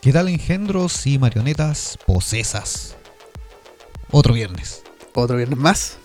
¿Qué 0.00 0.12
tal 0.12 0.28
engendros 0.28 1.06
y 1.06 1.18
marionetas 1.18 1.98
posesas? 2.06 2.96
Otro 4.10 4.32
viernes. 4.34 4.82
Otro 5.14 5.36
viernes 5.36 5.58
más. 5.58 5.98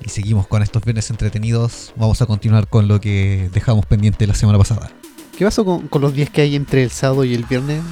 Y 0.00 0.08
seguimos 0.08 0.46
con 0.46 0.62
estos 0.62 0.82
viernes 0.82 1.10
entretenidos. 1.10 1.92
Vamos 1.96 2.22
a 2.22 2.26
continuar 2.26 2.68
con 2.68 2.88
lo 2.88 3.00
que 3.00 3.50
dejamos 3.52 3.84
pendiente 3.86 4.26
la 4.26 4.34
semana 4.34 4.58
pasada. 4.58 4.90
¿Qué 5.36 5.44
pasó 5.44 5.64
con, 5.64 5.88
con 5.88 6.00
los 6.02 6.14
días 6.14 6.30
que 6.30 6.40
hay 6.40 6.56
entre 6.56 6.82
el 6.82 6.90
sábado 6.90 7.24
y 7.24 7.34
el 7.34 7.44
viernes? 7.44 7.82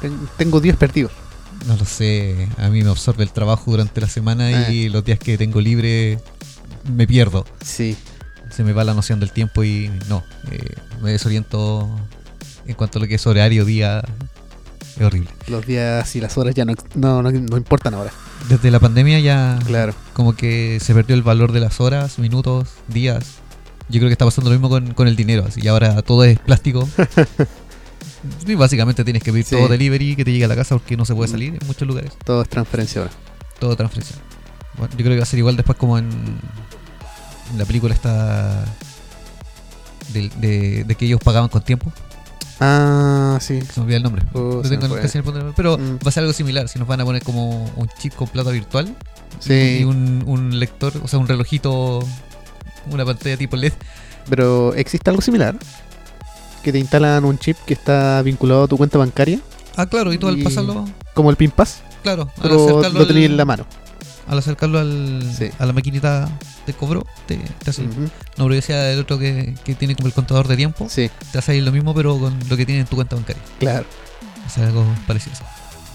Ten- 0.00 0.28
tengo 0.36 0.60
días 0.60 0.76
perdidos. 0.76 1.12
No 1.66 1.76
lo 1.76 1.84
sé, 1.84 2.48
a 2.58 2.68
mí 2.68 2.82
me 2.82 2.90
absorbe 2.90 3.24
el 3.24 3.30
trabajo 3.32 3.70
durante 3.72 4.00
la 4.00 4.08
semana 4.08 4.70
y 4.70 4.88
los 4.88 5.04
días 5.04 5.18
que 5.18 5.36
tengo 5.36 5.60
libre 5.60 6.18
me 6.94 7.06
pierdo. 7.06 7.44
Sí. 7.64 7.96
Se 8.50 8.62
me 8.62 8.72
va 8.72 8.84
la 8.84 8.94
noción 8.94 9.18
del 9.18 9.32
tiempo 9.32 9.64
y 9.64 9.90
no, 10.08 10.22
eh, 10.52 10.60
me 11.02 11.10
desoriento 11.10 11.90
en 12.66 12.74
cuanto 12.74 12.98
a 12.98 13.02
lo 13.02 13.08
que 13.08 13.16
es 13.16 13.26
horario, 13.26 13.64
día. 13.64 14.02
Es 14.96 15.02
horrible. 15.02 15.28
Los 15.48 15.66
días 15.66 16.14
y 16.16 16.20
las 16.20 16.38
horas 16.38 16.54
ya 16.54 16.64
no, 16.64 16.74
no, 16.94 17.20
no, 17.22 17.30
no 17.32 17.56
importan 17.56 17.94
ahora. 17.94 18.12
Desde 18.48 18.70
la 18.70 18.78
pandemia 18.78 19.18
ya 19.18 19.58
Claro. 19.66 19.92
como 20.12 20.34
que 20.36 20.78
se 20.80 20.94
perdió 20.94 21.16
el 21.16 21.22
valor 21.22 21.50
de 21.52 21.60
las 21.60 21.80
horas, 21.80 22.18
minutos, 22.20 22.68
días. 22.88 23.24
Yo 23.88 23.98
creo 23.98 24.08
que 24.08 24.12
está 24.12 24.24
pasando 24.24 24.50
lo 24.50 24.54
mismo 24.56 24.68
con, 24.68 24.94
con 24.94 25.06
el 25.08 25.16
dinero, 25.16 25.44
así 25.46 25.60
y 25.62 25.68
ahora 25.68 26.00
todo 26.02 26.22
es 26.24 26.38
plástico. 26.38 26.88
y 28.46 28.54
básicamente 28.54 29.04
tienes 29.04 29.22
que 29.22 29.32
pedir 29.32 29.44
Sí. 29.44 29.56
todo 29.56 29.68
delivery 29.68 30.16
que 30.16 30.24
te 30.24 30.32
llegue 30.32 30.44
a 30.44 30.48
la 30.48 30.56
casa 30.56 30.74
porque 30.76 30.96
no 30.96 31.04
se 31.04 31.14
puede 31.14 31.28
salir 31.30 31.58
en 31.60 31.66
muchos 31.66 31.86
lugares. 31.86 32.12
Todo 32.24 32.42
es 32.42 32.48
transferencia 32.48 33.02
ahora. 33.02 33.12
Todo 33.58 33.76
transferencia. 33.76 34.16
Bueno, 34.78 34.92
yo 34.92 34.98
creo 34.98 35.10
que 35.12 35.16
va 35.18 35.22
a 35.22 35.26
ser 35.26 35.38
igual 35.38 35.56
después 35.56 35.78
como 35.78 35.98
en, 35.98 36.08
en 37.52 37.58
la 37.58 37.64
película 37.64 37.94
esta 37.94 38.64
de, 40.12 40.30
de- 40.36 40.84
de 40.84 40.94
que 40.94 41.06
ellos 41.06 41.20
pagaban 41.22 41.48
con 41.48 41.62
tiempo. 41.62 41.92
Ah, 42.60 43.38
sí. 43.40 43.60
Se 43.62 43.80
me 43.82 43.94
el 43.96 44.02
nombre. 44.02 44.22
No 44.32 44.62
tengo 44.62 44.88
fue. 44.88 45.00
casi 45.02 45.18
el 45.18 45.24
de- 45.24 45.52
Pero 45.56 45.76
Mm. 45.78 45.96
va 45.96 46.08
a 46.08 46.10
ser 46.10 46.22
algo 46.22 46.32
similar. 46.32 46.68
Si 46.68 46.78
nos 46.78 46.88
van 46.88 47.00
a 47.00 47.04
poner 47.04 47.22
como 47.22 47.64
un 47.76 47.88
chip 47.98 48.14
con 48.14 48.28
plata 48.28 48.50
virtual 48.50 48.94
Sí. 49.40 49.78
y 49.80 49.84
un, 49.84 50.22
un 50.26 50.58
lector, 50.58 50.92
o 51.02 51.08
sea, 51.08 51.18
un 51.18 51.28
relojito, 51.28 52.00
una 52.90 53.04
pantalla 53.04 53.36
tipo 53.36 53.56
LED. 53.56 53.72
Pero 54.28 54.74
existe 54.74 55.10
algo 55.10 55.20
similar. 55.22 55.56
Que 56.66 56.72
te 56.72 56.80
instalan 56.80 57.24
un 57.24 57.38
chip 57.38 57.56
que 57.64 57.74
está 57.74 58.20
vinculado 58.22 58.64
a 58.64 58.66
tu 58.66 58.76
cuenta 58.76 58.98
bancaria. 58.98 59.38
Ah, 59.76 59.86
claro, 59.86 60.12
y 60.12 60.18
tú 60.18 60.26
al 60.26 60.36
pasarlo, 60.42 60.84
Como 61.14 61.30
el 61.30 61.36
PIN 61.36 61.52
Pass. 61.52 61.78
claro, 62.02 62.22
al 62.22 62.42
Pero 62.42 62.54
acercarlo, 62.64 62.98
lo 63.04 63.08
al- 63.08 63.16
en 63.18 63.36
la 63.36 63.44
mano. 63.44 63.66
al, 64.26 64.38
acercarlo 64.38 64.80
al- 64.80 65.32
Sí. 65.38 65.48
a 65.60 65.64
la 65.64 65.72
maquinita 65.72 66.28
de 66.66 66.72
cobro, 66.72 67.06
te, 67.28 67.36
te 67.36 67.70
hace. 67.70 67.82
No, 67.84 67.94
pero 68.36 68.48
decía 68.48 68.90
el 68.90 68.98
otro 68.98 69.16
que, 69.16 69.54
que 69.62 69.76
tiene 69.76 69.94
como 69.94 70.08
el 70.08 70.12
contador 70.12 70.48
de 70.48 70.56
tiempo, 70.56 70.88
Sí, 70.90 71.08
te 71.30 71.38
hace 71.38 71.52
ahí 71.52 71.60
lo 71.60 71.70
mismo, 71.70 71.94
pero 71.94 72.18
con 72.18 72.36
lo 72.50 72.56
que 72.56 72.66
tiene 72.66 72.80
en 72.80 72.86
tu 72.88 72.96
cuenta 72.96 73.14
bancaria. 73.14 73.40
claro. 73.60 73.86
O 74.44 74.50
sea, 74.50 74.66
algo 74.66 74.84
parecido. 75.06 75.36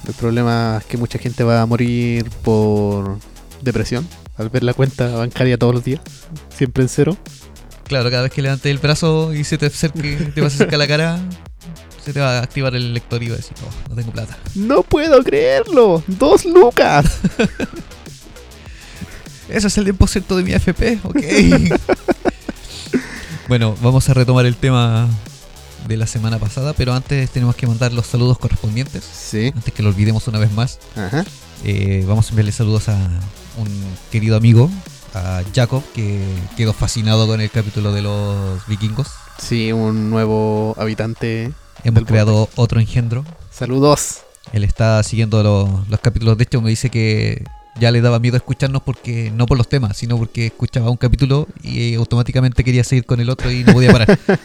El 0.07 0.13
problema 0.13 0.77
es 0.79 0.85
que 0.85 0.95
mucha 0.95 1.19
gente 1.19 1.43
va 1.43 1.61
a 1.61 1.65
morir 1.65 2.29
por 2.43 3.17
depresión 3.61 4.07
al 4.37 4.47
ver 4.47 4.63
la 4.63 4.73
cuenta 4.73 5.07
bancaria 5.17 5.57
todos 5.57 5.75
los 5.75 5.83
días, 5.83 5.99
siempre 6.55 6.83
en 6.83 6.87
cero. 6.87 7.17
Claro, 7.91 8.09
cada 8.09 8.23
vez 8.23 8.31
que 8.31 8.41
levantes 8.41 8.71
el 8.71 8.77
brazo 8.77 9.33
y 9.33 9.43
se 9.43 9.57
te 9.57 9.65
acerque, 9.65 10.31
te 10.33 10.39
vas 10.39 10.53
a 10.53 10.55
acercar 10.55 10.79
la 10.79 10.87
cara, 10.87 11.19
se 12.01 12.13
te 12.13 12.21
va 12.21 12.39
a 12.39 12.41
activar 12.41 12.73
el 12.73 12.93
lector 12.93 13.21
y 13.21 13.27
va 13.27 13.33
a 13.33 13.35
decir, 13.35 13.51
oh, 13.67 13.89
no 13.89 13.95
tengo 13.97 14.13
plata. 14.13 14.37
No 14.55 14.81
puedo 14.81 15.21
creerlo, 15.21 16.01
dos 16.07 16.45
lucas. 16.45 17.17
Ese 19.49 19.67
es 19.67 19.77
el 19.77 19.93
10% 19.93 20.35
de 20.37 20.43
mi 20.43 20.53
AFP, 20.53 20.99
ok. 21.03 21.17
bueno, 23.49 23.75
vamos 23.81 24.07
a 24.07 24.13
retomar 24.13 24.45
el 24.45 24.55
tema 24.55 25.09
de 25.85 25.97
la 25.97 26.07
semana 26.07 26.39
pasada, 26.39 26.71
pero 26.71 26.93
antes 26.93 27.29
tenemos 27.31 27.57
que 27.57 27.67
mandar 27.67 27.91
los 27.91 28.07
saludos 28.07 28.39
correspondientes. 28.39 29.03
Sí, 29.03 29.51
Antes 29.53 29.73
que 29.73 29.83
lo 29.83 29.89
olvidemos 29.89 30.25
una 30.29 30.39
vez 30.39 30.53
más, 30.53 30.79
ajá. 30.95 31.25
eh, 31.65 32.05
vamos 32.07 32.27
a 32.27 32.29
enviarle 32.29 32.53
saludos 32.53 32.87
a 32.87 32.95
un 33.57 33.67
querido 34.13 34.37
amigo, 34.37 34.71
a 35.13 35.43
Jacob, 35.53 35.83
que 35.93 36.23
quedó 36.57 36.73
fascinado 36.73 37.27
con 37.27 37.41
el 37.41 37.49
capítulo 37.49 37.91
de 37.91 38.01
los 38.01 38.65
vikingos. 38.67 39.09
Sí, 39.37 39.71
un 39.71 40.09
nuevo 40.09 40.75
habitante. 40.77 41.51
Hemos 41.83 42.05
creado 42.05 42.49
otro 42.55 42.79
engendro. 42.79 43.25
Saludos. 43.49 44.21
Él 44.53 44.63
está 44.63 45.01
siguiendo 45.03 45.41
los, 45.43 45.87
los 45.89 45.99
capítulos. 45.99 46.37
De 46.37 46.43
hecho, 46.43 46.61
me 46.61 46.69
dice 46.69 46.89
que 46.89 47.43
ya 47.79 47.91
le 47.91 48.01
daba 48.01 48.19
miedo 48.19 48.37
escucharnos 48.37 48.81
porque 48.81 49.31
no 49.31 49.45
por 49.45 49.57
los 49.57 49.67
temas, 49.67 49.97
sino 49.97 50.17
porque 50.17 50.47
escuchaba 50.47 50.89
un 50.89 50.97
capítulo 50.97 51.47
y 51.63 51.95
automáticamente 51.95 52.63
quería 52.63 52.83
seguir 52.83 53.05
con 53.05 53.19
el 53.19 53.29
otro 53.29 53.51
y 53.51 53.63
no 53.63 53.73
podía 53.73 53.91
parar. 53.91 54.19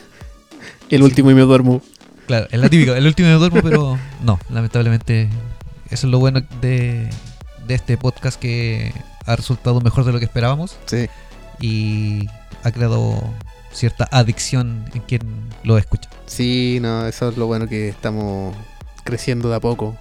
El 0.88 1.03
último 1.03 1.31
y 1.31 1.34
me 1.34 1.43
duermo. 1.43 1.83
claro, 2.27 2.47
es 2.50 2.60
la 2.60 2.69
típica. 2.69 2.97
El 2.97 3.06
último 3.06 3.28
me 3.28 3.34
duermo, 3.34 3.60
pero 3.62 3.98
no, 4.22 4.38
lamentablemente. 4.50 5.28
Eso 5.91 6.06
es 6.06 6.10
lo 6.10 6.19
bueno 6.19 6.43
de, 6.60 7.09
de 7.66 7.75
este 7.75 7.97
podcast 7.97 8.38
que 8.38 8.93
ha 9.26 9.37
resultado 9.37 9.81
mejor 9.81 10.04
de 10.04 10.12
lo 10.12 10.19
que 10.19 10.25
esperábamos 10.25 10.76
Sí, 10.87 11.09
y 11.60 12.28
ha 12.62 12.70
creado 12.70 13.22
cierta 13.72 14.09
adicción 14.10 14.84
en 14.94 15.03
quien 15.03 15.20
lo 15.64 15.76
escucha. 15.78 16.09
sí, 16.26 16.78
no, 16.81 17.06
eso 17.06 17.28
es 17.28 17.36
lo 17.36 17.47
bueno 17.47 17.69
que 17.69 17.88
estamos 17.88 18.54
creciendo 19.04 19.50
de 19.50 19.56
a 19.56 19.60
poco. 19.60 19.97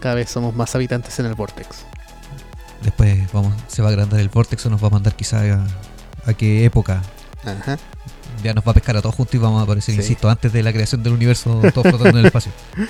Cada 0.00 0.14
vez 0.14 0.30
somos 0.30 0.54
más 0.54 0.74
habitantes 0.74 1.18
en 1.18 1.26
el 1.26 1.34
Vortex. 1.34 1.84
Después 2.82 3.30
vamos, 3.32 3.52
se 3.66 3.82
va 3.82 3.88
a 3.88 3.90
agrandar 3.90 4.20
el 4.20 4.28
vortex 4.28 4.64
o 4.66 4.70
nos 4.70 4.82
va 4.82 4.86
a 4.86 4.90
mandar 4.90 5.14
quizá 5.16 5.40
a, 5.40 5.66
a 6.30 6.34
qué 6.34 6.64
época 6.64 7.02
Ajá. 7.44 7.76
ya 8.44 8.54
nos 8.54 8.64
va 8.64 8.70
a 8.70 8.74
pescar 8.74 8.96
a 8.96 9.02
todos 9.02 9.16
juntos 9.16 9.34
y 9.34 9.38
vamos 9.38 9.60
a 9.60 9.64
aparecer, 9.64 9.94
Sí. 9.96 10.00
insisto, 10.00 10.30
antes 10.30 10.52
de 10.52 10.62
la 10.62 10.72
creación 10.72 11.02
del 11.02 11.12
universo, 11.14 11.60
todos 11.74 11.88
flotando 11.88 12.10
en 12.10 12.18
el 12.18 12.26
espacio. 12.26 12.52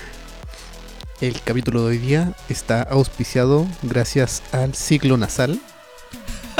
El 1.21 1.41
capítulo 1.43 1.83
de 1.83 1.87
hoy 1.89 1.99
día 1.99 2.33
está 2.49 2.83
auspiciado 2.83 3.67
gracias 3.83 4.43
al 4.53 4.75
ciclo 4.75 5.17
nasal. 5.17 5.61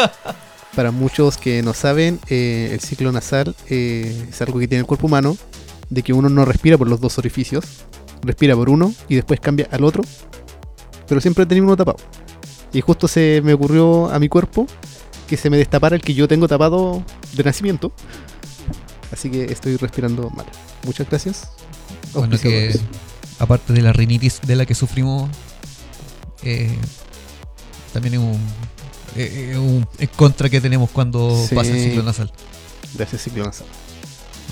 Para 0.77 0.91
muchos 0.91 1.37
que 1.39 1.63
no 1.63 1.75
saben, 1.75 2.21
eh, 2.29 2.71
el 2.73 2.81
ciclo 2.81 3.11
nasal 3.11 3.55
eh, 3.69 4.27
es 4.29 4.43
algo 4.43 4.59
que 4.59 4.69
tiene 4.69 4.81
el 4.81 4.87
cuerpo 4.87 5.07
humano, 5.07 5.37
de 5.91 6.03
que 6.03 6.13
uno 6.13 6.29
no 6.29 6.45
respira 6.45 6.79
por 6.79 6.89
los 6.89 7.01
dos 7.01 7.19
orificios, 7.19 7.65
respira 8.23 8.55
por 8.55 8.69
uno 8.69 8.95
y 9.09 9.17
después 9.17 9.41
cambia 9.41 9.69
al 9.71 9.85
otro, 9.85 10.05
pero 11.09 11.21
siempre 11.21 11.47
tenía 11.47 11.65
uno 11.65 11.77
tapado. 11.77 11.99
Y 12.73 12.81
justo 12.81 13.09
se 13.09 13.41
me 13.43 13.55
ocurrió 13.55 14.11
a 14.11 14.19
mi 14.19 14.29
cuerpo 14.29 14.67
que 15.27 15.37
se 15.37 15.51
me 15.51 15.57
destapara 15.57 15.97
el 15.97 16.03
que 16.03 16.15
yo 16.15 16.29
tengo 16.29 16.49
tapado 16.49 17.03
de 17.35 17.45
nacimiento. 17.45 17.93
Así 19.13 19.31
que 19.31 19.45
estoy 19.45 19.77
respirando 19.77 20.31
mal. 20.31 20.47
Muchas 20.85 21.09
gracias. 21.09 21.51
Bueno, 22.13 22.39
que 22.39 22.47
Auspiciadores. 22.47 22.81
aparte 23.39 23.73
de 23.73 23.83
la 23.83 23.93
rinitis 23.93 24.41
de 24.47 24.57
la 24.57 24.67
que 24.67 24.75
sufrimos, 24.75 25.31
eh, 26.43 26.77
también 27.93 28.15
es 28.15 28.21
un, 28.21 28.41
eh, 29.17 29.51
eh, 29.53 29.59
un 29.59 29.87
en 29.99 30.09
contra 30.17 30.49
que 30.49 30.61
tenemos 30.61 30.91
cuando 30.91 31.45
Sí. 31.49 31.55
pasa 31.55 31.71
el 31.71 31.83
ciclo 31.83 32.03
nasal. 32.03 32.31
Gracias 32.95 33.23
ciclo 33.23 33.45
nasal. 33.45 33.67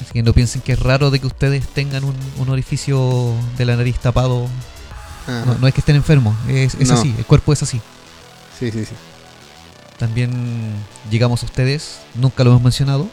Así 0.02 0.12
que 0.12 0.22
no 0.22 0.32
piensen 0.34 0.60
que 0.62 0.72
es 0.72 0.78
raro 0.78 1.10
de 1.10 1.18
que 1.20 1.26
ustedes 1.26 1.66
tengan 1.68 2.04
un, 2.04 2.14
un 2.38 2.48
orificio 2.50 3.32
de 3.56 3.64
la 3.64 3.76
nariz 3.76 3.98
tapado. 3.98 4.46
No, 5.26 5.54
no 5.58 5.66
es 5.66 5.74
que 5.74 5.80
estén 5.80 5.96
enfermos, 5.96 6.36
es, 6.48 6.74
es 6.76 6.88
No. 6.88 6.94
así, 6.94 7.12
el 7.18 7.24
cuerpo 7.26 7.52
es 7.52 7.62
así. 7.62 7.80
Sí, 8.58 8.70
sí, 8.70 8.84
sí. 8.84 8.94
También 9.98 10.30
llegamos 11.10 11.42
a 11.42 11.46
ustedes, 11.46 11.98
nunca 12.14 12.44
lo 12.44 12.50
hemos 12.50 12.62
mencionado, 12.62 13.08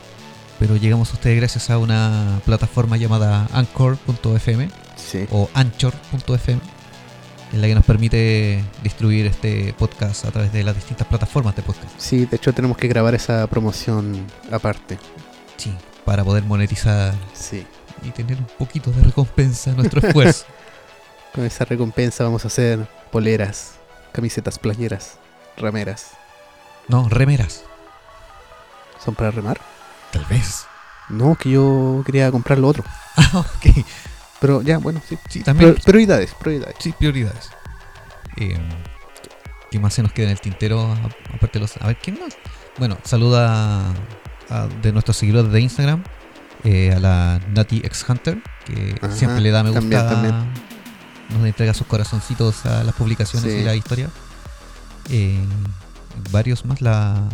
pero 0.60 0.76
llegamos 0.76 1.10
a 1.10 1.14
ustedes 1.14 1.38
gracias 1.38 1.70
a 1.70 1.78
una 1.78 2.42
plataforma 2.46 2.98
llamada 2.98 3.48
Anchor.fm 3.54 4.70
Sí. 4.96 5.26
o 5.32 5.50
Anchor.fm, 5.54 6.60
en 7.54 7.62
la 7.62 7.68
que 7.68 7.76
nos 7.76 7.86
permite 7.86 8.64
distribuir 8.84 9.28
este 9.28 9.74
podcast 9.78 10.26
a 10.26 10.32
través 10.32 10.52
de 10.52 10.64
las 10.64 10.76
distintas 10.76 11.08
plataformas 11.08 11.56
de 11.56 11.62
podcast. 11.62 11.92
Sí, 11.98 12.26
de 12.26 12.36
hecho 12.38 12.52
tenemos 12.54 12.76
que 12.78 12.88
grabar 12.88 13.14
esa 13.16 13.46
promoción 13.48 14.26
aparte. 14.52 14.98
Sí, 15.58 15.74
para 16.04 16.24
poder 16.24 16.44
monetizar 16.44 17.14
Sí. 17.34 17.66
y 18.02 18.10
tener 18.10 18.38
un 18.38 18.48
poquito 18.58 18.92
de 18.92 19.04
recompensa 19.04 19.72
a 19.72 19.74
nuestro 19.76 20.06
esfuerzo. 20.06 20.46
Con 21.34 21.46
esa 21.46 21.64
recompensa 21.66 22.24
vamos 22.24 22.44
a 22.44 22.48
hacer 22.48 22.88
poleras, 23.12 23.74
camisetas 24.12 24.58
playeras, 24.60 25.20
rameras. 25.58 26.12
no, 26.88 27.08
remeras. 27.08 27.64
¿Son 29.04 29.14
para 29.16 29.32
remar? 29.32 29.60
Tal 30.12 30.26
vez. 30.26 30.66
No, 31.10 31.36
que 31.36 31.52
yo 31.52 32.02
quería 32.06 32.32
comprar 32.32 32.58
lo 32.58 32.68
otro. 32.68 32.84
Ah, 33.16 33.40
ok. 33.40 33.86
Pero 34.44 34.62
ya, 34.62 34.78
bueno, 34.78 35.02
sí. 35.08 35.18
Sí, 35.30 35.40
también. 35.42 35.74
Prior- 35.74 35.84
prioridades, 35.86 36.34
prioridades. 36.38 36.76
Sí, 36.80 36.92
prioridades. 37.00 37.50
Eh, 38.36 38.60
¿Qué 39.72 39.80
más 39.80 39.94
se 39.94 40.04
nos 40.04 40.12
queda 40.12 40.26
en 40.26 40.32
el 40.34 40.42
tintero? 40.42 40.94
Aparte 41.34 41.54
de 41.54 41.60
los. 41.62 41.78
A 41.78 41.88
ver, 41.88 41.98
¿quién 42.04 42.20
más? 42.20 42.36
Bueno, 42.78 42.98
saluda 43.06 43.88
a- 43.90 43.94
a- 44.50 44.68
de 44.82 44.92
nuestros 44.92 45.16
seguidores 45.16 45.50
de 45.54 45.62
Instagram 45.62 46.04
eh, 46.66 46.92
a 46.94 47.00
la 47.00 47.40
Nati 47.56 47.78
X 47.86 48.06
Hunter, 48.10 48.44
que 48.66 48.96
Ajá, 49.02 49.16
siempre 49.16 49.40
le 49.40 49.52
da 49.52 49.64
me 49.64 49.70
gusta. 49.70 49.80
también, 50.10 50.32
también. 50.34 50.54
Nos 51.30 51.46
entrega 51.48 51.74
sus 51.74 51.88
corazoncitos 51.88 52.66
a 52.66 52.84
las 52.84 52.94
publicaciones 52.96 53.50
Sí. 53.54 53.60
y 53.60 53.64
la 53.64 53.76
historia. 53.76 54.10
Eh, 55.10 55.40
varios 56.32 56.66
más. 56.66 56.82
La, 56.82 57.30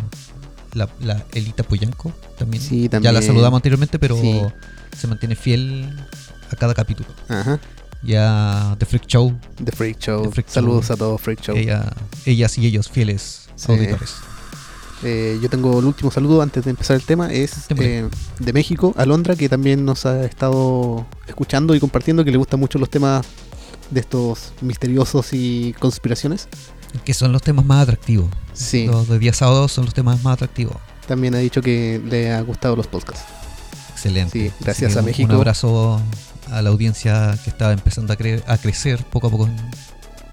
la, 0.74 0.88
la 1.00 1.24
Elita 1.32 1.64
Puyanco 1.64 2.12
también. 2.38 2.62
Sí, 2.62 2.84
Ya 2.84 2.90
también. 2.90 3.14
la 3.14 3.22
saludamos 3.22 3.58
anteriormente, 3.58 3.98
pero 3.98 4.16
Sí. 4.16 4.40
se 4.96 5.08
mantiene 5.08 5.34
fiel 5.34 6.06
a 6.50 6.56
cada 6.56 6.74
capítulo. 6.74 7.08
Ajá. 7.28 7.58
Ya 8.02 8.76
The 8.78 8.86
Freak 8.86 9.06
Show, 9.06 9.38
The 9.62 9.72
Freak 9.72 9.98
Show. 9.98 10.22
The 10.22 10.30
Freak 10.30 10.48
Saludos 10.48 10.86
Show. 10.86 10.94
a 10.94 10.96
todos, 10.96 11.20
Freak 11.20 11.40
Show. 11.42 11.56
ella, 11.56 11.92
ellas 12.24 12.56
y 12.58 12.66
ellos 12.66 12.88
fieles 12.88 13.48
Sí. 13.56 13.70
auditores. 13.72 14.14
Eh, 15.02 15.38
yo 15.42 15.48
tengo 15.48 15.78
el 15.80 15.84
último 15.86 16.10
saludo 16.10 16.42
antes 16.42 16.64
de 16.64 16.70
empezar 16.70 16.96
el 16.96 17.02
tema. 17.04 17.32
Es 17.32 17.52
eh, 17.70 18.06
de 18.38 18.52
México, 18.52 18.94
Alondra, 18.98 19.34
que 19.36 19.48
también 19.48 19.84
nos 19.84 20.04
ha 20.06 20.24
estado 20.24 21.06
escuchando 21.26 21.74
y 21.74 21.80
compartiendo, 21.80 22.24
que 22.24 22.30
le 22.30 22.36
gustan 22.38 22.60
mucho 22.60 22.78
los 22.78 22.90
temas 22.90 23.24
de 23.90 24.00
estos 24.00 24.52
misteriosos 24.60 25.28
y 25.32 25.74
conspiraciones. 25.78 26.48
Que 27.04 27.14
son 27.14 27.32
los 27.32 27.42
temas 27.42 27.64
más 27.64 27.82
atractivos. 27.84 28.28
Sí, 28.52 28.86
Los 28.86 29.08
de 29.08 29.18
día 29.18 29.32
sábado 29.32 29.68
son 29.68 29.84
los 29.86 29.94
temas 29.94 30.22
más 30.22 30.34
atractivos. 30.34 30.76
también 31.06 31.34
ha 31.34 31.38
dicho 31.38 31.60
que 31.62 32.00
le 32.04 32.32
ha 32.32 32.40
gustado 32.42 32.76
los 32.76 32.86
podcasts. 32.86 33.24
Excelente. 33.92 34.48
Sí, 34.48 34.54
gracias 34.60 34.96
a 34.96 35.02
México. 35.02 35.28
Un 35.28 35.34
abrazo 35.36 36.00
a 36.50 36.62
la 36.62 36.70
audiencia 36.70 37.36
que 37.44 37.50
está 37.50 37.72
empezando 37.72 38.12
a, 38.12 38.16
cre- 38.18 38.42
a 38.46 38.58
crecer 38.58 39.02
poco 39.04 39.28
a 39.28 39.30
poco 39.30 39.46
en, 39.46 39.56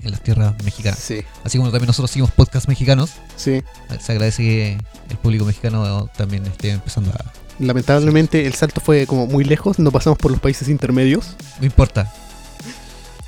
en 0.04 0.12
las 0.12 0.22
tierras 0.22 0.54
mexicanas. 0.64 1.00
Sí, 1.00 1.22
Así 1.44 1.58
como 1.58 1.69
también 1.72 1.88
nosotros 1.88 2.12
seguimos 2.12 2.31
podcasts 2.31 2.68
mexicanos, 2.68 3.12
sí. 3.36 3.64
se 4.00 4.12
agradece 4.12 4.44
que 4.44 4.78
el 5.10 5.18
público 5.18 5.46
mexicano 5.46 6.10
también 6.16 6.46
esté 6.46 6.72
empezando 6.72 7.12
a... 7.12 7.18
Lamentablemente 7.60 8.46
el 8.46 8.54
salto 8.54 8.81
fue 8.81 9.08
como 9.08 9.25
muy 9.25 9.44
lejos, 9.44 9.80
no 9.80 9.92
pasamos 9.92 10.19
por 10.19 10.30
los 10.31 10.40
países 10.40 10.69
intermedios. 10.69 11.36
No 11.60 11.66
importa. 11.66 12.12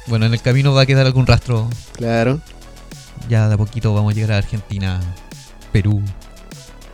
Bueno, 0.07 0.25
en 0.25 0.33
el 0.33 0.41
camino 0.41 0.73
va 0.73 0.81
a 0.81 0.85
quedar 0.85 1.05
algún 1.05 1.25
rastro. 1.27 1.69
Claro. 1.93 2.39
Ya 3.27 3.47
de 3.47 3.55
a 3.55 3.57
poquito 3.57 3.93
vamos 3.93 4.11
a 4.11 4.15
llegar 4.15 4.31
a 4.33 4.37
Argentina, 4.37 4.99
Perú. 5.71 6.01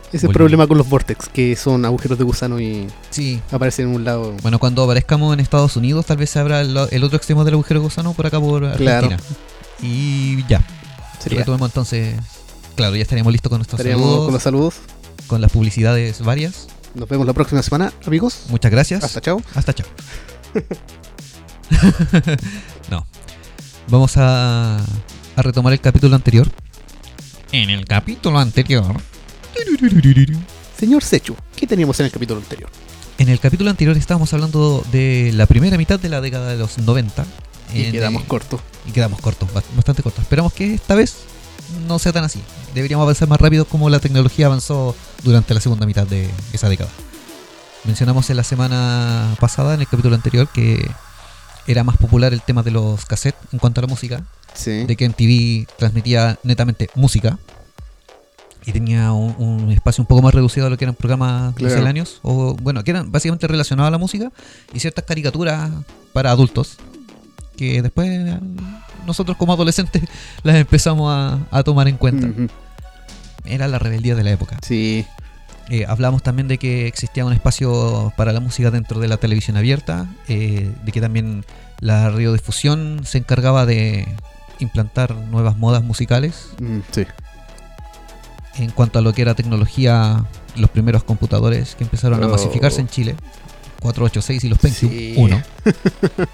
Ese 0.08 0.18
es 0.18 0.24
el 0.24 0.30
problema 0.30 0.66
con 0.66 0.78
los 0.78 0.88
vortex, 0.88 1.28
que 1.28 1.56
son 1.56 1.84
agujeros 1.84 2.16
de 2.16 2.24
gusano 2.24 2.60
y 2.60 2.86
Sí. 3.10 3.40
aparecen 3.50 3.88
en 3.88 3.94
un 3.96 4.04
lado. 4.04 4.32
Bueno, 4.42 4.58
cuando 4.58 4.84
aparezcamos 4.84 5.34
en 5.34 5.40
Estados 5.40 5.76
Unidos, 5.76 6.06
tal 6.06 6.16
vez 6.16 6.30
se 6.30 6.38
abra 6.38 6.60
el, 6.60 6.76
el 6.90 7.04
otro 7.04 7.16
extremo 7.16 7.44
del 7.44 7.54
agujero 7.54 7.80
gusano 7.82 8.12
por 8.14 8.26
acá 8.26 8.38
por 8.40 8.60
Claro. 8.76 9.06
Argentina. 9.08 9.38
Y 9.82 10.46
ya. 10.46 10.64
Sería. 11.18 11.40
Retomemos 11.40 11.68
entonces. 11.70 12.14
Claro, 12.76 12.94
ya 12.94 13.02
estaríamos 13.02 13.32
listos 13.32 13.50
con 13.50 13.58
nuestros 13.58 13.80
Estaríamos 13.80 14.04
saludos, 14.06 14.24
con 14.26 14.34
los 14.34 14.42
saludos. 14.42 14.74
con 15.26 15.40
las 15.40 15.52
publicidades 15.52 16.20
varias. 16.22 16.68
Nos 16.94 17.08
vemos 17.08 17.26
la 17.26 17.32
próxima 17.32 17.62
semana, 17.62 17.92
amigos. 18.06 18.44
Muchas 18.48 18.70
gracias. 18.70 19.02
Hasta 19.04 19.20
chao. 19.20 19.42
Hasta 19.54 19.74
chao. 19.74 19.86
no. 22.90 23.06
Vamos 23.88 24.16
a, 24.16 24.78
a 25.36 25.42
retomar 25.42 25.72
el 25.72 25.80
capítulo 25.80 26.14
anterior. 26.16 26.48
En 27.52 27.70
el 27.70 27.84
capítulo 27.86 28.38
anterior. 28.38 28.96
Señor 30.78 31.02
Sechu, 31.02 31.34
¿qué 31.56 31.66
teníamos 31.66 31.98
en 32.00 32.06
el 32.06 32.12
capítulo 32.12 32.40
anterior? 32.40 32.70
En 33.18 33.28
el 33.28 33.40
capítulo 33.40 33.70
anterior 33.70 33.96
estábamos 33.96 34.32
hablando 34.32 34.84
de 34.92 35.32
la 35.34 35.46
primera 35.46 35.76
mitad 35.78 35.98
de 35.98 36.08
la 36.08 36.20
década 36.20 36.50
de 36.50 36.56
los 36.58 36.78
90. 36.78 37.24
Y 37.74 37.90
quedamos 37.90 38.22
cortos. 38.24 38.60
y 38.86 38.92
quedamos 38.92 39.20
cortos, 39.20 39.52
ba- 39.52 39.62
bastante 39.74 40.02
cortos. 40.02 40.22
Esperamos 40.22 40.52
que 40.52 40.74
esta 40.74 40.94
vez 40.94 41.16
no 41.88 41.98
sea 41.98 42.12
tan 42.12 42.24
así. 42.24 42.40
Deberíamos 42.74 43.02
avanzar 43.04 43.28
más 43.28 43.40
rápido 43.40 43.64
como 43.64 43.90
la 43.90 43.98
tecnología 43.98 44.46
avanzó 44.46 44.94
durante 45.24 45.52
la 45.54 45.60
segunda 45.60 45.84
mitad 45.86 46.06
de 46.06 46.30
esa 46.52 46.68
década. 46.68 46.90
Mencionamos 47.84 48.28
en 48.30 48.36
la 48.36 48.44
semana 48.44 49.34
pasada, 49.40 49.74
en 49.74 49.80
el 49.80 49.88
capítulo 49.88 50.14
anterior, 50.14 50.48
que 50.52 50.88
era 51.66 51.82
más 51.82 51.96
popular 51.96 52.32
el 52.32 52.42
tema 52.42 52.62
de 52.62 52.70
los 52.70 53.04
cassettes 53.06 53.40
en 53.52 53.58
cuanto 53.58 53.80
a 53.80 53.82
la 53.82 53.88
música, 53.88 54.22
Sí. 54.54 54.84
de 54.84 54.96
que 54.96 55.04
MTV 55.08 55.66
transmitía 55.76 56.38
netamente 56.44 56.88
música 56.94 57.38
y 58.66 58.72
tenía 58.72 59.12
un, 59.12 59.34
un 59.38 59.70
espacio 59.70 60.02
un 60.02 60.06
poco 60.06 60.20
más 60.22 60.34
reducido 60.34 60.66
a 60.66 60.70
lo 60.70 60.76
que 60.76 60.84
eran 60.84 60.94
programas 60.96 61.54
Claro. 61.54 61.72
misceláneos, 61.74 62.18
o 62.22 62.54
bueno, 62.60 62.82
que 62.84 62.90
eran 62.90 63.10
básicamente 63.12 63.46
relacionados 63.46 63.88
a 63.88 63.90
la 63.92 63.98
música 63.98 64.30
y 64.74 64.80
ciertas 64.80 65.04
caricaturas 65.04 65.70
para 66.12 66.30
adultos 66.32 66.76
que 67.56 67.80
después 67.80 68.10
nosotros 69.06 69.36
como 69.38 69.52
adolescentes 69.54 70.02
las 70.42 70.56
empezamos 70.56 71.10
a, 71.10 71.38
a 71.56 71.62
tomar 71.62 71.88
en 71.88 71.96
cuenta. 71.96 72.28
Era 73.44 73.68
la 73.68 73.78
rebeldía 73.78 74.14
de 74.14 74.24
la 74.24 74.30
época. 74.32 74.58
Sí. 74.62 75.06
Eh, 75.70 75.84
hablamos 75.88 76.22
también 76.22 76.48
de 76.48 76.58
que 76.58 76.86
existía 76.86 77.24
un 77.24 77.32
espacio 77.32 78.12
para 78.16 78.32
la 78.32 78.40
música 78.40 78.70
dentro 78.70 79.00
de 79.00 79.08
la 79.08 79.16
televisión 79.16 79.56
abierta, 79.56 80.06
eh, 80.28 80.70
de 80.84 80.92
que 80.92 81.00
también 81.00 81.44
la 81.80 82.10
radiodifusión 82.10 83.00
se 83.04 83.18
encargaba 83.18 83.66
de 83.66 84.06
implantar 84.58 85.14
nuevas 85.14 85.56
modas 85.56 85.82
musicales. 85.82 86.48
Mm, 86.60 86.78
sí. 86.92 87.06
En 88.58 88.70
cuanto 88.70 88.98
a 88.98 89.02
lo 89.02 89.12
que 89.12 89.22
era 89.22 89.34
tecnología, 89.34 90.24
los 90.56 90.70
primeros 90.70 91.04
computadores 91.04 91.74
que 91.74 91.84
empezaron 91.84 92.22
a 92.24 92.28
masificarse 92.28 92.80
en 92.80 92.88
Chile, 92.88 93.14
486 93.80 94.44
y 94.44 94.48
los 94.48 94.58
Pentium 94.58 94.90
Sí. 94.92 95.14
1. 95.16 95.42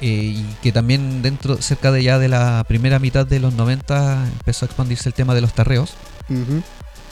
Eh, 0.00 0.32
y 0.36 0.44
que 0.62 0.70
también 0.70 1.22
dentro, 1.22 1.60
cerca 1.60 1.90
de 1.90 2.04
ya 2.04 2.20
de 2.20 2.28
la 2.28 2.64
primera 2.68 3.00
mitad 3.00 3.26
de 3.26 3.40
los 3.40 3.52
90, 3.54 4.26
empezó 4.38 4.64
a 4.64 4.66
expandirse 4.66 5.08
el 5.08 5.12
tema 5.12 5.34
de 5.34 5.40
los 5.40 5.52
tarreos 5.54 5.94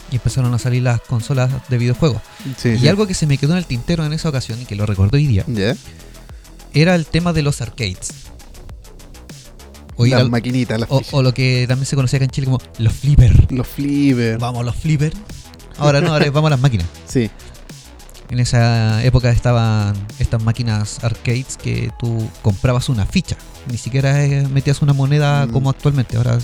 y 0.09 0.15
empezaron 0.15 0.53
a 0.53 0.57
salir 0.57 0.83
las 0.83 1.01
consolas 1.01 1.51
de 1.67 1.77
videojuegos. 1.77 2.21
Sí, 2.57 2.69
Y 2.69 2.79
sí. 2.79 2.87
algo 2.87 3.05
que 3.05 3.13
se 3.13 3.27
me 3.27 3.37
quedó 3.37 3.51
en 3.51 3.57
el 3.57 3.65
tintero 3.65 4.05
en 4.05 4.13
esa 4.13 4.29
ocasión 4.29 4.61
y 4.61 4.65
que 4.65 4.77
lo 4.77 4.85
recuerdo 4.85 5.17
hoy 5.17 5.27
día, 5.27 5.43
era 6.73 6.95
el 6.95 7.05
tema 7.07 7.33
de 7.33 7.41
los 7.41 7.59
arcades. 7.61 8.09
O, 9.97 10.05
ir 10.05 10.11
Las 10.13 10.21
al- 10.21 10.29
maquinitas, 10.29 10.79
las 10.79 10.89
o- 10.91 11.01
o 11.11 11.21
lo 11.23 11.33
que 11.33 11.65
también 11.67 11.85
se 11.85 11.95
conocía 11.95 12.17
acá 12.17 12.25
en 12.25 12.31
Chile 12.31 12.45
como 12.45 12.59
los 12.77 12.93
flipper. 12.93 13.51
Los 13.51 13.67
flippers. 13.67 14.39
Vamos, 14.39 14.63
los 14.63 14.75
flipper. 14.75 15.13
Ahora 15.77 16.01
no, 16.01 16.13
ahora 16.13 16.29
vamos 16.31 16.47
a 16.49 16.51
las 16.51 16.59
máquinas. 16.59 16.87
Sí. 17.07 17.29
En 18.29 18.39
esa 18.39 19.01
época 19.05 19.29
estaban 19.31 19.95
estas 20.19 20.43
máquinas 20.43 21.01
arcades 21.01 21.55
que 21.55 21.91
tú 21.97 22.29
comprabas 22.41 22.89
una 22.89 23.05
ficha. 23.05 23.37
Ni 23.71 23.77
siquiera 23.77 24.23
eh, 24.25 24.45
metías 24.49 24.81
una 24.81 24.91
moneda 24.93 25.45
Mm. 25.45 25.51
como 25.51 25.69
actualmente. 25.69 26.17
Ahora 26.17 26.37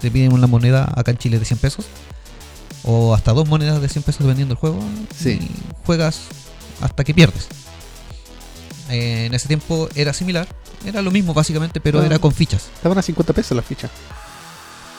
te 0.00 0.10
piden 0.10 0.32
una 0.32 0.46
moneda 0.46 0.90
acá 0.96 1.10
en 1.10 1.18
Chile 1.18 1.38
de 1.38 1.44
100 1.44 1.58
pesos. 1.58 1.84
O 2.82 3.14
hasta 3.14 3.32
dos 3.34 3.46
monedas 3.46 3.82
de 3.82 3.88
100 3.90 4.04
pesos 4.04 4.20
dependiendo 4.22 4.54
del 4.54 4.58
juego. 4.60 4.78
Sí. 5.14 5.32
Y 5.42 5.50
juegas 5.84 6.22
hasta 6.80 7.04
que 7.04 7.12
pierdes. 7.12 7.46
Eh, 8.90 9.26
en 9.26 9.34
ese 9.34 9.48
tiempo 9.48 9.88
era 9.94 10.12
similar. 10.14 10.48
Era 10.84 11.02
lo 11.02 11.10
mismo 11.10 11.34
básicamente, 11.34 11.80
pero 11.80 12.00
Ah. 12.00 12.06
era 12.06 12.18
con 12.18 12.32
fichas. 12.32 12.68
Estaban 12.74 12.98
a 12.98 13.02
50 13.02 13.32
pesos 13.32 13.56
las 13.56 13.64
fichas. 13.66 13.90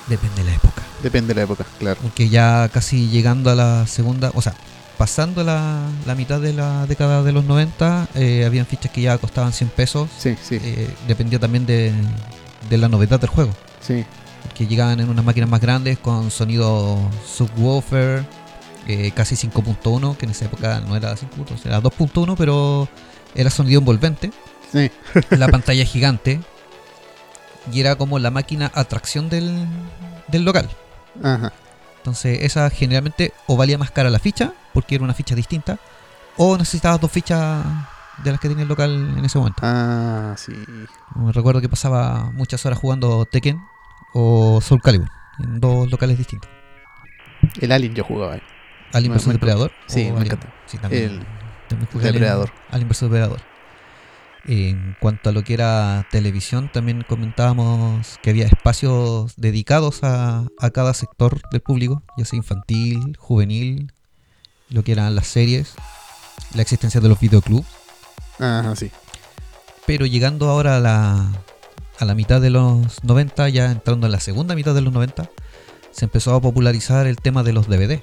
Depende 0.08 0.44
de 0.44 0.50
la 0.50 0.56
época. 0.56 0.82
Depende 1.04 1.28
de 1.34 1.36
la 1.36 1.44
época, 1.44 1.66
claro. 1.78 2.00
Porque 2.02 2.30
ya 2.30 2.70
casi 2.74 3.08
llegando 3.10 3.50
a 3.52 3.56
la 3.56 3.86
segunda, 3.88 4.32
o 4.34 4.42
sea, 4.42 4.54
pasando 4.98 5.44
la, 5.44 5.82
la 6.06 6.16
mitad 6.16 6.42
de 6.42 6.52
la 6.54 6.86
década 6.88 7.24
de 7.24 7.32
los 7.32 7.46
90, 7.46 8.08
eh, 8.16 8.44
habían 8.46 8.66
fichas 8.66 8.92
que 8.92 9.02
ya 9.02 9.18
costaban 9.18 9.54
100 9.54 9.70
pesos. 9.70 10.10
Sí, 10.18 10.36
sí, 10.42 10.60
Eh, 10.62 10.94
dependía 11.08 11.40
también 11.40 11.66
de, 11.66 11.94
de 12.70 12.78
la 12.78 12.88
novedad 12.90 13.20
del 13.20 13.30
juego. 13.30 13.52
sí. 13.82 14.06
Que 14.56 14.66
llegaban 14.68 15.00
en 15.00 15.10
unas 15.10 15.24
máquinas 15.24 15.50
más 15.50 15.62
grandes 15.62 16.00
con 16.00 16.32
sonido 16.32 16.98
subwoofer, 17.38 18.26
eh, 18.88 19.12
casi 19.14 19.36
5.1, 19.36 20.18
que 20.18 20.26
en 20.26 20.32
esa 20.32 20.46
época 20.46 20.82
no 20.86 20.96
era 20.96 21.16
5.1, 21.16 21.66
era 21.66 21.80
2.1, 21.82 22.36
pero 22.38 22.88
era 23.36 23.50
sonido 23.50 23.80
envolvente. 23.80 24.32
Sí. 24.72 24.92
la 25.32 25.48
pantalla 25.48 25.84
gigante. 25.86 26.40
Y 27.72 27.80
era 27.82 27.96
como 27.96 28.20
la 28.20 28.32
máquina 28.32 28.72
atracción 28.74 29.30
del, 29.30 29.68
del 30.28 30.44
local. 30.44 30.70
Ajá. 31.24 31.52
Entonces, 31.98 32.40
esa 32.44 32.70
generalmente 32.70 33.34
o 33.48 33.58
valía 33.58 33.78
más 33.78 33.92
cara 33.92 34.10
la 34.10 34.20
ficha, 34.20 34.54
porque 34.74 34.96
era 34.96 35.04
una 35.04 35.14
ficha 35.14 35.36
distinta, 35.36 35.78
o 36.38 36.58
necesitabas 36.58 37.00
dos 37.02 37.12
fichas 37.12 37.64
de 38.24 38.32
las 38.32 38.40
que 38.40 38.48
tenía 38.50 38.64
el 38.64 38.70
local 38.70 39.16
en 39.18 39.26
ese 39.26 39.38
momento. 39.38 39.60
Ah, 39.64 40.34
sí. 40.38 40.54
Me 41.16 41.32
recuerdo 41.32 41.62
que 41.62 41.70
pasaba 41.70 42.32
muchas 42.34 42.66
horas 42.66 42.80
jugando 42.80 43.26
Tekken 43.26 43.62
o 44.14 44.60
Soul 44.62 44.82
Calibur, 44.82 45.10
en 45.40 45.60
dos 45.60 45.92
locales 45.92 46.18
distintos. 46.18 46.50
El 47.60 47.72
Alien 47.72 47.94
yo 47.94 48.04
jugaba 48.04 48.34
ahí. 48.34 48.42
Alien 48.94 49.14
vs 49.14 49.28
Depredador. 49.28 49.72
Sí, 49.88 50.12
me 50.12 50.22
encanta. 50.26 50.48
Sí, 50.66 50.78
también. 50.78 51.04
El 51.04 51.20
también 51.68 51.90
jugué 51.92 52.06
Alien- 52.06 52.14
Depredador. 52.14 52.52
Alien 52.72 52.90
vs 52.90 53.02
Depredador. 53.02 53.42
En 54.52 54.96
cuanto 55.00 55.30
a 55.30 55.32
lo 55.32 55.44
que 55.44 55.54
era 55.54 56.08
televisión, 56.10 56.72
también 56.74 57.06
comentábamos 57.08 58.18
que 58.24 58.32
había 58.32 58.48
espacios 58.48 59.36
dedicados 59.38 60.04
a, 60.04 60.48
a 60.58 60.70
cada 60.72 60.96
sector 60.96 61.40
del 61.52 61.62
público, 61.62 62.02
ya 62.18 62.26
sea 62.26 62.38
infantil, 62.38 63.16
juvenil, 63.20 63.94
lo 64.70 64.84
que 64.84 64.94
eran 64.94 65.14
las 65.14 65.28
series, 65.28 65.76
la 66.56 66.64
existencia 66.64 67.00
de 67.00 67.10
los 67.10 67.20
videoclubs. 67.20 67.68
Ajá, 68.40 68.76
sí. 68.76 68.90
Pero 69.86 70.08
llegando 70.08 70.50
ahora 70.50 70.78
a 70.78 70.80
la, 70.80 71.32
a 72.00 72.06
la 72.06 72.16
mitad 72.16 72.42
de 72.42 72.50
los 72.50 73.04
90, 73.04 73.50
ya 73.50 73.70
entrando 73.70 74.08
en 74.08 74.12
la 74.12 74.20
segunda 74.20 74.56
mitad 74.56 74.74
de 74.74 74.82
los 74.82 74.92
90, 74.92 75.30
se 75.92 76.06
empezó 76.06 76.34
a 76.34 76.42
popularizar 76.42 77.06
el 77.06 77.18
tema 77.18 77.44
de 77.44 77.54
los 77.54 77.68
DVD. 77.68 78.02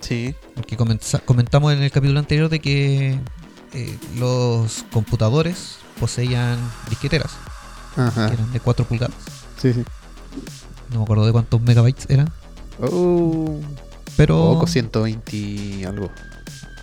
Sí. 0.00 0.34
Porque 0.56 0.76
comentamos 0.76 1.72
en 1.72 1.84
el 1.84 1.92
capítulo 1.92 2.18
anterior 2.18 2.48
de 2.48 2.58
que 2.58 3.20
eh, 3.74 3.98
los 4.18 4.84
computadores 4.92 5.76
poseían 6.00 6.58
disqueteras, 6.88 7.32
que 7.94 8.00
eran 8.34 8.52
de 8.52 8.60
4 8.60 8.84
pulgadas. 8.86 9.14
Sí, 9.60 9.72
sí. 9.72 9.84
No 10.92 10.98
me 10.98 11.02
acuerdo 11.04 11.26
de 11.26 11.32
cuántos 11.32 11.60
megabytes 11.60 12.06
eran. 12.08 12.30
Oh, 12.80 13.58
Pero 14.16 14.36
poco, 14.54 14.66
120 14.66 15.36
y 15.36 15.84
algo. 15.84 16.10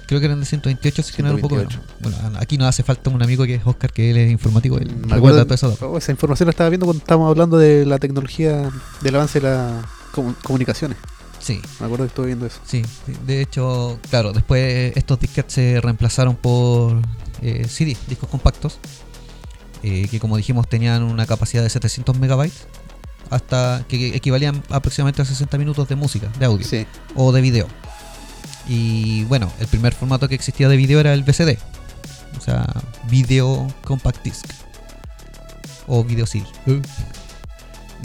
creo 0.08 0.20
que 0.20 0.26
eran 0.26 0.40
de 0.42 0.46
128, 0.46 1.02
así 1.02 1.14
que 1.14 1.22
no 1.24 1.30
era 1.30 1.36
un 1.36 1.42
poco. 1.42 1.56
128. 1.56 1.94
Bueno, 2.02 2.38
aquí 2.40 2.58
nos 2.58 2.68
hace 2.68 2.84
falta 2.84 3.10
un 3.10 3.24
amigo 3.24 3.46
que 3.46 3.56
es 3.56 3.62
Oscar, 3.66 3.92
que 3.92 4.12
él 4.12 4.18
es 4.18 4.32
informático. 4.32 4.78
Él 4.78 4.88
Me 4.96 5.16
recuerda 5.16 5.42
acuerdo- 5.42 5.46
todo 5.46 5.72
eso. 5.74 5.88
oh, 5.90 5.98
esa 5.98 6.12
información 6.12 6.48
la 6.48 6.52
estaba 6.52 6.70
viendo 6.70 6.86
cuando 6.86 7.00
estábamos 7.02 7.30
hablando 7.32 7.58
de 7.58 7.86
la 7.86 7.98
tecnología, 7.98 8.70
del 9.02 9.16
avance 9.16 9.40
de 9.40 9.48
las 9.50 9.86
comu- 10.14 10.36
comunicaciones. 10.44 10.98
Sí, 11.46 11.62
Me 11.80 11.86
acuerdo 11.86 12.06
que 12.06 12.08
estuve 12.08 12.26
viendo 12.26 12.48
eso. 12.48 12.60
sí, 12.66 12.82
sí. 13.06 13.14
De 13.28 13.40
hecho, 13.40 14.00
claro, 14.10 14.34
después 14.34 14.98
estos 14.98 15.20
disquetes 15.20 15.54
se 15.54 15.80
reemplazaron 15.80 16.36
por 16.36 17.00
eh, 17.44 17.68
CD, 17.70 17.96
discos 18.08 18.30
compactos, 18.30 18.80
eh, 19.84 20.08
que 20.10 20.20
como 20.20 20.38
dijimos 20.38 20.68
tenían 20.68 21.04
una 21.04 21.28
capacidad 21.28 21.62
de 21.62 21.70
700 21.70 22.18
megabytes, 22.18 22.66
hasta 23.30 23.86
que 23.88 24.16
equivalían 24.16 24.64
aproximadamente 24.70 25.22
a 25.22 25.26
60 25.26 25.56
minutos 25.60 25.88
de 25.88 25.96
música, 25.96 26.30
de 26.40 26.46
audio. 26.46 26.66
Sí, 26.66 26.88
o 27.14 27.32
de 27.32 27.42
video. 27.42 27.68
Y 28.68 29.24
bueno, 29.26 29.52
el 29.60 29.68
primer 29.68 29.94
formato 29.94 30.28
que 30.28 30.34
existía 30.34 30.68
de 30.68 30.78
video 30.78 31.00
era 31.00 31.14
el 31.14 31.22
VCD. 31.24 31.60
O 32.40 32.42
sea, 32.42 32.66
Video 33.08 33.68
Compact 33.84 34.24
Disc. 34.24 34.46
O 35.86 36.04
Video 36.04 36.26
CD. 36.26 36.44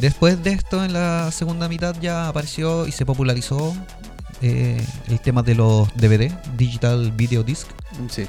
Después 0.01 0.43
de 0.43 0.53
esto, 0.53 0.85
en 0.85 0.93
la 0.93 1.31
segunda 1.31 1.69
mitad 1.69 1.95
ya 2.01 2.29
apareció 2.29 2.87
y 2.87 2.93
se 2.93 3.05
popularizó 3.05 3.77
eh, 4.41 4.83
el 5.09 5.21
tema 5.21 5.43
de 5.43 5.55
los 5.55 5.89
DVD, 5.95 6.33
Digital 6.57 7.13
Video 7.13 7.43
Disc. 7.43 7.67
sí. 8.09 8.27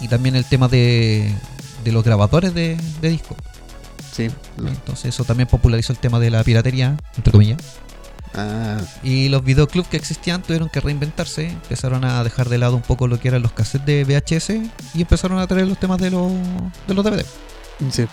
Y 0.00 0.08
también 0.08 0.34
el 0.34 0.46
tema 0.46 0.66
de, 0.66 1.30
de 1.84 1.92
los 1.92 2.02
grabadores 2.02 2.54
de, 2.54 2.78
de 3.02 3.10
disco. 3.10 3.36
Sí. 4.10 4.30
Entonces 4.56 5.06
eso 5.14 5.24
también 5.24 5.46
popularizó 5.46 5.92
el 5.92 5.98
tema 5.98 6.18
de 6.18 6.30
la 6.30 6.42
piratería, 6.42 6.96
entre 7.18 7.30
comillas. 7.32 7.58
Ah, 8.34 8.78
Y 9.02 9.28
los 9.28 9.44
videoclubs 9.44 9.88
que 9.88 9.98
existían 9.98 10.42
tuvieron 10.42 10.70
que 10.70 10.80
reinventarse, 10.80 11.48
empezaron 11.48 12.04
a 12.06 12.24
dejar 12.24 12.48
de 12.48 12.56
lado 12.56 12.76
un 12.76 12.82
poco 12.82 13.08
lo 13.08 13.20
que 13.20 13.28
eran 13.28 13.42
los 13.42 13.52
cassettes 13.52 13.84
de 13.86 14.04
VHS 14.04 14.50
y 14.94 15.02
empezaron 15.02 15.38
a 15.38 15.46
traer 15.46 15.66
los 15.66 15.78
temas 15.78 15.98
de 16.00 16.10
los, 16.10 16.32
de 16.88 16.94
los 16.94 17.04
DVD. 17.04 17.26
sí. 17.90 18.06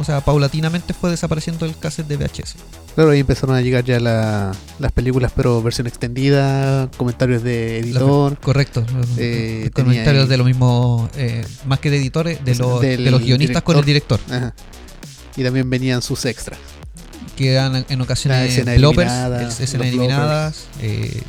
O 0.00 0.04
sea, 0.04 0.20
paulatinamente 0.20 0.92
fue 0.94 1.10
desapareciendo 1.10 1.66
el 1.66 1.76
cassette 1.78 2.06
de 2.08 2.16
VHS. 2.16 2.56
Claro, 2.94 3.10
ahí 3.10 3.20
empezaron 3.20 3.54
a 3.56 3.60
llegar 3.60 3.84
ya 3.84 3.98
la- 4.00 4.52
las 4.78 4.92
películas, 4.92 5.32
pero 5.34 5.62
versión 5.62 5.86
extendida, 5.86 6.90
comentarios 6.96 7.42
de 7.42 7.78
editor. 7.78 8.38
Correcto. 8.40 8.84
Eh, 9.18 9.70
comentarios 9.74 10.24
ahí- 10.24 10.30
de 10.30 10.36
los 10.36 10.46
mismos, 10.46 11.10
eh, 11.16 11.44
más 11.66 11.80
que 11.80 11.90
de 11.90 11.96
editores, 11.98 12.44
de 12.44 12.54
los, 12.54 12.80
de 12.80 12.96
los 13.10 13.22
guionistas 13.22 13.62
con 13.62 13.76
el 13.78 13.84
director. 13.84 14.20
Ajá. 14.30 14.54
Y 15.36 15.42
también 15.42 15.68
venían 15.70 16.02
sus 16.02 16.24
extras. 16.24 16.58
Que 17.36 17.52
eran 17.52 17.84
en 17.88 18.00
ocasiones 18.00 18.48
escena 18.50 18.74
escenas 19.60 19.86
los 19.86 19.86
eliminadas. 19.88 20.66
eh, 20.80 21.22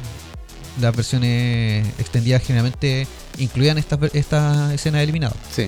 las 0.81 0.95
versiones 0.95 1.87
extendidas 1.99 2.43
generalmente 2.43 3.07
incluían 3.37 3.77
estas 3.77 3.97
estas 4.13 4.73
escenas 4.73 5.01
eliminadas. 5.01 5.37
Sí. 5.55 5.67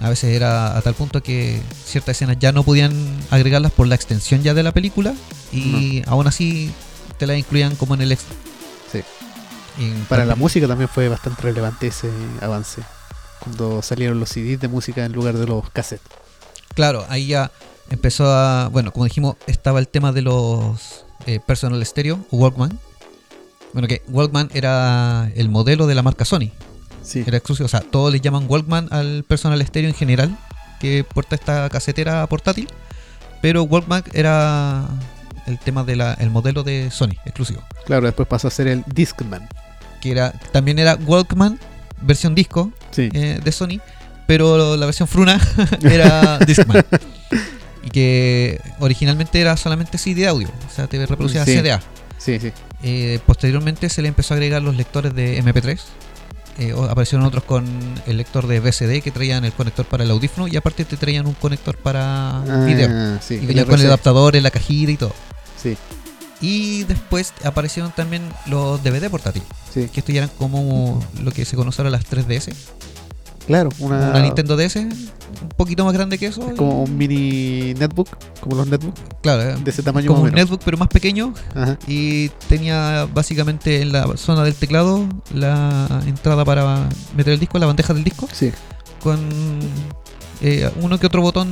A 0.00 0.08
veces 0.08 0.34
era 0.34 0.76
a 0.76 0.82
tal 0.82 0.94
punto 0.94 1.22
que 1.22 1.60
ciertas 1.84 2.16
escenas 2.16 2.38
ya 2.38 2.52
no 2.52 2.64
podían 2.64 2.92
agregarlas 3.30 3.72
por 3.72 3.86
la 3.86 3.94
extensión 3.94 4.42
ya 4.42 4.54
de 4.54 4.62
la 4.62 4.72
película 4.72 5.14
y 5.52 6.02
aún 6.06 6.26
así 6.26 6.72
te 7.18 7.26
las 7.26 7.36
incluían 7.36 7.76
como 7.76 7.94
en 7.94 8.02
el 8.02 8.12
extra. 8.12 8.34
Sí. 8.90 9.02
Para 10.08 10.24
la 10.24 10.34
música 10.34 10.66
también 10.66 10.88
fue 10.88 11.08
bastante 11.08 11.42
relevante 11.42 11.86
ese 11.86 12.10
avance. 12.40 12.82
Cuando 13.40 13.82
salieron 13.82 14.20
los 14.20 14.28
CDs 14.28 14.60
de 14.60 14.68
música 14.68 15.04
en 15.04 15.12
lugar 15.12 15.36
de 15.36 15.46
los 15.46 15.68
cassettes. 15.70 16.06
Claro, 16.74 17.04
ahí 17.08 17.26
ya 17.26 17.50
empezó 17.90 18.30
a. 18.30 18.68
Bueno, 18.68 18.92
como 18.92 19.04
dijimos, 19.04 19.36
estaba 19.46 19.78
el 19.78 19.88
tema 19.88 20.12
de 20.12 20.22
los 20.22 21.04
eh, 21.26 21.40
personal 21.40 21.84
stereo 21.84 22.24
o 22.30 22.36
Walkman. 22.36 22.78
Bueno, 23.72 23.88
que 23.88 24.02
Walkman 24.08 24.50
era 24.52 25.30
el 25.34 25.48
modelo 25.48 25.86
de 25.86 25.94
la 25.94 26.02
marca 26.02 26.24
Sony. 26.24 26.50
Sí. 27.02 27.24
Era 27.26 27.36
exclusivo. 27.38 27.66
O 27.66 27.68
sea, 27.68 27.80
todos 27.80 28.12
le 28.12 28.20
llaman 28.20 28.46
Walkman 28.48 28.88
al 28.90 29.24
personal 29.26 29.64
stereo 29.66 29.88
en 29.90 29.94
general 29.96 30.36
que 30.80 31.04
porta 31.04 31.34
esta 31.36 31.68
casetera 31.68 32.26
portátil. 32.26 32.68
Pero 33.40 33.64
Walkman 33.64 34.04
era 34.12 34.86
el 35.46 35.58
tema 35.58 35.82
del 35.84 36.00
el 36.18 36.30
modelo 36.30 36.62
de 36.62 36.90
Sony 36.90 37.14
exclusivo. 37.24 37.62
Claro, 37.86 38.06
después 38.06 38.28
pasó 38.28 38.48
a 38.48 38.50
ser 38.50 38.68
el 38.68 38.84
Discman. 38.86 39.48
Que 40.00 40.12
era 40.12 40.32
también 40.52 40.78
era 40.78 40.94
Walkman, 40.96 41.58
versión 42.00 42.34
disco 42.34 42.72
Sí. 42.90 43.08
eh, 43.12 43.40
de 43.42 43.52
Sony. 43.52 43.80
Pero 44.26 44.76
la 44.76 44.86
versión 44.86 45.08
fruna 45.08 45.40
era 45.82 46.38
Discman. 46.46 46.84
y 47.84 47.90
que 47.90 48.60
originalmente 48.78 49.40
era 49.40 49.56
solamente 49.56 49.98
CD 49.98 50.26
audio. 50.28 50.48
O 50.70 50.74
sea, 50.74 50.86
te 50.86 51.04
reproducía 51.04 51.44
Sí. 51.44 51.58
CDA. 51.58 51.80
Sí, 52.18 52.38
sí. 52.38 52.52
Eh, 52.84 53.18
posteriormente 53.26 53.88
se 53.88 54.00
le 54.02 54.08
empezó 54.08 54.34
a 54.34 54.36
agregar 54.36 54.62
los 54.62 54.76
lectores 54.76 55.12
de 55.14 55.42
MP3. 55.42 55.80
Eh, 56.58 56.74
aparecieron 56.88 57.26
otros 57.26 57.44
con 57.44 57.64
el 58.06 58.16
lector 58.18 58.46
de 58.46 58.60
VCD 58.60 59.02
que 59.02 59.10
traían 59.10 59.44
el 59.44 59.52
conector 59.52 59.86
para 59.86 60.04
el 60.04 60.10
audífono 60.10 60.48
y 60.48 60.56
aparte 60.56 60.84
te 60.84 60.96
traían 60.96 61.26
un 61.26 61.34
conector 61.34 61.76
para 61.78 62.38
Ah, 62.42 62.64
video. 62.66 63.18
sí. 63.20 63.34
Y 63.42 63.46
venían 63.46 63.66
con 63.66 63.80
el 63.80 63.86
adaptador 63.86 64.36
en 64.36 64.42
la 64.42 64.50
cajita 64.50 64.92
y 64.92 64.96
todo. 64.96 65.14
Sí, 65.60 65.76
Y 66.40 66.82
después 66.84 67.32
aparecieron 67.44 67.92
también 67.92 68.22
los 68.46 68.82
DVD 68.82 69.08
portátiles, 69.08 69.46
sí. 69.72 69.88
que 69.92 70.00
estos 70.00 70.12
ya 70.14 70.22
eran 70.24 70.30
como 70.36 71.02
lo 71.22 71.30
que 71.30 71.44
se 71.44 71.56
conoce 71.56 71.80
ahora 71.80 71.90
las 71.90 72.04
3DS. 72.04 72.52
Claro, 73.46 73.70
una, 73.80 74.10
Una 74.10 74.20
Nintendo 74.20 74.56
DS, 74.56 74.76
un 74.76 75.48
poquito 75.56 75.84
más 75.84 75.92
grande 75.94 76.16
que 76.18 76.26
eso. 76.26 76.48
es 76.48 76.54
como 76.54 76.84
un 76.84 76.96
mini 76.96 77.74
netbook, 77.74 78.08
como 78.40 78.56
los 78.56 78.66
netbooks, 78.68 79.00
claro, 79.20 79.58
de 79.58 79.70
ese 79.70 79.82
tamaño 79.82 80.06
como 80.08 80.20
más 80.22 80.28
un 80.30 80.34
menos. 80.34 80.50
netbook 80.50 80.62
pero 80.64 80.76
más 80.78 80.88
pequeño 80.88 81.34
Ajá. 81.54 81.76
y 81.86 82.28
tenía 82.48 83.06
básicamente 83.12 83.82
en 83.82 83.92
la 83.92 84.16
zona 84.16 84.44
del 84.44 84.54
teclado 84.54 85.06
la 85.34 86.02
entrada 86.06 86.44
para 86.44 86.88
meter 87.16 87.32
el 87.34 87.40
disco, 87.40 87.58
la 87.58 87.66
bandeja 87.66 87.92
del 87.94 88.04
disco, 88.04 88.28
Sí. 88.32 88.52
con 89.02 89.18
eh, 90.40 90.70
uno 90.80 90.98
que 90.98 91.06
otro 91.06 91.22
botón 91.22 91.48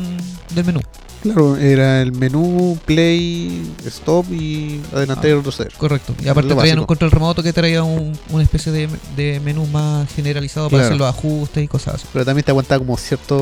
del 0.55 0.65
menú. 0.65 0.81
Claro, 1.23 1.57
era 1.57 2.01
el 2.01 2.13
menú, 2.13 2.79
play, 2.87 3.63
stop 3.87 4.33
y 4.33 4.81
adelantar 4.93 5.27
y 5.27 5.35
retroceder. 5.35 5.73
Correcto. 5.77 6.15
Y 6.25 6.29
aparte 6.29 6.55
traían 6.55 6.79
un 6.79 6.87
control 6.87 7.11
remoto 7.11 7.43
que 7.43 7.53
traía 7.53 7.83
un- 7.83 8.19
una 8.31 8.43
especie 8.43 8.73
de, 8.73 8.89
de 9.17 9.39
menú 9.41 9.67
más 9.67 10.11
generalizado 10.15 10.71
para 10.71 10.85
hacer 10.85 10.97
los 10.97 11.09
ajustes 11.09 11.63
y 11.63 11.69
cosas 11.69 11.97
así. 11.97 12.07
Pero 12.13 12.25
también 12.25 12.45
te 12.45 12.51
aguantaba 12.53 12.79
como 12.79 12.97
cierta 12.97 13.35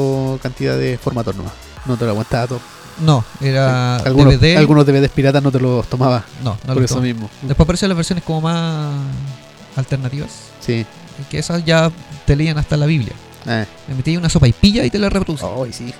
cantidad 0.42 0.76
de 0.76 0.99
formatos 0.99 1.37
nomás. 1.37 1.52
No 1.87 1.97
te 1.97 2.04
lo 2.04 2.11
aguantaba 2.11 2.47
todo. 2.49 2.61
No, 3.04 3.25
era 3.40 3.99
Sí. 4.00 4.06
Algunos, 4.08 4.35
DVD. 4.40 4.56
algunos 4.56 4.85
DVDs 4.85 5.11
piratas 5.11 5.40
no 5.40 5.52
te 5.52 5.61
los 5.61 5.87
tomaba. 5.88 6.25
no, 6.42 6.50
no 6.50 6.58
por 6.66 6.76
lo 6.78 6.85
eso 6.85 6.94
tomo. 6.97 7.06
mismo. 7.06 7.30
Después 7.42 7.64
aparecieron 7.64 7.90
las 7.90 7.97
versiones 7.99 8.25
como 8.25 8.40
más 8.40 8.92
alternativas. 9.76 10.30
Sí. 10.61 10.85
Que 11.30 11.38
esas 11.38 11.64
ya 11.64 11.90
te 12.26 12.37
leían 12.37 12.58
hasta 12.58 12.76
la 12.76 12.87
Biblia. 12.87 13.12
Ah. 13.47 13.64
Le 13.88 13.94
metías 13.94 14.18
una 14.18 14.28
sopa 14.28 14.49
y 14.49 14.52
pilla 14.52 14.85
y 14.85 14.90
te 14.90 14.99
la 14.99 15.08
reproducía. 15.08 15.49
Ay, 15.64 15.73
sí. 15.73 15.94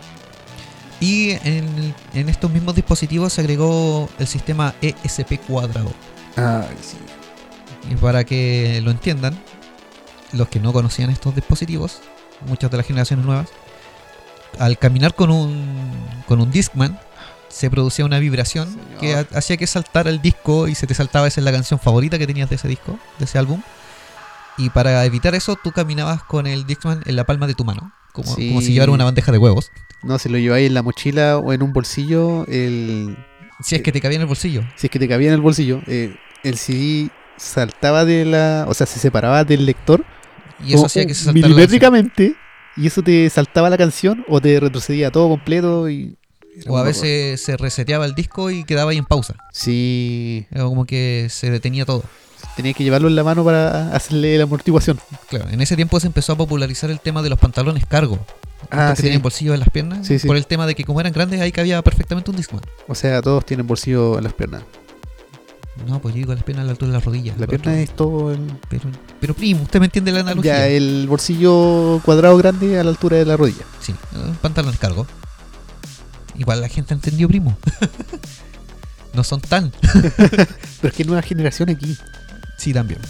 Y 1.01 1.31
en, 1.49 1.95
en 2.15 2.29
estos 2.29 2.51
mismos 2.51 2.75
dispositivos 2.75 3.33
se 3.33 3.41
agregó 3.41 4.09
el 4.19 4.27
sistema 4.27 4.75
ESP 4.83 5.39
cuadrado. 5.47 5.93
Ay, 6.37 6.77
sí. 6.81 6.97
Y 7.91 7.95
para 7.97 8.25
que 8.25 8.81
lo 8.83 8.91
entiendan, 8.91 9.39
los 10.33 10.49
que 10.49 10.59
no 10.61 10.73
conocían 10.73 11.11
estos 11.11 11.35
dispositivos, 11.35 12.01
muchas 12.47 12.71
de 12.71 12.77
las 12.77 12.87
generaciones 12.87 13.25
nuevas, 13.25 13.49
al 14.59 14.77
caminar 14.79 15.15
con 15.15 15.31
un, 15.31 15.93
con 16.27 16.41
un 16.41 16.51
Discman, 16.51 16.99
se 17.49 17.71
producía 17.71 18.05
una 18.05 18.19
vibración 18.19 18.69
Señor. 18.69 18.99
que 19.01 19.15
ha- 19.15 19.39
hacía 19.39 19.57
que 19.57 19.67
saltara 19.67 20.11
el 20.11 20.21
disco 20.21 20.69
y 20.69 20.75
se 20.75 20.87
te 20.87 20.95
saltaba 20.95 21.29
esa 21.29 21.41
es 21.41 21.45
la 21.45 21.53
canción 21.53 21.79
favorita 21.81 22.19
que 22.19 22.27
tenías 22.27 22.51
de 22.51 22.57
ese 22.57 22.69
disco, 22.69 22.99
de 23.19 23.25
ese 23.25 23.39
álbum. 23.39 23.63
Y 24.59 24.71
para 24.71 25.05
evitar 25.05 25.35
eso, 25.37 25.57
tú 25.63 25.71
caminabas 25.73 26.23
con 26.25 26.47
el 26.49 26.67
Discman 26.67 27.03
en 27.07 27.15
la 27.17 27.25
palma 27.25 27.47
de 27.47 27.55
tu 27.55 27.65
mano, 27.65 27.93
como, 28.13 28.35
Sí. 28.35 28.49
como 28.49 28.61
si 28.61 28.73
llevara 28.73 28.93
una 28.93 29.05
bandeja 29.05 29.33
de 29.33 29.39
huevos. 29.39 29.71
No, 30.03 30.19
si 30.19 30.29
lo 30.29 30.39
lleváis 30.39 30.67
en 30.69 30.75
la 30.75 30.83
mochila 30.83 31.39
o 31.39 31.53
en 31.53 31.63
un 31.63 31.73
bolsillo, 31.73 32.47
el, 32.47 33.17
Si 33.63 33.75
es 33.75 33.83
que 33.83 33.91
te 33.93 34.01
cabía 34.01 34.17
en 34.17 34.23
el 34.23 34.29
bolsillo. 34.29 34.63
si 34.77 34.87
es 34.87 34.91
que 34.91 34.99
te 34.99 35.09
cabía 35.09 35.29
en 35.29 35.35
el 35.35 35.41
bolsillo, 35.41 35.81
eh, 35.87 36.15
el 36.45 36.57
CD 36.59 37.11
saltaba 37.37 38.05
de 38.05 38.25
la. 38.25 38.67
O 38.69 38.75
sea, 38.75 38.87
se 38.87 38.99
separaba 39.01 39.45
del 39.45 39.67
lector 39.67 40.05
Y 40.65 40.75
eso 40.75 40.87
hacía 40.87 41.07
que 41.07 41.15
se 41.15 41.25
saltara 41.25 41.47
milimétricamente. 41.49 42.35
Y 42.77 42.87
eso 42.87 43.03
te 43.03 43.29
saltaba 43.31 43.69
la 43.71 43.77
canción 43.77 44.25
o 44.29 44.41
te 44.41 44.59
retrocedía 44.61 45.11
todo 45.11 45.29
completo. 45.29 45.89
y 45.91 46.17
O 46.69 46.77
a 46.79 46.85
veces 46.85 47.41
se 47.41 47.57
reseteaba 47.57 48.07
el 48.07 48.15
disco 48.15 48.51
y 48.51 48.63
quedaba 48.65 48.93
ahí 48.93 48.99
en 48.99 49.05
pausa. 49.05 49.35
Sí, 49.53 50.47
Era 50.53 50.65
como 50.65 50.85
que 50.87 51.27
se 51.31 51.51
detenía 51.51 51.85
todo. 51.85 52.05
Tenías 52.57 52.75
que 52.77 52.85
llevarlo 52.85 53.09
en 53.09 53.17
la 53.17 53.25
mano 53.25 53.45
para 53.45 53.95
hacerle 53.95 54.37
la 54.39 54.45
amortiguación. 54.45 54.99
Claro, 55.29 55.49
en 55.51 55.61
ese 55.61 55.77
tiempo 55.77 55.99
se 56.01 56.07
empezó 56.07 56.33
a 56.33 56.37
popularizar 56.37 56.91
el 56.91 57.01
tema 57.01 57.23
de 57.23 57.31
los 57.31 57.39
pantalones 57.39 57.87
cargo. 57.87 58.19
Ah, 58.71 58.85
Estos 58.85 58.91
que 58.91 58.97
sí. 58.97 59.03
tienen 59.03 59.23
bolsillos 59.23 59.55
en 59.55 59.61
las 59.61 59.71
piernas. 59.71 60.07
Sí, 60.07 60.19
sí. 60.19 60.27
Por 60.27 60.37
el 60.37 60.47
tema 60.47 60.67
de 60.67 60.75
que 60.75 60.85
como 60.85 61.01
eran 61.01 61.13
grandes 61.13 61.41
ahí 61.41 61.53
cabía 61.53 61.81
perfectamente 61.83 62.31
un 62.31 62.37
Discman. 62.37 62.63
O 62.89 62.95
sea, 62.95 63.23
todos 63.23 63.45
tienen 63.47 63.67
bolsillo 63.67 64.19
en 64.19 64.25
las 64.25 64.33
piernas. 64.33 64.63
No, 65.87 66.01
pues 66.01 66.13
yo 66.13 66.19
digo 66.19 66.35
las 66.35 66.43
piernas 66.43 66.65
a 66.65 66.67
la 66.67 66.71
altura 66.73 66.89
de 66.91 66.95
las 66.99 67.05
rodillas. 67.05 67.39
La 67.39 67.47
pierna 67.47 67.71
otro- 67.71 67.81
es 67.83 67.91
todo 67.95 68.33
el. 68.33 68.41
Pero, 68.69 68.91
pero 69.21 69.33
primo, 69.35 69.63
usted 69.63 69.79
me 69.79 69.87
entiende 69.87 70.11
la 70.11 70.21
analogía. 70.21 70.57
Ya, 70.59 70.67
el 70.67 71.07
bolsillo 71.09 72.01
cuadrado 72.05 72.37
grande 72.37 72.81
a 72.81 72.83
la 72.85 72.91
altura 72.91 73.17
de 73.17 73.25
la 73.25 73.37
rodilla. 73.37 73.63
Sí, 73.81 73.95
un 74.17 74.35
pantalón 74.37 74.75
cargo. 74.77 75.07
Igual 76.37 76.61
la 76.61 76.69
gente 76.69 76.95
entendió, 76.95 77.29
primo. 77.29 77.57
no 79.15 79.23
son 79.25 79.41
tan. 79.41 79.73
Pero 80.17 80.89
es 80.89 80.93
que 80.93 81.05
nueva 81.05 81.23
generación 81.23 81.71
aquí. 81.71 81.97
Sí, 82.59 82.75
también. 82.75 83.01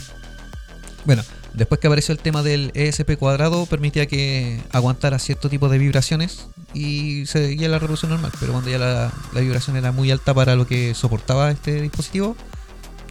Bueno, 1.04 1.22
después 1.54 1.80
que 1.80 1.88
apareció 1.88 2.12
el 2.12 2.18
tema 2.20 2.42
del 2.44 2.70
ESP 2.74 3.16
cuadrado, 3.18 3.66
permitía 3.66 4.06
que 4.06 4.60
aguantara 4.72 5.18
cierto 5.18 5.48
tipo 5.48 5.68
de 5.68 5.78
vibraciones 5.78 6.46
y 6.74 7.26
seguía 7.26 7.68
la 7.68 7.78
reproducción 7.78 8.10
normal. 8.12 8.30
Pero 8.38 8.52
cuando 8.52 8.70
ya 8.70 8.78
la, 8.78 9.12
la 9.32 9.40
vibración 9.40 9.76
era 9.76 9.90
muy 9.90 10.10
alta 10.12 10.32
para 10.34 10.54
lo 10.54 10.66
que 10.66 10.94
soportaba 10.94 11.50
este 11.50 11.80
dispositivo, 11.82 12.36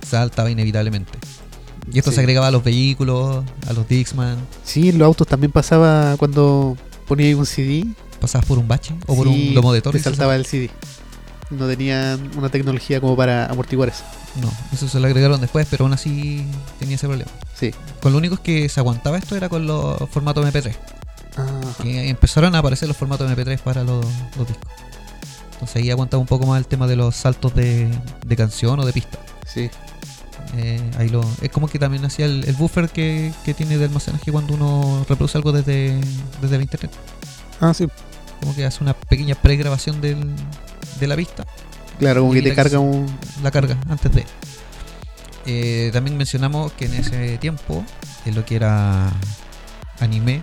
saltaba 0.08 0.50
inevitablemente. 0.50 1.18
Y 1.92 2.00
esto 2.00 2.12
Sí. 2.12 2.16
se 2.16 2.22
agregaba 2.22 2.48
a 2.48 2.52
los 2.52 2.64
vehículos, 2.64 3.44
a 3.68 3.74
los 3.74 3.88
Dixman. 3.88 4.38
Sí, 4.64 4.90
en 4.90 4.98
los 5.00 5.06
autos 5.06 5.26
también 5.28 5.52
pasaba 5.52 6.16
cuando 6.18 6.78
ponía 7.08 7.28
ahí 7.28 7.34
un 7.34 7.46
CD. 7.46 7.86
Pasabas 8.20 8.46
por 8.48 8.58
un 8.58 8.68
bache 8.68 8.96
o 9.06 9.16
por 9.16 9.28
sí, 9.28 9.50
un 9.50 9.56
lomo 9.56 9.72
de 9.74 9.82
te 9.82 9.92
se 9.92 10.00
saltaba 10.00 10.36
el 10.36 10.46
CD. 10.46 10.70
No 11.50 11.68
tenían 11.68 12.32
una 12.38 12.50
tecnología 12.50 13.00
como 13.00 13.16
para 13.16 13.46
amortiguar 13.46 13.90
eso. 13.90 14.04
No, 14.42 14.52
eso 14.74 14.88
se 14.88 15.00
lo 15.00 15.08
agregaron 15.08 15.40
después, 15.40 15.66
pero 15.70 15.86
aún 15.86 15.94
así 15.94 16.46
tenía 16.80 16.96
ese 16.96 17.08
problema. 17.08 17.32
Sí. 17.56 17.74
Con 18.02 18.12
lo 18.12 18.18
único 18.18 18.36
es 18.36 18.42
que 18.42 18.70
se 18.70 18.80
aguantaba 18.80 19.18
esto 19.18 19.36
era 19.36 19.48
con 19.48 19.66
los 19.66 19.98
formatos 20.10 20.46
MP3. 20.46 20.76
Ajá. 21.38 21.84
Que 21.84 22.10
empezaron 22.10 22.54
a 22.56 22.60
aparecer 22.60 22.88
los 22.88 22.98
formatos 22.98 23.30
MP3 23.32 23.60
para 23.60 23.84
los, 23.84 24.06
los 24.38 24.48
discos. 24.48 24.68
Entonces 25.54 25.76
ahí 25.78 25.90
aguantaba 25.90 26.22
un 26.22 26.28
poco 26.28 26.46
más 26.46 26.60
el 26.60 26.68
tema 26.68 26.86
de 26.86 26.96
los 26.96 27.16
saltos 27.16 27.56
de, 27.56 27.90
de 28.26 28.36
canción 28.36 28.80
o 28.80 28.86
de 28.86 28.94
pista. 28.94 29.18
Sí. 29.46 29.70
Eh, 30.56 30.82
ahí 30.98 31.10
lo, 31.10 31.22
es 31.42 31.50
como 31.50 31.68
que 31.68 31.80
también 31.80 32.06
hacía 32.06 32.26
el, 32.26 32.44
el 32.46 32.56
buffer 32.56 32.90
que, 32.90 33.34
que 33.44 33.54
tiene 33.54 33.78
de 33.78 33.86
almacenaje 33.86 34.32
cuando 34.32 34.54
uno 34.54 35.06
reproduce 35.08 35.38
algo 35.38 35.52
desde, 35.52 36.00
desde 36.42 36.56
el 36.56 36.62
internet. 36.62 36.92
Ah, 37.60 37.74
sí. 37.74 37.88
Como 38.40 38.56
que 38.56 38.66
hace 38.66 38.84
una 38.84 38.94
pequeña 38.94 39.36
pregrabación 39.36 40.00
del, 40.00 40.36
de 41.00 41.08
la 41.08 41.16
pista 41.16 41.46
Claro, 42.00 42.22
como 42.22 42.34
que 42.34 42.42
te 42.44 42.54
carga 42.54 42.78
un. 42.80 43.08
la 43.42 43.50
carga 43.52 43.76
antes 43.90 44.12
de. 44.14 44.24
Eh, 45.46 45.90
también 45.94 46.18
mencionamos 46.18 46.72
que 46.74 46.86
en 46.86 46.94
ese 46.94 47.38
tiempo, 47.38 47.84
en 48.26 48.36
lo 48.36 48.46
que 48.46 48.56
era 48.58 49.12
anime, 50.00 50.40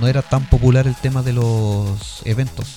no 0.00 0.06
era 0.08 0.22
tan 0.22 0.48
popular 0.48 0.86
el 0.86 0.94
tema 0.94 1.22
de 1.22 1.32
los 1.32 2.22
eventos 2.24 2.76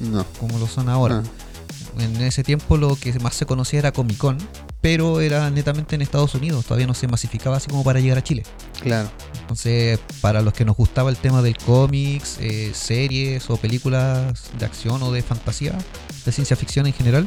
No. 0.00 0.24
como 0.38 0.58
lo 0.58 0.66
son 0.66 0.88
ahora. 0.88 1.22
Ah, 1.24 2.02
En 2.02 2.20
ese 2.22 2.42
tiempo 2.42 2.76
lo 2.76 2.96
que 2.96 3.12
más 3.20 3.34
se 3.34 3.46
conocía 3.46 3.78
era 3.78 3.92
Comic 3.92 4.18
Con, 4.18 4.36
pero 4.80 5.20
era 5.20 5.48
netamente 5.50 5.94
en 5.94 6.02
Estados 6.02 6.34
Unidos, 6.34 6.64
todavía 6.66 6.86
no 6.88 6.94
se 6.94 7.06
masificaba 7.08 7.56
así 7.56 7.68
como 7.70 7.84
para 7.84 8.00
llegar 8.00 8.18
a 8.18 8.22
Chile. 8.24 8.42
claro. 8.82 9.08
Entonces, 9.40 9.98
para 10.22 10.40
los 10.42 10.52
que 10.54 10.64
nos 10.64 10.74
gustaba 10.76 11.10
el 11.10 11.16
tema 11.16 11.40
del 11.42 11.56
cómics, 11.58 12.38
eh, 12.40 12.72
series 12.74 13.48
o 13.50 13.56
películas 13.58 14.44
de 14.58 14.64
acción 14.64 15.02
o 15.02 15.12
de 15.12 15.22
fantasía, 15.22 15.76
de 16.24 16.32
ciencia 16.32 16.56
ficción 16.56 16.86
en 16.86 16.92
general, 16.92 17.26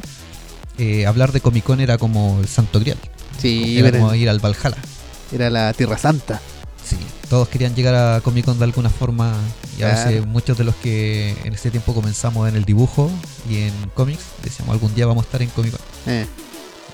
eh, 0.78 1.06
hablar 1.06 1.32
de 1.32 1.40
Comic 1.40 1.64
Con 1.64 1.80
era 1.80 1.98
como 1.98 2.38
el 2.40 2.48
santo 2.48 2.80
grial. 2.80 2.98
Sí, 3.40 3.78
era 3.78 3.90
como 3.92 4.14
ir 4.14 4.28
al 4.28 4.38
Valhalla. 4.40 4.76
era 5.32 5.50
la 5.50 5.72
Tierra 5.72 5.98
Santa. 5.98 6.40
Sí, 6.84 6.96
todos 7.28 7.48
querían 7.48 7.74
llegar 7.74 7.94
a 7.94 8.20
Comic 8.20 8.44
Con 8.46 8.58
de 8.58 8.64
alguna 8.64 8.88
forma 8.90 9.34
y 9.78 9.82
a 9.82 9.90
Claro. 9.90 10.08
veces 10.10 10.26
muchos 10.26 10.56
de 10.58 10.64
los 10.64 10.74
que 10.76 11.36
en 11.44 11.52
ese 11.52 11.70
tiempo 11.70 11.94
comenzamos 11.94 12.48
en 12.48 12.56
el 12.56 12.64
dibujo 12.64 13.10
y 13.48 13.58
en 13.62 13.74
cómics 13.94 14.22
decíamos 14.42 14.72
algún 14.72 14.94
día 14.94 15.06
vamos 15.06 15.24
a 15.24 15.26
estar 15.26 15.42
en 15.42 15.50
Comic 15.50 15.72
Con. 15.72 15.80
Eh, 16.12 16.26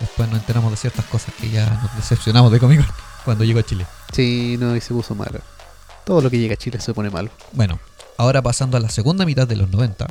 Después 0.01 0.29
nos 0.29 0.41
enteramos 0.41 0.73
de 0.73 0.77
ciertas 0.77 1.05
cosas 1.05 1.33
que 1.41 1.49
ya 1.51 1.71
nos 1.83 1.95
decepcionamos 1.97 2.51
de 2.51 2.59
Comic 2.59 2.81
Con 2.85 2.95
cuando 3.25 3.45
llegó 3.45 3.61
a 3.61 3.63
Chile. 3.63 3.87
sí, 4.13 4.57
no, 4.59 4.75
y 4.75 4.81
se 4.81 4.93
puso 4.93 5.15
malo. 5.15 5.41
Todo 6.05 6.21
lo 6.21 6.29
que 6.31 6.39
llega 6.39 6.55
a 6.55 6.57
Chile 6.59 6.81
se 6.81 6.93
pone 6.93 7.09
malo. 7.11 7.31
Bueno, 7.53 7.79
ahora 8.19 8.43
pasando 8.43 8.77
a 8.77 8.81
la 8.81 8.89
segunda 8.91 9.25
mitad 9.25 9.47
de 9.47 9.57
los 9.57 9.71
90, 9.71 10.07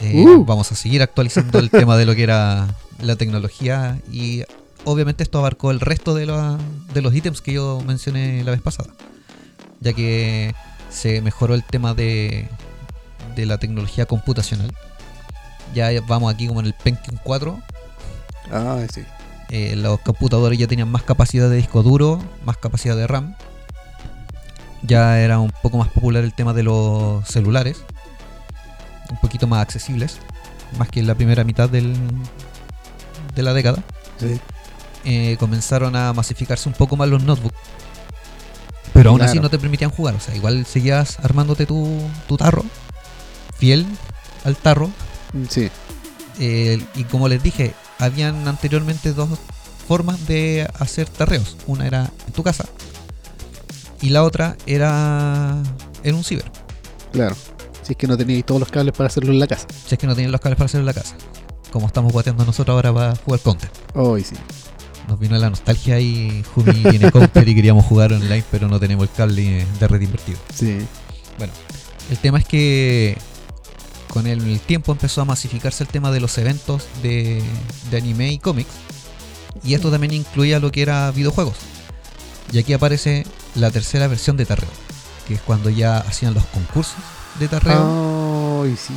eh, 0.00 0.24
Uh. 0.26 0.44
vamos 0.44 0.70
a 0.72 0.74
seguir 0.74 1.02
actualizando 1.02 1.58
el 1.58 1.70
tema 1.70 1.96
de 1.96 2.06
lo 2.06 2.14
que 2.14 2.22
era 2.24 2.68
la 3.00 3.16
tecnología 3.16 3.98
y 4.10 4.44
obviamente 4.84 5.22
esto 5.22 5.38
abarcó 5.38 5.70
el 5.70 5.80
resto 5.80 6.14
de, 6.14 6.26
la- 6.26 6.58
de 6.92 7.02
los 7.02 7.14
ítems 7.14 7.40
que 7.40 7.52
yo 7.54 7.80
mencioné 7.86 8.42
la 8.44 8.50
vez 8.52 8.60
pasada, 8.60 8.90
ya 9.80 9.92
que 9.92 10.54
se 10.90 11.20
mejoró 11.22 11.54
el 11.54 11.64
tema 11.64 11.94
de, 11.94 12.48
de 13.36 13.46
la 13.46 13.58
tecnología 13.58 14.06
computacional. 14.06 14.72
Ya 15.74 15.88
vamos 16.06 16.32
aquí 16.32 16.46
como 16.46 16.60
en 16.60 16.66
el 16.66 16.74
Pentium 16.74 17.18
4, 17.24 17.58
Ah, 18.52 18.78
sí. 18.92 19.02
eh, 19.50 19.74
los 19.76 19.98
computadores 20.00 20.58
ya 20.58 20.66
tenían 20.68 20.88
más 20.90 21.02
capacidad 21.02 21.48
de 21.50 21.56
disco 21.56 21.82
duro, 21.82 22.22
más 22.44 22.56
capacidad 22.58 22.96
de 22.96 23.06
RAM. 23.06 23.34
Ya 24.82 25.18
era 25.20 25.38
un 25.38 25.50
poco 25.62 25.78
más 25.78 25.88
popular 25.88 26.22
el 26.24 26.34
tema 26.34 26.52
de 26.52 26.62
los 26.62 27.26
celulares, 27.26 27.82
un 29.10 29.16
poquito 29.18 29.46
más 29.46 29.60
accesibles, 29.62 30.18
más 30.78 30.88
que 30.88 31.00
en 31.00 31.06
la 31.06 31.14
primera 31.14 31.44
mitad 31.44 31.68
del, 31.68 31.94
de 33.34 33.42
la 33.42 33.52
década. 33.54 33.82
Sí. 34.18 34.40
Eh, 35.04 35.36
comenzaron 35.38 35.94
a 35.96 36.12
masificarse 36.12 36.68
un 36.68 36.74
poco 36.74 36.96
más 36.96 37.08
los 37.08 37.22
notebooks. 37.22 37.56
Pero 38.92 39.10
aún 39.10 39.22
así 39.22 39.40
no 39.40 39.50
te 39.50 39.58
permitían 39.58 39.90
jugar, 39.90 40.14
o 40.14 40.20
sea, 40.20 40.34
igual 40.36 40.64
seguías 40.66 41.18
armándote 41.20 41.66
tu, 41.66 41.98
tu 42.28 42.36
tarro, 42.36 42.64
fiel 43.58 43.86
al 44.44 44.56
tarro, 44.56 44.90
Mm, 45.32 45.46
Sí. 45.50 45.68
eh, 46.38 46.80
y 46.94 47.02
como 47.04 47.26
les 47.28 47.42
dije, 47.42 47.74
habían 47.98 48.46
anteriormente 48.46 49.12
dos 49.12 49.28
formas 49.88 50.26
de 50.28 50.68
hacer 50.78 51.08
tarreos. 51.08 51.56
Una 51.66 51.86
era 51.88 52.08
en 52.26 52.32
tu 52.32 52.44
casa 52.44 52.66
y 54.00 54.10
la 54.10 54.22
otra 54.22 54.56
era 54.66 55.56
en 56.04 56.14
un 56.14 56.22
ciber. 56.22 56.44
Claro. 57.12 57.34
Si 57.84 57.92
es 57.92 57.96
que 57.98 58.06
no 58.06 58.16
teníais 58.16 58.46
todos 58.46 58.60
los 58.60 58.70
cables 58.70 58.94
para 58.94 59.08
hacerlo 59.08 59.30
en 59.30 59.38
la 59.38 59.46
casa. 59.46 59.66
Si 59.86 59.94
es 59.94 59.98
que 59.98 60.06
no 60.06 60.14
tienen 60.14 60.32
los 60.32 60.40
cables 60.40 60.56
para 60.56 60.66
hacerlo 60.66 60.88
en 60.88 60.96
la 60.96 61.00
casa. 61.00 61.16
Como 61.70 61.86
estamos 61.86 62.12
guateando 62.12 62.44
nosotros 62.44 62.74
ahora 62.74 62.94
para 62.94 63.16
jugar 63.16 63.40
Counter. 63.40 63.70
Hoy 63.92 64.24
sí. 64.24 64.36
Nos 65.06 65.18
vino 65.18 65.36
la 65.36 65.50
nostalgia 65.50 66.00
y 66.00 66.42
Jumi 66.54 66.72
tiene 66.72 67.12
Counter 67.12 67.46
y 67.46 67.54
queríamos 67.54 67.84
jugar 67.84 68.14
online, 68.14 68.42
pero 68.50 68.68
no 68.68 68.80
tenemos 68.80 69.06
el 69.06 69.14
cable 69.14 69.66
de 69.78 69.88
red 69.88 70.00
invertido. 70.00 70.38
Sí. 70.54 70.78
El 72.10 72.18
tema 72.18 72.38
es 72.38 72.46
que 72.46 73.18
con 74.08 74.26
el 74.26 74.60
tiempo 74.60 74.92
empezó 74.92 75.20
a 75.20 75.26
masificarse 75.26 75.84
el 75.84 75.90
tema 75.90 76.10
de 76.10 76.20
los 76.20 76.38
eventos 76.38 76.86
de, 77.02 77.42
de 77.90 77.96
anime 77.98 78.32
y 78.32 78.38
cómics. 78.38 78.70
Y 79.62 79.74
esto 79.74 79.90
también 79.90 80.14
incluía 80.14 80.58
lo 80.58 80.72
que 80.72 80.80
era 80.80 81.10
videojuegos. 81.10 81.56
Y 82.50 82.58
aquí 82.58 82.72
aparece 82.72 83.26
la 83.54 83.70
tercera 83.70 84.06
versión 84.06 84.38
de 84.38 84.46
Tarreo, 84.46 84.70
que 85.28 85.34
es 85.34 85.40
cuando 85.42 85.68
ya 85.68 85.98
hacían 85.98 86.32
los 86.32 86.44
concursos 86.46 86.96
de 87.38 87.48
Tarreo, 87.48 88.62
Ay, 88.64 88.76
sí. 88.76 88.92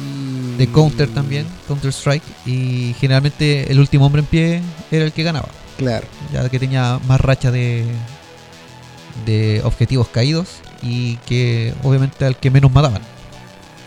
de 0.58 0.67
Counter 0.67 1.10
también, 1.10 1.45
Counter 1.67 1.89
Strike, 1.91 2.23
y 2.45 2.95
generalmente 3.00 3.71
el 3.71 3.80
último 3.80 4.06
hombre 4.06 4.21
en 4.21 4.26
pie 4.28 4.62
era 4.91 5.06
el 5.06 5.12
que 5.12 5.23
ganaba, 5.23 5.50
Claro. 5.78 6.08
ya 6.32 6.47
que 6.50 6.60
tenía 6.60 7.00
más 7.08 7.19
racha 7.21 7.52
de, 7.52 7.86
de 9.26 9.62
objetivos 9.63 10.08
caídos 10.10 10.47
y 10.82 11.15
que 11.28 11.73
obviamente 11.84 12.26
al 12.26 12.38
que 12.38 12.52
menos 12.52 12.71
mataban. 12.71 13.02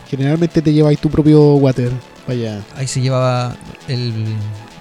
Generalmente 0.08 0.60
te 0.60 0.72
lleváis 0.72 0.98
tu 0.98 1.08
propio 1.08 1.54
water. 1.54 1.92
Vaya. 2.26 2.60
Ahí 2.76 2.86
se 2.86 3.00
llevaba 3.00 3.56
el, 3.88 4.12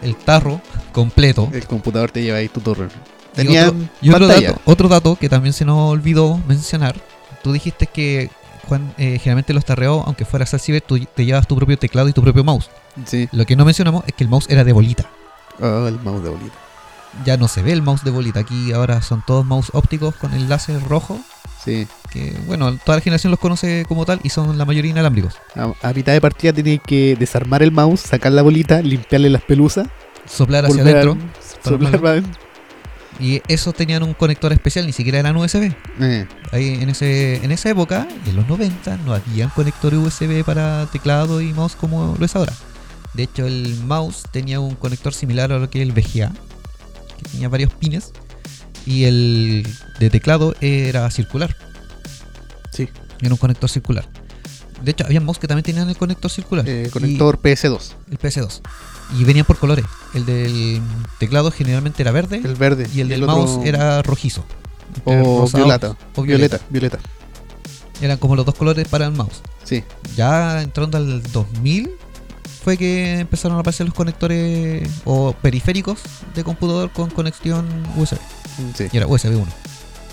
el 0.02 0.16
tarro 0.16 0.60
completo. 0.92 1.50
El 1.54 1.66
computador 1.68 2.12
te 2.12 2.22
lleváis 2.24 2.52
tu 2.52 2.60
torre. 2.62 2.88
Y 3.34 3.36
Tenían 3.36 3.68
otro, 3.68 3.80
y 4.02 4.10
otro 4.10 4.28
dato, 4.28 4.62
otro 4.66 4.88
dato 4.90 5.16
que 5.16 5.30
también 5.30 5.54
se 5.54 5.66
nos 5.66 5.92
olvidó 5.92 6.40
mencionar. 6.48 6.96
Tú 7.44 7.54
dijiste 7.54 7.86
que 7.88 8.30
Juan, 8.70 8.94
eh, 8.98 9.18
generalmente 9.20 9.54
los 9.54 9.66
tarreos, 9.66 10.04
aunque 10.06 10.24
fueras 10.26 10.54
al 10.54 10.60
ciber, 10.62 10.82
tú 10.82 10.98
te 11.00 11.26
llevas 11.26 11.48
tu 11.48 11.56
propio 11.56 11.78
teclado 11.78 12.08
y 12.08 12.14
tu 12.14 12.22
propio 12.22 12.44
mouse. 12.44 12.70
Sí. 13.06 13.28
Lo 13.32 13.46
que 13.46 13.56
no 13.56 13.66
mencionamos 13.66 14.04
es 14.08 14.14
que 14.14 14.24
el 14.24 14.30
mouse 14.30 14.46
era 14.50 14.64
de 14.64 14.72
bolita. 14.72 15.10
Oh, 15.60 15.88
el 15.88 16.00
mouse 16.00 16.24
de 16.24 16.30
bolita. 16.30 16.56
Ya 17.26 17.38
no 17.38 17.48
se 17.48 17.62
ve 17.64 17.74
el 17.74 17.82
mouse 17.82 18.04
de 18.04 18.12
bolita. 18.12 18.40
Aquí 18.42 18.72
ahora 18.72 19.02
son 19.02 19.24
todos 19.26 19.46
mouse 19.46 19.70
ópticos 19.74 20.16
con 20.16 20.34
el 20.34 20.48
láser 20.48 20.82
rojo. 20.88 21.20
Sí. 21.66 21.88
Que 22.12 22.34
bueno, 22.48 22.78
toda 22.78 22.98
la 22.98 23.02
generación 23.02 23.32
los 23.32 23.40
conoce 23.40 23.84
como 23.88 24.06
tal 24.06 24.20
y 24.24 24.30
son 24.30 24.58
la 24.58 24.64
mayoría 24.66 24.92
inalámbricos. 24.92 25.36
A, 25.56 25.74
a 25.90 25.94
mitad 25.94 26.14
de 26.14 26.22
partida 26.22 26.54
tenéis 26.54 26.80
que 26.86 27.16
desarmar 27.20 27.62
el 27.64 27.72
mouse, 27.72 28.00
sacar 28.02 28.32
la 28.32 28.42
bolita, 28.44 28.82
limpiarle 28.82 29.30
las 29.30 29.42
pelusas, 29.42 29.88
Soplar 30.26 30.66
hacia 30.66 30.82
adentro. 30.84 31.18
soplar 31.64 32.00
para 32.00 32.10
adentro. 32.12 32.42
Y 33.20 33.42
esos 33.50 33.76
tenían 33.76 34.04
un 34.04 34.14
conector 34.14 34.54
especial, 34.54 34.86
ni 34.86 34.94
siquiera 34.94 35.20
eran 35.20 35.36
USB. 35.36 35.74
Eh, 36.00 36.26
Ahí 36.52 36.80
en, 36.82 36.90
ese, 36.90 37.44
en 37.44 37.52
esa 37.52 37.70
época, 37.70 38.08
en 38.26 38.36
los 38.36 38.48
90, 38.48 38.98
no 38.98 39.14
habían 39.14 39.50
conectores 39.50 40.00
USB 40.00 40.44
para 40.46 40.88
teclado 40.92 41.42
y 41.42 41.54
mouse 41.54 41.76
como 41.76 42.16
lo 42.18 42.26
es 42.26 42.36
ahora. 42.36 42.54
De 43.14 43.24
hecho, 43.24 43.46
el 43.46 43.76
mouse 43.84 44.24
tenía 44.32 44.60
un 44.60 44.76
conector 44.76 45.14
similar 45.14 45.52
a 45.52 45.60
lo 45.60 45.70
que 45.70 45.82
es 45.82 45.88
el 45.88 45.92
VGA, 45.94 46.32
que 47.18 47.30
tenía 47.32 47.50
varios 47.50 47.74
pines, 47.74 48.14
y 48.86 49.04
el 49.04 49.68
de 50.00 50.10
teclado 50.10 50.56
era 50.62 51.10
circular, 51.12 51.56
sí. 52.72 52.88
era 53.22 53.34
un 53.34 53.38
conector 53.38 53.70
circular. 53.70 54.08
De 54.82 54.92
hecho, 54.92 55.06
había 55.06 55.20
mouse 55.20 55.40
que 55.40 55.48
también 55.48 55.64
tenían 55.64 55.90
el 55.90 55.98
conector 55.98 56.32
circular. 56.32 56.68
Eh, 56.68 56.86
y 56.88 56.90
conector 56.90 57.42
PS2. 57.42 57.96
el 58.12 58.18
PS2. 58.18 58.62
Y 59.18 59.24
venían 59.24 59.46
por 59.46 59.58
colores. 59.58 59.86
El 60.14 60.26
del 60.26 60.82
teclado 61.18 61.52
generalmente 61.52 62.02
era 62.04 62.12
verde 62.12 62.42
El 62.44 62.56
verde. 62.56 62.88
y 62.94 63.02
el 63.02 63.10
del 63.10 63.24
otro- 63.24 63.38
mouse 63.38 63.66
era 63.66 64.02
rojizo. 64.04 64.44
Era 65.06 65.24
O 65.24 65.42
rosado 65.42 65.64
violeta. 65.66 65.96
o 66.16 66.22
Violeta. 66.24 66.60
Violeta. 66.70 67.00
Eran 68.02 68.18
como 68.18 68.36
los 68.36 68.46
dos 68.46 68.56
colores 68.56 68.88
para 68.88 69.06
el 69.06 69.12
mouse. 69.14 69.42
Sí. 69.64 69.84
Ya 70.16 70.62
entrando 70.62 70.98
al 70.98 71.22
2000, 71.32 71.92
fue 72.64 72.78
que 72.78 73.20
empezaron 73.20 73.58
a 73.58 73.62
aparecer 73.62 73.86
los 73.86 73.96
conectores 73.96 74.90
o 75.06 75.34
periféricos 75.34 76.00
de 76.36 76.44
computador 76.44 76.92
con 76.92 77.10
conexión 77.10 77.66
USB. 77.98 78.18
Sí. 78.76 78.88
Y 78.92 78.98
era 78.98 79.08
USB 79.08 79.36
1. 79.36 79.46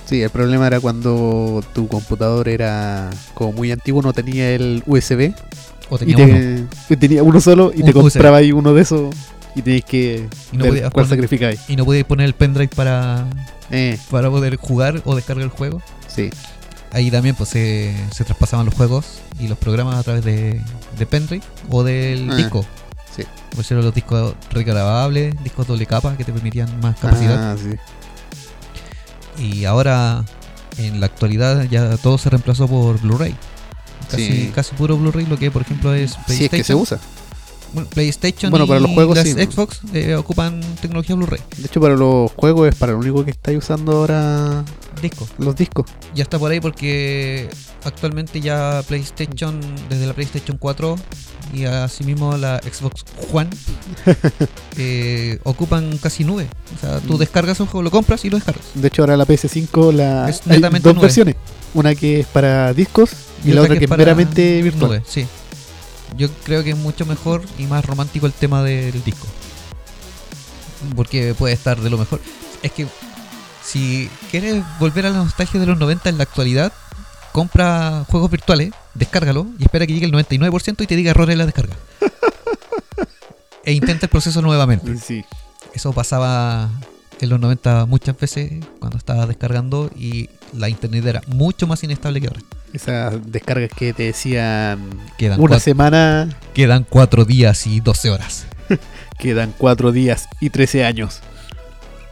Sí, 0.07 0.23
el 0.23 0.31
problema 0.31 0.67
era 0.69 0.79
cuando 0.81 1.65
tu 1.75 1.89
computador 1.89 2.49
era 2.49 3.11
como 3.35 3.53
muy 3.53 3.73
antiguo, 3.73 4.03
no 4.03 4.13
tenía 4.13 4.51
el 4.53 4.83
USB. 4.87 5.35
O 5.91 5.97
y 5.97 5.99
tenía 5.99 6.17
te- 6.27 6.33
uno. 6.33 6.69
tenía 7.01 7.23
uno 7.23 7.41
solo 7.41 7.73
y 7.75 7.81
Un 7.81 7.87
te 7.87 7.93
compraba 7.93 8.39
ahí 8.39 8.53
uno 8.53 8.75
de 8.75 8.83
esos 8.83 9.15
y 9.55 9.63
tenías 9.63 9.85
que 9.85 10.29
Y 10.53 10.57
no 10.57 10.65
ver 10.65 10.73
podías 10.73 10.91
cuál 10.91 11.09
sacrificáis. 11.09 11.61
Y 11.69 11.77
no 11.77 11.85
podías 11.85 12.05
poner 12.07 12.27
el 12.27 12.35
pendrive 12.35 12.71
para, 12.75 13.27
Eh, 13.71 13.99
para 14.11 14.29
poder 14.31 14.57
jugar 14.57 15.01
o 15.05 15.15
descargar 15.15 15.45
el 15.45 15.51
juego. 15.51 15.81
sí. 16.09 16.31
Ahí 16.93 17.11
también 17.11 17.35
pues 17.35 17.51
se, 17.51 17.95
se 18.11 18.25
traspasaban 18.25 18.65
los 18.65 18.75
juegos 18.75 19.21
y 19.39 19.49
los 19.49 19.59
programas 19.59 19.97
a 19.97 20.03
través 20.03 20.25
de, 20.25 20.63
de 20.99 21.07
pendrive 21.07 21.43
o 21.69 21.83
del 21.83 22.31
Ah, 22.31 22.37
disco. 22.37 22.65
sí. 23.15 23.23
Pues 23.55 23.71
eran 23.71 23.85
los 23.85 23.93
discos 23.93 24.35
regrabables, 24.51 25.35
discos 25.43 25.67
doble 25.67 25.85
capa 25.85 26.17
que 26.17 26.25
te 26.25 26.33
permitían 26.33 26.81
más 26.81 26.97
capacidad. 26.99 27.53
Ah, 27.53 27.57
sí. 27.59 27.77
Y 29.43 29.65
ahora, 29.67 30.25
en 30.79 31.01
la 31.01 31.07
actualidad, 31.07 31.65
ya 31.71 31.97
todo 31.99 32.17
se 32.19 32.31
reemplazó 32.31 32.67
por 32.67 32.99
Blu-ray. 33.01 33.35
Casi, 34.11 34.27
Sí. 34.27 34.53
casi 34.55 34.75
puro 34.77 34.97
Blu-ray, 34.97 35.27
lo 35.27 35.37
que 35.39 35.51
por 35.51 35.63
ejemplo 35.63 35.93
es 35.95 36.15
PlayStation. 36.15 36.37
Si 36.39 36.45
es 36.45 36.51
que 36.51 36.65
se 36.65 36.75
usa. 36.75 36.99
Bueno, 37.73 37.89
PlayStation 37.91 38.51
Bueno, 38.51 38.67
para 38.67 38.79
los 38.81 38.91
juegos 38.93 39.17
las 39.17 39.27
sí. 39.27 39.33
Xbox 39.35 39.81
eh, 39.93 40.15
ocupan 40.15 40.61
tecnología 40.81 41.15
Blu-ray. 41.17 41.41
De 41.59 41.67
hecho, 41.67 41.81
para 41.81 41.95
los 41.97 42.31
juegos 42.33 42.69
es 42.69 42.75
para 42.77 42.93
lo 42.93 42.99
único 42.99 43.25
que 43.25 43.33
estáis 43.33 43.59
usando 43.59 43.93
ahora 43.93 44.65
Disco. 45.03 45.29
los 45.39 45.57
discos. 45.57 45.85
Ya 46.15 46.23
está 46.23 46.39
por 46.39 46.51
ahí 46.53 46.61
porque 46.61 47.49
actualmente 47.85 48.41
ya 48.41 48.83
PlayStation, 48.87 49.61
desde 49.91 50.07
la 50.07 50.15
PlayStation 50.15 50.57
4 50.59 50.97
y 51.53 51.65
asimismo 51.65 52.37
la 52.37 52.61
Xbox 52.61 53.05
One, 53.33 53.51
eh, 54.79 55.39
ocupan 55.45 55.99
casi 55.99 56.25
nube. 56.25 56.47
O 56.77 56.81
sea, 56.81 57.01
tú 57.01 57.15
Mm. 57.15 57.19
descargas 57.19 57.61
un 57.61 57.67
juego, 57.67 57.83
lo 57.83 57.91
compras 57.91 58.25
y 58.25 58.31
lo 58.31 58.37
descargas. 58.37 58.65
De 58.75 58.89
hecho, 58.89 59.03
ahora 59.03 59.17
la 59.17 59.27
PS5 59.27 59.93
la 59.93 60.29
Es 60.29 60.43
hay 60.47 60.57
netamente 60.57 60.89
dos 60.89 60.95
nube. 60.97 61.03
versiones. 61.07 61.35
Una 61.75 61.95
que 61.95 62.21
es 62.21 62.27
para 62.27 62.73
discos 62.73 63.11
y, 63.45 63.53
la 63.53 63.63
otra 63.63 63.79
que 63.79 63.85
es 63.85 63.89
para 63.89 64.01
meramente 64.01 64.63
virtual. 64.63 64.91
nube, 64.91 65.03
sí. 65.07 65.27
Yo 66.17 66.29
creo 66.45 66.63
que 66.65 66.71
es 66.71 66.77
mucho 66.77 67.05
mejor 67.05 67.43
y 67.59 67.65
más 67.65 67.85
romántico 67.85 68.27
el 68.27 68.33
tema 68.33 68.63
del 68.63 69.03
disco. 69.05 69.27
Porque 70.95 71.35
puede 71.35 71.55
estar 71.55 71.81
de 71.81 71.91
lo 71.91 71.99
mejor. 71.99 72.21
Es 72.63 72.73
que 72.73 72.87
si 73.63 74.09
quieres 74.31 74.63
volver 74.79 75.07
a 75.07 75.11
la 75.11 75.19
nostalgia 75.19 75.59
de 75.59 75.67
los 75.67 75.79
90 75.79 76.09
en 76.09 76.19
la 76.19 76.23
actualidad, 76.23 76.73
compra 77.33 78.05
juegos 78.09 78.31
virtuales, 78.31 78.71
descárgalo 78.95 79.47
y 79.59 79.65
espera 79.65 79.87
que 79.87 79.93
llegue 79.93 80.07
el 80.07 80.13
99% 80.13 80.83
y 80.83 80.87
te 80.87 80.97
diga 80.97 81.11
error 81.11 81.31
en 81.31 81.39
la 81.39 81.47
descarga. 81.47 81.75
e 83.65 83.73
intenta 83.73 84.07
el 84.07 84.11
proceso 84.11 84.41
nuevamente. 84.41 84.97
Sí. 84.99 85.25
Eso 85.75 85.93
pasaba 85.93 86.71
en 87.21 87.29
los 87.29 87.41
90 87.41 87.87
muchas 87.87 88.17
veces 88.19 88.65
cuando 88.79 88.97
estaba 88.97 89.27
descargando 89.27 89.91
y 89.97 90.31
la 90.53 90.69
internet 90.69 91.05
era 91.05 91.23
mucho 91.27 91.67
más 91.67 91.83
inestable 91.83 92.21
que 92.21 92.29
ahora. 92.29 92.41
Esas 92.77 93.15
descargas 93.33 93.71
que 93.75 93.95
te 93.95 94.03
decían 94.05 94.79
Quedan 95.17 95.41
una 95.41 95.49
cuatro- 95.49 95.61
semana, 95.65 96.29
Quedan 96.53 96.85
4 96.89 97.25
días 97.25 97.67
y 97.67 97.81
12 97.81 98.11
horas. 98.11 98.45
quedan 99.19 99.55
cuatro 99.57 99.93
días 99.93 100.29
y 100.41 100.51
13 100.51 100.85
años. 100.91 101.21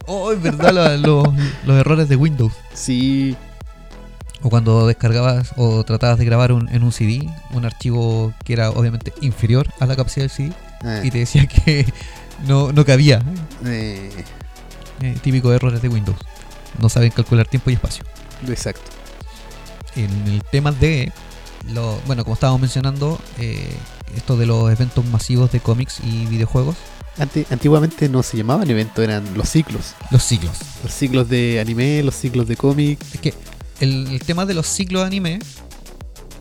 Oh, 0.07 0.31
es 0.31 0.41
verdad, 0.41 0.71
la- 0.73 0.97
los, 0.97 1.27
los 1.65 1.77
errores 1.79 2.09
de 2.09 2.15
Windows. 2.15 2.51
Sí. 2.73 3.35
O 4.41 4.49
cuando 4.49 4.87
descargabas 4.87 5.53
o 5.55 5.83
tratabas 5.83 6.17
de 6.17 6.25
grabar 6.25 6.51
un- 6.51 6.67
en 6.69 6.81
un 6.83 6.91
CD, 6.91 7.29
un 7.51 7.63
archivo 7.65 8.33
que 8.43 8.53
era 8.53 8.71
obviamente 8.71 9.13
inferior 9.21 9.67
a 9.79 9.85
la 9.85 9.95
capacidad 9.95 10.23
del 10.23 10.31
CD, 10.31 10.51
Eh, 10.83 11.01
y 11.03 11.11
te 11.11 11.19
decía 11.19 11.45
que 11.45 11.85
no, 12.47 12.71
no 12.71 12.85
cabía. 12.85 13.21
eh, 13.65 14.09
Eh, 15.01 15.15
típicos 15.21 15.53
errores 15.53 15.81
de 15.81 15.89
Windows. 15.89 16.17
No 16.79 16.89
saben 16.89 17.11
calcular 17.11 17.45
tiempo 17.47 17.69
y 17.69 17.73
espacio. 17.73 18.03
exacto. 18.47 18.89
En 19.95 20.09
el 20.27 20.43
tema 20.43 20.71
de, 20.71 21.11
lo, 21.73 21.97
bueno, 22.05 22.23
como 22.23 22.33
estábamos 22.33 22.61
mencionando, 22.61 23.19
eh, 23.39 23.75
esto 24.15 24.35
de 24.37 24.45
los 24.45 24.71
eventos 24.71 25.05
masivos 25.05 25.51
de 25.51 25.59
cómics 25.59 25.99
y 26.03 26.25
videojuegos, 26.25 26.75
Ante- 27.17 27.45
antiguamente 27.49 28.09
no 28.09 28.23
se 28.23 28.35
llamaban 28.37 28.69
eventos, 28.69 29.01
eran 29.03 29.23
los 29.37 29.47
ciclos. 29.49 29.93
los 30.11 30.21
ciclos. 30.23 30.57
Los 30.83 30.93
ciclos 30.93 31.29
de 31.29 31.59
anime, 31.61 32.03
los 32.03 32.13
ciclos 32.15 32.45
de 32.47 32.57
cómic. 32.57 32.99
Es 33.13 33.21
que 33.21 33.33
el, 33.79 34.07
el 34.07 34.19
tema 34.19 34.45
de 34.45 34.53
los 34.53 34.67
ciclos 34.67 35.01
de 35.03 35.07
anime 35.07 35.39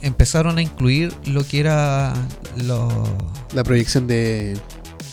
empezaron 0.02 0.58
a 0.58 0.62
incluir 0.62 1.12
lo 1.26 1.46
que 1.46 1.60
era 1.60 2.12
lo, 2.56 3.04
La 3.54 3.62
proyección 3.64 4.06
de. 4.06 4.52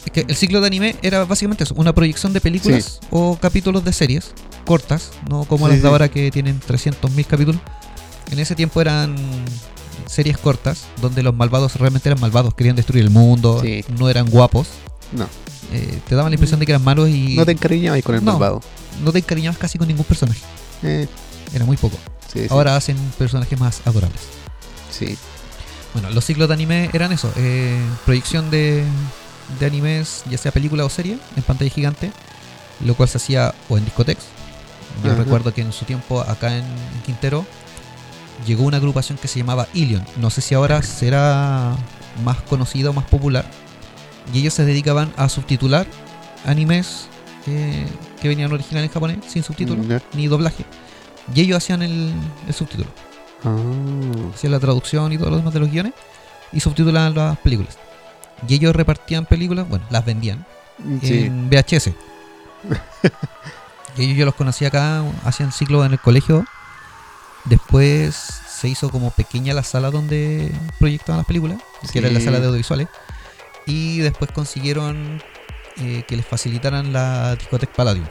es 0.05 0.11
que 0.11 0.25
el 0.27 0.35
ciclo 0.35 0.61
de 0.61 0.67
anime 0.67 0.95
era 1.03 1.23
básicamente 1.25 1.63
eso, 1.63 1.75
una 1.75 1.93
proyección 1.93 2.33
de 2.33 2.41
películas 2.41 2.99
o 3.11 3.37
capítulos 3.39 3.85
de 3.85 3.93
series 3.93 4.33
cortas, 4.65 5.11
no 5.29 5.45
como 5.45 5.67
Sí, 5.67 5.73
las 5.73 5.81
de 5.81 5.87
sí. 5.87 5.91
ahora 5.91 6.09
que 6.09 6.31
tienen 6.31 6.59
300.000 6.59 7.25
capítulos. 7.25 7.61
En 8.31 8.39
ese 8.39 8.55
tiempo 8.55 8.81
eran 8.81 9.15
series 10.07 10.37
cortas 10.37 10.85
donde 11.01 11.21
los 11.23 11.35
malvados 11.35 11.75
realmente 11.75 12.09
eran 12.09 12.19
malvados, 12.19 12.53
querían 12.53 12.75
destruir 12.75 13.03
el 13.03 13.09
mundo, 13.09 13.59
Sí. 13.61 13.83
no 13.97 14.09
eran 14.09 14.29
guapos. 14.29 14.67
No, 15.11 15.27
eh, 15.73 15.99
te 16.07 16.15
daban 16.15 16.31
la 16.31 16.35
impresión 16.35 16.59
de 16.59 16.65
que 16.65 16.71
eran 16.71 16.83
malos 16.83 17.09
y 17.09 17.35
no 17.35 17.45
te 17.45 17.51
encariñabas 17.51 18.01
con 18.03 18.15
el 18.15 18.23
No. 18.23 18.33
malvado. 18.33 18.61
no 19.03 19.11
te 19.11 19.19
encariñabas 19.19 19.57
casi 19.57 19.77
con 19.77 19.87
ningún 19.87 20.05
personaje. 20.05 20.41
Eh, 20.83 21.07
Era 21.53 21.65
muy 21.65 21.75
poco. 21.77 21.97
sí, 22.31 22.39
sí, 22.41 22.47
Ahora 22.49 22.75
hacen 22.75 22.97
personajes 23.17 23.59
más 23.59 23.81
adorables. 23.85 24.19
sí. 24.91 25.17
Bueno, 25.93 26.09
los 26.11 26.23
ciclos 26.23 26.47
de 26.47 26.53
anime 26.53 26.89
eran 26.93 27.11
eso, 27.11 27.29
eh, 27.35 27.77
proyección 28.05 28.49
de, 28.49 28.85
de 29.59 29.65
animes, 29.65 30.23
ya 30.29 30.37
sea 30.37 30.53
película 30.53 30.85
o 30.85 30.89
serie, 30.89 31.17
en 31.35 31.43
pantalla 31.43 31.69
gigante, 31.69 32.13
lo 32.85 32.95
cual 32.95 33.09
se 33.09 33.17
hacía 33.17 33.53
o 33.67 33.77
en 33.77 33.83
discotecas. 33.83 34.23
Yo 35.03 35.11
Ajá. 35.11 35.21
recuerdo 35.21 35.53
que 35.53 35.59
en 35.61 35.73
su 35.73 35.83
tiempo 35.83 36.21
acá 36.21 36.55
en 36.57 36.63
Quintero 37.05 37.45
llegó 38.45 38.63
una 38.63 38.77
agrupación 38.77 39.17
que 39.17 39.27
se 39.27 39.39
llamaba 39.39 39.67
Ilion. 39.73 40.03
No 40.17 40.29
sé 40.29 40.41
si 40.41 40.55
ahora 40.55 40.81
será 40.81 41.75
más 42.23 42.41
conocida 42.41 42.89
o 42.89 42.93
más 42.93 43.05
popular. 43.05 43.45
Y 44.33 44.39
ellos 44.39 44.53
se 44.53 44.65
dedicaban 44.65 45.13
a 45.17 45.29
subtitular 45.29 45.87
animes 46.45 47.07
eh, 47.47 47.85
que 48.21 48.27
venían 48.27 48.51
original 48.51 48.83
en 48.83 48.89
japonés, 48.89 49.17
sin 49.27 49.43
subtítulos, 49.43 49.85
ni 50.13 50.27
doblaje. 50.27 50.65
Y 51.33 51.41
ellos 51.41 51.57
hacían 51.57 51.81
el, 51.81 52.11
el 52.47 52.53
subtítulo 52.53 52.89
Ah, 53.43 53.55
hacían 54.33 54.51
la 54.51 54.59
traducción 54.59 55.11
y 55.11 55.17
todo 55.17 55.31
lo 55.31 55.37
demás 55.37 55.53
de 55.53 55.59
los 55.59 55.71
guiones 55.71 55.93
y 56.51 56.59
subtitulaban 56.59 57.15
las 57.15 57.37
películas. 57.39 57.77
Y 58.47 58.55
ellos 58.55 58.75
repartían 58.75 59.25
películas, 59.25 59.67
bueno, 59.67 59.85
las 59.89 60.05
vendían 60.05 60.45
sí. 61.01 61.25
en 61.25 61.49
VHS. 61.49 61.87
y 63.97 64.03
ellos 64.03 64.17
yo 64.17 64.25
los 64.25 64.35
conocí 64.35 64.65
acá, 64.65 65.03
hacían 65.23 65.51
ciclo 65.51 65.83
en 65.85 65.93
el 65.93 65.99
colegio. 65.99 66.45
Después 67.45 68.15
se 68.15 68.67
hizo 68.69 68.89
como 68.89 69.11
pequeña 69.11 69.53
la 69.53 69.63
sala 69.63 69.89
donde 69.91 70.51
proyectaban 70.79 71.17
las 71.17 71.25
películas, 71.25 71.59
que 71.91 71.99
era 71.99 72.09
la 72.11 72.19
sala 72.19 72.39
de 72.39 72.45
audiovisuales. 72.47 72.87
Y 73.65 73.99
después 73.99 74.31
consiguieron 74.31 75.21
eh, 75.77 76.03
que 76.07 76.15
les 76.15 76.25
facilitaran 76.25 76.93
la 76.93 77.35
discoteca 77.35 77.73
Palladium. 77.73 78.05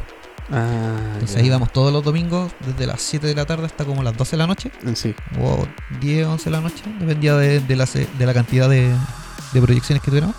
Ah, 0.53 0.99
Entonces 1.15 1.37
ya. 1.37 1.41
ahí 1.43 1.47
íbamos 1.47 1.73
todos 1.73 1.93
los 1.93 2.03
domingos, 2.03 2.51
desde 2.67 2.87
las 2.87 3.01
7 3.03 3.27
de 3.29 3.35
la 3.37 3.47
tarde 3.47 3.67
hasta 3.67 3.85
como 3.85 4.03
las 4.03 4.17
12 4.17 4.33
de 4.33 4.37
la 4.37 4.47
noche. 4.49 4.73
Sí. 4.95 5.15
o 5.41 5.67
10, 6.01 6.27
11 6.27 6.45
de 6.45 6.51
la 6.51 6.61
noche, 6.61 6.83
dependía 6.99 7.37
de, 7.37 7.61
de 7.61 7.77
la, 7.77 7.87
de 7.87 8.27
la 8.27 8.35
cantidad 8.35 8.69
de, 8.69 8.93
de 9.53 9.63
proyecciones 9.63 10.03
que 10.03 10.11
tuviéramos. 10.11 10.35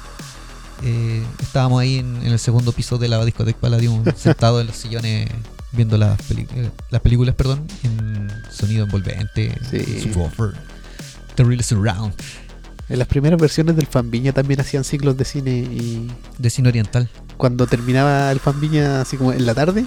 Eh, 0.83 1.23
estábamos 1.39 1.79
ahí 1.79 1.99
en, 1.99 2.17
en 2.17 2.31
el 2.31 2.39
segundo 2.39 2.71
piso 2.73 2.97
de 2.97 3.07
la 3.07 3.23
discoteca 3.23 3.59
Palladium, 3.59 4.03
sentados 4.17 4.61
en 4.61 4.67
los 4.67 4.75
sillones 4.75 5.29
viendo 5.71 5.97
las, 5.97 6.19
eh, 6.31 6.69
las 6.89 7.01
películas 7.01 7.35
perdón, 7.35 7.65
en 7.83 8.27
sonido 8.49 8.85
envolvente, 8.85 9.55
Sí. 9.69 10.01
subwoofer, 10.01 10.53
terrible 11.35 11.63
surround, 11.63 12.13
En 12.89 12.99
las 12.99 13.07
primeras 13.07 13.39
versiones 13.39 13.77
del 13.77 13.85
Fanviña 13.87 14.33
también 14.33 14.59
hacían 14.59 14.83
ciclos 14.83 15.15
de 15.15 15.23
cine 15.23 15.51
y 15.59 16.11
de 16.37 16.49
cine 16.49 16.67
oriental. 16.67 17.07
cuando 17.37 17.65
terminaba 17.65 18.29
el 18.31 18.39
Fanviña 18.41 18.99
así 19.01 19.15
como 19.15 19.31
en 19.31 19.45
la 19.45 19.53
tarde, 19.53 19.85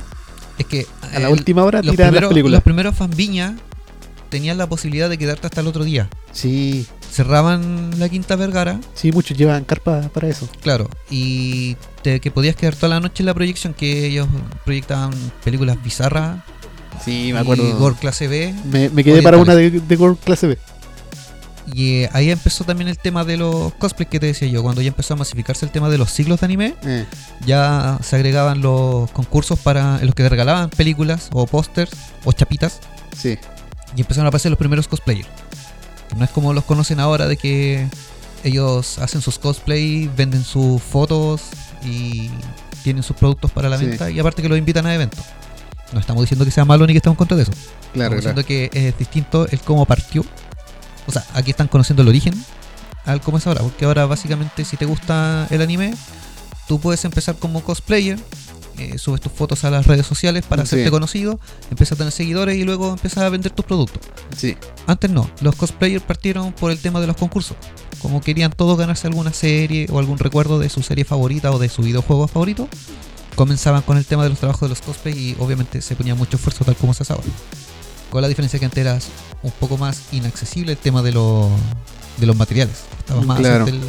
Es 0.59 0.65
que 0.67 0.87
a 1.13 1.19
la 1.19 1.27
el- 1.27 1.33
última 1.35 1.65
hora 1.65 1.83
tiraban 1.83 2.15
las 2.15 2.29
películas. 2.29 2.57
los 2.59 2.63
primeros 2.63 2.97
fanviña 2.97 3.57
tenían 4.29 4.59
la 4.59 4.67
posibilidad 4.69 5.09
de 5.09 5.19
quedarte 5.19 5.47
hasta 5.47 5.61
el 5.61 5.67
otro 5.67 5.85
día. 5.85 6.09
Sí, 6.33 6.87
Cerraban 7.11 7.93
la 7.99 8.09
Quinta 8.09 8.35
Vergara 8.37 8.81
sí, 8.95 9.13
muchos 9.13 9.37
llevan 9.39 9.65
carpa 9.65 10.01
para 10.13 10.29
eso. 10.29 10.49
Claro, 10.63 10.89
y 11.11 11.77
te- 12.03 12.19
que 12.21 12.31
podías 12.31 12.57
quedar 12.57 12.75
toda 12.75 12.89
la 12.89 13.01
noche 13.01 13.23
en 13.23 13.27
la 13.27 13.35
proyección, 13.35 13.73
que 13.75 14.07
ellos 14.07 14.27
proyectaban 14.65 15.13
películas 15.45 15.83
bizarras 15.83 16.41
Sí, 17.05 17.29
y 17.29 17.73
gore 17.73 17.97
clase 18.01 18.29
B. 18.29 18.55
Me, 18.71 18.89
me 18.89 19.03
quedé 19.05 19.21
para 19.23 19.37
una 19.39 19.55
de, 19.57 19.71
de 19.71 19.97
Gore 19.97 20.17
clase 20.25 20.47
B. 20.47 20.59
Y 21.73 22.03
eh, 22.03 22.11
ahí 22.13 22.31
empezó 22.31 22.63
también 22.65 22.89
el 22.89 22.99
tema 22.99 23.25
de 23.25 23.37
los 23.37 23.73
cosplays 23.75 24.09
que 24.11 24.21
te 24.21 24.27
decía 24.27 24.47
yo. 24.49 24.63
Cuando 24.63 24.81
ya 24.83 24.89
empezó 24.89 25.15
a 25.15 25.17
masificarse 25.17 25.65
el 25.65 25.73
tema 25.73 25.89
de 25.89 25.99
los 25.99 26.11
ciclos 26.13 26.41
de 26.41 26.47
anime, 26.47 26.75
Eh, 26.85 27.05
ya 27.47 27.99
se 28.03 28.17
agregaban 28.17 28.61
los 28.61 29.11
concursos 29.13 29.59
para 29.59 29.99
en 30.01 30.07
los 30.07 30.15
que 30.15 30.23
te 30.23 30.29
regalaban 30.29 30.71
películas 30.71 31.31
o 31.33 31.47
pósters 31.47 31.91
o 32.25 32.33
chapitas 32.33 32.81
sí, 33.17 33.39
y 33.97 34.01
empezaron 34.01 34.27
a 34.27 34.29
aparecer 34.29 34.51
los 34.51 34.59
primeros 34.59 34.89
cosplayers. 34.89 35.29
No 36.17 36.25
es 36.25 36.31
como 36.31 36.53
los 36.53 36.65
conocen 36.65 37.01
ahora 37.01 37.27
de 37.27 37.37
que 37.37 37.89
ellos 38.45 38.99
hacen 38.99 39.21
sus 39.21 39.39
cosplay, 39.39 40.11
venden 40.17 40.45
sus 40.45 40.81
fotos 40.83 41.43
y 41.85 42.31
tienen 42.83 43.03
sus 43.03 43.17
productos 43.17 43.51
para 43.51 43.69
la 43.69 43.79
Sí. 43.79 43.87
venta 43.87 44.11
y 44.11 44.19
aparte 44.21 44.43
que 44.43 44.49
los 44.49 44.59
invitan 44.59 44.87
a 44.87 44.95
eventos. 44.95 45.25
No 45.93 46.01
estamos 46.01 46.23
diciendo 46.23 46.45
que 46.45 46.51
sea 46.51 46.65
malo 46.65 46.87
ni 46.87 46.93
que 46.93 46.99
estamos 46.99 47.15
en 47.15 47.19
contra 47.19 47.37
de 47.37 47.45
eso. 47.45 47.53
Claro, 47.93 48.17
estamos 48.17 48.35
claro. 48.35 48.43
diciendo 48.43 48.71
que 48.73 48.89
es 48.89 48.99
distinto 48.99 49.47
el 49.51 49.61
cómo 49.61 49.87
partió. 49.87 50.25
O 51.07 51.13
sea, 51.13 51.25
aquí 51.35 51.51
están 51.51 51.69
conociendo 51.69 52.03
el 52.03 52.09
origen 52.09 52.35
al 53.07 53.21
cómo 53.21 53.39
es 53.39 53.47
ahora. 53.47 53.61
Porque 53.63 53.85
ahora 53.85 54.07
básicamente 54.07 54.65
si 54.65 54.77
te 54.77 54.87
gusta 54.87 55.47
el 55.51 55.61
anime, 55.63 55.95
tú 56.69 56.81
puedes 56.81 57.05
empezar 57.05 57.37
como 57.37 57.63
cosplayer. 57.63 58.19
Eh, 58.79 58.99
subes 58.99 59.21
tus 59.21 59.33
fotos 59.33 59.65
a 59.65 59.71
las 59.71 59.87
redes 59.87 60.07
sociales 60.07 60.45
para 60.49 60.65
Sí. 60.65 60.75
hacerte 60.77 60.91
conocido, 60.91 61.39
empiezas 61.71 61.93
a 61.93 61.97
tener 61.99 62.13
seguidores 62.13 62.57
y 62.57 62.65
luego 62.65 62.91
empiezas 62.93 63.25
a 63.25 63.29
vender 63.29 63.53
tus 63.53 63.65
productos. 63.65 64.01
Sí, 64.37 64.57
Antes 64.87 65.11
no, 65.11 65.31
los 65.41 65.55
cosplayers 65.57 66.03
partieron 66.05 66.53
por 66.53 66.71
el 66.71 66.79
tema 66.79 67.01
de 67.01 67.07
los 67.07 67.17
concursos. 67.17 67.57
Como 68.03 68.21
querían 68.21 68.53
todos 68.53 68.77
ganarse 68.79 69.07
alguna 69.07 69.33
serie 69.33 69.87
o 69.91 69.99
algún 69.99 70.19
recuerdo 70.19 70.59
de 70.59 70.69
su 70.69 70.83
serie 70.83 71.05
favorita 71.05 71.51
o 71.53 71.59
de 71.59 71.69
su 71.69 71.83
videojuego 71.83 72.29
favorito, 72.29 72.69
comenzaban 73.35 73.83
con 73.83 73.97
el 73.97 74.05
tema 74.05 74.23
de 74.25 74.29
los 74.31 74.39
trabajos 74.39 74.63
de 74.63 74.69
los 74.69 74.81
cosplay 74.81 75.15
y 75.19 75.37
obviamente 75.39 75.81
se 75.83 75.97
ponía 75.97 76.15
mucho 76.15 76.37
esfuerzo 76.37 76.65
tal 76.65 76.77
como 76.77 76.95
se 76.95 77.11
ahora. 77.13 77.25
Con 78.11 78.23
la 78.23 78.29
diferencia 78.29 78.59
que 78.59 78.65
antes 78.67 78.79
era 78.81 78.99
un 79.43 79.51
poco 79.53 79.77
más 79.79 80.03
inaccesible 80.13 80.73
el 80.73 80.79
tema 80.79 81.03
de, 81.03 81.13
los 81.13 81.49
de 82.19 82.27
los 82.27 82.37
materiales. 82.37 82.77
Estaba 82.99 83.23
más 83.23 83.39
Claro. 83.41 83.67
el, 83.67 83.81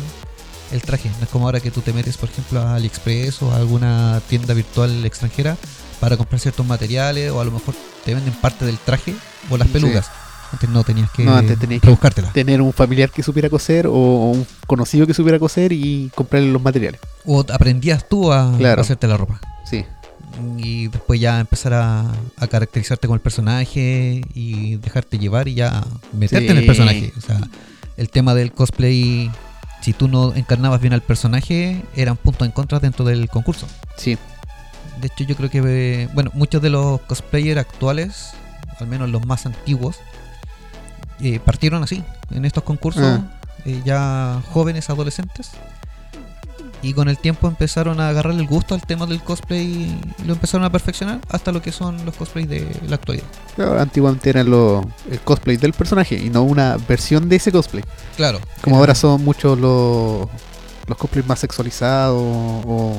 el 0.71 0.82
traje. 0.82 1.10
No 1.19 1.23
es 1.23 1.30
como 1.30 1.45
ahora 1.45 1.60
que 1.60 1.71
tú 1.71 1.82
te 1.82 1.93
metes, 1.93 2.17
por 2.17 2.30
ejemplo, 2.30 2.60
a 2.62 2.75
AliExpress 2.75 3.41
o 3.41 3.51
a 3.51 3.58
alguna 3.58 4.21
tienda 4.30 4.54
virtual 4.54 5.06
extranjera 5.06 5.58
para 5.99 6.17
comprar 6.17 6.39
ciertos 6.39 6.65
materiales 6.65 7.32
o 7.32 7.39
a 7.41 7.45
lo 7.45 7.51
mejor 7.51 7.73
te 8.04 8.13
venden 8.13 8.34
parte 8.34 8.65
del 8.65 8.78
traje 8.78 9.15
o 9.49 9.58
las 9.58 9.67
Sí. 9.67 9.73
pelucas. 9.73 10.10
Antes 10.51 10.69
no 10.69 10.84
tenías 10.84 11.10
que 11.12 11.23
No, 11.23 11.36
antes 11.36 11.58
tenías 11.60 11.82
que- 11.82 12.21
tener 12.34 12.62
un 12.62 12.71
familiar 12.71 13.10
que 13.10 13.23
supiera 13.23 13.49
coser 13.49 13.88
o 13.88 13.91
un 14.32 14.45
conocido 14.67 15.08
que 15.08 15.13
supiera 15.13 15.39
coser 15.39 15.71
y 15.73 16.12
comprarle 16.15 16.51
los 16.51 16.62
materiales. 16.62 17.01
O 17.25 17.43
aprendías 17.51 18.08
tú 18.08 18.32
a, 18.32 18.54
Claro. 18.58 18.82
hacerte 18.82 19.08
la 19.08 19.17
ropa. 19.17 19.39
Sí, 19.69 19.84
Y 20.58 20.89
después 20.89 21.17
ya 21.21 21.39
empezar 21.39 21.71
a, 21.73 22.12
a 22.38 22.47
caracterizarte 22.47 23.08
con 23.08 23.15
el 23.15 23.21
personaje 23.21 24.21
y 24.34 24.75
dejarte 24.78 25.17
llevar 25.17 25.47
y 25.47 25.54
ya 25.56 25.82
meterte 26.12 26.47
en 26.51 26.58
el 26.58 26.63
Sí. 26.63 26.67
personaje. 26.67 27.13
O 27.17 27.21
sea, 27.21 27.39
el 27.95 28.10
tema 28.10 28.34
del 28.36 28.51
cosplay, 28.51 29.32
si 29.86 29.93
tú 29.93 30.08
no 30.08 30.34
encarnabas 30.34 30.82
bien 30.82 30.93
al 30.93 31.02
personaje, 31.02 31.84
eran 31.95 32.17
puntos 32.17 32.48
en 32.48 32.52
contra 32.52 32.80
dentro 32.80 33.06
del 33.06 33.30
concurso. 33.30 33.67
sí, 33.98 34.17
De 35.00 35.08
hecho, 35.08 35.26
yo 35.26 35.36
creo 35.36 35.50
que, 35.52 35.62
eh, 35.63 36.10
bueno, 36.15 36.32
muchos 36.34 36.60
de 36.62 36.69
los 36.71 37.02
cosplayers 37.02 37.60
actuales, 37.60 38.32
al 38.80 38.88
menos 38.88 39.10
los 39.10 39.24
más 39.28 39.45
antiguos, 39.45 39.98
eh, 41.19 41.39
partieron 41.39 41.84
así, 41.84 42.02
en 42.32 42.45
estos 42.45 42.63
concursos, 42.63 43.04
Ah. 43.04 43.21
eh, 43.65 43.82
ya 43.86 44.41
jóvenes, 44.52 44.89
adolescentes. 44.89 45.52
Y 46.81 46.93
con 46.93 47.07
el 47.09 47.17
tiempo 47.17 47.47
empezaron 47.47 47.99
a 47.99 48.09
agarrarle 48.09 48.41
el 48.41 48.47
gusto 48.47 48.75
al 48.75 48.81
tema 48.85 49.05
del 49.07 49.21
cosplay 49.23 49.65
y 50.19 50.23
lo 50.25 50.33
empezaron 50.33 50.65
a 50.65 50.69
perfeccionar 50.71 51.19
hasta 51.29 51.51
lo 51.51 51.61
que 51.61 51.71
son 51.71 52.05
los 52.05 52.15
cosplays 52.15 52.47
de 52.47 52.67
la 52.88 52.95
actualidad. 52.95 53.25
Claro, 53.55 53.79
antiguamente 53.79 54.29
era 54.29 54.43
lo, 54.43 54.88
el 55.09 55.19
cosplay 55.21 55.57
del 55.57 55.73
personaje 55.73 56.15
y 56.15 56.29
no 56.29 56.43
una 56.43 56.77
versión 56.88 57.27
de 57.27 57.38
ese 57.38 57.51
cosplay. 57.51 57.83
Claro. 58.17 58.39
Como 58.61 58.77
ahora 58.77 58.93
son 58.93 59.23
muchos 59.23 59.57
los, 59.57 60.27
los 60.88 60.97
cosplays 60.97 61.25
más 61.27 61.39
sexualizados 61.39 62.21
o 62.21 62.93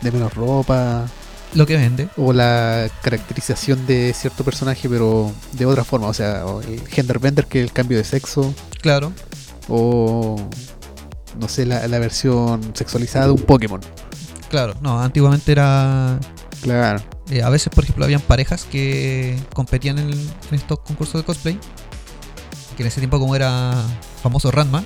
de 0.00 0.12
menos 0.12 0.32
ropa 0.34 1.06
Lo 1.54 1.66
que 1.66 1.76
vende. 1.76 2.08
o 2.16 2.32
la 2.32 2.88
caracterización 3.02 3.86
de 3.86 4.12
cierto 4.14 4.44
personaje 4.44 4.88
pero 4.88 5.32
de 5.52 5.66
otra 5.66 5.82
forma, 5.82 6.06
o 6.08 6.14
sea, 6.14 6.44
el 6.68 6.86
gender 6.88 7.18
bender 7.18 7.46
que 7.46 7.60
es 7.60 7.64
el 7.64 7.72
cambio 7.72 7.98
de 7.98 8.04
sexo 8.04 8.54
Claro. 8.80 9.12
o 9.68 10.36
no 11.40 11.48
sé, 11.48 11.66
la, 11.66 11.86
la 11.88 11.98
versión 11.98 12.60
sexualizada 12.74 13.26
de 13.26 13.32
un 13.32 13.42
Pokémon. 13.42 13.80
Claro. 14.50 14.74
No, 14.80 15.00
antiguamente 15.00 15.52
era 15.52 16.18
Claro. 16.62 17.02
Eh, 17.30 17.42
a 17.42 17.48
veces, 17.50 17.68
por 17.74 17.84
ejemplo, 17.84 18.04
habían 18.04 18.20
parejas 18.20 18.64
que 18.64 19.36
competían 19.54 19.98
en, 19.98 20.10
en 20.10 20.54
estos 20.54 20.78
concursos 20.80 21.20
de 21.20 21.24
cosplay. 21.24 21.58
Que 22.76 22.82
en 22.82 22.86
ese 22.88 23.00
tiempo, 23.00 23.18
como 23.18 23.36
era 23.36 23.74
famoso 24.22 24.50
Ranma, 24.50 24.84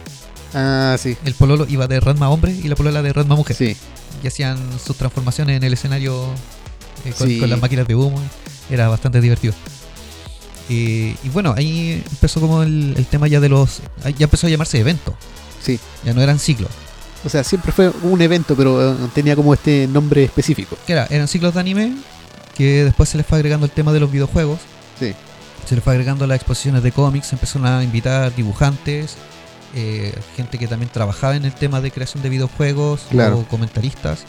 Ah, 0.54 0.96
sí. 0.98 1.16
el 1.24 1.34
pololo 1.34 1.66
iba 1.68 1.86
de 1.86 2.00
Ranma 2.00 2.30
hombre 2.30 2.52
y 2.52 2.68
la 2.68 2.74
polola 2.76 3.02
de 3.02 3.12
Ranma 3.12 3.34
mujer. 3.36 3.56
Sí. 3.56 3.76
Y 4.22 4.26
hacían 4.26 4.58
sus 4.84 4.96
transformaciones 4.96 5.56
en 5.56 5.62
el 5.62 5.72
escenario 5.72 6.24
eh, 7.04 7.12
con, 7.16 7.28
Sí. 7.28 7.38
con 7.38 7.50
las 7.50 7.60
máquinas 7.60 7.86
de 7.86 7.94
humo. 7.94 8.20
Era 8.70 8.88
bastante 8.88 9.20
divertido. 9.20 9.54
Eh, 10.70 11.16
y 11.22 11.28
bueno, 11.30 11.54
ahí 11.56 12.02
empezó 12.10 12.40
como 12.40 12.62
el, 12.62 12.94
el 12.96 13.06
tema 13.06 13.26
ya 13.28 13.40
de 13.40 13.48
los. 13.48 13.80
Ya 14.18 14.24
empezó 14.24 14.46
a 14.46 14.50
llamarse 14.50 14.78
evento. 14.78 15.14
Sí. 15.62 15.78
Ya 16.04 16.14
no 16.14 16.22
eran 16.22 16.38
ciclos. 16.38 16.70
O 17.24 17.28
sea, 17.28 17.42
siempre 17.44 17.72
fue 17.72 17.90
un 18.02 18.20
evento, 18.22 18.54
pero 18.56 18.92
eh, 18.92 18.96
tenía 19.14 19.34
como 19.36 19.52
este 19.54 19.86
nombre 19.88 20.24
específico. 20.24 20.76
Que 20.86 20.92
era, 20.92 21.06
eran 21.10 21.26
ciclos 21.28 21.54
de 21.54 21.60
anime. 21.60 21.96
Que 22.56 22.84
después 22.84 23.08
se 23.08 23.16
les 23.16 23.26
fue 23.26 23.38
agregando 23.38 23.66
el 23.66 23.72
tema 23.72 23.92
de 23.92 24.00
los 24.00 24.10
videojuegos. 24.10 24.58
Sí. 24.98 25.14
se 25.66 25.74
le 25.74 25.80
fue 25.80 25.92
agregando 25.92 26.26
las 26.26 26.36
exposiciones 26.36 26.82
de 26.82 26.90
cómics, 26.92 27.32
empezaron 27.32 27.66
a 27.66 27.82
invitar 27.84 28.34
dibujantes, 28.34 29.16
eh, 29.74 30.12
gente 30.36 30.58
que 30.58 30.66
también 30.66 30.90
trabajaba 30.90 31.36
en 31.36 31.44
el 31.44 31.52
tema 31.52 31.80
de 31.80 31.90
creación 31.90 32.22
de 32.22 32.28
videojuegos 32.30 33.02
Claro. 33.10 33.38
o 33.40 33.44
comentaristas. 33.46 34.20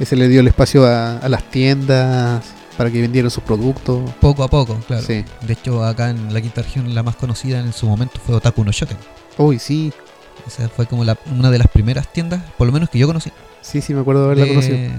Ese 0.00 0.16
le 0.16 0.28
dio 0.28 0.40
el 0.40 0.48
espacio 0.48 0.84
a, 0.86 1.18
a 1.18 1.28
las 1.28 1.44
tiendas 1.50 2.44
para 2.76 2.90
que 2.90 3.00
vendieran 3.00 3.30
sus 3.30 3.42
productos. 3.42 4.10
Poco 4.20 4.42
a 4.42 4.48
poco, 4.48 4.74
claro. 4.86 5.02
Sí. 5.06 5.24
De 5.42 5.52
hecho, 5.52 5.84
acá 5.84 6.10
en 6.10 6.32
la 6.34 6.40
quinta 6.40 6.62
región 6.62 6.94
la 6.94 7.02
más 7.02 7.16
conocida 7.16 7.58
en 7.60 7.72
su 7.72 7.86
momento 7.86 8.20
fue 8.24 8.34
Otaku 8.36 8.64
no 8.64 8.70
Shoten. 8.72 8.96
Uy, 9.38 9.58
sí. 9.58 9.92
Esa 10.46 10.68
fue 10.68 10.86
como 10.86 11.04
la- 11.04 11.18
una 11.30 11.50
de 11.50 11.58
las 11.58 11.68
primeras 11.68 12.12
tiendas, 12.12 12.42
por 12.56 12.66
lo 12.66 12.72
menos 12.72 12.88
que 12.90 12.98
yo 12.98 13.06
conocí, 13.06 13.30
Sí, 13.60 13.80
sí, 13.80 13.92
me 13.94 14.00
acuerdo 14.00 14.22
de 14.22 14.26
haberla 14.32 14.46
conocido. 14.48 14.76
de, 14.76 14.90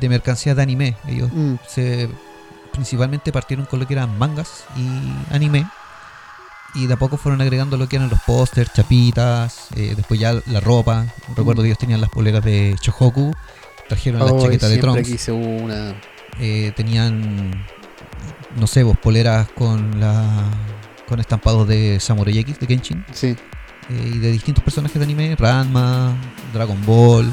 de 0.00 0.08
mercancía 0.08 0.54
de 0.54 0.62
anime. 0.62 0.96
Ellos 1.08 1.30
Mm, 1.32 1.54
se 1.66 2.08
principalmente 2.72 3.32
partieron 3.32 3.64
con 3.66 3.78
lo 3.80 3.86
que 3.86 3.94
eran 3.94 4.18
mangas 4.18 4.64
y 4.76 5.34
anime 5.34 5.66
y 6.74 6.86
de 6.86 6.92
a 6.94 6.96
poco 6.98 7.16
fueron 7.16 7.40
agregando 7.40 7.78
lo 7.78 7.88
que 7.88 7.96
eran 7.96 8.10
los 8.10 8.20
pósters, 8.22 8.70
chapitas, 8.74 9.68
eh, 9.76 9.94
después 9.96 10.20
ya 10.20 10.34
la 10.46 10.60
ropa. 10.60 11.06
Recuerdo 11.34 11.62
Mm. 11.62 11.64
que 11.64 11.68
ellos 11.68 11.78
tenían 11.78 12.00
las 12.02 12.10
poleras 12.10 12.44
de 12.44 12.76
Shohoku, 12.82 13.32
trajeron 13.88 14.20
la 14.20 14.26
Ay, 14.32 14.42
chaqueta 14.42 14.68
de 14.68 14.76
Trunks, 14.78 15.08
quise 15.08 15.32
una. 15.32 15.94
eh, 16.38 16.72
tenían 16.76 17.64
no 18.56 18.66
sé, 18.66 18.82
vos 18.82 18.96
poleras 18.98 19.48
con 19.54 20.00
la 20.00 20.22
con 21.08 21.20
estampados 21.20 21.68
de 21.68 21.98
Samurai 22.00 22.36
X 22.38 22.58
de 22.58 22.66
Kenshin 22.66 23.04
Sí, 23.12 23.36
eh, 23.90 24.12
y 24.14 24.18
de 24.18 24.32
distintos 24.32 24.62
personajes 24.64 24.98
de 24.98 25.04
anime, 25.04 25.36
Ranma, 25.36 26.16
Dragon 26.52 26.78
Ball, 26.86 27.32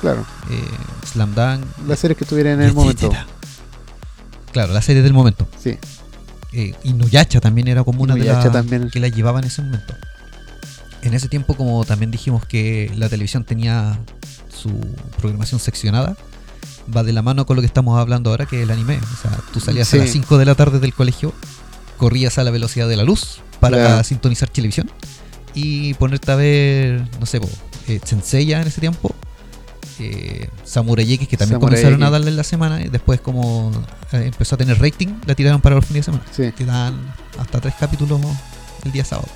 claro. 0.00 0.24
eh, 0.50 0.60
Slam 1.06 1.34
Dunk, 1.34 1.64
Las 1.86 1.98
series 2.00 2.18
que 2.18 2.24
tuvieran 2.24 2.60
en 2.60 2.68
el 2.68 2.74
momento. 2.74 3.10
Claro, 4.52 4.72
la 4.72 4.82
serie 4.82 5.02
del 5.02 5.12
momento. 5.12 5.46
Sí, 5.62 5.78
Eh, 6.52 6.74
también 7.42 7.68
era 7.68 7.84
como 7.84 8.02
una 8.02 8.14
de 8.14 8.24
las 8.24 8.50
también. 8.50 8.88
que 8.90 9.00
la 9.00 9.08
llevaba 9.08 9.40
en 9.40 9.46
ese 9.46 9.60
momento. 9.62 9.94
En 11.02 11.12
ese 11.14 11.28
tiempo, 11.28 11.54
como 11.54 11.84
también 11.84 12.10
dijimos 12.10 12.44
que 12.46 12.90
la 12.96 13.08
televisión 13.08 13.44
tenía 13.44 13.98
su 14.48 14.70
programación 15.18 15.60
seccionada, 15.60 16.16
va 16.94 17.02
de 17.02 17.12
la 17.12 17.20
mano 17.22 17.44
con 17.46 17.56
lo 17.56 17.62
que 17.62 17.66
estamos 17.66 17.98
hablando 18.00 18.30
ahora, 18.30 18.46
que 18.46 18.56
es 18.56 18.62
el 18.62 18.70
anime. 18.70 18.98
O 18.98 19.16
sea, 19.22 19.38
tú 19.52 19.60
salías 19.60 19.88
Sí. 19.88 19.98
a 19.98 20.00
las 20.00 20.10
5 20.10 20.38
de 20.38 20.44
la 20.46 20.54
tarde 20.54 20.78
del 20.80 20.94
colegio, 20.94 21.34
corrías 21.98 22.38
a 22.38 22.44
la 22.44 22.50
velocidad 22.50 22.88
de 22.88 22.96
la 22.96 23.04
luz 23.04 23.40
para 23.60 23.76
Claro. 23.76 24.04
sintonizar 24.04 24.48
televisión 24.48 24.90
y 25.56 25.94
ponerte 25.94 26.30
a 26.30 26.36
ver, 26.36 27.02
no 27.18 27.26
sé, 27.26 27.40
po, 27.40 27.48
eh, 27.88 27.98
Senseiya 28.04 28.60
en 28.60 28.68
ese 28.68 28.80
tiempo. 28.80 29.12
Eh, 29.98 30.50
Samurai 30.62 31.10
X 31.10 31.26
que 31.26 31.38
también 31.38 31.58
Samurai 31.58 31.80
comenzaron 31.80 32.02
a 32.02 32.10
darle 32.10 32.28
en 32.28 32.36
la 32.36 32.44
semana 32.44 32.82
y 32.82 32.88
después 32.88 33.18
como 33.22 33.72
eh, 34.12 34.24
empezó 34.26 34.56
a 34.56 34.58
tener 34.58 34.78
rating 34.78 35.08
la 35.24 35.34
tiraron 35.34 35.62
para 35.62 35.74
los 35.76 35.86
fines 35.86 36.04
de 36.04 36.12
semana 36.12 36.24
sí. 36.36 36.52
te 36.52 36.66
dan 36.66 37.14
hasta 37.38 37.62
tres 37.62 37.72
capítulos 37.80 38.20
el 38.84 38.92
día 38.92 39.06
sábado. 39.06 39.28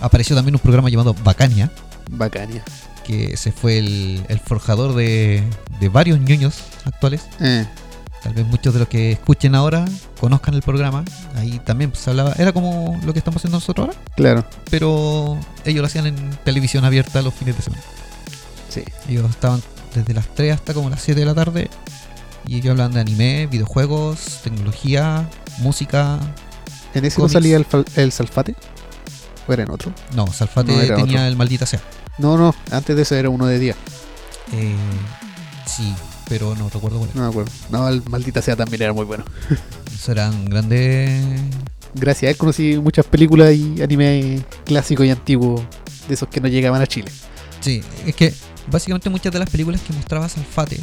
Apareció 0.00 0.34
también 0.34 0.54
un 0.54 0.62
programa 0.62 0.88
llamado 0.88 1.14
Bacania, 1.22 1.70
Bacania. 2.10 2.64
que 3.06 3.36
se 3.36 3.52
fue 3.52 3.76
el, 3.76 4.24
el 4.30 4.40
forjador 4.40 4.94
de, 4.94 5.44
de 5.78 5.88
varios 5.90 6.18
ñoños 6.20 6.54
actuales. 6.86 7.26
Eh, 7.40 7.66
Tal 8.22 8.34
vez 8.34 8.46
muchos 8.46 8.74
de 8.74 8.80
los 8.80 8.88
que 8.88 9.12
escuchen 9.12 9.54
ahora 9.54 9.84
conozcan 10.20 10.54
el 10.54 10.62
programa. 10.62 11.04
Ahí 11.36 11.58
también 11.60 11.92
se 11.94 12.10
hablaba, 12.10 12.34
era 12.38 12.52
como 12.52 13.00
lo 13.04 13.12
que 13.12 13.18
estamos 13.18 13.40
haciendo 13.40 13.56
nosotros 13.56 13.88
ahora, 13.88 13.98
claro. 14.14 14.44
pero 14.70 15.38
ellos 15.64 15.80
lo 15.80 15.86
hacían 15.86 16.06
en 16.06 16.30
televisión 16.44 16.84
abierta 16.84 17.22
los 17.22 17.32
fines 17.32 17.56
de 17.56 17.62
semana. 17.62 17.82
Sí. 18.68 18.84
Ellos 19.08 19.28
estaban 19.30 19.62
desde 19.94 20.12
las 20.14 20.26
3 20.34 20.54
hasta 20.54 20.74
como 20.74 20.90
las 20.90 21.00
7 21.00 21.18
de 21.18 21.26
la 21.26 21.34
tarde 21.34 21.70
y 22.46 22.56
ellos 22.56 22.72
hablan 22.72 22.92
de 22.92 23.00
anime, 23.00 23.46
videojuegos, 23.46 24.40
tecnología, 24.42 25.28
música, 25.58 26.18
¿En 26.94 27.04
ese 27.04 27.20
no 27.20 27.28
salía 27.28 27.56
el, 27.56 27.66
el 27.96 28.12
Salfate? 28.12 28.54
¿O 29.46 29.52
era 29.52 29.62
en 29.62 29.70
otro? 29.70 29.92
No, 30.14 30.26
Salfate 30.26 30.72
No, 30.72 30.80
tenía 30.96 31.04
otro. 31.04 31.24
el 31.24 31.36
maldita 31.36 31.66
sea. 31.66 31.80
No, 32.18 32.36
no, 32.36 32.54
antes 32.70 32.96
de 32.96 33.02
eso 33.02 33.14
era 33.14 33.30
uno 33.30 33.46
de 33.46 33.58
día. 33.58 33.76
Eh, 34.52 34.74
sí, 35.66 35.94
pero 36.30 36.54
no 36.54 36.70
recuerdo 36.70 36.96
cuál 36.98 37.10
era. 37.10 37.18
No 37.20 37.24
me 37.26 37.28
acuerdo. 37.30 37.50
No, 37.70 37.88
el 37.88 38.02
maldita 38.08 38.40
sea 38.40 38.56
también 38.56 38.80
era 38.82 38.92
muy 38.94 39.04
bueno. 39.04 39.24
Eso 39.94 40.12
eran 40.12 40.46
grandes. 40.46 41.20
Gracias 41.94 42.28
a 42.28 42.30
él 42.30 42.36
conocí 42.38 42.78
muchas 42.78 43.04
películas 43.04 43.52
y 43.52 43.82
anime 43.82 44.42
clásicos 44.64 45.04
y 45.04 45.10
antiguos 45.10 45.60
de 46.08 46.14
esos 46.14 46.28
que 46.28 46.40
no 46.40 46.48
llegaban 46.48 46.80
a 46.80 46.86
Chile. 46.86 47.10
Sí, 47.60 47.82
es 48.06 48.14
que 48.14 48.32
básicamente 48.70 49.10
muchas 49.10 49.32
de 49.32 49.40
las 49.40 49.50
películas 49.50 49.80
que 49.82 49.92
mostraba 49.92 50.28
Salfate 50.28 50.78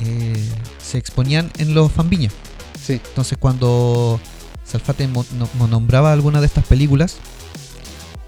eh, 0.00 0.48
se 0.80 0.96
exponían 0.96 1.50
en 1.58 1.74
los 1.74 1.90
fanviñas. 1.92 2.32
Sí. 2.80 2.94
Entonces 3.08 3.36
cuando 3.36 4.20
Salfate 4.64 5.08
mo- 5.08 5.26
no- 5.38 5.48
mo- 5.58 5.66
nombraba 5.66 6.12
alguna 6.12 6.40
de 6.40 6.46
estas 6.46 6.64
películas, 6.64 7.16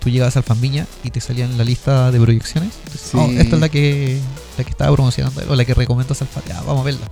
tú 0.00 0.10
llegabas 0.10 0.36
al 0.36 0.42
fanviña 0.42 0.86
y 1.04 1.10
te 1.10 1.20
salía 1.20 1.44
en 1.44 1.56
la 1.58 1.64
lista 1.64 2.10
de 2.10 2.20
proyecciones. 2.20 2.72
Entonces, 2.84 3.00
Sí. 3.10 3.16
"Oh, 3.18 3.30
esta 3.30 3.54
es 3.56 3.60
la 3.60 3.68
que, 3.68 4.20
la 4.58 4.64
que 4.64 4.70
estaba 4.70 4.92
promocionando 4.94 5.42
o 5.48 5.54
la 5.54 5.64
que 5.64 5.74
recomendó 5.74 6.14
Salfate. 6.14 6.52
Ah, 6.52 6.62
vamos 6.66 6.80
a 6.82 6.84
verla. 6.84 7.06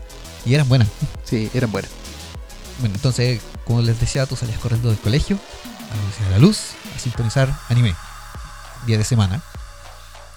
Y 0.47 0.55
eran 0.55 0.69
buenas. 0.69 0.89
Sí, 1.25 1.51
eran 1.55 1.71
buenas. 1.71 1.91
Bueno, 2.81 2.95
entonces, 2.95 3.41
como 3.65 3.83
les 3.83 3.99
decía, 4.01 4.25
tú 4.27 4.35
salías 4.37 4.59
corriendo 4.61 4.89
del 4.89 4.99
colegio, 4.99 5.39
a 5.91 5.95
la 5.95 6.01
velocidad 6.03 6.27
de 6.27 6.31
la 6.33 6.39
luz, 6.39 6.59
a 6.97 6.99
sintonizar 6.99 7.55
anime. 7.69 7.95
Día 8.87 8.97
de 8.99 9.05
semana. 9.05 9.43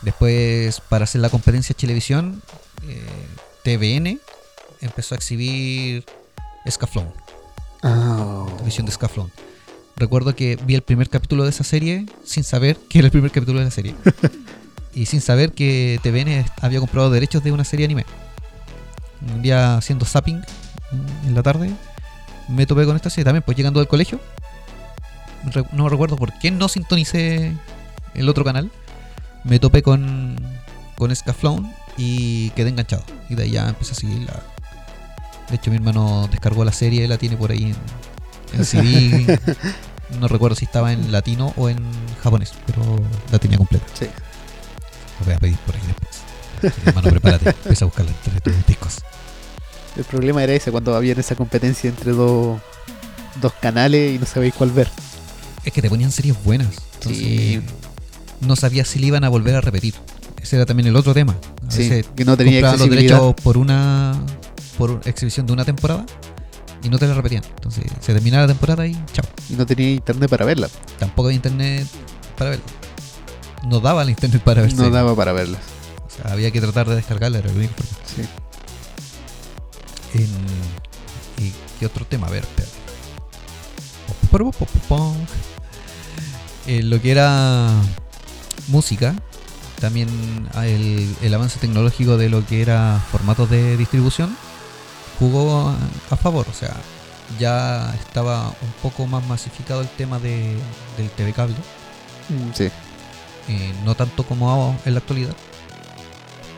Después, 0.02 0.82
para 0.90 1.04
hacer 1.04 1.22
la 1.22 1.30
competencia 1.30 1.74
de 1.74 1.80
televisión, 1.80 2.42
eh, 2.88 3.06
TVN 3.64 4.20
empezó 4.82 5.14
a 5.14 5.18
exhibir 5.18 6.06
Scaflón, 6.70 7.12
Ah, 7.84 8.46
televisión 8.58 8.86
de 8.86 8.92
Scaflón. 8.92 9.32
Recuerdo 10.02 10.36
que 10.36 10.58
vi 10.66 10.74
el 10.74 10.82
primer 10.82 11.10
capítulo 11.10 11.44
de 11.44 11.52
esa 11.52 11.64
serie 11.64 12.08
sin 12.24 12.44
saber 12.44 12.76
que 12.90 12.98
era 12.98 13.06
el 13.06 13.12
primer 13.12 13.30
capítulo 13.30 13.60
de 13.60 13.66
la 13.66 13.72
serie. 13.72 13.94
y 14.96 15.06
sin 15.06 15.22
saber 15.22 15.52
que 15.52 16.00
TVN 16.02 16.44
había 16.60 16.80
comprado 16.80 17.12
derechos 17.12 17.44
de 17.44 17.52
una 17.52 17.64
serie 17.64 17.86
anime. 17.86 18.08
Un 19.32 19.44
día 19.44 19.78
haciendo 19.78 20.04
zapping 20.08 20.38
mm, 20.40 21.28
en 21.28 21.36
la 21.36 21.44
tarde, 21.44 21.70
me 22.50 22.66
topé 22.66 22.84
con 22.88 22.96
esta 22.96 23.12
serie 23.12 23.26
también, 23.26 23.44
pues 23.44 23.56
llegando 23.56 23.80
del 23.80 23.88
colegio. 23.88 24.20
no 25.72 25.88
recuerdo 25.88 26.16
por 26.16 26.34
qué 26.40 26.50
no 26.50 26.68
sintonicé 26.68 27.56
el 28.16 28.28
otro 28.28 28.44
canal. 28.44 28.72
Me 29.44 29.60
topé 29.60 29.84
con, 29.84 30.36
con 30.98 31.16
Scaflón 31.16 31.72
y 31.96 32.50
quedé 32.52 32.70
enganchado. 32.70 33.04
Y 33.30 33.36
de 33.36 33.44
ahí 33.44 33.52
ya 33.52 33.70
empecé 33.70 33.92
a 33.92 33.96
seguirla. 33.96 34.42
De 35.48 35.58
hecho, 35.58 35.70
mi 35.70 35.76
hermano 35.76 36.28
descargó 36.32 36.66
la 36.66 36.72
serie, 36.72 37.08
la 37.08 37.20
tiene 37.20 37.38
por 37.38 37.52
ahí 37.52 37.66
en, 37.66 37.76
en 38.60 38.66
CD. 38.66 39.40
No 40.20 40.28
recuerdo 40.28 40.56
si 40.56 40.66
estaba 40.66 40.92
en 40.94 41.12
latino 41.12 41.54
o 41.58 41.70
en 41.70 41.78
japonés, 42.24 42.54
pero 42.66 42.82
la 43.32 43.40
tenía 43.40 43.58
completa. 43.58 43.86
sí. 43.98 44.08
Lo 45.20 45.26
voy 45.26 45.36
a 45.36 45.40
pedir 45.40 45.58
por 45.58 45.76
ahí 45.76 45.82
después. 45.86 46.78
Hermano, 46.88 47.10
prepárate. 47.12 47.50
Empieza 47.64 47.86
a 47.86 47.88
buscarla 47.88 48.12
entre 48.26 48.42
tus 48.42 48.66
discos. 48.66 48.98
El 49.96 50.04
problema 50.04 50.42
era 50.44 50.54
ese, 50.54 50.72
cuando 50.72 50.96
había 50.96 51.14
esa 51.14 51.36
competencia 51.36 51.90
entre 51.90 52.12
dos, 52.12 52.60
dos 53.40 53.54
canales 53.62 54.16
y 54.16 54.18
no 54.20 54.26
sabéis 54.26 54.54
cuál 54.56 54.72
ver. 54.72 54.90
Es 55.64 55.74
que 55.74 55.82
te 55.82 55.90
ponían 55.90 56.12
series 56.12 56.42
buenas. 56.44 56.70
Entonces, 56.96 57.18
Sí. 57.24 57.62
no 58.40 58.56
sabías 58.56 58.88
si 58.88 58.98
le 58.98 59.08
iban 59.08 59.24
a 59.24 59.30
volver 59.30 59.56
a 59.56 59.62
repetir. 59.62 59.94
Ese 60.42 60.56
era 60.56 60.66
también 60.66 60.88
el 60.88 60.96
otro 60.96 61.14
tema. 61.14 61.36
A 61.68 61.72
Sí, 61.72 61.88
veces 61.90 62.08
que 62.16 62.26
no 62.26 62.36
tenía 62.36 62.62
los 62.76 62.90
derechos 62.90 63.36
por 63.44 63.58
una 63.58 64.20
por 64.80 65.02
exhibición 65.06 65.46
de 65.46 65.54
una 65.54 65.66
temporada 65.66 66.04
y 66.84 66.90
no 66.90 66.98
te 67.00 67.08
la 67.08 67.14
repetían. 67.14 67.44
Entonces 67.44 67.86
se 68.00 68.14
terminaba 68.14 68.44
la 68.44 68.48
temporada 68.54 68.86
y 68.88 68.94
chao. 69.14 69.26
Y 69.50 69.54
no 69.54 69.66
tenía 69.66 69.92
internet 69.92 70.30
para 70.30 70.46
verla. 70.46 70.70
Tampoco 71.00 71.28
había 71.28 71.36
internet 71.36 71.88
para 72.38 72.52
verlo. 72.52 72.66
No 73.68 73.80
daba 73.80 74.02
el 74.04 74.10
internet 74.10 74.42
para 74.44 74.62
ver 74.64 74.74
No 74.74 74.90
daba 74.90 75.16
para 75.16 75.34
verlas. 75.34 75.62
O 76.08 76.10
sea, 76.24 76.32
había 76.34 76.52
que 76.52 76.60
tratar 76.62 76.88
de 76.90 76.96
descargarla. 76.96 77.40
Era 77.40 77.50
lo 77.50 77.56
único. 77.58 77.74
Sí. 78.16 78.22
En- 80.14 81.46
¿Y 81.46 81.54
qué 81.80 81.86
otro 81.86 82.06
tema? 82.06 82.28
A 82.28 82.30
ver, 82.32 82.44
espérate. 82.44 82.72
En 86.68 86.90
lo 86.90 87.02
que 87.02 87.12
era 87.12 87.70
música, 88.68 89.16
también 89.80 90.08
el, 90.64 91.16
el 91.22 91.34
avance 91.34 91.60
tecnológico 91.60 92.18
de 92.18 92.30
lo 92.30 92.46
que 92.46 92.62
era 92.62 93.04
formatos 93.12 93.50
de 93.50 93.78
distribución 93.78 94.36
jugó 95.20 95.74
a, 96.10 96.16
favor. 96.16 96.46
O 96.50 96.54
sea, 96.54 96.74
ya 97.40 97.94
estaba 97.96 98.48
un 98.50 98.72
poco 98.82 99.08
más 99.08 99.26
masificado 99.28 99.82
el 99.82 99.88
tema 99.90 100.20
de, 100.20 100.56
del 100.98 101.10
TV 101.16 101.34
cable. 101.34 101.56
Mm, 102.30 102.54
Sí. 102.54 102.66
eh, 103.50 103.74
no 103.84 103.96
tanto 103.96 104.24
como 104.24 104.76
en 104.86 104.94
la 104.94 105.00
actualidad, 105.00 105.34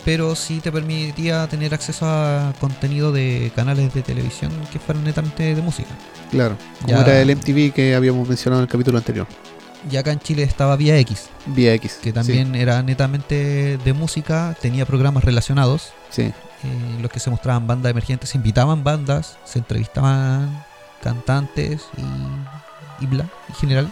pero 0.06 0.36
sí 0.36 0.60
te 0.60 0.72
permitía 0.72 1.48
tener 1.48 1.74
acceso 1.74 2.06
a 2.06 2.54
contenido 2.60 3.12
de 3.12 3.52
canales 3.56 3.94
de 3.94 4.02
televisión 4.02 4.52
que 4.72 4.80
fueran 4.80 5.04
netamente 5.04 5.56
de 5.56 5.62
música. 5.62 5.90
Claro. 6.30 6.58
Como 6.82 6.94
Ya. 6.96 7.02
era 7.04 7.22
el 7.22 7.30
MTV 7.36 7.72
que 7.74 7.96
habíamos 7.96 8.28
mencionado 8.28 8.62
en 8.62 8.64
el 8.68 8.72
capítulo 8.72 8.98
anterior. 8.98 9.28
Ya 9.90 10.00
acá 10.02 10.12
en 10.12 10.20
Chile 10.20 10.44
estaba 10.44 10.76
Vía 10.78 10.98
X, 11.00 11.26
Vía 11.46 11.74
X. 11.74 12.00
que 12.02 12.14
también 12.14 12.56
era 12.56 12.82
netamente 12.84 13.78
de 13.84 13.94
música, 13.94 14.56
tenía 14.62 14.86
programas 14.86 15.24
relacionados, 15.24 15.92
Sí. 16.10 16.32
Eh, 16.64 16.98
los 17.02 17.12
que 17.12 17.20
se 17.20 17.30
mostraban 17.30 17.68
bandas 17.68 17.92
emergentes, 17.92 18.30
se 18.30 18.38
invitaban 18.38 18.84
bandas, 18.84 19.38
se 19.44 19.60
entrevistaban 19.60 20.64
cantantes 21.02 21.88
y, 21.98 23.04
y 23.04 23.08
bla, 23.08 23.26
en 23.50 23.56
general. 23.56 23.92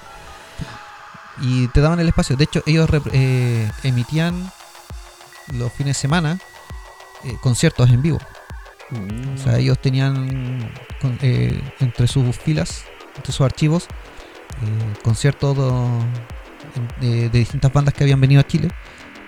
Y 1.42 1.68
te 1.70 1.82
daban 1.82 2.00
el 2.00 2.08
espacio. 2.08 2.36
De 2.38 2.44
hecho, 2.44 2.62
ellos 2.66 2.90
eh, 3.14 3.70
emitían 3.84 4.52
los 5.54 5.72
fines 5.74 5.98
de 5.98 6.02
semana 6.02 6.40
eh, 7.24 7.36
conciertos 7.42 7.90
en 7.90 8.02
vivo. 8.02 8.20
O 9.36 9.38
sea, 9.38 9.58
ellos 9.58 9.80
tenían 9.80 10.70
eh, 11.22 11.62
entre 11.80 12.08
sus 12.08 12.36
filas, 12.36 12.84
entre 13.16 13.32
sus 13.32 13.46
archivos, 13.46 13.88
conciertos 15.02 15.58
de, 17.00 17.30
de 17.30 17.40
distintas 17.40 17.72
bandas 17.72 17.94
que 17.94 18.04
habían 18.04 18.20
venido 18.20 18.42
a 18.42 18.44
Chile 18.46 18.70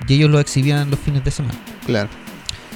y 0.05 0.15
ellos 0.15 0.29
lo 0.29 0.39
exhibían 0.41 0.89
los 0.89 0.99
fines 0.99 1.23
de 1.23 1.31
semana. 1.31 1.57
Claro. 1.85 2.09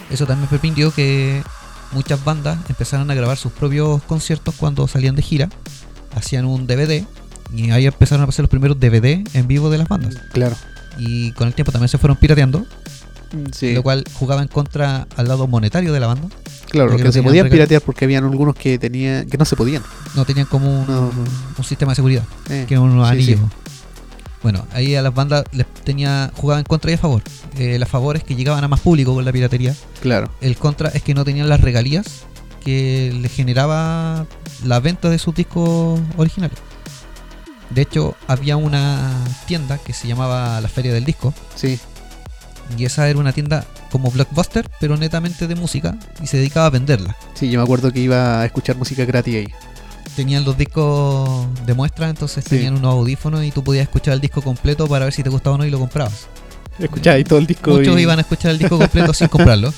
Eso 0.10 0.26
también 0.26 0.50
permitió 0.50 0.92
que 0.92 1.44
muchas 1.92 2.24
bandas 2.24 2.58
empezaran 2.70 3.10
a 3.12 3.14
grabar 3.16 3.38
sus 3.38 3.52
propios 3.52 4.02
conciertos 4.04 4.56
cuando 4.58 4.88
salían 4.88 5.16
de 5.16 5.22
gira, 5.22 5.50
hacían 6.16 6.46
un 6.46 6.66
DVD 6.68 7.04
y 7.54 7.72
ahí 7.72 7.86
empezaron 7.86 8.24
a 8.24 8.26
pasar 8.26 8.44
los 8.44 8.50
primeros 8.50 8.80
DVD 8.80 9.24
en 9.34 9.48
vivo 9.48 9.70
de 9.70 9.78
las 9.78 9.88
bandas. 9.88 10.16
Claro. 10.34 10.56
Y 10.98 11.32
con 11.34 11.48
el 11.48 11.54
tiempo 11.54 11.72
también 11.72 11.90
se 11.90 11.98
fueron 11.98 12.18
pirateando, 12.18 12.66
Mm, 13.34 13.52
Sí. 13.52 13.74
lo 13.74 13.84
cual 13.84 14.06
jugaba 14.14 14.42
en 14.42 14.48
contra 14.48 15.06
al 15.18 15.28
lado 15.28 15.48
monetario 15.48 15.92
de 15.92 16.00
la 16.00 16.08
banda. 16.08 16.30
claro, 16.70 16.92
que 16.92 16.98
que 16.98 17.04
no 17.04 17.12
se 17.12 17.22
podían 17.22 17.50
piratear 17.50 17.82
porque 17.82 18.06
habían 18.06 18.24
algunos 18.24 18.56
que 18.56 18.80
tenían 18.80 19.28
que 19.30 19.38
no 19.38 19.44
se 19.44 19.58
podían. 19.58 19.84
No 20.16 20.24
tenían 20.24 20.46
como 20.48 20.82
un, 20.84 20.88
No. 20.88 21.12
un 21.58 21.64
sistema 21.66 21.92
de 21.92 21.96
seguridad. 21.98 22.24
Eh, 22.50 22.64
que 22.70 22.78
unos 22.80 23.06
sí, 23.10 23.14
anillos. 23.14 23.40
sí. 23.40 23.77
Bueno, 24.44 24.66
ahí 24.72 24.96
a 24.96 25.02
las 25.02 25.14
bandas 25.14 25.44
les 25.52 25.66
tenía 25.84 26.32
jugaba 26.36 26.60
en 26.60 26.66
contra 26.66 26.92
y 26.92 26.94
a 26.94 26.98
favor. 26.98 27.22
Eh, 27.58 27.78
las 27.80 27.90
favores 27.90 28.24
que 28.24 28.36
llegaban 28.36 28.64
a 28.64 28.68
más 28.68 28.82
público 28.82 29.14
con 29.14 29.26
la 29.26 29.32
piratería. 29.32 29.76
Claro. 30.02 30.32
El 30.42 30.56
contra 30.58 30.90
es 30.90 31.02
que 31.02 31.14
no 31.14 31.26
tenían 31.26 31.50
las 31.50 31.62
regalías 31.62 32.26
que 32.64 33.18
les 33.20 33.32
generaba 33.32 34.26
la 34.66 34.80
venta 34.80 35.10
de 35.10 35.18
sus 35.20 35.34
discos 35.34 36.00
originales. 36.18 36.58
De 37.70 37.82
hecho, 37.82 38.16
había 38.28 38.58
una 38.58 39.12
tienda 39.46 39.78
que 39.78 39.94
se 39.94 40.08
llamaba 40.08 40.60
la 40.62 40.70
Feria 40.70 40.94
del 40.94 41.06
Disco. 41.06 41.34
Sí. 41.56 41.80
Y 42.78 42.86
esa 42.86 43.10
era 43.10 43.20
una 43.20 43.34
tienda 43.34 43.66
como 43.92 44.12
Blockbuster, 44.12 44.70
pero 44.80 44.98
netamente 44.98 45.48
de 45.48 45.56
música. 45.56 45.98
Y 46.22 46.28
se 46.28 46.38
dedicaba 46.38 46.68
a 46.68 46.70
venderla. 46.70 47.16
Sí, 47.34 47.50
yo 47.50 47.60
me 47.60 47.64
acuerdo 47.64 47.92
que 47.92 48.00
iba 48.00 48.42
a 48.42 48.46
escuchar 48.46 48.76
música 48.76 49.06
gratis 49.06 49.36
ahí. 49.36 49.48
Tenían 50.16 50.44
los 50.46 50.58
discos 50.58 51.48
de 51.66 51.74
muestra, 51.74 52.10
entonces 52.10 52.44
Sí. 52.44 52.52
tenían 52.52 52.76
unos 52.76 52.92
audífonos 52.94 53.44
y 53.44 53.52
tú 53.52 53.64
podías 53.64 53.84
escuchar 53.84 54.16
el 54.16 54.22
disco 54.22 54.42
completo 54.42 54.88
para 54.88 55.06
ver 55.06 55.14
si 55.14 55.22
te 55.24 55.30
gustaba 55.30 55.56
o 55.56 55.58
no 55.60 55.66
y 55.66 55.70
lo 55.70 55.78
comprabas. 55.80 56.28
Escuchaba 56.80 57.16
ahí 57.16 57.24
todo 57.24 57.40
el 57.40 57.46
disco. 57.48 57.72
Muchos 57.72 57.98
y- 57.98 58.02
iban 58.02 58.18
a 58.18 58.22
escuchar 58.22 58.52
el 58.52 58.58
disco 58.60 58.78
completo 58.80 59.14
sin 59.14 59.28
comprarlo. 59.28 59.74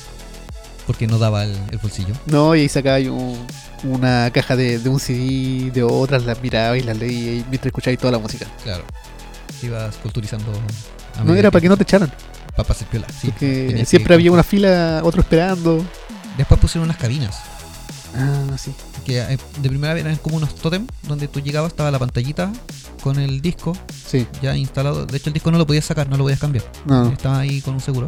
Porque 0.86 1.06
no 1.06 1.18
daba 1.18 1.44
el, 1.44 1.54
el 1.70 1.78
bolsillo. 1.78 2.14
No, 2.26 2.54
y 2.56 2.60
ahí 2.62 2.68
sacaba 2.68 2.96
ahí 2.96 3.08
un- 3.08 3.38
una 3.84 4.30
caja 4.32 4.56
de, 4.56 4.78
de 4.78 4.88
un 4.88 4.98
CD, 5.00 5.70
de 5.72 5.82
otras, 5.82 6.24
las 6.24 6.40
miraba 6.42 6.76
y 6.76 6.82
las 6.82 6.96
leía 6.96 7.32
y 7.36 7.44
mientras 7.48 7.66
escuchaba 7.66 7.90
ahí 7.92 7.96
toda 7.96 8.12
la 8.12 8.18
música. 8.18 8.46
Claro. 8.64 8.84
Ibas 9.62 9.96
culturizando. 9.96 10.50
a 11.18 11.24
No 11.24 11.34
era 11.34 11.50
para 11.50 11.60
que 11.60 11.68
no 11.68 11.76
te 11.76 11.82
echaran, 11.82 12.10
Para 12.56 12.66
pasar 12.66 12.88
piola. 12.88 13.06
Sí, 13.20 13.28
porque 13.28 13.84
siempre 13.86 14.08
que- 14.08 14.14
había 14.14 14.32
una 14.32 14.42
fila, 14.42 15.00
otro 15.04 15.20
esperando. 15.20 15.84
Después 16.38 16.58
pusieron 16.60 16.84
unas 16.86 16.96
cabinas. 16.96 17.36
Ah, 18.16 18.56
sí. 18.58 18.72
Que 19.04 19.18
eh, 19.20 19.38
de 19.60 19.68
primera 19.68 19.94
vez 19.94 20.04
eran 20.04 20.16
como 20.16 20.36
unos 20.36 20.54
totem. 20.54 20.86
Donde 21.08 21.28
tú 21.28 21.40
llegabas, 21.40 21.72
estaba 21.72 21.90
la 21.90 21.98
pantallita 21.98 22.52
con 23.02 23.18
el 23.18 23.40
disco 23.40 23.72
Sí. 24.06 24.26
ya 24.42 24.56
instalado. 24.56 25.06
De 25.06 25.16
hecho, 25.16 25.30
el 25.30 25.34
disco 25.34 25.50
no 25.50 25.58
lo 25.58 25.66
podías 25.66 25.84
sacar, 25.84 26.08
no 26.08 26.16
lo 26.16 26.24
podías 26.24 26.40
cambiar. 26.40 26.64
No. 26.86 27.08
Estaba 27.10 27.40
ahí 27.40 27.60
con 27.60 27.74
un 27.74 27.80
seguro. 27.80 28.06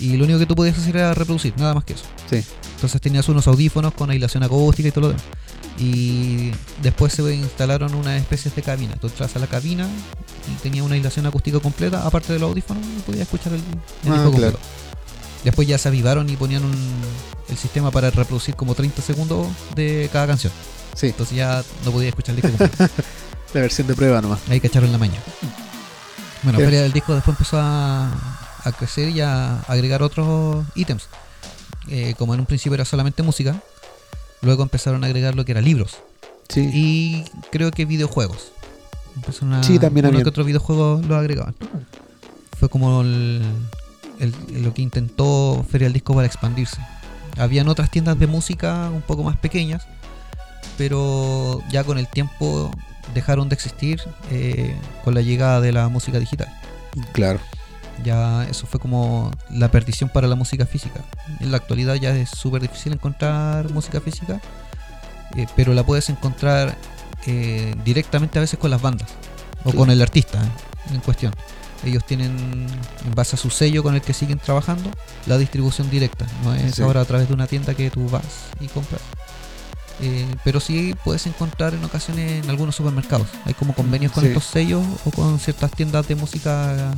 Y 0.00 0.16
lo 0.16 0.24
único 0.24 0.38
que 0.40 0.46
tú 0.46 0.54
podías 0.56 0.76
hacer 0.78 0.96
era 0.96 1.14
reproducir, 1.14 1.54
nada 1.56 1.74
más 1.74 1.84
que 1.84 1.92
eso. 1.92 2.04
Sí. 2.28 2.42
Entonces 2.74 3.00
tenías 3.00 3.28
unos 3.28 3.46
audífonos 3.46 3.94
con 3.94 4.10
aislación 4.10 4.42
acústica 4.42 4.88
y 4.88 4.92
todo 4.92 5.02
lo 5.02 5.08
demás. 5.08 5.24
Y 5.78 6.50
después 6.82 7.12
se 7.12 7.34
instalaron 7.34 7.94
una 7.94 8.16
especie 8.16 8.50
de 8.54 8.62
cabina. 8.62 8.94
Tú 9.00 9.08
entras 9.08 9.34
a 9.36 9.38
la 9.38 9.46
cabina 9.46 9.88
y 10.50 10.62
tenía 10.62 10.82
una 10.84 10.94
aislación 10.94 11.26
acústica 11.26 11.58
completa, 11.60 12.06
aparte 12.06 12.32
de 12.32 12.38
los 12.38 12.48
audífonos, 12.50 12.84
y 12.86 13.00
podías 13.02 13.22
escuchar 13.22 13.52
el, 13.52 13.58
el 13.60 13.64
Ah, 13.66 13.78
disco 14.02 14.12
claro. 14.12 14.30
completo. 14.30 14.58
Después 15.44 15.68
ya 15.68 15.78
se 15.78 15.88
avivaron 15.88 16.28
y 16.30 16.36
ponían 16.36 16.64
un, 16.64 16.74
el 17.48 17.56
sistema 17.56 17.90
para 17.90 18.10
reproducir 18.10 18.56
como 18.56 18.74
30 18.74 19.02
segundos 19.02 19.48
de 19.74 20.08
cada 20.12 20.26
canción. 20.26 20.52
Sí, 20.94 21.08
Entonces 21.08 21.36
ya 21.36 21.62
no 21.84 21.90
podías 21.92 22.08
escuchar 22.08 22.34
el 22.34 22.42
disco 22.42 22.56
completo. 22.56 22.92
la 23.54 23.60
versión 23.60 23.86
de 23.86 23.94
prueba 23.94 24.20
nomás. 24.22 24.40
Ahí 24.48 24.60
cacharon 24.60 24.90
la 24.90 24.98
maña. 24.98 25.20
Bueno. 26.42 26.58
Feria 26.58 26.82
del 26.82 26.92
Disco 26.92 27.14
después 27.14 27.34
empezó 27.36 27.58
a, 27.58 28.10
crecer 28.78 29.08
y 29.10 29.20
a 29.20 29.60
agregar 29.62 30.02
otros 30.02 30.64
ítems. 30.74 31.08
Eh, 31.88 32.14
como 32.18 32.34
en 32.34 32.40
un 32.40 32.46
principio 32.46 32.74
era 32.74 32.84
solamente 32.84 33.22
música, 33.22 33.60
luego 34.42 34.62
empezaron 34.62 35.04
a 35.04 35.06
agregar 35.06 35.34
lo 35.34 35.44
que 35.44 35.52
era 35.52 35.60
libros 35.60 35.98
Sí. 36.48 36.70
y 36.72 37.24
creo 37.50 37.70
que 37.70 37.84
videojuegos. 37.86 38.52
Empezaron 39.16 39.54
a, 39.54 39.62
Sí, 39.62 39.78
también 39.78 40.06
uno 40.06 40.22
que 40.22 40.28
otros 40.28 40.46
videojuegos 40.46 41.04
lo 41.06 41.16
agregaban. 41.16 41.54
Fue 42.58 42.68
como 42.68 43.00
el- 43.02 43.42
el- 44.20 44.62
lo 44.62 44.72
que 44.74 44.82
intentó 44.82 45.64
Feria 45.70 45.86
del 45.86 45.92
Disco 45.94 46.14
para 46.14 46.26
expandirse. 46.26 46.78
Habían 47.38 47.68
otras 47.68 47.90
tiendas 47.90 48.18
de 48.18 48.26
música 48.26 48.90
un 48.92 49.02
poco 49.02 49.22
más 49.24 49.36
pequeñas, 49.36 49.86
pero 50.76 51.62
ya 51.70 51.84
con 51.84 51.98
el 51.98 52.06
tiempo 52.08 52.70
dejaron 53.12 53.48
de 53.48 53.54
existir 53.54 54.00
eh, 54.30 54.76
con 55.04 55.14
la 55.14 55.20
llegada 55.20 55.60
de 55.60 55.72
la 55.72 55.88
música 55.88 56.18
digital. 56.18 56.48
Claro. 57.12 57.40
Ya 58.04 58.44
eso 58.50 58.66
fue 58.66 58.80
como 58.80 59.30
la 59.50 59.70
perdición 59.70 60.10
para 60.10 60.26
la 60.26 60.34
música 60.34 60.66
física. 60.66 61.00
En 61.40 61.50
la 61.52 61.58
actualidad 61.58 61.94
ya 61.94 62.10
es 62.16 62.30
súper 62.30 62.62
difícil 62.62 62.92
encontrar 62.92 63.70
música 63.72 64.00
física, 64.00 64.40
eh, 65.36 65.46
pero 65.54 65.74
la 65.74 65.84
puedes 65.84 66.08
encontrar 66.10 66.76
eh, 67.26 67.74
directamente 67.84 68.38
a 68.38 68.42
veces 68.42 68.58
con 68.58 68.70
las 68.70 68.82
bandas 68.82 69.08
o 69.64 69.70
Sí. 69.70 69.76
con 69.76 69.90
el 69.90 70.02
artista 70.02 70.40
en 70.92 71.00
cuestión. 71.00 71.32
Ellos 71.84 72.04
tienen, 72.06 72.36
en 73.04 73.14
base 73.14 73.36
a 73.36 73.38
su 73.38 73.50
sello 73.50 73.82
con 73.82 73.94
el 73.94 74.00
que 74.00 74.12
siguen 74.12 74.38
trabajando, 74.38 74.90
la 75.26 75.36
distribución 75.38 75.90
directa. 75.90 76.26
No 76.42 76.54
es 76.54 76.76
Sí. 76.76 76.82
ahora 76.82 77.00
a 77.02 77.04
través 77.04 77.28
de 77.28 77.34
una 77.34 77.46
tienda 77.46 77.74
que 77.74 77.90
tú 77.90 78.08
vas 78.08 78.24
y 78.60 78.66
compras. 78.68 79.00
Eh, 80.00 80.26
pero 80.42 80.58
sí 80.60 80.94
puedes 81.04 81.24
encontrar 81.26 81.72
en 81.74 81.84
ocasiones 81.84 82.42
en 82.44 82.50
algunos 82.50 82.74
supermercados. 82.74 83.28
Hay 83.44 83.54
como 83.54 83.74
convenios 83.74 84.12
con 84.12 84.22
Sí. 84.24 84.28
estos 84.28 84.44
sellos 84.44 84.84
o 85.04 85.10
con 85.10 85.38
ciertas 85.38 85.70
tiendas 85.70 86.08
de 86.08 86.14
música 86.16 86.94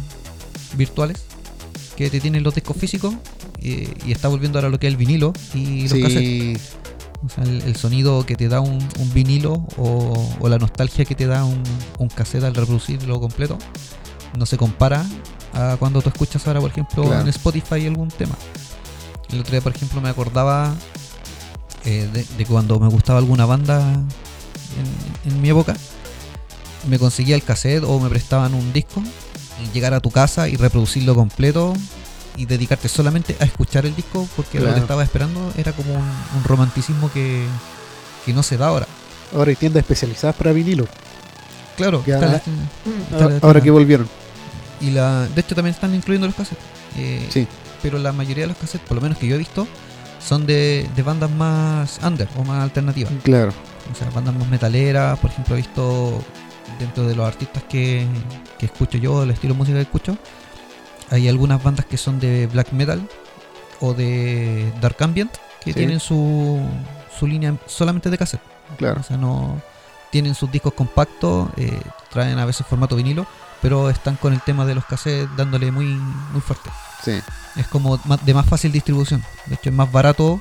virtuales 0.76 1.22
que 1.96 2.08
te 2.10 2.20
tienen 2.20 2.42
los 2.42 2.54
discos 2.54 2.76
físicos 2.76 3.14
eh, 3.60 3.92
y 4.06 4.12
está 4.12 4.28
volviendo 4.28 4.58
ahora 4.58 4.68
lo 4.70 4.78
que 4.78 4.86
es 4.86 4.92
el 4.92 4.96
vinilo 4.96 5.32
y 5.54 5.82
los 5.88 5.92
cassettes. 5.98 6.20
Sí. 6.20 6.56
O 7.24 7.28
sea, 7.30 7.44
el, 7.44 7.62
el 7.62 7.76
sonido 7.76 8.24
que 8.26 8.36
te 8.36 8.48
da 8.48 8.60
un, 8.60 8.78
un 8.98 9.12
vinilo 9.14 9.66
o, 9.78 10.36
o 10.38 10.48
la 10.48 10.58
nostalgia 10.58 11.04
que 11.06 11.14
te 11.14 11.26
da 11.26 11.44
un, 11.44 11.62
un 11.98 12.08
cassette 12.08 12.44
al 12.44 12.54
reproducirlo 12.54 13.18
completo 13.20 13.58
no 14.36 14.46
se 14.46 14.56
compara 14.56 15.04
a 15.54 15.76
cuando 15.78 16.02
tú 16.02 16.08
escuchas 16.10 16.46
ahora, 16.46 16.60
por 16.60 16.70
ejemplo, 16.70 17.04
Claro. 17.04 17.20
en 17.22 17.28
Spotify 17.28 17.86
algún 17.86 18.08
tema. 18.08 18.34
El 19.30 19.40
otro 19.40 19.52
día, 19.52 19.60
por 19.60 19.74
ejemplo, 19.74 20.00
me 20.00 20.08
acordaba 20.08 20.74
eh, 21.84 22.08
de, 22.12 22.24
de 22.36 22.46
cuando 22.46 22.78
me 22.78 22.88
gustaba 22.88 23.18
alguna 23.18 23.46
banda 23.46 23.80
en, 25.24 25.32
en 25.32 25.40
mi 25.40 25.50
época. 25.50 25.74
Me 26.88 26.98
conseguía 26.98 27.34
el 27.34 27.42
cassette 27.42 27.82
o 27.84 27.98
me 27.98 28.08
prestaban 28.08 28.54
un 28.54 28.72
disco 28.72 29.02
y 29.64 29.72
llegar 29.74 29.94
a 29.94 30.00
tu 30.00 30.10
casa 30.10 30.48
y 30.48 30.56
reproducirlo 30.56 31.14
completo 31.14 31.72
y 32.36 32.44
dedicarte 32.44 32.88
solamente 32.88 33.36
a 33.40 33.44
escuchar 33.44 33.86
el 33.86 33.96
disco 33.96 34.28
porque 34.36 34.60
lo 34.60 34.72
que 34.74 34.80
estaba 34.80 35.02
esperando 35.02 35.52
era 35.56 35.72
como 35.72 35.94
un, 35.94 36.00
un 36.00 36.44
romanticismo 36.44 37.10
que, 37.10 37.46
que 38.24 38.32
no 38.32 38.42
se 38.42 38.56
da 38.58 38.68
ahora. 38.68 38.86
Ahora 39.34 39.50
hay 39.50 39.56
tiendas 39.56 39.80
especializadas 39.80 40.36
para 40.36 40.52
vinilo. 40.52 40.86
Claro, 41.76 42.04
Ya. 42.06 42.16
Ahora, 42.16 42.42
la- 43.28 43.38
ahora 43.42 43.60
que 43.60 43.70
volvieron. 43.70 44.08
Y 44.80 44.90
la, 44.90 45.26
de 45.28 45.40
hecho 45.40 45.54
también 45.54 45.74
están 45.74 45.94
incluyendo 45.94 46.26
los 46.26 46.36
cassettes. 46.36 46.64
Eh, 46.96 47.26
Sí. 47.30 47.46
Pero 47.82 47.98
la 47.98 48.12
mayoría 48.12 48.44
de 48.44 48.48
los 48.48 48.56
cassettes, 48.56 48.86
por 48.88 48.96
lo 48.96 49.00
menos 49.02 49.18
que 49.18 49.26
yo 49.26 49.34
he 49.36 49.38
visto, 49.38 49.66
son 50.18 50.46
de, 50.46 50.88
de 50.96 51.02
bandas 51.02 51.30
más 51.30 52.00
under 52.02 52.28
o 52.36 52.42
más 52.44 52.62
alternativas. 52.62 53.12
Claro. 53.22 53.52
O 53.92 53.94
sea, 53.94 54.10
bandas 54.10 54.34
más 54.34 54.48
metaleras, 54.48 55.18
por 55.20 55.30
ejemplo, 55.30 55.54
he 55.54 55.58
visto 55.58 56.22
dentro 56.80 57.06
de 57.06 57.14
los 57.14 57.26
artistas 57.26 57.62
que, 57.68 58.06
que 58.58 58.66
escucho 58.66 58.98
yo, 58.98 59.22
el 59.22 59.30
estilo 59.30 59.54
de 59.54 59.58
música 59.58 59.76
que 59.76 59.82
escucho, 59.82 60.16
hay 61.10 61.28
algunas 61.28 61.62
bandas 61.62 61.86
que 61.86 61.96
son 61.96 62.18
de 62.18 62.48
black 62.48 62.72
metal 62.72 63.06
o 63.80 63.94
de 63.94 64.72
dark 64.80 64.96
ambient 65.00 65.30
que 65.62 65.72
Sí. 65.72 65.78
tienen 65.78 66.00
su, 66.00 66.60
su 67.18 67.26
línea 67.26 67.54
solamente 67.66 68.10
de 68.10 68.18
cassette. 68.18 68.40
Claro. 68.78 69.00
O 69.00 69.04
sea, 69.04 69.16
no 69.16 69.60
tienen 70.10 70.34
sus 70.34 70.50
discos 70.50 70.72
compactos, 70.72 71.48
eh, 71.56 71.78
traen 72.10 72.38
a 72.38 72.44
veces 72.46 72.66
formato 72.66 72.96
vinilo, 72.96 73.26
pero 73.62 73.90
están 73.90 74.16
con 74.16 74.32
el 74.32 74.40
tema 74.40 74.64
de 74.64 74.74
los 74.74 74.84
cassettes 74.84 75.28
dándole 75.36 75.70
muy, 75.72 75.86
muy 75.86 76.40
fuerte. 76.40 76.70
Sí. 77.04 77.12
Es 77.56 77.66
como 77.68 77.96
de 77.98 78.34
más 78.34 78.46
fácil 78.46 78.72
distribución. 78.72 79.22
De 79.46 79.54
hecho, 79.54 79.70
es 79.70 79.74
más 79.74 79.90
barato 79.90 80.40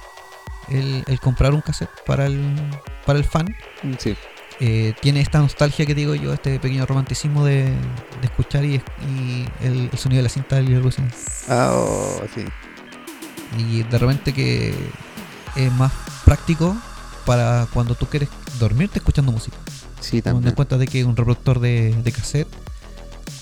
el, 0.70 1.04
el 1.08 1.20
comprar 1.20 1.54
un 1.54 1.62
cassette 1.62 1.90
para 2.06 2.26
el, 2.26 2.56
para 3.06 3.20
el 3.20 3.26
fan. 3.26 3.48
Sí. 4.00 4.16
Eh, 4.62 4.94
tiene 5.02 5.20
esta 5.20 5.40
nostalgia 5.40 5.86
que 5.86 5.94
digo 5.94 6.16
yo, 6.16 6.34
este 6.34 6.60
pequeño 6.60 6.86
romanticismo 6.86 7.44
de, 7.44 7.66
de 7.66 8.24
escuchar 8.24 8.64
y, 8.64 8.76
y 9.10 9.46
el, 9.62 9.90
el 9.92 9.98
sonido 9.98 10.20
de 10.20 10.24
la 10.24 10.30
cinta 10.30 10.56
del 10.56 10.70
Illusion. 10.70 11.12
Ah, 11.50 11.72
oh, 11.74 12.22
sí. 12.34 12.46
Y 13.58 13.84
de 13.84 13.98
repente 13.98 14.34
que 14.34 14.74
es 15.56 15.72
más 15.74 15.92
práctico 16.24 16.76
para 17.26 17.68
cuando 17.74 17.96
tú 17.96 18.06
quieres 18.08 18.30
dormirte 18.60 19.00
escuchando 19.00 19.32
música. 19.32 19.58
Sí, 20.00 20.22
Tomando 20.22 20.50
en 20.50 20.56
también. 20.56 20.56
cuenta 20.56 20.78
de 20.78 20.88
que 20.88 21.04
un 21.04 21.16
reproductor 21.16 21.60
de, 21.60 21.94
de 21.94 22.12
cassette 22.12 22.48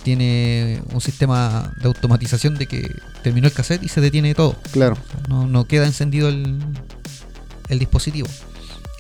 tiene 0.03 0.81
un 0.93 1.01
sistema 1.01 1.73
de 1.81 1.87
automatización 1.87 2.55
de 2.55 2.67
que 2.67 2.89
terminó 3.23 3.47
el 3.47 3.53
cassette 3.53 3.83
y 3.83 3.87
se 3.89 4.01
detiene 4.01 4.33
todo. 4.35 4.55
Claro. 4.71 4.93
O 4.95 5.11
sea, 5.11 5.19
no, 5.29 5.47
no 5.47 5.65
queda 5.65 5.85
encendido 5.85 6.29
el, 6.29 6.59
el 7.69 7.79
dispositivo. 7.79 8.27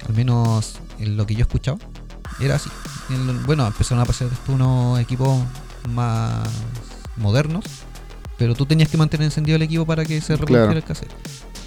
Al 0.07 0.13
menos 0.15 0.75
en 0.99 1.17
lo 1.17 1.25
que 1.25 1.33
yo 1.33 1.39
he 1.39 1.43
escuchado. 1.43 1.79
Era 2.39 2.55
así. 2.55 2.69
En- 3.09 3.45
bueno, 3.45 3.65
empezaron 3.67 3.99
a 3.99 4.03
aparecer 4.03 4.29
después 4.29 4.55
unos 4.55 4.99
equipos 4.99 5.39
más 5.89 6.47
modernos. 7.17 7.63
Pero 8.37 8.55
tú 8.55 8.65
tenías 8.65 8.89
que 8.89 8.97
mantener 8.97 9.25
encendido 9.25 9.55
el 9.55 9.61
equipo 9.61 9.85
para 9.85 10.03
que 10.05 10.19
se 10.19 10.33
reprodujera 10.35 10.65
Claro. 10.71 10.77
el 10.79 10.83
cassette. 10.83 11.11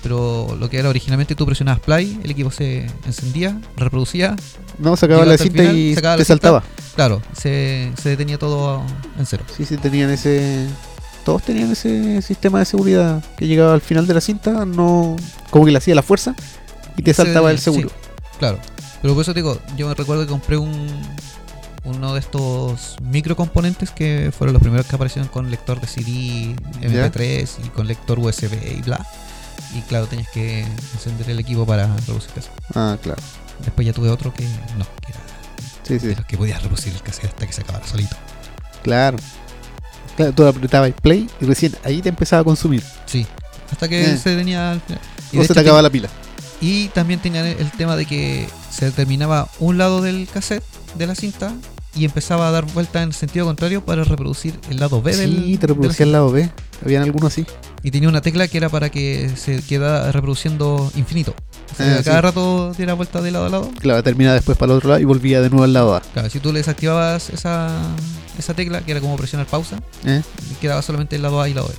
Pero 0.02 0.56
lo 0.58 0.68
que 0.68 0.78
era 0.78 0.88
originalmente 0.88 1.34
tú 1.34 1.46
presionabas 1.46 1.80
play, 1.80 2.20
el 2.22 2.30
equipo 2.30 2.50
se 2.50 2.86
encendía, 3.06 3.60
reproducía, 3.76 4.36
No, 4.78 4.96
sacaba 4.96 5.24
la 5.24 5.38
cinta 5.38 5.58
final, 5.62 5.76
y 5.76 5.94
la 5.94 6.16
te 6.16 6.24
cinta. 6.24 6.62
Claro, 6.96 7.22
se, 7.32 7.92
se 8.00 8.08
detenía 8.08 8.38
todo 8.38 8.82
en 9.18 9.26
cero. 9.26 9.44
Sí, 9.56 9.64
sí, 9.64 9.76
tenían 9.76 10.10
ese. 10.10 10.66
Todos 11.24 11.42
tenían 11.42 11.70
ese 11.70 12.22
sistema 12.22 12.60
de 12.60 12.64
seguridad 12.64 13.22
que 13.36 13.46
llegaba 13.46 13.74
al 13.74 13.80
final 13.80 14.06
de 14.06 14.14
la 14.14 14.20
cinta, 14.20 14.64
no. 14.64 15.16
Como 15.50 15.64
que 15.64 15.72
le 15.72 15.78
hacía 15.78 15.94
la 15.94 16.02
fuerza 16.02 16.34
y 16.96 17.02
te 17.02 17.14
saltaba 17.14 17.50
el 17.50 17.58
sí, 17.58 17.64
seguro. 17.64 17.90
Claro. 18.38 18.58
Pero 19.02 19.14
por 19.14 19.22
eso 19.22 19.34
te 19.34 19.40
digo, 19.40 19.60
yo 19.76 19.88
me 19.88 19.94
recuerdo 19.94 20.24
que 20.24 20.30
compré 20.30 20.56
un 20.56 20.88
uno 21.84 22.14
de 22.14 22.20
estos 22.20 22.96
microcomponentes 23.00 23.90
que 23.90 24.32
fueron 24.36 24.54
los 24.54 24.60
primeros 24.62 24.86
que 24.86 24.96
aparecieron 24.96 25.28
con 25.28 25.50
lector 25.50 25.80
de 25.80 25.86
CD 25.86 26.56
MP3 26.82 27.48
y 27.64 27.68
con 27.68 27.86
lector 27.86 28.18
USB 28.18 28.78
y 28.78 28.82
bla. 28.82 29.06
Y 29.74 29.82
claro, 29.82 30.06
tenías 30.06 30.28
que 30.30 30.62
encender 30.94 31.30
el 31.30 31.38
equipo 31.38 31.64
para 31.66 31.86
reproducir 31.86 32.32
cassette. 32.32 32.54
Ah, 32.74 32.96
claro. 33.00 33.22
Después 33.60 33.86
ya 33.86 33.92
tuve 33.92 34.10
otro 34.10 34.34
que 34.34 34.44
no, 34.76 34.84
que 35.04 35.12
era 35.12 35.20
Sí, 35.86 35.98
sí. 36.00 36.06
de 36.08 36.16
los 36.16 36.24
que 36.26 36.36
podías 36.36 36.62
reproducir 36.62 36.92
el 36.92 37.02
cassette 37.02 37.26
hasta 37.26 37.46
que 37.46 37.52
se 37.52 37.60
acabara 37.62 37.86
solito. 37.86 38.16
Claro. 38.82 39.18
Claro, 40.16 40.32
tú 40.32 40.46
apretabas 40.46 40.92
play 41.02 41.28
y 41.40 41.44
recién 41.44 41.74
ahí 41.84 42.00
te 42.00 42.08
empezaba 42.08 42.40
a 42.40 42.44
consumir. 42.44 42.82
Sí, 43.06 43.26
hasta 43.70 43.88
que 43.88 44.12
Eh. 44.12 44.16
se 44.16 44.36
final. 44.38 44.80
Y 45.32 45.36
o 45.38 45.40
se 45.40 45.44
hecho 45.46 45.54
te 45.54 45.60
acababa 45.60 45.82
la 45.82 45.90
pila. 45.90 46.08
Y 46.60 46.88
también 46.88 47.20
tenía 47.20 47.46
el 47.48 47.70
tema 47.72 47.96
de 47.96 48.06
que 48.06 48.48
se 48.70 48.90
terminaba 48.90 49.48
un 49.58 49.76
lado 49.76 50.00
del 50.00 50.26
cassette 50.32 50.64
de 50.94 51.06
la 51.06 51.14
cinta 51.14 51.52
y 51.94 52.04
empezaba 52.06 52.48
a 52.48 52.50
dar 52.50 52.64
vuelta 52.64 53.02
en 53.02 53.12
sentido 53.12 53.44
contrario 53.46 53.84
para 53.84 54.04
reproducir 54.04 54.58
el 54.70 54.78
lado 54.80 55.02
B 55.02 55.14
del. 55.16 55.36
Sí, 55.44 55.58
te 55.58 55.66
reproducía 55.66 56.04
el 56.04 56.12
lado 56.12 56.30
B. 56.30 56.50
Habían 56.84 57.02
algunos 57.02 57.32
así. 57.32 57.44
Y 57.82 57.90
tenía 57.90 58.08
una 58.08 58.20
tecla 58.22 58.48
que 58.48 58.56
era 58.58 58.68
para 58.70 58.88
que 58.90 59.30
se 59.36 59.62
quedara 59.62 60.10
reproduciendo 60.12 60.90
infinito. 60.96 61.34
Ah, 61.78 62.00
cada 62.04 62.18
sí. 62.18 62.20
rato 62.22 62.72
diera 62.74 62.94
vuelta 62.94 63.20
de 63.20 63.30
lado 63.30 63.46
a 63.46 63.48
lado. 63.48 63.70
Claro, 63.80 64.02
terminaba 64.02 64.34
después 64.34 64.56
para 64.56 64.72
el 64.72 64.78
otro 64.78 64.90
lado 64.90 65.00
y 65.00 65.04
volvía 65.04 65.40
de 65.40 65.50
nuevo 65.50 65.64
al 65.64 65.72
lado 65.72 65.94
A. 65.94 66.00
Claro, 66.00 66.30
si 66.30 66.40
tú 66.40 66.52
le 66.52 66.60
desactivabas 66.60 67.30
esa, 67.30 67.70
esa 68.38 68.54
tecla, 68.54 68.80
que 68.80 68.92
era 68.92 69.00
como 69.00 69.16
presionar 69.16 69.46
pausa, 69.46 69.78
¿eh? 70.04 70.22
quedaba 70.60 70.82
solamente 70.82 71.16
el 71.16 71.22
lado 71.22 71.40
A 71.40 71.48
y 71.48 71.52
el 71.52 71.56
lado 71.56 71.68
B. 71.68 71.74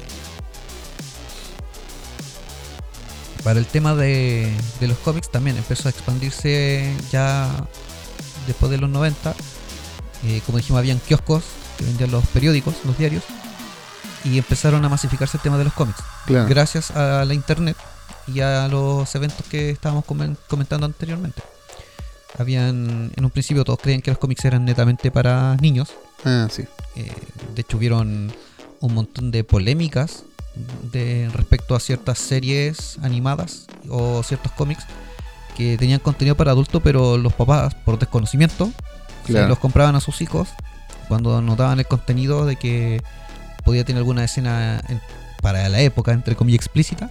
Para 3.43 3.59
el 3.59 3.65
tema 3.65 3.95
de, 3.95 4.53
de 4.79 4.87
los 4.87 4.97
cómics 4.97 5.31
también 5.31 5.57
empezó 5.57 5.87
a 5.87 5.91
expandirse 5.91 6.93
ya 7.11 7.49
después 8.45 8.69
de 8.71 8.77
los 8.77 8.89
90. 8.89 9.33
Eh, 10.25 10.41
como 10.45 10.57
dijimos, 10.57 10.79
habían 10.79 10.99
kioscos 10.99 11.43
que 11.77 11.85
vendían 11.85 12.11
los 12.11 12.25
periódicos, 12.27 12.75
los 12.85 12.97
diarios, 12.97 13.23
y 14.23 14.37
empezaron 14.37 14.83
a 14.83 14.89
masificarse 14.89 15.37
el 15.37 15.43
tema 15.43 15.57
de 15.57 15.63
los 15.63 15.73
cómics. 15.73 15.99
Claro. 16.25 16.47
Gracias 16.49 16.91
a 16.91 17.23
la 17.23 17.33
internet 17.33 17.77
y 18.27 18.41
a 18.41 18.67
los 18.67 19.13
eventos 19.15 19.45
que 19.47 19.69
estábamos 19.69 20.05
comen- 20.05 20.37
comentando 20.47 20.85
anteriormente. 20.85 21.41
Habían, 22.37 23.11
en 23.15 23.25
un 23.25 23.31
principio 23.31 23.63
todos 23.63 23.79
creían 23.81 24.01
que 24.01 24.11
los 24.11 24.19
cómics 24.19 24.45
eran 24.45 24.65
netamente 24.65 25.09
para 25.11 25.55
niños, 25.57 25.89
Ah, 26.23 26.47
sí. 26.51 26.65
eh, 26.95 27.11
de 27.55 27.61
hecho, 27.61 27.77
hubieron 27.77 28.31
un 28.79 28.93
montón 28.93 29.31
de 29.31 29.43
polémicas 29.43 30.23
de 30.91 31.29
respecto 31.33 31.75
a 31.75 31.79
ciertas 31.79 32.19
series 32.19 32.97
animadas 33.01 33.65
o 33.89 34.21
ciertos 34.23 34.51
cómics 34.51 34.83
que 35.55 35.77
tenían 35.77 35.99
contenido 35.99 36.35
para 36.35 36.51
adultos, 36.51 36.81
pero 36.83 37.17
los 37.17 37.33
papás, 37.33 37.73
por 37.73 37.97
desconocimiento, 37.97 38.71
se 39.25 39.47
los 39.47 39.57
compraban 39.59 39.95
a 39.95 39.99
sus 39.99 40.21
hijos 40.21 40.47
cuando 41.07 41.41
notaban 41.41 41.79
el 41.79 41.87
contenido 41.87 42.45
de 42.45 42.55
que 42.57 43.01
podía 43.63 43.83
tener 43.83 43.99
alguna 43.99 44.23
escena 44.23 44.81
en- 44.87 45.01
para 45.41 45.67
la 45.69 45.79
época, 45.81 46.11
entre 46.11 46.35
comillas, 46.35 46.57
explícita, 46.59 47.09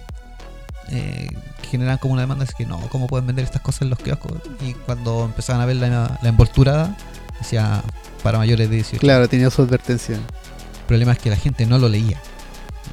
eh, 0.89 1.29
generan 1.69 1.97
como 1.97 2.13
una 2.13 2.21
demanda, 2.21 2.45
es 2.45 2.53
que 2.53 2.65
no, 2.65 2.79
¿cómo 2.89 3.07
pueden 3.07 3.27
vender 3.27 3.45
estas 3.45 3.61
cosas 3.61 3.83
en 3.83 3.89
los 3.89 3.99
kioscos? 3.99 4.33
Y 4.61 4.73
cuando 4.73 5.25
empezaban 5.25 5.61
a 5.61 5.65
ver 5.65 5.77
la, 5.77 6.19
la 6.21 6.29
envoltura, 6.29 6.95
decía 7.39 7.83
para 8.23 8.37
mayores 8.37 8.69
de 8.69 8.75
18. 8.75 8.99
Claro, 8.99 9.27
tenía 9.27 9.49
su 9.49 9.61
advertencia. 9.61 10.15
El 10.15 10.85
problema 10.87 11.11
es 11.13 11.19
que 11.19 11.29
la 11.29 11.35
gente 11.35 11.65
no 11.65 11.77
lo 11.77 11.89
leía. 11.89 12.21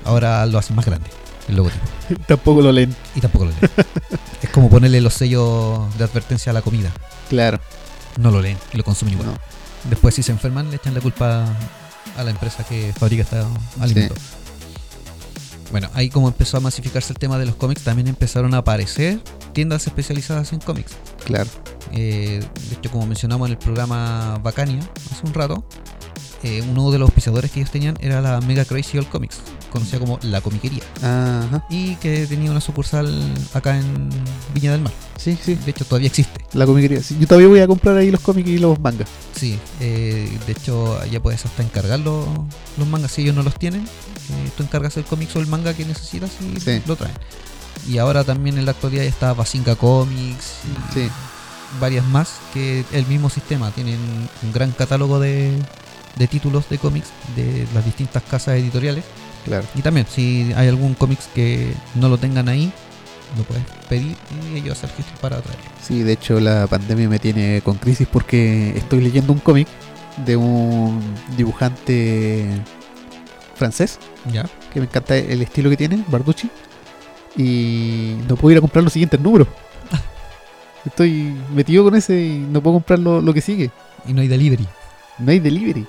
Ahora 0.04 0.44
lo 0.46 0.58
hacen 0.58 0.76
más 0.76 0.84
grande, 0.84 1.08
el 1.48 1.56
logotipo. 1.56 1.84
Tampoco 2.26 2.62
lo 2.62 2.72
leen. 2.72 2.94
Y 3.14 3.20
tampoco 3.20 3.46
lo 3.46 3.50
leen. 3.52 3.70
es 4.42 4.50
como 4.50 4.68
ponerle 4.68 5.00
los 5.00 5.14
sellos 5.14 5.96
de 5.96 6.04
advertencia 6.04 6.50
a 6.50 6.52
la 6.52 6.62
comida. 6.62 6.90
Claro. 7.28 7.60
No 8.18 8.30
lo 8.30 8.40
leen 8.40 8.58
y 8.72 8.76
lo 8.76 8.84
consumen 8.84 9.14
igual. 9.14 9.28
No. 9.30 9.38
Después, 9.88 10.14
si 10.14 10.22
se 10.22 10.32
enferman, 10.32 10.70
le 10.70 10.76
echan 10.76 10.94
la 10.94 11.00
culpa 11.00 11.46
a 12.16 12.22
la 12.22 12.30
empresa 12.30 12.64
que 12.64 12.92
fabrica 12.96 13.22
este 13.22 13.42
alimento. 13.80 14.14
Bueno, 15.70 15.88
ahí 15.94 16.08
como 16.08 16.28
empezó 16.28 16.56
a 16.56 16.60
masificarse 16.60 17.12
el 17.12 17.18
tema 17.18 17.38
de 17.38 17.46
los 17.46 17.56
cómics, 17.56 17.82
también 17.82 18.08
empezaron 18.08 18.54
a 18.54 18.58
aparecer 18.58 19.20
tiendas 19.52 19.86
especializadas 19.86 20.52
en 20.52 20.60
cómics. 20.60 20.92
Claro. 21.24 21.48
Eh, 21.92 22.40
de 22.70 22.76
hecho, 22.76 22.90
como 22.90 23.06
mencionamos 23.06 23.48
en 23.48 23.52
el 23.52 23.58
programa 23.58 24.38
Bacania 24.42 24.80
hace 25.10 25.26
un 25.26 25.34
rato, 25.34 25.64
eh, 26.42 26.62
uno 26.70 26.90
de 26.90 26.98
los 26.98 27.06
auspiciadores 27.08 27.50
que 27.50 27.60
ellos 27.60 27.70
tenían 27.70 27.96
era 28.00 28.20
la 28.20 28.40
Mega 28.42 28.64
Crazy 28.64 28.98
All 28.98 29.08
Comics, 29.08 29.38
conocida 29.70 29.98
como 29.98 30.18
La 30.22 30.42
Comiquería, 30.42 30.82
Ajá. 30.98 31.64
y 31.70 31.96
que 31.96 32.26
tenía 32.26 32.50
una 32.50 32.60
sucursal 32.60 33.32
acá 33.54 33.78
en 33.78 34.10
Viña 34.52 34.72
del 34.72 34.82
Mar. 34.82 34.92
Sí, 35.16 35.38
sí. 35.42 35.54
De 35.54 35.70
hecho, 35.70 35.86
todavía 35.86 36.08
existe. 36.08 36.44
La 36.52 36.66
comiquería. 36.66 37.02
Sí, 37.02 37.16
Yo 37.18 37.26
todavía 37.26 37.48
voy 37.48 37.60
a 37.60 37.66
comprar 37.66 37.96
ahí 37.96 38.10
los 38.10 38.20
cómics 38.20 38.48
y 38.48 38.58
los 38.58 38.78
mangas. 38.78 39.08
Sí, 39.34 39.58
eh, 39.80 40.30
de 40.46 40.52
hecho, 40.52 41.02
ya 41.06 41.20
puedes 41.22 41.44
hasta 41.46 41.62
encargar 41.62 41.98
los, 42.00 42.26
los 42.76 42.86
mangas 42.88 43.12
si 43.12 43.22
ellos 43.22 43.34
no 43.34 43.42
los 43.42 43.58
tienen. 43.58 43.86
Tú 44.56 44.62
encargas 44.62 44.96
el 44.96 45.04
cómic 45.04 45.28
o 45.34 45.40
el 45.40 45.46
manga 45.46 45.74
que 45.74 45.84
necesitas 45.84 46.30
y 46.40 46.60
Sí. 46.60 46.82
lo 46.86 46.96
traen. 46.96 47.14
Y 47.88 47.98
ahora 47.98 48.24
también 48.24 48.56
en 48.58 48.64
la 48.64 48.70
actualidad 48.72 49.02
ya 49.02 49.08
está 49.08 49.32
Basinga 49.34 49.76
Comics 49.76 50.60
y 50.64 50.94
Sí. 50.94 51.08
varias 51.80 52.04
más 52.06 52.34
que 52.52 52.84
el 52.92 53.06
mismo 53.06 53.28
sistema. 53.30 53.70
Tienen 53.72 53.98
un 54.42 54.52
gran 54.52 54.70
catálogo 54.72 55.18
de, 55.20 55.52
de 56.16 56.26
títulos 56.28 56.68
de 56.68 56.78
cómics 56.78 57.08
de 57.36 57.66
las 57.74 57.84
distintas 57.84 58.22
casas 58.22 58.56
editoriales. 58.56 59.04
Claro. 59.44 59.66
Y 59.74 59.82
también, 59.82 60.06
si 60.08 60.52
hay 60.56 60.68
algún 60.68 60.94
cómics 60.94 61.28
que 61.34 61.74
no 61.96 62.08
lo 62.08 62.16
tengan 62.16 62.48
ahí, 62.48 62.72
lo 63.36 63.42
puedes 63.42 63.64
pedir 63.88 64.16
y 64.54 64.58
ellos 64.58 64.78
hacen 64.78 64.90
gesto 64.96 65.12
para 65.20 65.40
traerlo. 65.42 65.64
Sí, 65.86 66.02
de 66.02 66.12
hecho 66.12 66.38
la 66.40 66.66
pandemia 66.68 67.08
me 67.08 67.18
tiene 67.18 67.60
con 67.62 67.76
crisis 67.76 68.06
porque 68.10 68.72
estoy 68.78 69.00
leyendo 69.00 69.32
un 69.32 69.40
cómic 69.40 69.66
de 70.24 70.36
un 70.36 71.02
dibujante 71.36 72.48
francés 73.54 73.98
¿Ya? 74.30 74.44
que 74.72 74.80
me 74.80 74.86
encanta 74.86 75.16
el 75.16 75.42
estilo 75.42 75.70
que 75.70 75.76
tiene, 75.76 76.04
Barducci, 76.08 76.50
y 77.36 78.16
no 78.28 78.36
puedo 78.36 78.52
ir 78.52 78.58
a 78.58 78.60
comprar 78.60 78.84
los 78.84 78.92
siguientes 78.92 79.20
números. 79.20 79.48
Estoy 80.84 81.34
metido 81.52 81.84
con 81.84 81.94
ese 81.94 82.20
y 82.20 82.38
no 82.38 82.62
puedo 82.62 82.76
comprar 82.76 82.98
lo, 82.98 83.20
lo 83.20 83.34
que 83.34 83.40
sigue. 83.40 83.70
Y 84.06 84.12
no 84.12 84.20
hay 84.20 84.28
delivery. 84.28 84.66
No 85.18 85.30
hay 85.30 85.38
delivery. 85.38 85.86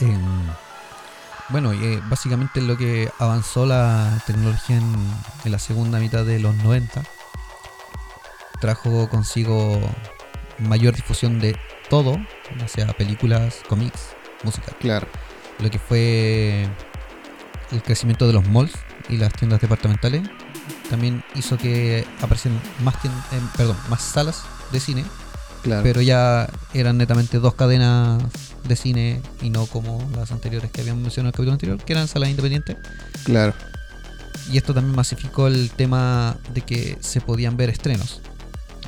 Em, 0.00 0.46
bueno, 1.48 1.72
eh, 1.72 2.00
básicamente 2.08 2.60
lo 2.60 2.76
que 2.76 3.10
avanzó 3.18 3.66
la 3.66 4.22
tecnología 4.26 4.76
en, 4.76 4.94
en 5.44 5.52
la 5.52 5.58
segunda 5.58 5.98
mitad 5.98 6.24
de 6.24 6.38
los 6.38 6.54
90 6.56 7.02
trajo 8.60 9.08
consigo 9.08 9.80
mayor 10.58 10.94
difusión 10.94 11.40
de 11.40 11.56
todo, 11.88 12.16
ya 12.58 12.68
sea 12.68 12.86
películas, 12.92 13.62
cómics, 13.68 14.14
música. 14.44 14.72
Claro. 14.78 15.08
Lo 15.62 15.70
que 15.70 15.78
fue 15.78 16.66
el 17.72 17.82
crecimiento 17.82 18.26
de 18.26 18.32
los 18.32 18.46
malls 18.48 18.72
y 19.08 19.16
las 19.16 19.32
tiendas 19.32 19.60
departamentales 19.60 20.22
también 20.88 21.22
hizo 21.34 21.56
que 21.56 22.04
aparecieran 22.20 22.60
más, 22.82 22.94
tien- 22.96 23.12
em, 23.32 23.46
perdón, 23.56 23.76
más 23.88 24.02
salas 24.02 24.42
de 24.72 24.80
cine 24.80 25.04
Claro. 25.62 25.82
pero 25.82 26.00
ya 26.00 26.48
eran 26.72 26.96
netamente 26.96 27.38
dos 27.38 27.54
cadenas 27.54 28.22
de 28.64 28.76
cine 28.76 29.20
y 29.42 29.50
no 29.50 29.66
como 29.66 30.02
las 30.16 30.30
anteriores 30.32 30.70
que 30.70 30.80
habíamos 30.80 31.02
mencionado 31.02 31.26
en 31.26 31.28
el 31.28 31.32
capítulo 31.32 31.52
anterior, 31.52 31.78
que 31.84 31.92
eran 31.92 32.08
salas 32.08 32.30
independientes. 32.30 32.76
claro. 33.24 33.52
Y 34.50 34.56
esto 34.56 34.72
también 34.74 34.96
masificó 34.96 35.46
el 35.48 35.70
tema 35.70 36.36
de 36.54 36.62
que 36.62 36.96
se 37.00 37.20
podían 37.20 37.56
ver 37.56 37.68
estrenos. 37.70 38.20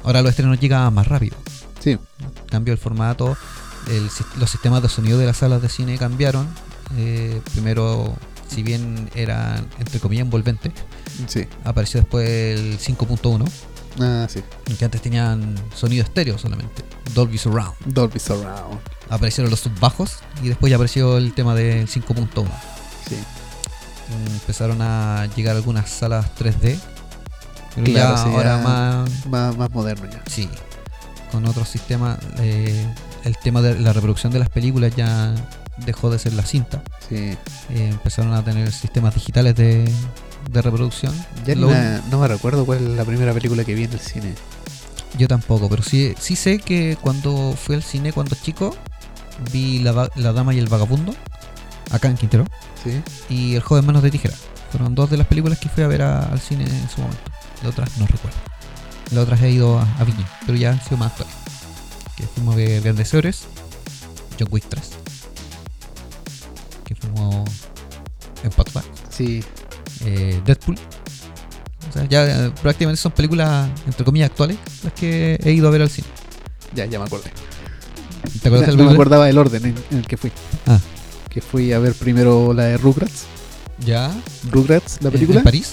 Ahora 0.02 0.22
los 0.22 0.30
estrenos 0.30 0.58
llegaban 0.58 0.92
más 0.94 1.06
rápido. 1.06 1.36
Sí. 1.78 1.98
Cambió 2.50 2.72
el 2.72 2.78
formato, 2.78 3.36
el 3.88 4.08
los 4.38 4.50
sistemas 4.50 4.82
de 4.82 4.88
sonido 4.88 5.18
de 5.18 5.26
las 5.26 5.38
salas 5.38 5.60
de 5.62 5.68
cine 5.68 5.98
cambiaron. 5.98 6.48
Eh, 6.96 7.40
primero, 7.52 8.14
si 8.48 8.62
bien 8.62 9.10
eran 9.14 9.66
entre 9.78 9.98
comillas 10.00 10.24
envolventes, 10.24 10.72
Sí. 11.26 11.46
apareció 11.64 12.00
después 12.00 12.28
el 12.28 12.78
5.1, 12.78 13.44
Ah, 14.00 14.26
sí. 14.28 14.42
que 14.78 14.84
antes 14.84 15.00
tenían 15.02 15.54
sonido 15.74 16.04
estéreo 16.04 16.38
solamente, 16.38 16.82
Dolby 17.14 17.38
Surround. 17.38 17.74
Dolby 17.86 18.18
Surround. 18.18 18.78
aparecieron 19.10 19.50
los 19.50 19.60
subbajos 19.60 20.18
y 20.42 20.48
después 20.48 20.70
ya 20.70 20.76
apareció 20.76 21.18
el 21.18 21.32
tema 21.34 21.54
del 21.54 21.86
5.1. 21.88 22.50
Sí. 23.08 23.16
Empezaron 24.34 24.80
a 24.82 25.26
llegar 25.36 25.56
algunas 25.56 25.88
salas 25.90 26.34
3D. 26.34 26.78
Pero 27.74 27.86
Claro, 27.86 28.16
ya 28.16 28.22
sí, 28.22 28.28
ahora 28.30 28.56
ya- 28.58 28.62
más. 28.62 29.26
Más, 29.26 29.56
más 29.56 29.70
moderno 29.70 30.06
ya. 30.10 30.22
Sí. 30.30 30.48
Con 31.30 31.46
otros 31.46 31.68
sistemas. 31.68 32.18
eh, 32.38 32.86
el 33.24 33.36
tema 33.38 33.60
de 33.62 33.78
la 33.78 33.92
reproducción 33.92 34.32
de 34.32 34.38
las 34.38 34.48
películas 34.48 34.94
ya 34.96 35.34
dejó 35.86 36.10
de 36.10 36.18
ser 36.18 36.32
la 36.34 36.44
cinta. 36.44 36.82
Sí. 37.08 37.16
Eh, 37.16 37.36
empezaron 37.70 38.32
a 38.34 38.44
tener 38.44 38.70
sistemas 38.72 39.14
digitales 39.14 39.54
de, 39.56 39.90
de 40.50 40.62
reproducción. 40.62 41.14
Ya 41.46 41.54
Lo 41.54 41.68
no, 41.68 41.74
me- 41.74 42.00
no 42.10 42.18
me 42.20 42.28
recuerdo 42.28 42.64
cuál 42.66 42.78
es 42.78 42.96
la 42.96 43.04
primera 43.04 43.32
película 43.32 43.64
que 43.64 43.74
vi 43.74 43.84
en 43.84 43.92
el 43.92 44.00
cine. 44.00 44.34
Yo 45.18 45.28
tampoco, 45.28 45.68
pero 45.68 45.82
sí, 45.82 46.14
sí 46.18 46.36
sé 46.36 46.58
que 46.58 46.96
cuando 47.00 47.54
fui 47.56 47.74
al 47.76 47.82
cine 47.82 48.12
cuando 48.12 48.34
chico, 48.34 48.74
vi 49.52 49.78
la, 49.80 50.08
la 50.16 50.32
Dama 50.32 50.54
y 50.54 50.58
el 50.58 50.68
Vagabundo, 50.68 51.14
acá 51.90 52.08
en 52.08 52.16
Quintero. 52.16 52.46
Sí. 52.82 53.00
y 53.28 53.54
El 53.54 53.62
joven 53.62 53.86
manos 53.86 54.02
de 54.02 54.10
tijera. 54.10 54.34
Fueron 54.70 54.94
dos 54.94 55.10
de 55.10 55.18
las 55.18 55.26
películas 55.26 55.58
que 55.58 55.68
fui 55.68 55.84
a 55.84 55.86
ver 55.86 56.02
a- 56.02 56.20
al 56.32 56.40
cine 56.40 56.64
en 56.64 56.88
su 56.88 57.00
momento. 57.02 57.22
Las 57.62 57.72
otras 57.72 57.98
no 57.98 58.06
recuerdo. 58.06 58.36
Las 59.10 59.24
otras 59.24 59.42
he 59.42 59.50
ido 59.50 59.78
a, 59.78 59.82
a 59.98 60.04
Viña, 60.04 60.26
pero 60.46 60.56
ya 60.56 60.70
han 60.70 60.82
sido 60.82 60.96
más 60.96 61.12
actuales. 61.12 61.34
Que 62.22 62.28
fuimos 62.28 62.54
Grandes 62.84 63.12
Héroes, 63.14 63.40
John 64.38 64.48
Wick 64.52 64.64
3. 64.68 64.82
Que 66.84 66.94
fuimos 66.94 67.48
en 68.44 68.50
Patba, 68.50 68.82
Sí. 69.10 69.42
eh, 70.04 70.40
Deadpool. 70.46 70.76
O 71.88 71.92
sea, 71.92 72.04
ya 72.08 72.46
eh, 72.46 72.52
prácticamente 72.62 73.00
son 73.02 73.10
películas, 73.12 73.68
entre 73.86 74.04
comillas, 74.04 74.30
actuales 74.30 74.56
las 74.84 74.92
que 74.92 75.36
he 75.42 75.50
ido 75.52 75.66
a 75.66 75.70
ver 75.72 75.82
al 75.82 75.90
cine. 75.90 76.06
Ya, 76.74 76.86
ya 76.86 77.00
me 77.00 77.06
acordé. 77.06 77.30
¿Te 78.40 78.48
acuerdas 78.48 78.70
de 78.70 78.76
no 78.76 78.84
me 78.84 78.92
acordaba 78.92 79.26
del 79.26 79.36
orden 79.38 79.64
en, 79.66 79.74
en 79.90 79.98
el 79.98 80.06
que 80.06 80.16
fui. 80.16 80.30
Ah. 80.66 80.78
Que 81.28 81.40
fui 81.40 81.72
a 81.72 81.80
ver 81.80 81.94
primero 81.94 82.52
la 82.54 82.64
de 82.64 82.76
Rugrats. 82.76 83.24
Ya. 83.84 84.12
Rugrats, 84.48 84.98
la 85.00 85.08
¿En- 85.08 85.12
película. 85.14 85.38
¿En 85.40 85.44
París? 85.44 85.72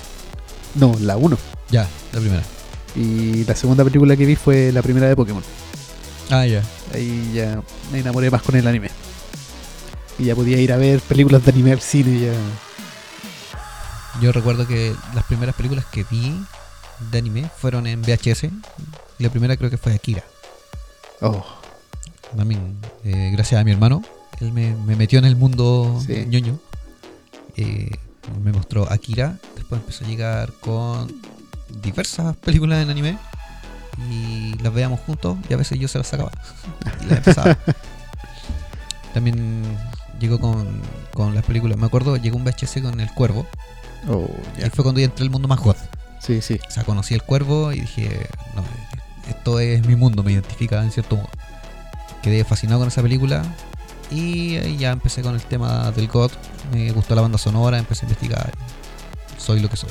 No, 0.75 0.95
la 0.99 1.15
1. 1.15 1.37
Ya, 1.69 1.87
la 2.11 2.19
primera. 2.19 2.43
Y 2.95 3.43
la 3.45 3.55
segunda 3.55 3.83
película 3.83 4.15
que 4.17 4.25
vi 4.25 4.35
fue 4.35 4.71
la 4.71 4.81
primera 4.81 5.07
de 5.07 5.15
Pokémon. 5.15 5.43
Ah, 6.29 6.45
ya. 6.45 6.61
Ahí 6.93 7.31
ya 7.33 7.61
me 7.91 7.99
enamoré 7.99 8.29
más 8.29 8.41
con 8.41 8.55
el 8.55 8.67
anime. 8.67 8.89
Y 10.17 10.25
ya 10.25 10.35
podía 10.35 10.59
ir 10.59 10.71
a 10.73 10.77
ver 10.77 10.99
películas 11.01 11.43
de 11.45 11.51
anime 11.51 11.71
al 11.71 11.81
cine 11.81 12.19
ya. 12.19 12.33
Yo 14.21 14.31
recuerdo 14.31 14.67
que 14.67 14.93
las 15.13 15.23
primeras 15.25 15.55
películas 15.55 15.85
que 15.85 16.03
vi 16.09 16.35
de 17.11 17.17
anime 17.17 17.49
fueron 17.57 17.87
en 17.87 18.01
VHS. 18.01 18.43
Y 19.17 19.23
la 19.23 19.29
primera 19.29 19.55
creo 19.57 19.69
que 19.69 19.77
fue 19.77 19.93
Akira. 19.93 20.23
Oh, 21.21 21.43
También, 22.35 22.77
eh, 23.03 23.31
gracias 23.33 23.59
a 23.59 23.63
mi 23.63 23.71
hermano, 23.71 24.03
él 24.39 24.51
me, 24.53 24.73
me 24.75 24.95
metió 24.95 25.19
en 25.19 25.25
el 25.25 25.35
mundo 25.35 26.01
Sí. 26.05 26.25
ñoño. 26.27 26.59
Eh, 27.57 27.89
me 28.43 28.51
mostró 28.51 28.89
Akira. 28.91 29.37
Después 29.55 29.81
empezó 29.81 30.05
a 30.05 30.07
llegar 30.07 30.53
con 30.59 31.11
diversas 31.81 32.35
películas 32.37 32.83
en 32.83 32.89
anime. 32.89 33.17
Y 34.09 34.53
las 34.61 34.73
veíamos 34.73 34.99
juntos. 35.01 35.37
Y 35.49 35.53
a 35.53 35.57
veces 35.57 35.79
yo 35.79 35.87
se 35.87 35.97
las 35.97 36.07
sacaba. 36.07 36.31
y 37.01 37.05
las 37.05 37.17
empezaba. 37.17 37.57
También 39.13 39.63
llegó 40.19 40.39
con, 40.39 40.81
con 41.13 41.33
las 41.35 41.43
películas. 41.43 41.77
Me 41.77 41.85
acuerdo, 41.87 42.17
llegó 42.17 42.37
un 42.37 42.43
VHS 42.43 42.81
con 42.81 42.99
El 42.99 43.11
Cuervo. 43.13 43.45
oh, 44.07 44.29
Y 44.57 44.61
ya. 44.61 44.69
fue 44.69 44.83
cuando 44.83 44.99
yo 45.01 45.05
entré 45.05 45.23
al 45.23 45.31
mundo 45.31 45.47
más 45.47 45.59
hot. 45.59 45.77
Sí, 46.19 46.41
sí. 46.41 46.59
O 46.67 46.71
sea, 46.71 46.83
conocí 46.83 47.13
el 47.13 47.23
cuervo 47.23 47.71
y 47.71 47.81
dije, 47.81 48.27
no, 48.55 48.63
esto 49.29 49.59
es 49.59 49.85
mi 49.87 49.95
mundo, 49.95 50.21
me 50.21 50.33
identifica 50.33 50.83
en 50.83 50.91
cierto 50.91 51.15
modo. 51.15 51.29
Quedé 52.21 52.43
fascinado 52.43 52.79
con 52.79 52.89
esa 52.89 53.01
película 53.01 53.43
y 54.11 54.57
ahí 54.57 54.77
ya 54.77 54.91
empecé 54.91 55.21
con 55.21 55.33
el 55.35 55.41
tema 55.41 55.91
del 55.91 56.07
God. 56.09 56.31
Me 56.73 56.91
gustó 56.91 57.15
la 57.15 57.21
banda 57.21 57.37
sonora, 57.37 57.77
empecé 57.77 58.05
a 58.05 58.09
investigar. 58.09 58.51
Soy 59.37 59.61
lo 59.61 59.69
que 59.69 59.77
soy. 59.77 59.89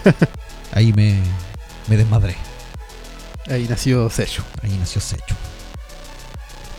ahí 0.72 0.92
me, 0.94 1.20
me 1.88 1.96
desmadré. 1.98 2.36
Ahí 3.48 3.66
nació 3.68 4.08
Secho. 4.10 4.42
Ahí 4.62 4.76
nació 4.78 5.00
Secho. 5.00 5.34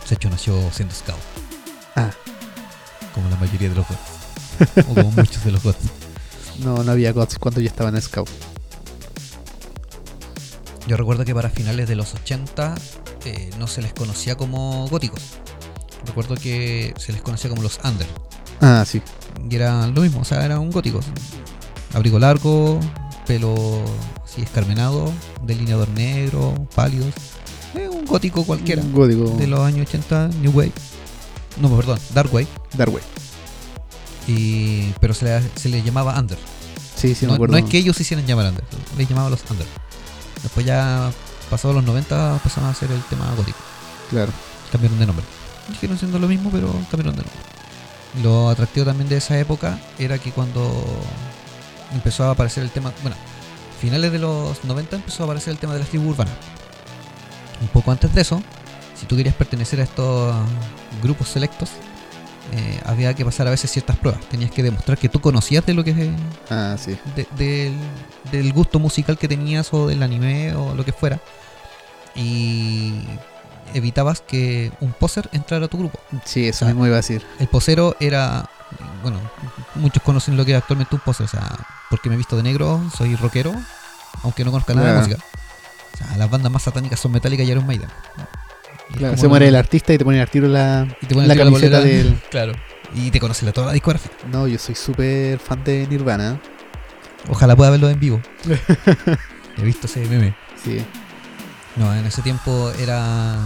Secho 0.04 0.28
nació 0.30 0.70
siendo 0.72 0.94
scout, 0.94 1.18
Ah, 1.96 2.10
como 3.14 3.28
la 3.30 3.36
mayoría 3.36 3.68
de 3.68 3.74
los 3.74 3.86
God. 3.88 3.96
o 4.90 4.94
como 4.94 5.10
muchos 5.16 5.44
de 5.44 5.52
los 5.52 5.62
goths. 5.62 5.86
No, 6.60 6.82
no 6.84 6.92
había 6.92 7.12
goths 7.12 7.38
cuando 7.38 7.60
yo 7.60 7.66
estaba 7.68 7.88
en 7.90 8.00
Scout. 8.00 8.28
Yo 10.86 10.96
recuerdo 10.96 11.24
que 11.24 11.34
para 11.34 11.48
finales 11.48 11.88
de 11.88 11.94
los 11.94 12.14
80 12.14 12.74
eh, 13.24 13.50
no 13.58 13.66
se 13.66 13.82
les 13.82 13.92
conocía 13.94 14.36
como 14.36 14.86
góticos. 14.88 15.20
Recuerdo 16.06 16.34
que 16.34 16.92
se 16.98 17.12
les 17.12 17.22
conocía 17.22 17.48
como 17.50 17.62
los 17.62 17.78
under. 17.84 18.06
Ah, 18.60 18.84
sí. 18.86 19.00
Y 19.48 19.54
era 19.54 19.86
lo 19.86 20.02
mismo, 20.02 20.20
o 20.20 20.24
sea, 20.24 20.44
era 20.44 20.58
un 20.58 20.70
gótico. 20.70 21.00
Abrigo 21.94 22.18
largo, 22.18 22.80
pelo 23.26 23.82
así 24.32 24.42
escarmenado, 24.42 25.12
delineador 25.42 25.88
negro, 25.90 26.54
pálidos. 26.74 27.12
Eh, 27.74 27.88
un 27.88 28.04
gótico 28.04 28.44
cualquiera. 28.44 28.82
Un 28.82 28.92
gótico. 28.92 29.36
De 29.36 29.46
los 29.46 29.60
años 29.60 29.86
80, 29.88 30.30
New 30.40 30.52
Wave. 30.52 30.72
No, 31.60 31.74
perdón, 31.76 31.98
Dark 32.14 32.32
Wave. 32.32 32.48
Darway. 32.74 33.02
Y, 34.26 34.92
pero 35.00 35.12
se 35.12 35.24
le, 35.26 35.42
se 35.56 35.68
le 35.68 35.82
llamaba 35.82 36.18
under. 36.18 36.38
Sí, 36.96 37.14
sí, 37.14 37.26
me 37.26 37.30
no, 37.30 37.34
acuerdo. 37.34 37.52
no 37.52 37.58
es 37.58 37.70
que 37.70 37.78
ellos 37.78 37.96
se 37.96 38.02
hicieran 38.04 38.26
llamar 38.26 38.46
under, 38.46 38.64
les 38.96 39.08
llamaban 39.08 39.30
los 39.30 39.40
under. 39.50 39.66
Después 40.42 40.64
ya, 40.64 41.10
pasados 41.50 41.74
los 41.74 41.84
90, 41.84 42.40
pasaron 42.42 42.68
a 42.68 42.72
hacer 42.72 42.90
el 42.90 43.02
tema 43.04 43.32
gótico. 43.36 43.58
Claro. 44.10 44.32
Cambiaron 44.70 44.98
de 44.98 45.06
nombre. 45.06 45.24
Siguieron 45.74 45.98
siendo 45.98 46.18
lo 46.18 46.28
mismo, 46.28 46.50
pero 46.50 46.72
cambiaron 46.90 47.16
de 47.16 47.22
nombre. 47.22 48.22
Lo 48.22 48.48
atractivo 48.48 48.86
también 48.86 49.08
de 49.08 49.16
esa 49.16 49.38
época 49.38 49.78
era 49.98 50.18
que 50.18 50.32
cuando 50.32 50.84
empezó 51.92 52.24
a 52.24 52.30
aparecer 52.30 52.62
el 52.62 52.70
tema, 52.70 52.92
bueno, 53.02 53.16
finales 53.82 54.12
de 54.12 54.18
los 54.20 54.64
90 54.64 54.96
empezó 54.96 55.24
a 55.24 55.26
aparecer 55.26 55.50
el 55.52 55.58
tema 55.58 55.72
de 55.74 55.80
las 55.80 55.88
tribus 55.88 56.12
urbanas. 56.12 56.34
Un 57.60 57.68
poco 57.68 57.90
antes 57.90 58.14
de 58.14 58.20
eso, 58.22 58.40
si 58.94 59.06
tú 59.06 59.16
querías 59.16 59.34
pertenecer 59.34 59.80
a 59.80 59.82
estos 59.82 60.34
grupos 61.02 61.28
selectos, 61.28 61.70
eh, 62.54 62.80
había 62.86 63.12
que 63.14 63.24
pasar 63.24 63.46
a 63.48 63.50
veces 63.50 63.70
ciertas 63.70 63.96
pruebas. 63.96 64.20
Tenías 64.26 64.50
que 64.52 64.62
demostrar 64.62 64.98
que 64.98 65.08
tú 65.08 65.20
conocías 65.20 65.66
de 65.66 65.74
lo 65.74 65.82
que 65.84 66.10
Ah, 66.50 66.76
sí. 66.78 66.96
de- 67.16 67.26
del, 67.36 67.74
del 68.30 68.52
gusto 68.52 68.78
musical 68.78 69.18
que 69.18 69.26
tenías 69.28 69.72
o 69.74 69.86
del 69.88 70.02
anime 70.02 70.54
o 70.54 70.74
lo 70.74 70.84
que 70.84 70.92
fuera. 70.92 71.20
Y 72.14 72.94
evitabas 73.74 74.20
que 74.20 74.70
un 74.80 74.92
poser 74.92 75.28
entrara 75.32 75.66
a 75.66 75.68
tu 75.68 75.78
grupo. 75.78 75.98
Sí, 76.24 76.46
eso 76.48 76.68
iba 76.68 76.86
a 76.86 76.88
decir. 76.90 77.22
El 77.38 77.48
posero 77.48 77.96
era, 78.00 78.48
bueno, 79.02 79.20
muchos 79.74 80.02
conocen 80.02 80.36
lo 80.36 80.44
que 80.44 80.52
es 80.52 80.58
actualmente 80.58 80.94
un 80.94 81.00
poser, 81.00 81.26
o 81.26 81.28
sea, 81.28 81.48
porque 81.90 82.08
me 82.08 82.14
he 82.14 82.18
visto 82.18 82.36
de 82.36 82.42
negro, 82.42 82.82
soy 82.96 83.16
rockero, 83.16 83.54
aunque 84.22 84.44
no 84.44 84.50
conozca 84.50 84.74
nada 84.74 84.92
de 84.92 84.98
música. 84.98 85.24
O 85.94 85.96
sea, 85.96 86.16
las 86.16 86.30
bandas 86.30 86.50
más 86.50 86.62
satánicas 86.62 87.00
son 87.00 87.12
Metallica 87.12 87.42
y 87.42 87.50
Iron 87.50 87.66
Maiden. 87.66 87.88
Y 88.90 88.94
Claro, 88.94 89.16
se 89.16 89.28
muere 89.28 89.48
el 89.48 89.56
artista 89.56 89.92
y 89.92 89.98
te 89.98 90.04
ponen 90.04 90.20
al 90.20 90.30
tiro 90.30 90.48
la, 90.48 90.86
y 91.00 91.06
te 91.06 91.14
ponen 91.14 91.28
la 91.28 91.36
camiseta 91.36 91.80
del. 91.80 92.20
Claro. 92.30 92.52
Y 92.94 93.10
te 93.10 93.20
conocen 93.20 93.46
la 93.46 93.52
toda 93.52 93.68
la 93.68 93.72
discografía. 93.72 94.10
No, 94.30 94.46
yo 94.46 94.58
soy 94.58 94.74
súper 94.74 95.38
fan 95.38 95.64
de 95.64 95.86
Nirvana. 95.88 96.38
Ojalá 97.30 97.56
pueda 97.56 97.70
verlo 97.70 97.88
en 97.88 97.98
vivo. 97.98 98.20
He 99.56 99.62
visto 99.62 99.86
ese 99.86 100.04
meme. 100.06 100.34
Sí. 100.62 100.84
No, 101.76 101.94
en 101.94 102.04
ese 102.04 102.20
tiempo 102.20 102.70
era 102.78 103.38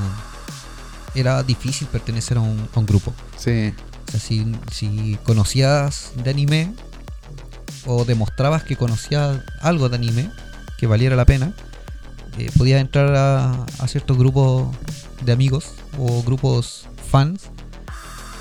era 1.14 1.42
difícil 1.42 1.88
pertenecer 1.88 2.36
a 2.36 2.40
un, 2.40 2.68
a 2.74 2.78
un 2.78 2.86
grupo. 2.86 3.14
Sí. 3.36 3.72
Si, 4.18 4.46
si 4.72 5.18
conocías 5.24 6.12
de 6.22 6.30
anime 6.30 6.72
o 7.86 8.04
demostrabas 8.04 8.62
que 8.64 8.76
conocías 8.76 9.40
algo 9.60 9.88
de 9.88 9.96
anime 9.96 10.30
que 10.78 10.86
valiera 10.86 11.16
la 11.16 11.24
pena, 11.24 11.52
eh, 12.38 12.50
podías 12.56 12.80
entrar 12.80 13.14
a, 13.14 13.64
a 13.78 13.88
ciertos 13.88 14.16
grupos 14.18 14.74
de 15.24 15.32
amigos 15.32 15.72
o 15.98 16.22
grupos 16.22 16.86
fans 17.10 17.44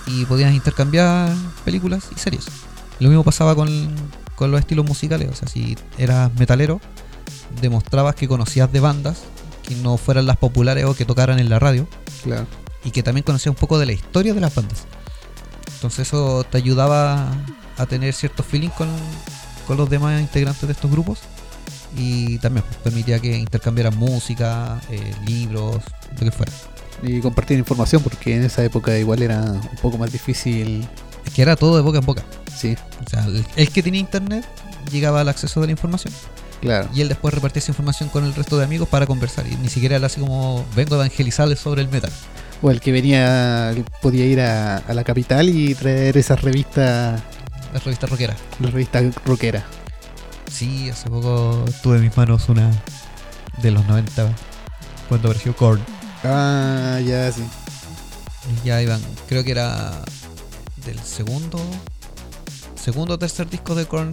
y 0.07 0.26
podías 0.26 0.53
intercambiar 0.53 1.34
películas 1.63 2.05
y 2.15 2.19
series. 2.19 2.45
Lo 2.99 3.09
mismo 3.09 3.23
pasaba 3.23 3.55
con, 3.55 3.89
con 4.36 4.51
los 4.51 4.59
estilos 4.59 4.86
musicales. 4.86 5.30
O 5.30 5.36
sea, 5.36 5.47
si 5.47 5.78
eras 5.97 6.34
metalero, 6.36 6.80
demostrabas 7.61 8.15
que 8.15 8.28
conocías 8.28 8.71
de 8.71 8.80
bandas 8.80 9.23
que 9.63 9.76
no 9.76 9.97
fueran 9.97 10.26
las 10.28 10.38
populares 10.38 10.86
o 10.86 10.93
que 10.95 11.05
tocaran 11.05 11.39
en 11.39 11.49
la 11.49 11.57
radio 11.59 11.88
Claro. 12.23 12.45
y 12.84 12.91
que 12.91 13.01
también 13.03 13.23
conocía 13.23 13.51
un 13.51 13.55
poco 13.57 13.80
de 13.80 13.86
la 13.88 13.93
historia 13.93 14.34
de 14.34 14.41
las 14.41 14.53
bandas. 14.53 14.86
Entonces 15.76 16.07
eso 16.07 16.43
te 16.43 16.57
ayudaba 16.57 17.32
a 17.78 17.86
tener 17.86 18.13
cierto 18.13 18.43
feeling 18.43 18.69
con, 18.69 18.89
con 19.67 19.78
los 19.78 19.89
demás 19.89 20.19
integrantes 20.21 20.65
de 20.65 20.71
estos 20.71 20.89
grupos 20.89 21.19
y 21.97 22.38
también 22.39 22.63
pues, 22.67 22.78
permitía 22.78 23.19
que 23.19 23.38
intercambiaran 23.38 23.95
música, 23.97 24.82
eh, 24.89 25.13
libros, 25.26 25.84
lo 26.19 26.19
que 26.19 26.32
fuera. 26.32 26.51
Y 27.03 27.19
compartir 27.19 27.57
información 27.57 28.01
porque 28.01 28.36
en 28.36 28.43
esa 28.43 28.63
época 28.63 28.97
igual 28.97 29.21
era 29.21 29.41
un 29.41 29.78
poco 29.82 29.97
más 29.97 30.11
difícil. 30.11 30.88
Es 31.26 31.34
que 31.34 31.41
era 31.41 31.55
todo 31.55 31.76
de 31.76 31.82
boca 31.82 31.99
en 31.99 32.05
boca. 32.05 32.23
Sí, 32.55 32.78
O 33.05 33.09
sea, 33.09 33.26
el, 33.26 33.45
el 33.55 33.69
que 33.69 33.84
tenía 33.84 33.99
internet 33.99 34.45
llegaba 34.91 35.21
al 35.21 35.30
acceso 35.30 35.59
de 35.59 35.67
la 35.67 35.71
información 35.71 36.13
claro. 36.61 36.89
y 36.93 37.01
él 37.01 37.09
después 37.09 37.34
repartía 37.34 37.59
esa 37.59 37.71
información 37.71 38.09
con 38.09 38.23
el 38.23 38.34
resto 38.34 38.57
de 38.57 38.65
amigos 38.65 38.88
para 38.88 39.05
conversar 39.07 39.45
y 39.47 39.55
ni 39.55 39.69
siquiera 39.69 39.95
era 39.95 40.07
así 40.07 40.19
como 40.19 40.65
vengo 40.76 40.95
a 40.95 40.99
evangelizarles 40.99 41.59
sobre 41.59 41.82
el 41.82 41.89
metal. 41.89 42.11
O 42.68 42.72
el 42.72 42.80
que 42.82 42.91
venía, 42.91 43.76
podía 44.01 44.26
ir 44.26 44.41
a, 44.41 44.78
a 44.78 44.93
la 44.95 45.03
capital 45.03 45.49
y 45.49 45.76
traer 45.76 46.18
esas 46.18 46.41
revistas, 46.41 47.22
La 47.72 47.80
revista 47.80 48.07
rockera. 48.07 48.36
las 48.59 48.72
revistas 48.74 49.13
rockeras. 49.24 49.63
Sí, 50.51 50.89
hace 50.89 51.07
poco 51.09 51.63
tuve 51.84 51.97
en 51.97 52.03
mis 52.03 52.18
manos 52.18 52.49
una 52.49 52.72
de 53.61 53.70
los 53.70 53.86
90 53.86 54.30
cuando 55.07 55.28
apareció 55.28 55.55
Korn. 55.55 55.80
Ah, 56.24 56.99
ya, 57.05 57.32
sí. 57.32 57.43
Ya 58.63 58.82
iban, 58.82 58.99
creo 59.30 59.43
que 59.43 59.51
era 59.51 59.91
del 60.86 60.99
segundo 60.99 61.59
segundo 62.76 63.13
o 63.16 63.20
tercer 63.20 63.47
disco 63.49 63.74
de 63.76 63.86
Korn 63.86 64.09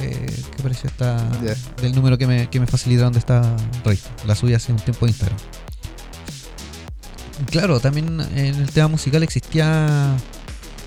eh, 0.00 0.26
que 0.54 0.60
apareció 0.60 0.88
esta 0.90 1.16
Ya. 1.44 1.54
del 1.82 1.92
número 1.94 2.18
que 2.18 2.26
me, 2.28 2.48
que 2.50 2.60
me 2.60 2.66
facilitaron 2.68 3.12
de 3.12 3.18
esta 3.18 3.42
revista. 3.84 4.10
La 4.26 4.36
subí 4.36 4.54
hace 4.54 4.70
un 4.72 4.78
tiempo 4.78 5.06
en 5.06 5.10
Instagram. 5.10 5.38
Claro, 7.50 7.80
también 7.80 8.20
en 8.34 8.54
el 8.54 8.70
tema 8.70 8.88
musical 8.88 9.22
existía 9.22 10.16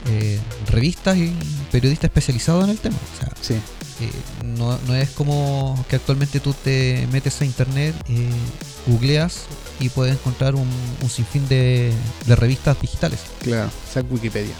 eh, 0.08 0.40
revistas 0.68 1.18
y 1.18 1.34
periodistas 1.72 2.06
especializados 2.10 2.64
en 2.64 2.70
el 2.72 2.78
tema. 2.78 2.96
O 2.96 3.20
sea, 3.20 3.34
Sí, 3.42 3.54
eh, 4.02 4.12
no, 4.44 4.78
no 4.88 4.96
es 4.96 5.10
como 5.12 5.84
que 5.90 5.98
actualmente 5.98 6.40
tú 6.40 6.54
te 6.54 7.08
metes 7.12 7.40
a 7.42 7.46
internet, 7.46 7.96
eh, 8.08 8.30
googleas 8.88 9.42
y 9.80 9.90
puedes 9.90 10.14
encontrar 10.16 10.56
un, 10.56 10.68
un 11.02 11.10
sinfín 11.10 11.48
de, 11.48 11.94
de 12.26 12.36
revistas 12.36 12.80
digitales. 12.82 13.20
claro. 13.44 13.68
O 13.90 13.94
sea, 13.94 14.02
Wikipedia. 14.10 14.54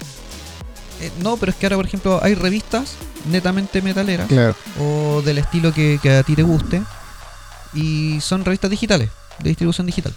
Eh, 1.02 1.12
no, 1.24 1.38
pero 1.38 1.52
es 1.52 1.58
que 1.58 1.66
ahora, 1.66 1.78
por 1.78 1.86
ejemplo, 1.86 2.20
hay 2.22 2.36
revistas 2.36 2.96
netamente 3.32 3.82
metaleras 3.82 4.28
Claro. 4.28 4.56
o 4.80 5.22
del 5.22 5.38
estilo 5.38 5.74
que, 5.74 5.98
que 6.04 6.12
a 6.18 6.24
ti 6.24 6.36
te 6.36 6.44
guste 6.44 6.82
y 7.74 8.20
son 8.22 8.44
revistas 8.46 8.70
digitales, 8.70 9.10
de 9.40 9.50
distribución 9.50 9.88
digital. 9.88 10.14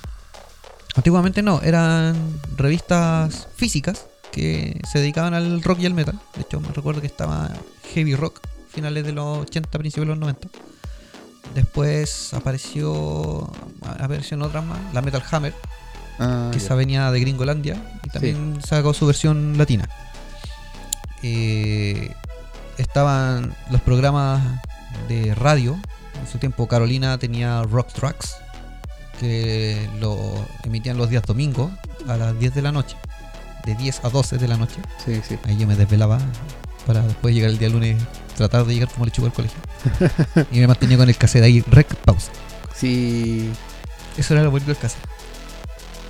Antiguamente 0.94 1.42
no, 1.42 1.60
eran 1.62 2.38
revistas 2.56 3.48
físicas 3.56 4.06
que 4.30 4.80
se 4.90 4.98
dedicaban 4.98 5.34
al 5.34 5.62
rock 5.62 5.80
y 5.80 5.86
al 5.86 5.94
metal. 5.94 6.18
De 6.36 6.42
hecho, 6.42 6.60
me 6.60 6.68
recuerdo 6.68 7.00
que 7.00 7.06
estaba 7.06 7.50
Heavy 7.94 8.14
Rock, 8.14 8.40
finales 8.68 9.04
de 9.04 9.12
los 9.12 9.38
80, 9.38 9.78
principios 9.78 10.06
de 10.06 10.10
los 10.10 10.18
90. 10.18 10.48
Después 11.54 12.32
apareció, 12.34 13.50
apareció 13.98 14.36
en 14.36 14.42
otras 14.42 14.64
más, 14.64 14.78
la 14.94 15.02
Metal 15.02 15.22
Hammer, 15.30 15.54
Ah, 16.18 16.50
que 16.52 16.58
ya. 16.58 16.64
esa 16.64 16.74
venía 16.74 17.10
de 17.10 17.20
Gringolandia 17.20 17.82
y 18.04 18.10
también 18.10 18.60
sacó 18.62 18.92
su 18.92 19.06
versión 19.06 19.56
latina. 19.56 19.88
Eh, 21.22 22.12
estaban 22.78 23.54
los 23.70 23.80
programas 23.80 24.42
de 25.08 25.34
radio. 25.34 25.78
En 26.20 26.26
su 26.30 26.38
tiempo 26.38 26.68
Carolina 26.68 27.16
tenía 27.18 27.62
Rock 27.62 27.92
Tracks, 27.92 28.36
que 29.22 29.88
lo 30.00 30.44
emitían 30.64 30.96
los 30.98 31.08
días 31.08 31.22
domingos 31.24 31.70
a 32.08 32.16
las 32.16 32.38
10 32.38 32.54
de 32.54 32.62
la 32.62 32.72
noche. 32.72 32.96
De 33.64 33.74
10 33.76 34.04
a 34.04 34.10
12 34.10 34.38
de 34.38 34.48
la 34.48 34.56
noche. 34.56 34.76
Sí, 35.04 35.20
sí. 35.26 35.38
Ahí 35.44 35.56
yo 35.56 35.66
me 35.66 35.76
desvelaba 35.76 36.18
para 36.86 37.00
después 37.02 37.34
llegar 37.34 37.50
el 37.50 37.58
día 37.58 37.68
lunes, 37.68 38.02
tratar 38.36 38.64
de 38.66 38.74
llegar 38.74 38.88
como 38.90 39.04
lechuga 39.06 39.28
al 39.28 39.32
colegio. 39.34 39.58
y 40.52 40.58
me 40.58 40.66
mantenía 40.66 40.96
con 40.98 41.08
el 41.08 41.16
cassette 41.16 41.44
ahí, 41.44 41.60
rec, 41.70 41.94
pausa. 41.96 42.32
Sí, 42.74 43.50
Eso 44.16 44.34
era 44.34 44.42
lo 44.42 44.50
bonito 44.50 44.72
del 44.72 44.80
cassette. 44.80 45.04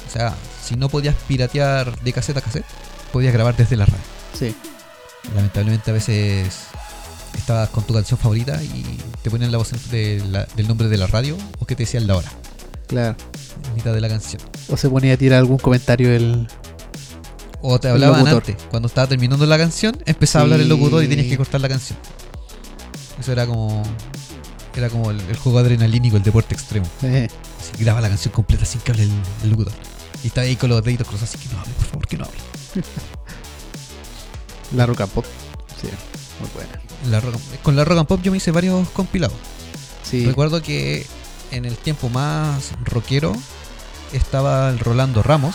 O 0.09 0.11
sea, 0.11 0.35
si 0.65 0.77
no 0.77 0.89
podías 0.89 1.15
piratear 1.29 1.99
de 2.01 2.13
cassette 2.13 2.39
a 2.39 2.41
cassette, 2.41 2.65
podías 3.13 3.33
grabar 3.35 3.55
desde 3.57 3.77
la 3.77 3.85
radio. 3.87 4.05
sí. 4.35 4.55
Lamentablemente 5.37 5.91
a 5.93 5.95
veces 5.95 6.65
estabas 7.37 7.69
con 7.69 7.85
tu 7.85 7.95
canción 7.95 8.19
favorita 8.19 8.61
y 8.61 8.99
te 9.23 9.31
ponían 9.31 9.53
la 9.53 9.59
voz 9.59 9.71
de 9.93 10.21
la- 10.29 10.47
del 10.57 10.67
nombre 10.67 10.89
de 10.89 10.97
la 10.97 11.07
radio 11.07 11.37
o 11.61 11.65
que 11.65 11.77
te 11.77 11.85
decían 11.85 12.09
la 12.09 12.17
hora, 12.17 12.29
Claro. 12.93 13.17
en 13.69 13.75
mitad 13.75 13.93
de 13.95 14.01
la 14.01 14.09
canción. 14.09 14.41
O 14.69 14.77
se 14.77 14.89
ponía 14.89 15.15
a 15.15 15.17
tirar 15.17 15.39
algún 15.41 15.59
comentario 15.59 16.11
el. 16.13 16.47
O 17.61 17.79
te 17.79 17.89
hablaban 17.89 18.27
antes, 18.27 18.57
cuando 18.71 18.89
estaba 18.89 19.07
terminando 19.07 19.47
la 19.47 19.57
canción, 19.59 19.97
empezaba 20.05 20.43
a 20.43 20.45
hablar 20.45 20.61
el 20.61 20.67
Sí. 20.67 20.71
locutor 20.71 21.03
y 21.05 21.09
tenías 21.09 21.27
que 21.29 21.37
cortar 21.37 21.61
la 21.61 21.69
canción. 21.69 21.99
Eso 23.21 23.31
era 23.33 23.47
como 23.47 23.83
era 24.75 24.89
como 24.89 25.11
el, 25.11 25.21
el 25.21 25.37
juego 25.37 25.59
adrenalínico, 25.59 26.17
el 26.17 26.23
deporte 26.23 26.55
extremo. 26.55 26.87
Eh, 27.03 27.29
Así 27.61 27.73
que 27.77 27.85
graba 27.85 28.01
la 28.01 28.09
canción 28.09 28.33
completa 28.35 28.65
sin 28.65 28.81
que 28.81 28.91
hable 28.93 29.05
el, 29.05 29.13
el 29.45 29.51
locutor. 29.51 29.73
Y 30.25 30.29
estaba 30.29 30.47
ahí 30.47 30.57
con 30.57 30.71
los 30.71 30.83
deditos 30.83 31.07
cruzados, 31.07 31.35
así 31.35 31.47
que 31.47 31.55
no 31.55 31.61
hable, 31.61 31.73
por 31.75 31.87
favor, 31.87 32.07
que 32.09 32.17
no 32.19 32.25
hable. 32.25 32.39
la 34.77 34.87
roca 34.87 35.07
pop. 35.07 35.25
Sí. 35.81 35.89
Muy 36.41 36.51
buena. 36.55 36.81
La 37.11 37.21
rock- 37.21 37.41
con 37.63 37.77
la 37.77 37.85
rock 37.85 37.99
and 37.99 38.09
pop 38.09 38.21
yo 38.23 38.31
me 38.31 38.39
hice 38.39 38.51
varios 38.51 38.89
compilados. 38.91 39.37
Sí. 40.03 40.25
Recuerdo 40.27 40.63
que 40.63 41.07
en 41.53 41.65
el 41.65 41.77
tiempo 41.77 42.09
más 42.09 42.73
rockero 42.85 43.35
estaba 44.13 44.69
el 44.71 44.79
Rolando 44.79 45.23
Ramos 45.23 45.55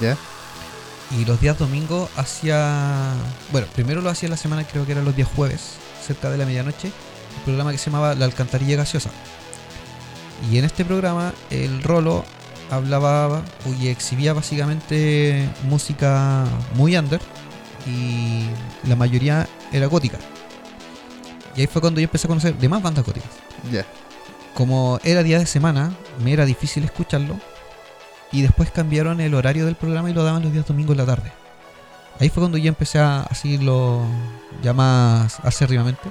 Ya. 0.00 0.16
y 1.16 1.24
los 1.24 1.40
días 1.40 1.58
domingos 1.58 2.10
hacía. 2.16 3.12
Bueno, 3.52 3.66
primero 3.74 4.00
lo 4.02 4.10
hacía 4.10 4.26
en 4.26 4.32
la 4.32 4.36
semana, 4.36 4.64
creo 4.64 4.84
que 4.84 4.92
eran 4.92 5.04
los 5.04 5.14
días 5.14 5.28
jueves, 5.34 5.74
cerca 6.06 6.30
de 6.30 6.38
la 6.38 6.44
medianoche, 6.46 6.88
un 7.38 7.42
programa 7.44 7.72
que 7.72 7.78
se 7.78 7.90
llamaba 7.90 8.14
La 8.14 8.24
Alcantarilla 8.24 8.76
Gaseosa. 8.76 9.10
Y 10.50 10.58
en 10.58 10.64
este 10.64 10.84
programa 10.84 11.32
el 11.50 11.82
Rolo 11.82 12.24
hablaba 12.70 13.42
y 13.80 13.88
exhibía 13.88 14.32
básicamente 14.34 15.48
música 15.64 16.44
muy 16.74 16.96
under 16.96 17.20
y 17.86 18.44
la 18.86 18.96
mayoría 18.96 19.48
era 19.72 19.86
gótica. 19.86 20.18
Y 21.56 21.62
ahí 21.62 21.66
fue 21.66 21.80
cuando 21.80 22.00
yo 22.00 22.04
empecé 22.04 22.26
a 22.26 22.28
conocer 22.28 22.54
demás 22.56 22.82
bandas 22.82 23.04
góticas. 23.04 23.30
Ya. 23.72 23.84
Como 24.58 24.98
era 25.04 25.22
día 25.22 25.38
de 25.38 25.46
semana, 25.46 25.92
me 26.24 26.32
era 26.32 26.44
difícil 26.44 26.82
escucharlo. 26.82 27.38
Y 28.32 28.42
después 28.42 28.72
cambiaron 28.72 29.20
el 29.20 29.32
horario 29.34 29.64
del 29.66 29.76
programa 29.76 30.10
y 30.10 30.14
lo 30.14 30.24
daban 30.24 30.42
los 30.42 30.52
días 30.52 30.66
domingos 30.66 30.94
en 30.94 30.98
la 30.98 31.06
tarde. 31.06 31.30
Ahí 32.18 32.28
fue 32.28 32.40
cuando 32.40 32.58
yo 32.58 32.66
empecé 32.68 32.98
a 32.98 33.24
seguirlo 33.32 34.02
ya 34.60 34.72
más 34.72 35.38
acérrimamente. 35.44 36.10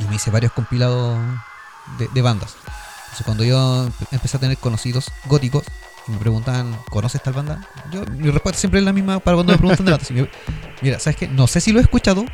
Y 0.00 0.04
me 0.04 0.14
hice 0.16 0.30
varios 0.30 0.52
compilados 0.52 1.18
de, 1.98 2.08
de 2.08 2.22
bandas. 2.22 2.56
Entonces 3.04 3.26
cuando 3.26 3.44
yo 3.44 3.86
empe- 3.86 4.06
empecé 4.12 4.38
a 4.38 4.40
tener 4.40 4.56
conocidos 4.56 5.12
góticos 5.26 5.64
y 6.08 6.12
me 6.12 6.16
preguntaban, 6.16 6.74
¿conoces 6.88 7.22
tal 7.22 7.34
banda? 7.34 7.68
Yo, 7.92 8.00
mi 8.12 8.30
respuesta 8.30 8.58
siempre 8.58 8.80
es 8.80 8.86
la 8.86 8.94
misma 8.94 9.20
para 9.20 9.34
cuando 9.36 9.52
me 9.52 9.58
preguntan 9.58 9.84
de 9.86 10.14
me- 10.22 10.30
Mira, 10.80 10.98
¿sabes 10.98 11.16
qué? 11.18 11.28
No 11.28 11.46
sé 11.46 11.60
si 11.60 11.72
lo 11.72 11.80
he 11.80 11.82
escuchado, 11.82 12.24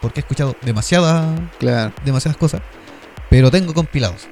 porque 0.00 0.20
he 0.20 0.22
escuchado 0.22 0.54
demasiadas 0.62 1.40
Claro. 1.58 1.92
demasiadas 2.04 2.36
cosas, 2.36 2.62
pero 3.36 3.50
tengo 3.50 3.74
compilados. 3.74 4.22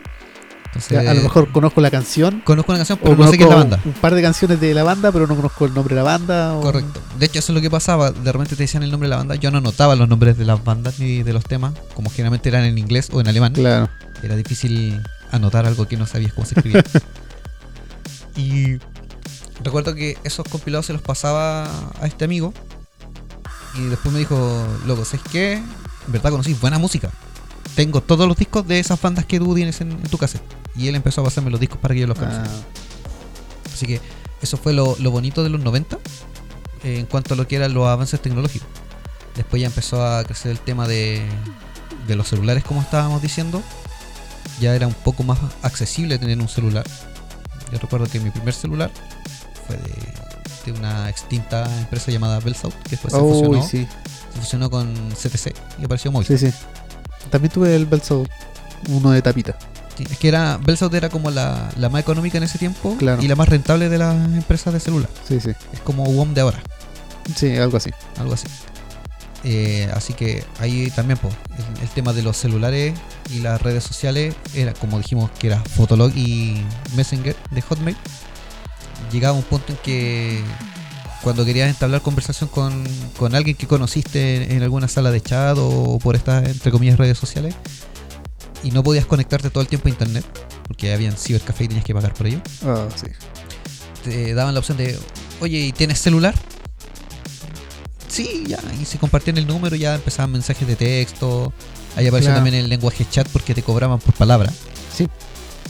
Entonces, 0.66 1.06
a 1.06 1.14
lo 1.14 1.22
mejor 1.22 1.52
conozco 1.52 1.80
la 1.80 1.90
canción. 1.90 2.40
conozco 2.44 2.72
una 2.72 2.80
canción, 2.80 2.98
pero 3.00 3.14
no 3.16 3.30
sé 3.30 3.36
quién 3.36 3.48
es 3.48 3.54
la 3.54 3.60
banda. 3.60 3.80
un 3.84 3.92
par 3.92 4.12
de 4.14 4.22
canciones 4.22 4.58
de 4.60 4.74
la 4.74 4.82
banda, 4.82 5.12
pero 5.12 5.28
no 5.28 5.36
conozco 5.36 5.66
el 5.66 5.72
nombre 5.74 5.94
de 5.94 6.00
la 6.00 6.04
banda. 6.04 6.54
o- 6.54 6.60
Correcto. 6.62 7.00
De 7.16 7.26
hecho, 7.26 7.38
eso 7.38 7.52
es 7.52 7.54
lo 7.54 7.60
que 7.60 7.70
pasaba. 7.70 8.10
De 8.10 8.32
repente 8.32 8.56
te 8.56 8.64
decían 8.64 8.82
el 8.82 8.90
nombre 8.90 9.06
de 9.06 9.10
la 9.10 9.18
banda. 9.18 9.36
Yo 9.36 9.52
no 9.52 9.58
anotaba 9.58 9.94
los 9.94 10.08
nombres 10.08 10.36
de 10.36 10.44
las 10.44 10.64
bandas 10.64 10.98
ni 10.98 11.22
de 11.22 11.32
los 11.32 11.44
temas, 11.44 11.74
como 11.94 12.10
generalmente 12.10 12.48
eran 12.48 12.64
en 12.64 12.76
inglés 12.76 13.08
o 13.12 13.20
en 13.20 13.28
alemán. 13.28 13.52
Claro. 13.52 13.88
Era 14.24 14.34
difícil 14.34 15.00
anotar 15.30 15.64
algo 15.64 15.86
que 15.86 15.96
no 15.96 16.06
sabías 16.06 16.32
cómo 16.32 16.44
se 16.46 16.56
escribía. 16.56 16.82
y 18.36 18.78
recuerdo 19.62 19.94
que 19.94 20.18
esos 20.24 20.46
compilados 20.48 20.86
se 20.86 20.92
los 20.92 21.02
pasaba 21.02 21.64
a 22.00 22.06
este 22.06 22.24
amigo. 22.24 22.52
Y 23.76 23.82
después 23.86 24.12
me 24.12 24.18
dijo, 24.20 24.66
loco, 24.86 25.04
¿sabes 25.04 25.22
qué? 25.30 25.52
En 25.54 26.12
verdad 26.12 26.30
conocí 26.30 26.54
buena 26.54 26.78
música. 26.78 27.10
Tengo 27.74 28.00
todos 28.00 28.28
los 28.28 28.36
discos 28.36 28.66
de 28.66 28.78
esas 28.78 29.00
bandas 29.00 29.24
que 29.26 29.38
tú 29.38 29.54
tienes 29.54 29.80
en, 29.80 29.92
en 29.92 30.02
tu 30.02 30.18
cassette. 30.18 30.42
Y 30.76 30.88
él 30.88 30.94
empezó 30.94 31.20
a 31.20 31.24
pasarme 31.24 31.50
los 31.50 31.60
discos 31.60 31.78
para 31.78 31.94
que 31.94 32.00
yo 32.00 32.06
los 32.06 32.18
conociera. 32.18 32.48
Ah, 32.48 33.72
Así 33.72 33.86
que 33.86 34.00
eso 34.40 34.56
fue 34.56 34.72
lo, 34.72 34.96
lo 35.00 35.10
bonito 35.10 35.42
de 35.42 35.48
los 35.48 35.60
90 35.60 35.98
eh, 36.84 36.98
en 36.98 37.06
cuanto 37.06 37.34
a 37.34 37.36
lo 37.36 37.48
que 37.48 37.56
eran 37.56 37.74
los 37.74 37.86
avances 37.86 38.20
tecnológicos. 38.20 38.68
Después 39.34 39.60
ya 39.60 39.66
empezó 39.66 40.06
a 40.06 40.22
crecer 40.24 40.52
el 40.52 40.60
tema 40.60 40.86
de, 40.86 41.22
de 42.06 42.14
los 42.14 42.28
celulares, 42.28 42.62
como 42.62 42.82
estábamos 42.82 43.20
diciendo. 43.22 43.62
Ya 44.60 44.74
era 44.76 44.86
un 44.86 44.94
poco 44.94 45.24
más 45.24 45.38
accesible 45.62 46.18
tener 46.18 46.38
un 46.38 46.48
celular. 46.48 46.84
Yo 47.72 47.78
recuerdo 47.78 48.06
que 48.06 48.20
mi 48.20 48.30
primer 48.30 48.54
celular 48.54 48.90
fue 49.66 49.76
de, 49.76 50.72
de 50.72 50.78
una 50.78 51.08
extinta 51.08 51.64
empresa 51.80 52.12
llamada 52.12 52.38
Bellsouth, 52.38 52.74
que 52.84 52.90
después 52.90 53.12
se, 53.12 53.18
fusionó, 53.18 53.66
sí. 53.66 53.88
se 54.34 54.40
fusionó 54.40 54.70
con 54.70 54.94
CTC 55.10 55.54
y 55.80 55.84
apareció 55.84 56.12
móvil. 56.12 56.28
Sí, 56.28 56.38
sí. 56.38 56.54
También 57.30 57.52
tuve 57.52 57.74
el 57.74 57.86
Belso, 57.86 58.24
uno 58.88 59.10
de 59.10 59.22
tapita. 59.22 59.56
Es 59.98 60.18
que 60.18 60.26
era 60.28 60.58
Bellsouth 60.60 60.92
era 60.94 61.08
como 61.08 61.30
la, 61.30 61.70
la 61.78 61.88
más 61.88 62.00
económica 62.00 62.36
en 62.38 62.42
ese 62.44 62.58
tiempo 62.58 62.96
Claro. 62.98 63.22
y 63.22 63.28
la 63.28 63.36
más 63.36 63.48
rentable 63.48 63.88
de 63.88 63.98
las 63.98 64.14
empresas 64.16 64.72
de 64.74 64.80
celular. 64.80 65.08
Sí, 65.28 65.38
sí. 65.40 65.50
Es 65.72 65.80
como 65.80 66.02
WOM 66.04 66.34
de 66.34 66.40
ahora. 66.40 66.60
Sí, 67.36 67.56
algo 67.56 67.76
así. 67.76 67.90
algo 68.18 68.34
así. 68.34 68.48
Eh, 69.44 69.88
así 69.94 70.14
que 70.14 70.42
ahí 70.58 70.90
también 70.90 71.18
po, 71.18 71.28
el, 71.28 71.82
el 71.82 71.88
tema 71.90 72.12
de 72.12 72.22
los 72.22 72.36
celulares 72.36 72.94
y 73.30 73.40
las 73.40 73.60
redes 73.62 73.84
sociales 73.84 74.34
era 74.54 74.72
como 74.72 74.98
dijimos 74.98 75.30
que 75.38 75.48
era 75.48 75.60
Fotolog 75.60 76.10
y 76.16 76.62
Messenger 76.96 77.36
de 77.50 77.60
Hotmail. 77.62 77.96
Llegaba 79.12 79.36
un 79.36 79.42
punto 79.44 79.72
en 79.72 79.78
que 79.78 80.42
cuando 81.24 81.44
querías 81.44 81.68
entablar 81.70 82.02
conversación 82.02 82.48
con, 82.50 82.84
con 83.18 83.34
alguien 83.34 83.56
que 83.56 83.66
conociste 83.66 84.44
en, 84.44 84.52
en 84.52 84.62
alguna 84.62 84.86
sala 84.86 85.10
de 85.10 85.20
chat 85.20 85.56
o 85.58 85.98
por 85.98 86.14
estas 86.14 86.46
entre 86.48 86.70
comillas 86.70 86.98
redes 86.98 87.18
sociales 87.18 87.54
y 88.62 88.70
no 88.70 88.82
podías 88.84 89.06
conectarte 89.06 89.50
todo 89.50 89.62
el 89.62 89.68
tiempo 89.68 89.88
a 89.88 89.90
internet 89.90 90.24
porque 90.68 90.92
habían 90.94 91.16
cibercafé 91.16 91.64
y 91.64 91.68
tenías 91.68 91.84
que 91.84 91.94
pagar 91.94 92.14
por 92.14 92.26
ello 92.26 92.40
Ah, 92.64 92.86
sí. 92.94 93.06
te 94.04 94.34
daban 94.34 94.54
la 94.54 94.60
opción 94.60 94.76
de, 94.78 94.98
oye, 95.40 95.58
¿y 95.60 95.72
tienes 95.72 95.98
celular? 95.98 96.34
Sí, 98.08 98.44
ya, 98.46 98.58
y 98.80 98.84
se 98.84 98.98
compartían 98.98 99.38
el 99.38 99.46
número, 99.46 99.74
ya 99.76 99.94
empezaban 99.96 100.30
mensajes 100.30 100.68
de 100.68 100.76
texto, 100.76 101.52
ahí 101.96 102.06
apareció 102.06 102.30
Claro. 102.30 102.44
también 102.44 102.54
el 102.62 102.68
lenguaje 102.70 103.04
chat 103.10 103.26
porque 103.28 103.54
te 103.54 103.62
cobraban 103.62 103.98
por 103.98 104.14
palabra. 104.14 104.52
Sí. 104.96 105.08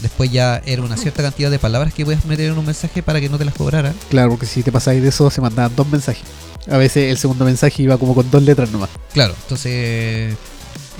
Después 0.00 0.30
ya 0.30 0.60
era 0.66 0.82
una 0.82 0.96
cierta 0.96 1.22
cantidad 1.22 1.50
de 1.50 1.58
palabras 1.58 1.94
que 1.94 2.04
podías 2.04 2.24
meter 2.26 2.50
en 2.52 2.58
un 2.58 2.66
mensaje 2.66 3.02
para 3.02 3.20
que 3.20 3.28
no 3.28 3.38
te 3.38 3.44
las 3.44 3.54
cobraran. 3.54 3.94
Claro, 4.10 4.30
porque 4.30 4.46
si 4.46 4.62
te 4.62 4.70
pasáis 4.72 5.02
de 5.02 5.08
eso, 5.08 5.30
se 5.30 5.40
mandaban 5.40 5.74
dos 5.76 5.86
mensajes. 5.88 6.24
A 6.70 6.76
veces 6.78 7.10
el 7.10 7.18
segundo 7.18 7.44
mensaje 7.44 7.82
iba 7.82 7.96
como 7.98 8.14
con 8.14 8.30
dos 8.30 8.42
letras 8.42 8.70
nomás. 8.70 8.90
Claro, 9.12 9.34
entonces 9.42 10.34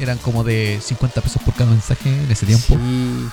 eran 0.01 0.19
como 0.19 0.45
de 0.45 0.79
50 0.83 1.21
pesos 1.21 1.43
por 1.43 1.55
cada 1.55 1.71
mensaje 1.71 2.09
en 2.09 2.31
ese 2.31 2.47
tiempo, 2.47 2.67
Sí. 2.75 3.27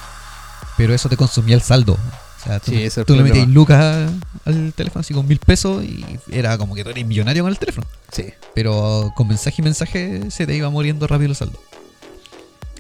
pero 0.77 0.93
eso 0.93 1.09
te 1.09 1.17
consumía 1.17 1.55
el 1.55 1.61
saldo. 1.61 1.93
O 1.93 2.43
sea, 2.43 2.59
tú, 2.59 2.71
Sí, 2.71 2.87
tú 3.05 3.15
le 3.15 3.23
metías 3.23 3.47
lucas 3.47 4.09
al 4.45 4.73
teléfono 4.73 5.01
así 5.01 5.13
con 5.13 5.27
mil 5.27 5.37
pesos 5.39 5.83
y 5.83 6.03
era 6.31 6.57
como 6.57 6.73
que 6.73 6.83
tú 6.83 6.89
eres 6.89 7.05
millonario 7.05 7.43
con 7.43 7.51
el 7.51 7.59
teléfono. 7.59 7.85
Sí. 8.11 8.25
pero 8.55 9.11
con 9.15 9.27
mensaje 9.27 9.55
y 9.59 9.61
mensaje 9.63 10.21
se 10.31 10.45
te 10.47 10.55
iba 10.55 10.69
muriendo 10.69 11.05
rápido 11.07 11.29
el 11.29 11.35
saldo. 11.35 11.59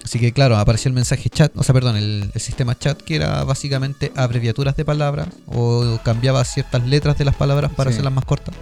Así 0.03 0.19
que 0.19 0.31
claro, 0.33 0.57
apareció 0.57 0.89
el 0.89 0.95
mensaje 0.95 1.29
chat, 1.29 1.51
o 1.55 1.63
sea, 1.63 1.73
perdón, 1.73 1.95
el, 1.95 2.31
el 2.33 2.41
sistema 2.41 2.77
chat 2.77 2.99
que 3.01 3.15
era 3.15 3.43
básicamente 3.43 4.11
abreviaturas 4.15 4.75
de 4.75 4.83
palabras 4.83 5.27
o 5.47 5.99
cambiaba 6.03 6.43
ciertas 6.43 6.85
letras 6.87 7.17
de 7.17 7.25
las 7.25 7.35
palabras 7.35 7.71
para 7.75 7.89
Sí. 7.91 7.95
hacerlas 7.95 8.13
más 8.13 8.25
cortas. 8.25 8.55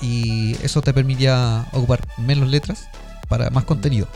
Y 0.00 0.56
eso 0.62 0.82
te 0.82 0.92
permitía 0.92 1.66
ocupar 1.72 2.00
menos 2.18 2.48
letras 2.48 2.88
para 3.28 3.50
más 3.50 3.64
contenido. 3.64 4.08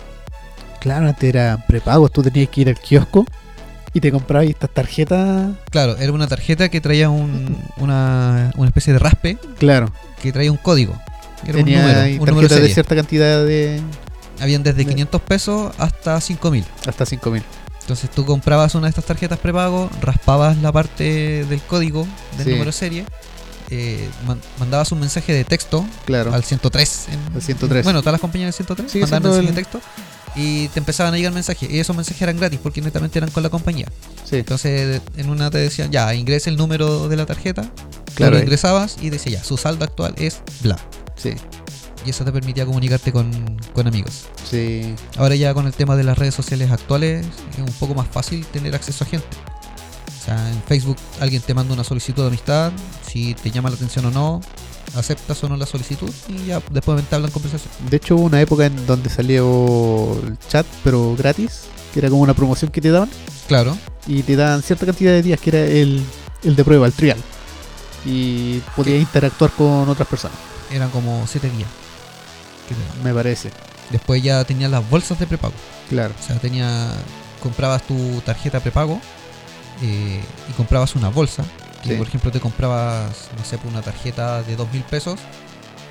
Claro, 0.81 1.07
antes 1.09 1.29
era 1.29 1.65
prepago. 1.67 2.09
Tú 2.09 2.23
tenías 2.23 2.49
que 2.51 2.61
ir 2.63 2.69
al 2.69 2.79
kiosco 2.79 3.25
y 3.93 4.01
te 4.01 4.11
comprabas 4.13 4.49
estas 4.49 4.71
tarjetas. 4.71 5.53
Claro, 5.71 5.97
era 5.97 6.13
una 6.13 6.27
tarjeta 6.27 6.69
que 6.69 6.81
traía 6.81 7.09
un- 7.11 7.57
una, 7.79 8.53
una 8.57 8.69
especie 8.69 8.93
de 8.93 8.99
raspe 8.99 9.39
Claro. 9.59 9.93
que 10.23 10.33
traía 10.33 10.51
un 10.51 10.59
código. 10.59 10.95
Era 11.45 11.59
tenía 11.59 11.79
un 11.81 11.87
número, 11.87 12.23
un 12.23 12.29
número 12.31 12.49
de 12.49 12.69
cierta 12.73 12.95
cantidad 12.97 13.45
de. 13.45 13.81
Habían 14.41 14.63
desde 14.63 14.79
de- 14.79 14.87
500 14.87 15.21
pesos 15.23 15.73
hasta 15.79 16.21
5000. 16.21 16.65
hasta 16.87 17.07
5000. 17.07 17.43
Entonces 17.81 18.11
tú 18.11 18.25
comprabas 18.27 18.75
una 18.75 18.87
de 18.87 18.91
estas 18.91 19.05
tarjetas 19.05 19.39
prepago, 19.39 19.89
raspabas 20.01 20.57
la 20.59 20.73
parte 20.73 21.45
del 21.45 21.61
código 21.63 22.07
del 22.37 22.45
Sí. 22.45 22.51
número 22.51 22.67
de 22.67 22.73
serie, 22.73 23.05
eh, 23.71 24.09
man- 24.27 24.41
mandabas 24.59 24.91
un 24.93 24.99
mensaje 25.01 25.33
de 25.33 25.45
texto 25.45 25.87
Claro. 26.05 26.35
al 26.35 26.43
103. 26.45 27.07
en- 27.13 27.35
Al 27.37 27.43
103. 27.43 27.85
Bueno, 27.85 28.01
todas 28.01 28.13
las 28.13 28.21
compañías 28.21 28.47
del 28.49 28.55
103 28.55 28.91
Sigue 28.91 29.05
mandaban 29.05 29.23
siendo 29.23 29.53
mensajes 29.53 29.73
de 29.73 29.79
texto 29.81 29.81
y 30.35 30.69
te 30.69 30.81
empezaban 30.81 31.15
a 31.15 31.17
llegar 31.17 31.33
mensajes. 31.33 31.71
Y 31.71 31.79
esos 31.79 31.95
mensajes 31.97 32.21
eran 32.23 32.37
gratis 32.37 32.59
porque 32.63 32.81
netamente 32.83 33.19
eran 33.21 33.31
con 33.31 33.43
la 33.45 33.51
compañía. 33.51 33.87
Sí. 34.29 34.37
Entonces 34.37 35.01
en 35.17 35.31
una 35.31 35.51
te 35.51 35.59
decían, 35.59 35.91
ya, 35.93 36.13
ingresa 36.15 36.51
el 36.51 36.57
número 36.57 37.09
de 37.09 37.17
la 37.17 37.25
tarjeta. 37.27 37.63
Claro, 37.63 38.15
Claro. 38.17 38.33
Lo 38.33 38.39
eh. 38.39 38.43
ingresabas 38.43 38.97
y 39.01 39.11
decía, 39.11 39.39
ya, 39.39 39.45
su 39.45 39.57
saldo 39.57 39.85
actual 39.85 40.15
es 40.19 40.41
bla. 40.63 40.77
Sí. 41.17 41.35
Y 42.07 42.11
eso 42.11 42.25
te 42.25 42.31
permitía 42.31 42.65
comunicarte 42.65 43.11
con, 43.11 43.59
con 43.73 43.89
amigos. 43.89 44.27
Sí. 44.49 44.95
Ahora 45.17 45.35
ya 45.35 45.53
con 45.55 45.67
el 45.67 45.73
tema 45.73 45.97
de 45.97 46.05
las 46.05 46.17
redes 46.17 46.35
sociales 46.35 46.71
actuales 46.71 47.27
es 47.53 47.59
un 47.59 47.73
poco 47.81 47.95
más 47.95 48.07
fácil 48.07 48.47
tener 48.47 48.77
acceso 48.77 49.03
a 49.03 49.09
gente. 49.09 49.27
O 50.07 50.25
sea, 50.25 50.51
en 50.51 50.63
Facebook 50.63 50.97
alguien 51.21 51.43
te 51.43 51.53
manda 51.53 51.75
una 51.75 51.83
solicitud 51.83 52.23
de 52.23 52.29
amistad, 52.29 52.73
si 53.05 53.35
te 53.35 53.51
llama 53.51 53.71
la 53.71 53.77
atención 53.77 54.05
o 54.07 54.11
no, 54.13 54.41
aceptas 54.95 55.43
o 55.43 55.49
no 55.49 55.57
la 55.57 55.67
solicitud 55.67 56.11
y 56.29 56.47
ya 56.47 56.63
después 56.71 56.99
entablan 56.99 57.31
conversación. 57.33 57.73
De 57.91 57.97
hecho, 57.97 58.17
hubo 58.17 58.25
una 58.25 58.41
época 58.41 58.67
en 58.67 58.87
donde 58.87 59.11
salió 59.11 60.17
el 60.25 60.39
chat, 60.49 60.67
pero 60.85 61.17
gratis, 61.17 61.65
que 61.93 62.01
era 62.01 62.09
como 62.09 62.23
una 62.23 62.35
promoción 62.35 62.71
que 62.71 62.81
te 62.81 62.91
daban, 62.91 63.11
Claro, 63.49 63.77
y 64.07 64.23
te 64.23 64.37
daban 64.37 64.63
cierta 64.63 64.87
cantidad 64.87 65.13
de 65.13 65.23
días, 65.23 65.41
que 65.41 65.51
era 65.51 65.61
el, 65.61 66.05
el 66.45 66.57
de 66.57 66.65
prueba, 66.65 66.87
el 66.87 66.93
trial. 66.93 67.19
Y 68.05 68.59
podías 68.77 69.01
interactuar 69.01 69.51
con 69.53 69.89
otras 69.89 70.07
personas, 70.07 70.37
eran 70.71 70.91
como 70.91 71.25
7 71.27 71.51
días. 71.51 71.69
Me 73.05 73.13
parece. 73.15 73.51
Después 73.91 74.23
ya 74.23 74.43
tenías 74.45 74.71
las 74.71 74.89
bolsas 74.89 75.19
de 75.19 75.27
prepago. 75.27 75.55
Claro. 75.89 76.13
O 76.19 76.23
sea, 76.27 76.37
tenía, 76.39 76.91
comprabas 77.43 77.83
tu 77.83 78.21
tarjeta 78.25 78.61
prepago 78.61 79.01
eh, 79.83 80.21
y 80.49 80.53
comprabas 80.53 80.95
una 80.97 81.09
bolsa. 81.09 81.45
Que 81.83 81.91
Sí. 81.91 81.95
por 81.97 82.09
ejemplo 82.09 82.31
te 82.33 82.41
comprabas, 82.41 83.29
no 83.39 83.45
sé, 83.45 83.59
pues, 83.59 83.73
una 83.73 83.83
tarjeta 83.83 84.43
de 84.43 84.57
2 84.57 84.73
mil 84.73 84.83
pesos 84.83 85.21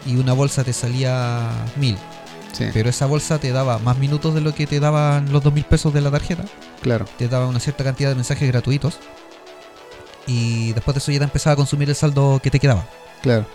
y 0.06 0.18
una 0.18 0.34
bolsa 0.34 0.64
te 0.64 0.74
salía 0.74 1.50
mil. 1.78 1.98
Sí, 2.52 2.66
Pero 2.74 2.90
esa 2.90 3.06
bolsa 3.06 3.38
te 3.40 3.52
daba 3.52 3.80
más 3.80 3.98
minutos 3.98 4.34
de 4.34 4.40
lo 4.42 4.54
que 4.56 4.66
te 4.66 4.80
daban 4.80 5.30
los 5.32 5.44
2.000 5.44 5.66
pesos 5.66 5.94
de 5.94 6.00
la 6.02 6.10
tarjeta. 6.10 6.44
claro. 6.82 7.06
Te 7.18 7.28
daba 7.28 7.48
una 7.48 7.60
cierta 7.60 7.84
cantidad 7.84 8.10
de 8.10 8.16
mensajes 8.16 8.48
gratuitos. 8.50 8.98
Y 10.28 10.72
después 10.74 10.96
de 10.96 11.00
eso 11.00 11.12
ya 11.12 11.20
te 11.20 11.26
empezaba 11.26 11.54
a 11.54 11.56
consumir 11.58 11.90
el 11.90 11.96
saldo 11.96 12.40
que 12.42 12.50
te 12.50 12.60
quedaba. 12.60 12.88
Claro. 13.22 13.46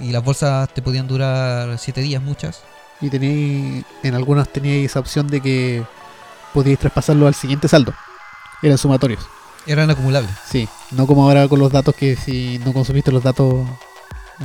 Y 0.00 0.10
las 0.12 0.24
bolsas 0.24 0.72
te 0.72 0.82
podían 0.82 1.06
durar 1.06 1.78
7 1.78 2.00
días, 2.00 2.22
muchas. 2.22 2.62
Y 3.00 3.10
teníais, 3.10 3.84
en 4.02 4.14
algunas 4.14 4.48
teníais 4.48 4.86
esa 4.90 5.00
opción 5.00 5.26
de 5.28 5.40
que 5.40 5.82
podíais 6.54 6.78
traspasarlo 6.78 7.26
al 7.26 7.34
siguiente 7.34 7.68
saldo. 7.68 7.92
Eran 8.62 8.78
sumatorios. 8.78 9.26
Eran 9.66 9.90
acumulables. 9.90 10.30
Sí, 10.48 10.68
no 10.90 11.06
como 11.06 11.24
ahora 11.24 11.46
con 11.48 11.58
los 11.58 11.70
datos 11.70 11.94
que 11.94 12.16
si 12.16 12.58
no 12.64 12.72
consumiste 12.72 13.12
los 13.12 13.22
datos 13.22 13.66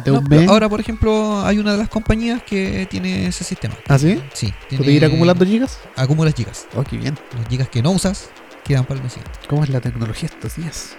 de 0.03 0.11
No, 0.11 0.19
un 0.19 0.25
mes. 0.29 0.47
ahora, 0.49 0.69
por 0.69 0.79
ejemplo, 0.79 1.43
hay 1.43 1.57
una 1.57 1.71
de 1.71 1.77
las 1.79 1.89
compañías 1.89 2.43
que 2.43 2.87
tiene 2.89 3.27
ese 3.27 3.43
sistema. 3.43 3.75
¿Ah, 3.87 3.97
sí? 3.97 4.21
Sí, 4.33 4.53
¿Puedes 4.75 4.87
ir 4.93 5.05
acumulando 5.05 5.43
gigas? 5.45 5.79
Acumulas 5.95 6.35
gigas. 6.35 6.67
Oh, 6.75 6.83
qué 6.83 6.97
bien. 6.97 7.17
Los 7.37 7.47
gigas 7.47 7.69
que 7.69 7.81
no 7.81 7.91
usas 7.91 8.29
quedan 8.63 8.85
para 8.85 8.97
el 8.97 9.03
mes 9.03 9.13
siguiente. 9.13 9.39
¿Cómo 9.47 9.63
es 9.63 9.69
la 9.69 9.81
tecnología 9.81 10.29
estos 10.31 10.55
días? 10.55 10.95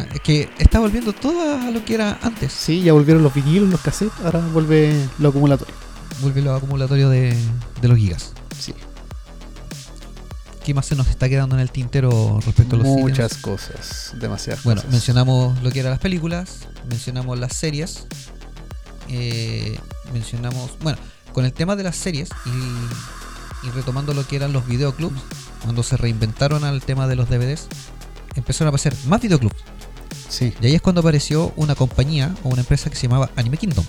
Es 0.00 0.20
que 0.20 0.48
está 0.58 0.78
volviendo 0.80 1.12
todo 1.12 1.58
a 1.60 1.70
lo 1.70 1.84
que 1.84 1.94
era 1.94 2.18
antes. 2.22 2.52
Sí, 2.52 2.82
ya 2.82 2.92
volvieron 2.92 3.22
los 3.22 3.34
vinilos, 3.34 3.68
los 3.68 3.80
cassettes, 3.80 4.12
ahora 4.24 4.40
vuelve 4.52 4.94
lo 5.18 5.28
acumulatorio. 5.28 5.74
Vuelve 6.20 6.42
lo 6.42 6.54
acumulatorio 6.54 7.08
de, 7.08 7.36
de 7.80 7.88
los 7.88 7.98
gigas. 7.98 8.32
Sí, 8.58 8.74
¿Qué 10.64 10.74
más 10.74 10.86
se 10.86 10.94
nos 10.94 11.08
está 11.08 11.28
quedando 11.28 11.56
en 11.56 11.60
el 11.62 11.70
tintero 11.72 12.38
respecto 12.46 12.76
a 12.76 12.78
los 12.78 12.86
muchas 12.86 13.32
cines? 13.32 13.42
cosas, 13.42 14.12
demasiadas 14.20 14.62
Bueno, 14.62 14.80
cosas. 14.80 14.92
mencionamos 14.92 15.60
lo 15.62 15.70
que 15.72 15.80
eran 15.80 15.90
las 15.90 15.98
películas, 15.98 16.68
mencionamos 16.88 17.36
las 17.38 17.52
series, 17.54 18.06
eh, 19.08 19.76
mencionamos, 20.12 20.70
bueno, 20.80 20.98
con 21.32 21.44
el 21.44 21.52
tema 21.52 21.74
de 21.74 21.82
las 21.82 21.96
series 21.96 22.28
y, 22.46 23.66
y 23.66 23.70
retomando 23.72 24.14
lo 24.14 24.24
que 24.26 24.36
eran 24.36 24.52
los 24.52 24.64
videoclubs, 24.66 25.20
cuando 25.64 25.82
se 25.82 25.96
reinventaron 25.96 26.62
al 26.62 26.80
tema 26.82 27.08
de 27.08 27.16
los 27.16 27.28
DVDs, 27.28 27.66
empezaron 28.36 28.68
a 28.68 28.70
aparecer 28.70 28.94
más 29.06 29.20
videoclubs. 29.20 29.56
Sí, 30.32 30.54
Y 30.62 30.66
ahí 30.66 30.74
es 30.74 30.80
cuando 30.80 31.00
apareció 31.02 31.52
una 31.56 31.74
compañía 31.74 32.34
o 32.42 32.48
una 32.48 32.60
empresa 32.62 32.88
que 32.88 32.96
se 32.96 33.02
llamaba 33.06 33.30
Anime 33.36 33.58
Kingdom. 33.58 33.84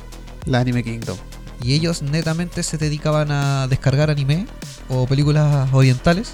la 0.46 0.60
Anime 0.60 0.84
Kingdom. 0.84 1.18
Y 1.62 1.74
ellos 1.74 2.02
netamente 2.02 2.64
se 2.64 2.78
dedicaban 2.78 3.32
a 3.32 3.68
descargar 3.68 4.10
anime 4.10 4.46
o 4.90 5.08
películas 5.08 5.70
orientales 5.72 6.34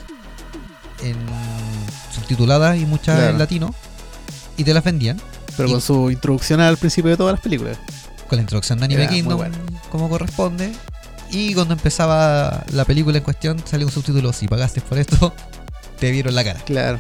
en 1.04 1.16
subtituladas 2.16 2.78
y 2.78 2.86
muchas 2.86 3.16
Claro. 3.18 3.32
en 3.34 3.38
latino 3.38 3.76
y 4.58 4.64
te 4.64 4.74
las 4.74 4.84
vendían 4.84 5.22
Pero 5.56 5.70
Y- 5.70 5.72
con 5.74 5.82
su 5.82 6.10
introducción 6.10 6.60
al 6.62 6.78
principio 6.78 7.12
de 7.12 7.18
todas 7.18 7.34
las 7.34 7.42
películas. 7.42 7.78
con 8.28 8.38
la 8.38 8.42
introducción 8.42 8.80
de 8.80 8.86
Anime 8.86 9.04
Era 9.04 9.12
Kingdom 9.12 9.38
bueno. 9.38 9.56
como 9.92 10.10
corresponde 10.10 10.72
y 11.32 11.54
cuando 11.54 11.74
empezaba 11.76 12.64
la 12.74 12.86
película 12.86 13.18
en 13.20 13.24
cuestión 13.24 13.62
salía 13.66 13.86
un 13.86 13.92
subtítulo 13.92 14.34
si 14.34 14.48
pagaste 14.48 14.82
por 14.82 14.98
esto 14.98 15.34
te 16.00 16.12
vieron 16.12 16.34
la 16.36 16.44
cara 16.44 16.60
Claro, 16.66 17.00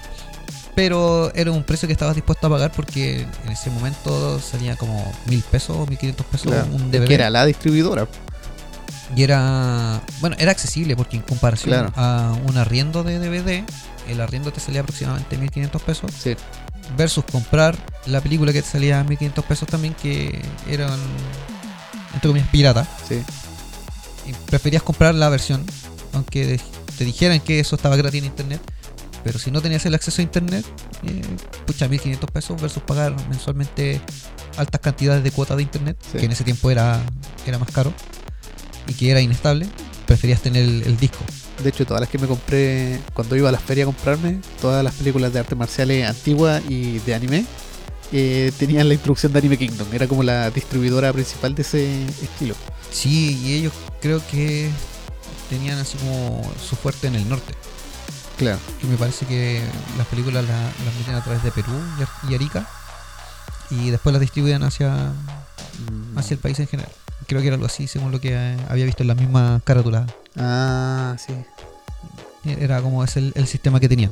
pero 0.76 1.32
era 1.36 1.52
un 1.52 1.64
precio 1.64 1.88
que 1.88 1.94
estabas 1.94 2.16
dispuesto 2.16 2.48
a 2.48 2.50
pagar 2.50 2.72
porque 2.72 3.22
en 3.46 3.52
ese 3.52 3.70
momento 3.70 4.40
salía 4.40 4.76
como 4.76 5.12
mil 5.26 5.42
pesos 5.44 5.76
o 5.78 5.86
mil 5.86 5.98
quinientos 5.98 6.26
pesos 6.28 6.48
claro. 6.52 6.68
un 6.72 6.90
DVD 6.92 7.06
que 7.08 7.14
era 7.16 7.30
la 7.30 7.46
distribuidora. 7.46 8.08
Y 9.16 9.24
era. 9.24 10.02
Bueno, 10.22 10.36
era 10.40 10.52
accesible 10.52 10.96
porque 10.96 11.18
en 11.18 11.24
comparación 11.24 11.72
Claro. 11.72 11.92
a 11.96 12.36
un 12.48 12.58
arriendo 12.58 13.04
de 13.04 13.18
DVD, 13.20 13.64
el 14.08 14.22
arriendo 14.22 14.52
te 14.54 14.60
salía 14.60 14.82
aproximadamente 14.82 15.38
1500 15.38 15.82
pesos. 15.82 16.12
Sí, 16.18 16.36
Versus 16.98 17.24
comprar 17.32 17.76
la 18.06 18.22
película 18.22 18.52
que 18.54 18.62
te 18.62 18.68
salía 18.68 19.00
a 19.00 19.04
1500 19.04 19.44
pesos 19.46 19.68
también, 19.68 19.94
que 19.96 20.42
eran. 20.70 21.00
Entre 22.14 22.28
comillas, 22.30 22.50
pirata. 22.50 22.88
sí. 23.08 23.22
Y 24.28 24.34
preferías 24.46 24.84
comprar 24.84 25.16
la 25.16 25.28
versión, 25.30 25.66
aunque 26.14 26.60
te 26.98 27.04
dijeran 27.04 27.40
que 27.40 27.60
eso 27.60 27.76
estaba 27.76 27.96
gratis 27.96 28.20
en 28.20 28.26
internet. 28.26 28.62
Pero 29.24 29.38
si 29.40 29.52
no 29.52 29.62
tenías 29.62 29.86
el 29.86 29.94
acceso 29.96 30.22
a 30.22 30.24
internet, 30.24 30.66
eh, 31.04 31.22
pucha, 31.66 31.88
1500 31.88 32.30
pesos 32.32 32.62
versus 32.62 32.82
pagar 32.84 33.16
mensualmente 33.30 34.00
altas 34.58 34.80
cantidades 34.82 35.24
de 35.24 35.32
cuota 35.32 35.56
de 35.56 35.64
internet, 35.64 35.98
Sí. 36.12 36.18
que 36.20 36.26
en 36.26 36.32
ese 36.32 36.44
tiempo 36.44 36.72
era, 36.72 37.02
era 37.46 37.60
más 37.60 37.70
caro 37.72 37.94
y 38.88 38.94
que 38.94 39.12
era 39.12 39.22
inestable, 39.22 39.68
preferías 40.06 40.42
tener 40.42 40.64
el, 40.64 40.84
el 40.84 40.98
disco. 40.98 41.20
De 41.64 41.70
hecho, 41.70 41.86
todas 41.86 42.00
las 42.00 42.10
que 42.10 42.18
me 42.18 42.28
compré 42.28 43.00
cuando 43.14 43.36
iba 43.36 43.50
a 43.50 43.52
las 43.52 43.62
ferias 43.62 43.86
a 43.86 43.92
comprarme, 43.92 44.40
todas 44.62 44.84
las 44.84 44.94
películas 44.96 45.34
de 45.34 45.40
artes 45.40 45.58
marciales 45.58 46.08
antiguas 46.08 46.62
y 46.70 47.00
de 47.00 47.14
anime, 47.14 47.46
eh, 48.12 48.52
tenían 48.58 48.88
la 48.88 48.94
introducción 48.96 49.34
de 49.34 49.40
Anime 49.40 49.58
Kingdom. 49.58 49.88
Era 49.94 50.08
como 50.08 50.24
la 50.24 50.50
distribuidora 50.50 51.12
principal 51.14 51.54
de 51.54 51.62
ese 51.62 52.06
estilo. 52.24 52.56
Sí, 52.92 53.38
y 53.44 53.54
ellos 53.56 53.74
creo 54.02 54.22
que 54.32 54.70
tenían 55.50 55.78
así 55.78 55.98
como 55.98 56.42
su 56.68 56.76
fuerte 56.76 57.08
en 57.08 57.16
el 57.16 57.28
norte. 57.30 57.54
Claro. 58.40 58.58
que 58.82 58.88
me 58.88 58.96
parece 58.98 59.26
que 59.28 59.62
las 59.98 60.08
películas 60.08 60.44
la- 60.46 60.64
las 60.86 60.96
meten 60.98 61.14
a 61.16 61.24
través 61.24 61.44
de 61.44 61.52
Perú 61.52 61.74
y 62.00 62.02
Ar- 62.02 62.32
y 62.32 62.36
Arica 62.36 62.66
y 63.70 63.90
después 63.92 64.14
las 64.14 64.22
distribuían 64.22 64.64
hacia, 64.64 65.12
hacia 66.16 66.34
el 66.34 66.40
país 66.40 66.58
en 66.60 66.68
general. 66.68 66.92
Creo 67.28 67.42
que 67.42 67.48
era 67.48 67.56
algo 67.56 67.68
así, 67.68 67.86
según 67.88 68.12
lo 68.12 68.20
que 68.20 68.30
eh, 68.34 68.58
había 68.70 68.86
visto 68.86 69.04
en 69.04 69.08
las 69.10 69.18
mismas 69.18 69.62
carátulas. 69.64 70.10
Ah, 70.38 71.16
sí. 71.20 71.34
Era 72.46 72.82
como 72.82 73.04
es 73.04 73.16
el, 73.18 73.32
el 73.36 73.46
sistema 73.46 73.80
que 73.80 73.88
tenían. 73.90 74.12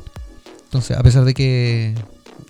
Entonces, 0.65 0.97
a 0.97 1.01
pesar 1.01 1.23
de 1.23 1.33
que 1.33 1.95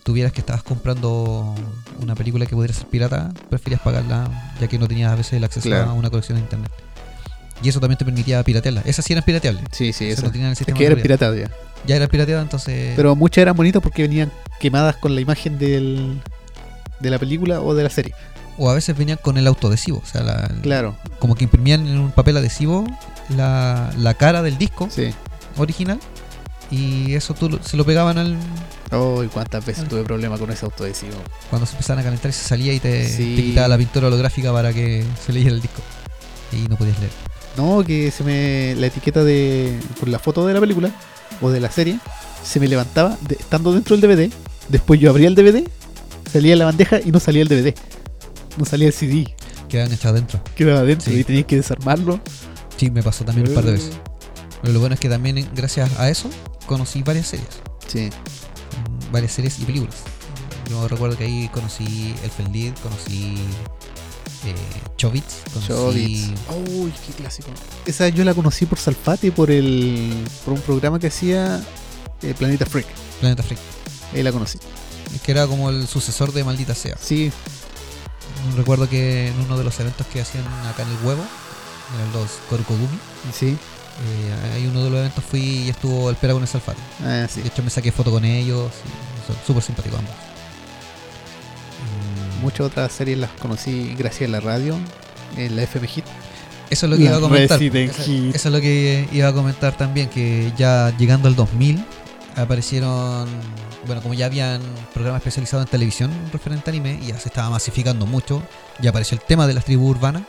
tuvieras 0.03 0.34
que 0.34 0.39
estabas 0.41 0.63
comprando 0.63 1.53
una 2.01 2.15
película 2.15 2.45
que 2.47 2.55
pudiera 2.55 2.73
ser 2.73 2.88
pirata, 2.88 3.32
preferías 3.49 3.80
pagarla 3.82 4.53
ya 4.59 4.67
que 4.67 4.80
no 4.80 4.88
tenías 4.88 5.11
a 5.11 5.15
veces 5.15 5.34
el 5.34 5.43
acceso 5.43 5.69
Claro. 5.69 5.91
a 5.91 5.93
una 5.93 6.09
colección 6.09 6.38
de 6.38 6.41
internet. 6.41 6.71
Y 7.64 7.70
eso 7.70 7.80
también 7.80 7.97
te 7.97 8.05
permitía 8.05 8.43
piratearla. 8.43 8.82
Esas 8.86 9.03
sí 9.05 9.14
eran 9.14 9.24
pirateables. 9.26 9.64
Sí, 9.72 9.91
sí, 9.93 10.05
Esas 10.05 10.20
eso. 10.20 10.28
no 10.28 10.32
tenían 10.32 10.47
el 10.49 10.53
Es 10.53 10.58
sistema 10.60 10.78
que 10.78 10.84
de 10.86 10.91
eran 10.91 11.01
piratas 11.01 11.36
ya. 11.38 11.49
Ya 11.86 11.95
era 11.95 12.08
pirateada, 12.08 12.41
entonces... 12.41 12.93
Pero 12.95 13.16
muchas 13.16 13.41
eran 13.41 13.55
bonitas 13.55 13.82
porque 13.82 14.03
venían 14.03 14.32
quemadas 14.60 14.97
con 14.97 15.16
la 15.16 15.22
imagen 15.22 15.58
del, 15.58 16.20
de 16.99 17.10
la 17.10 17.18
película 17.20 17.62
o 17.62 17.74
de 17.74 17.84
la 17.84 17.89
serie. 17.89 18.14
O 18.60 18.70
a 18.70 18.74
veces 18.74 18.97
venían 18.97 19.18
con 19.22 19.38
el 19.38 19.47
autoadhesivo. 19.47 20.01
O 20.03 20.05
sea, 20.05 20.22
la, 20.22 20.47
Claro, 20.62 20.95
como 21.20 21.36
que 21.36 21.43
imprimían 21.45 21.88
en 21.88 21.99
un 21.99 22.12
papel 22.12 22.38
adhesivo 22.38 22.86
la, 23.36 23.91
la 23.97 24.14
cara 24.16 24.41
del 24.41 24.58
disco 24.58 24.88
sí. 24.91 25.14
original. 25.58 25.99
Y 26.70 27.14
eso 27.16 27.34
tú 27.34 27.49
lo- 27.49 27.64
se 27.64 27.78
lo 27.78 27.86
pegaban 27.86 28.18
al, 28.18 28.36
Oh, 28.91 29.24
y 29.24 29.28
cuántas 29.28 29.66
veces 29.66 29.88
tuve 29.88 30.03
problema 30.03 30.38
con 30.38 30.49
ese 30.51 30.66
autoadhesivo. 30.66 31.16
cuando 31.49 31.66
se 31.66 31.74
empezaban 31.74 32.01
a 32.01 32.03
calentar 32.03 32.30
y 32.30 32.34
se 32.34 32.43
salía 32.43 32.74
y 32.74 32.80
te, 32.80 33.08
Sí. 33.08 33.36
te 33.36 33.41
quitaba 33.43 33.68
la 33.70 33.78
pintura 33.78 34.08
holográfica 34.08 34.51
para 34.53 34.74
que 34.74 35.03
se 35.26 35.32
leyera 35.34 35.55
el 35.55 35.62
disco. 35.62 35.82
Y 36.51 36.68
no 36.68 36.76
podías 36.78 36.97
leer. 36.99 37.12
No, 37.58 37.84
que 37.84 38.12
se 38.12 38.24
me. 38.24 38.76
La 38.76 38.88
etiqueta 38.88 39.24
de. 39.24 39.80
Con 39.99 40.12
la 40.12 40.20
foto 40.20 40.45
de 40.45 40.53
la 40.53 40.60
película 40.60 40.91
o 41.41 41.49
de 41.49 41.60
la 41.60 41.72
serie 41.72 41.99
se 42.43 42.60
me 42.60 42.68
levantaba 42.68 43.18
de- 43.28 43.36
estando 43.36 43.74
dentro 43.74 43.97
del 43.97 44.01
DVD. 44.10 44.32
Después 44.70 44.99
yo 44.99 45.10
abría 45.10 45.28
el 45.28 45.36
DVD, 45.36 45.64
salía 46.32 46.55
la 46.55 46.66
bandeja 46.66 46.99
y 47.03 47.12
no 47.12 47.20
salía 47.20 47.41
el 47.41 47.47
DVD. 47.47 47.74
No 48.58 48.66
salía 48.66 48.88
el 48.88 48.93
CD. 48.93 49.34
Quedaban 49.70 49.91
echados 49.93 50.16
dentro. 50.20 50.39
Quedaba 50.55 50.84
dentro 50.84 51.12
Sí. 51.12 51.20
y 51.20 51.24
tenías 51.24 51.45
que 51.45 51.58
desarmarlo. 51.58 52.20
Sí, 52.78 52.89
me 52.91 53.01
pasó 53.03 53.26
también 53.26 53.47
un 53.49 53.55
par 53.55 53.66
de 53.66 53.72
veces. 53.74 53.89
Eh. 53.95 53.99
Pero 54.62 54.74
lo 54.74 54.80
bueno 54.80 54.93
es 54.93 54.99
que 54.99 55.10
también 55.10 55.47
gracias 55.55 55.89
a 55.99 56.10
eso 56.10 56.30
conocí 56.68 57.01
varias 57.03 57.28
series. 57.28 57.49
Sí. 57.88 58.10
Mm, 58.10 59.12
Varias 59.12 59.32
series 59.32 59.58
y 59.60 59.64
películas. 59.66 59.95
Yo 60.70 60.88
recuerdo 60.88 61.18
que 61.18 61.24
ahí 61.24 61.49
conocí 61.53 62.14
Elfen 62.24 62.51
Lied, 62.51 62.74
conocí 62.84 63.36
eh, 64.51 64.81
Chobits, 64.97 65.35
conocí 65.53 65.67
Chobits. 65.67 66.31
Uy, 66.73 66.93
qué 67.05 67.13
clásico. 67.13 67.49
Esa 67.85 68.09
yo 68.09 68.23
la 68.23 68.33
conocí 68.33 68.65
por 68.65 68.79
Salfate, 68.79 69.31
por 69.31 69.51
el 69.51 70.13
por 70.45 70.53
un 70.53 70.61
programa 70.61 70.99
que 70.99 71.07
hacía 71.07 71.61
eh, 72.21 72.33
Planeta 72.37 72.65
Freak. 72.65 72.87
Planeta 73.19 73.43
Freak, 73.43 73.59
Ahí 74.13 74.23
la 74.23 74.31
conocí. 74.31 74.59
que 75.23 75.31
era 75.31 75.47
como 75.47 75.69
el 75.69 75.87
sucesor 75.87 76.31
de 76.33 76.43
Maldita 76.43 76.75
Sea. 76.75 76.97
Sí, 77.01 77.31
Recuerdo 78.55 78.87
que 78.87 79.27
en 79.29 79.39
uno 79.41 79.57
de 79.57 79.63
los 79.63 79.79
eventos 79.79 80.05
que 80.07 80.21
hacían 80.21 80.45
acá 80.69 80.83
en 80.83 80.89
el 80.89 80.97
huevo, 81.05 81.23
eran 81.95 82.13
los 82.13 82.29
Korokogumi, 82.49 82.99
sí. 83.33 83.47
eh, 83.57 84.53
hay 84.53 84.67
uno 84.67 84.83
de 84.83 84.89
los 84.91 84.99
eventos 84.99 85.23
fui 85.23 85.41
y 85.41 85.69
estuvo 85.69 86.09
el 86.09 86.15
Pera 86.15 86.33
con 86.33 86.43
el 86.43 86.47
Salfate. 86.47 86.79
Ah, 87.03 87.27
sí. 87.29 87.41
De 87.41 87.47
hecho 87.47 87.63
me 87.63 87.69
saqué 87.69 87.91
foto 87.91 88.11
con 88.11 88.23
ellos, 88.25 88.71
son 89.25 89.35
súper 89.45 89.63
simpáticos 89.63 89.99
ambos. 89.99 90.13
Muchas 92.41 92.61
otras 92.67 92.91
series 92.91 93.17
las 93.17 93.31
conocí 93.31 93.95
gracias 93.97 94.29
a 94.29 94.31
la 94.31 94.39
radio, 94.39 94.77
en 95.35 95.55
la 95.55 95.63
FM 95.63 95.88
Hit. 95.88 96.05
Eso 96.69 96.85
es 96.85 96.89
lo 96.89 96.97
que 96.97 97.03
La 97.03 97.09
iba 97.11 97.17
a 97.17 97.21
comentar. 97.21 97.61
Eso, 97.61 98.25
es 98.33 98.45
lo 98.45 98.59
que 98.61 99.07
iba 99.11 99.27
a 99.27 99.33
comentar 99.33 99.77
también, 99.77 100.09
que 100.09 100.51
ya 100.57 100.95
llegando 100.97 101.27
al 101.27 101.35
2000 101.35 101.83
aparecieron, 102.35 103.27
bueno, 103.85 104.01
como 104.01 104.13
ya 104.13 104.27
habían 104.27 104.61
programas 104.93 105.21
especializados 105.21 105.65
en 105.65 105.71
televisión 105.71 106.11
referente 106.31 106.69
a 106.69 106.71
anime, 106.71 106.99
y 107.01 107.07
ya 107.07 107.19
se 107.19 107.29
estaba 107.29 107.49
masificando 107.49 108.05
mucho, 108.05 108.43
ya 108.79 108.91
apareció 108.91 109.15
el 109.17 109.23
tema 109.23 109.47
de 109.47 109.53
las 109.53 109.65
tribus 109.65 109.95
urbanas, 109.95 110.23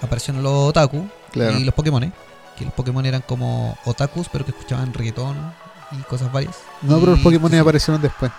aparecieron 0.00 0.42
los 0.42 0.52
otaku 0.52 1.08
Claro. 1.32 1.58
y 1.58 1.64
los 1.64 1.74
Pokémon, 1.74 2.12
que 2.56 2.64
los 2.64 2.72
Pokémon 2.74 3.04
eran 3.04 3.22
como 3.22 3.76
otakus, 3.84 4.28
pero 4.30 4.44
que 4.44 4.52
escuchaban 4.52 4.94
reggaetón 4.94 5.36
y 5.90 5.96
cosas 6.02 6.30
varias. 6.32 6.56
No, 6.82 7.00
pero 7.00 7.12
los 7.12 7.20
Pokémon 7.20 7.52
aparecieron 7.54 8.00
después. 8.00 8.30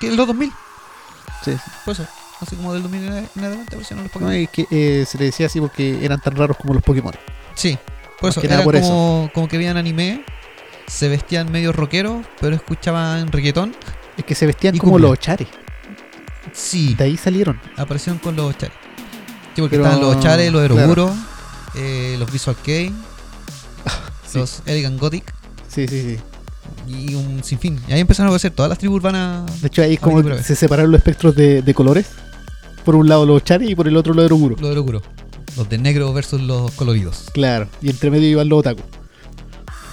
Que 0.00 0.08
en 0.08 0.16
los 0.16 0.26
2000, 0.26 0.50
Sí. 1.44 1.56
por 1.84 1.92
eso, 1.92 2.06
así 2.40 2.56
como 2.56 2.72
del 2.72 2.82
2000 2.82 3.02
en 3.04 3.12
adelante 3.44 3.66
aparecieron 3.68 4.04
los 4.04 4.12
Pokémon. 4.12 4.32
No, 4.32 4.38
y 4.38 4.46
que 4.46 4.66
eh, 4.70 5.04
se 5.06 5.18
le 5.18 5.26
decía 5.26 5.46
así 5.46 5.60
porque 5.60 6.04
eran 6.04 6.20
tan 6.20 6.34
raros 6.36 6.56
como 6.56 6.74
los 6.74 6.82
Pokémon. 6.82 7.14
Sí, 7.54 7.78
Por 8.20 8.28
Más 8.30 8.36
eso, 8.36 8.46
era 8.46 8.62
por 8.62 8.76
eso. 8.76 8.86
como, 8.88 9.30
como 9.34 9.48
que 9.48 9.58
veían 9.58 9.76
anime, 9.76 10.24
se 10.86 11.08
vestían 11.08 11.50
medio 11.52 11.72
rockeros, 11.72 12.24
pero 12.40 12.56
escuchaban 12.56 13.30
reggaetón. 13.30 13.74
Es 14.16 14.24
que 14.24 14.34
se 14.34 14.46
vestían 14.46 14.76
como 14.78 14.98
los 14.98 15.18
chares. 15.18 15.48
Sí, 16.52 16.94
De 16.94 17.04
ahí 17.04 17.16
salieron. 17.16 17.60
aparecieron 17.76 18.18
con 18.18 18.36
los 18.36 18.56
chares. 18.56 18.76
Sí, 19.54 19.60
porque 19.60 19.76
Pero- 19.76 19.84
estaban 19.88 20.00
los 20.14 20.20
chares, 20.22 20.52
los 20.52 20.60
claro. 20.66 20.74
eroguros, 20.76 21.12
eh, 21.76 22.16
los 22.18 22.30
Visual 22.32 22.56
Sí. 22.64 22.92
los 24.34 24.62
Elegant 24.66 24.98
Gothic 25.00 25.32
Sí, 25.68 25.86
sí, 25.88 26.02
sí. 26.02 26.20
Y 26.88 27.14
un 27.14 27.42
sinfín. 27.44 27.80
Y 27.88 27.92
ahí 27.92 28.00
empezaron 28.00 28.28
a 28.28 28.30
aparecer 28.30 28.52
todas 28.52 28.68
las 28.68 28.78
tribus 28.78 28.96
urbanas. 28.96 29.60
De 29.60 29.68
hecho, 29.68 29.82
ahí 29.82 29.94
es 29.94 30.00
como 30.00 30.22
se 30.38 30.56
separaron 30.56 30.90
los 30.90 30.98
espectros 30.98 31.34
de, 31.34 31.62
de 31.62 31.74
colores. 31.74 32.06
Por 32.84 32.96
un 32.96 33.08
lado 33.08 33.24
los 33.24 33.42
chares 33.42 33.70
y 33.70 33.74
por 33.74 33.88
el 33.88 33.96
otro 33.96 34.12
los 34.14 34.24
eroguro. 34.24 34.56
Los 34.60 34.70
eroguros. 34.70 35.02
Los 35.56 35.68
de 35.68 35.78
negro 35.78 36.12
versus 36.12 36.40
los 36.40 36.70
coloridos. 36.72 37.26
Claro. 37.32 37.68
Y 37.80 37.88
entre 37.90 38.10
medio 38.10 38.28
iban 38.28 38.48
los 38.48 38.58
otaku. 38.60 38.82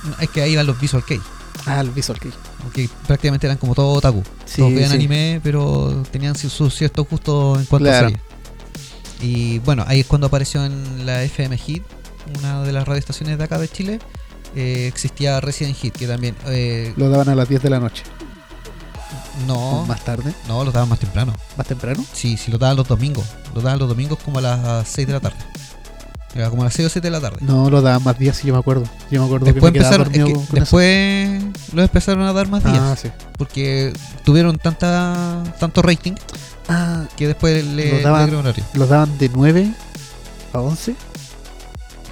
No, 0.03 0.15
Es 0.19 0.29
que 0.29 0.41
ahí 0.41 0.53
iban 0.53 0.65
los 0.65 0.79
Visual 0.79 1.03
Kei. 1.05 1.19
Ah, 1.67 1.79
el 1.81 1.91
visual 1.91 2.19
kei. 2.19 2.31
Que 2.73 2.89
prácticamente 3.05 3.45
eran 3.45 3.57
como 3.57 3.75
todo 3.75 3.89
otaku. 3.89 4.23
Sí, 4.45 4.57
Todos 4.61 4.73
veían 4.73 4.89
sí. 4.89 4.95
anime, 4.95 5.39
pero 5.43 6.01
tenían 6.11 6.35
sus 6.35 6.51
sus 6.51 6.73
ciertos 6.73 7.07
gustos 7.07 7.59
en 7.59 7.65
cuanto 7.65 7.87
Claro. 7.87 8.07
a 8.07 8.09
series. 8.09 8.23
Y 9.21 9.59
bueno, 9.59 9.83
ahí 9.87 9.99
es 9.99 10.07
cuando 10.07 10.25
apareció 10.27 10.65
en 10.65 11.05
la 11.05 11.21
FM 11.23 11.55
Hit, 11.57 11.83
una 12.39 12.63
de 12.63 12.71
las 12.71 12.87
radioestaciones 12.87 13.37
de 13.37 13.43
acá 13.43 13.59
de 13.59 13.67
Chile. 13.67 13.99
Eh, 14.55 14.87
existía 14.87 15.39
Resident 15.41 15.75
Hit, 15.77 15.95
que 15.95 16.07
también. 16.07 16.35
eh, 16.47 16.93
Lo 16.97 17.09
daban 17.09 17.29
a 17.29 17.35
las 17.35 17.47
10 17.49 17.61
de 17.63 17.69
la 17.69 17.79
noche. 17.79 18.03
no, 19.47 19.85
más 19.87 20.03
tarde. 20.03 20.33
no, 20.47 20.63
lo 20.63 20.71
daban 20.71 20.89
más 20.89 20.99
temprano. 20.99 21.33
Más 21.57 21.67
temprano. 21.67 22.03
Sí, 22.13 22.37
sí, 22.37 22.51
lo 22.51 22.57
daban 22.57 22.77
los 22.77 22.87
domingos. 22.87 23.25
Lo 23.55 23.61
daban 23.61 23.79
los 23.79 23.89
domingos 23.89 24.19
como 24.23 24.39
a 24.39 24.41
las 24.41 24.87
6 24.87 25.07
de 25.07 25.13
la 25.13 25.19
tarde. 25.19 25.37
Era 26.33 26.49
como 26.49 26.61
a 26.61 26.65
las 26.65 26.73
6 26.75 26.85
o 26.87 26.89
7 26.89 27.07
de 27.07 27.11
la 27.11 27.19
tarde. 27.19 27.39
No, 27.41 27.69
lo 27.69 27.81
daban 27.81 28.03
más 28.03 28.17
días, 28.17 28.37
sí, 28.37 28.47
yo 28.47 28.53
me 28.53 28.59
acuerdo. 28.59 28.83
Yo 29.09 29.19
me 29.19 29.25
acuerdo 29.25 29.45
Después 29.47 29.73
que 29.73 29.79
me 29.79 29.85
quedaba 29.85 29.95
empezaron, 30.05 30.13
es 30.13 30.19
dormido 30.19 30.27
que 30.27 30.33
con 30.47 30.57
eso. 30.61 30.77
después 30.77 31.73
los 31.73 31.83
empezaron 31.83 32.23
a 32.23 32.33
dar 32.33 32.47
más 32.47 32.63
días. 32.63 32.77
Ah, 32.79 32.95
sí. 32.95 33.09
Porque 33.37 33.91
tuvieron 34.23 34.57
tanta 34.57 35.43
tanto 35.59 35.81
rating 35.81 36.13
Ah, 36.69 37.03
que 37.17 37.27
después 37.27 37.65
le, 37.65 38.01
daban- 38.01 38.29
le 38.29 38.35
horario. 38.37 38.63
los 38.75 38.87
daban 38.87 39.17
de 39.17 39.29
9 39.33 39.71
a 40.53 40.59
11. 40.59 40.95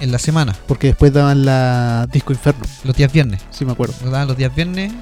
En 0.00 0.10
la 0.10 0.18
semana, 0.18 0.56
Porque 0.66 0.88
después 0.88 1.12
daban 1.12 1.44
la 1.44 2.08
Disco 2.10 2.32
Inferno. 2.32 2.64
los 2.84 2.96
días 2.96 3.12
viernes. 3.12 3.40
Sí, 3.50 3.64
me 3.66 3.72
acuerdo. 3.72 3.94
Lo 4.02 4.10
daban 4.10 4.28
los 4.28 4.36
días 4.36 4.54
viernes 4.54 4.92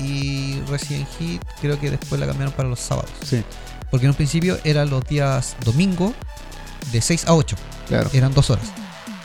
y 0.00 0.60
Resident 0.68 1.06
Hit 1.18 1.42
creo 1.60 1.78
que 1.80 1.90
después 1.90 2.20
la 2.20 2.26
cambiaron 2.26 2.52
para 2.54 2.68
los 2.68 2.80
sábados. 2.80 3.10
Sí, 3.24 3.42
Porque 3.90 4.06
en 4.06 4.10
un 4.10 4.16
principio 4.16 4.58
eran 4.64 4.90
los 4.90 5.04
días 5.04 5.56
domingo 5.64 6.12
de 6.92 7.00
6 7.00 7.26
a 7.26 7.34
8. 7.34 7.56
claro. 7.88 8.10
Eran 8.12 8.34
dos 8.34 8.50
horas. 8.50 8.66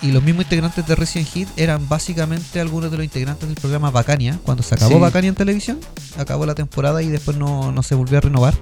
Y 0.03 0.11
los 0.11 0.21
mismos 0.21 0.43
integrantes 0.43 0.85
de 0.85 0.95
Resident 0.95 1.29
Hit 1.29 1.47
eran 1.55 1.87
básicamente 1.87 2.59
algunos 2.59 2.91
de 2.91 2.97
los 2.97 3.03
integrantes 3.05 3.47
del 3.47 3.57
programa 3.57 3.89
Bacania. 3.89 4.37
Cuando 4.43 4.61
se 4.61 4.75
acabó 4.75 4.95
Sí. 4.95 4.99
Bacania 4.99 5.29
en 5.29 5.35
televisión, 5.35 5.79
acabó 6.17 6.45
la 6.45 6.55
temporada 6.55 7.01
y 7.01 7.07
después 7.07 7.37
no, 7.37 7.71
no 7.71 7.81
se 7.83 7.95
volvió 7.95 8.17
a 8.17 8.21
renovar. 8.21 8.53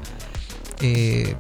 Eh, 0.82 1.36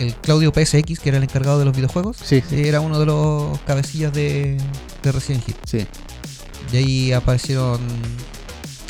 el 0.00 0.14
Claudio 0.16 0.52
PSX, 0.52 0.98
que 1.00 1.08
era 1.10 1.18
el 1.18 1.24
encargado 1.24 1.58
de 1.58 1.64
los 1.64 1.74
videojuegos, 1.76 2.16
Sí, 2.24 2.42
era 2.52 2.80
uno 2.80 2.98
de 2.98 3.06
los 3.06 3.58
cabecillas 3.60 4.12
de, 4.12 4.56
de 5.02 5.12
Resident 5.12 5.44
Hit. 5.46 5.56
sí. 5.66 5.86
Y 6.72 6.76
ahí 6.76 7.12
aparecieron 7.12 7.80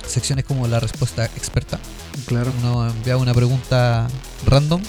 secciones 0.07 0.45
como 0.45 0.67
la 0.67 0.81
respuesta 0.81 1.25
experta. 1.27 1.79
Claro. 2.27 2.53
Uno 2.61 2.89
enviaba 2.89 3.21
una 3.23 3.33
pregunta 3.33 4.07
random 4.47 4.83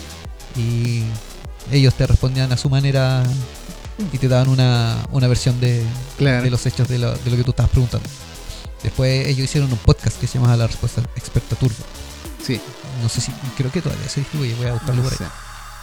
y 0.57 1.03
ellos 1.71 1.93
te 1.93 2.05
respondían 2.07 2.51
a 2.51 2.57
su 2.57 2.69
manera 2.69 3.23
y 4.11 4.17
te 4.17 4.27
daban 4.27 4.49
una, 4.49 4.97
una 5.11 5.27
versión 5.27 5.59
de, 5.61 5.83
Claro. 6.17 6.43
de 6.43 6.49
los 6.49 6.65
hechos 6.65 6.87
de 6.87 6.97
lo, 6.97 7.13
de 7.15 7.29
lo 7.31 7.37
que 7.37 7.43
tú 7.43 7.51
estabas 7.51 7.71
preguntando. 7.71 8.09
Después 8.83 9.27
ellos 9.27 9.45
hicieron 9.45 9.71
un 9.71 9.77
podcast 9.77 10.19
que 10.19 10.25
se 10.27 10.39
llama 10.39 10.57
La 10.57 10.65
Respuesta 10.67 11.01
Experta 11.15 11.55
Turbo. 11.55 11.75
Sí. 12.45 12.59
No 13.01 13.07
sé 13.09 13.21
si, 13.21 13.31
creo 13.55 13.71
que 13.71 13.81
todavía 13.81 14.09
se 14.09 14.21
distribuye, 14.21 14.55
voy 14.55 14.67
a 14.67 14.73
buscarlo 14.73 15.03
No 15.03 15.09
por 15.09 15.13
ahí. 15.13 15.17
sé. 15.19 15.25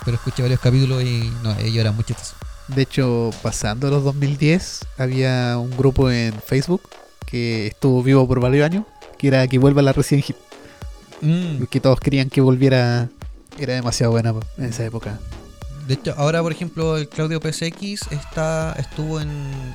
Pero 0.05 0.17
escuché 0.17 0.43
varios 0.43 0.61
capítulos 0.61 1.03
y 1.03 1.33
no, 1.43 1.57
ellos 1.59 1.79
eran 1.79 1.95
muy 1.95 2.05
chistosos. 2.05 2.35
De 2.69 2.83
hecho, 2.83 3.31
pasando 3.43 3.91
los 3.91 4.05
2010, 4.05 4.87
había 4.99 5.59
un 5.59 5.71
grupo 5.77 6.11
en 6.11 6.35
Facebook 6.35 6.83
que 7.25 7.69
estuvo 7.69 8.03
vivo 8.03 8.27
por 8.29 8.41
varios 8.41 8.65
años, 8.65 8.85
que 9.19 9.29
era 9.29 9.47
que 9.49 9.59
vuelva 9.59 9.83
la 9.83 9.93
Resident 9.93 10.27
Hit. 10.27 10.37
Mm. 11.21 11.65
Que 11.65 11.81
todos 11.81 11.99
querían 12.01 12.31
que 12.31 12.41
volviera. 12.41 13.09
Era 13.59 13.75
demasiado 13.75 14.13
buena 14.13 14.35
en 14.57 14.65
esa 14.67 14.85
época. 14.85 15.19
De 15.89 15.95
hecho, 15.95 16.15
ahora 16.17 16.43
por 16.43 16.53
ejemplo 16.53 16.97
el 16.97 17.09
Claudio 17.09 17.41
PSX 17.41 18.13
está, 18.13 18.75
estuvo 18.79 19.21
en 19.21 19.29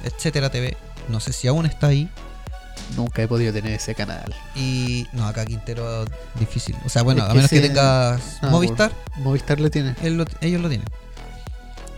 Etcétera 0.04 0.50
TV. 0.50 0.78
No 1.10 1.20
sé 1.20 1.34
si 1.34 1.48
aún 1.48 1.66
está 1.66 1.88
ahí. 1.88 2.10
Nunca 2.96 3.22
he 3.24 3.28
podido 3.28 3.52
tener 3.54 3.74
ese 3.74 3.96
canal. 3.96 4.34
Y 4.56 5.08
no, 5.14 5.28
acá 5.28 5.46
Quintero 5.46 6.06
difícil. 6.40 6.76
O 6.86 6.90
sea, 6.90 7.02
bueno, 7.04 7.22
Es 7.24 7.26
a 7.26 7.30
que 7.30 7.36
menos 7.36 7.50
que 7.50 7.58
ese- 7.58 7.68
tengas 7.70 8.40
Movistar, 8.44 8.92
Movistar 9.18 9.60
le 9.60 9.70
tiene. 9.70 9.96
él 10.04 10.18
lo- 10.18 10.26
ellos 10.42 10.62
lo 10.62 10.70
tienen. 10.70 10.88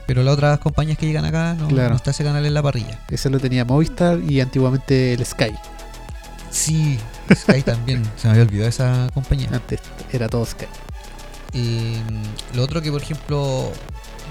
Pero 0.08 0.22
las 0.24 0.34
otras 0.36 0.60
compañías 0.60 0.98
que 0.98 1.08
llegan 1.08 1.26
acá 1.26 1.56
no, 1.56 1.68
Claro. 1.68 1.90
no 1.90 1.96
está 1.96 2.12
ese 2.12 2.24
canal 2.24 2.46
en 2.46 2.54
la 2.54 2.62
parrilla. 2.62 3.00
Ese 3.10 3.30
lo 3.30 3.40
tenía 3.40 3.66
Movistar 3.66 4.20
y 4.20 4.40
antiguamente 4.40 5.14
el 5.14 5.26
Sky. 5.26 5.52
Sí, 6.52 7.00
Sky 7.34 7.62
también. 7.64 8.04
Se 8.18 8.28
me 8.28 8.32
había 8.34 8.44
olvidado 8.44 8.70
esa 8.70 9.10
compañía. 9.14 9.50
Antes 9.52 9.80
era 10.14 10.30
todo 10.30 10.46
Sky. 10.46 10.66
Y 11.54 11.98
mm, 12.10 12.56
lo 12.58 12.64
otro 12.64 12.82
que, 12.82 12.92
por 12.92 13.02
ejemplo, 13.02 13.72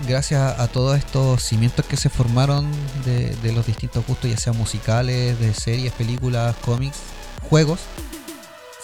gracias 0.07 0.59
a 0.59 0.69
todos 0.69 0.97
estos 0.99 1.43
cimientos 1.43 1.85
que 1.87 1.97
se 1.97 2.09
formaron 2.09 2.71
de, 3.05 3.35
de 3.37 3.53
los 3.53 3.67
distintos 3.67 4.07
gustos, 4.07 4.31
ya 4.31 4.37
sean 4.37 4.57
musicales, 4.57 5.39
de 5.41 5.55
series, 5.55 5.93
películas, 5.93 6.55
cómics, 6.65 6.99
juegos, 7.49 7.81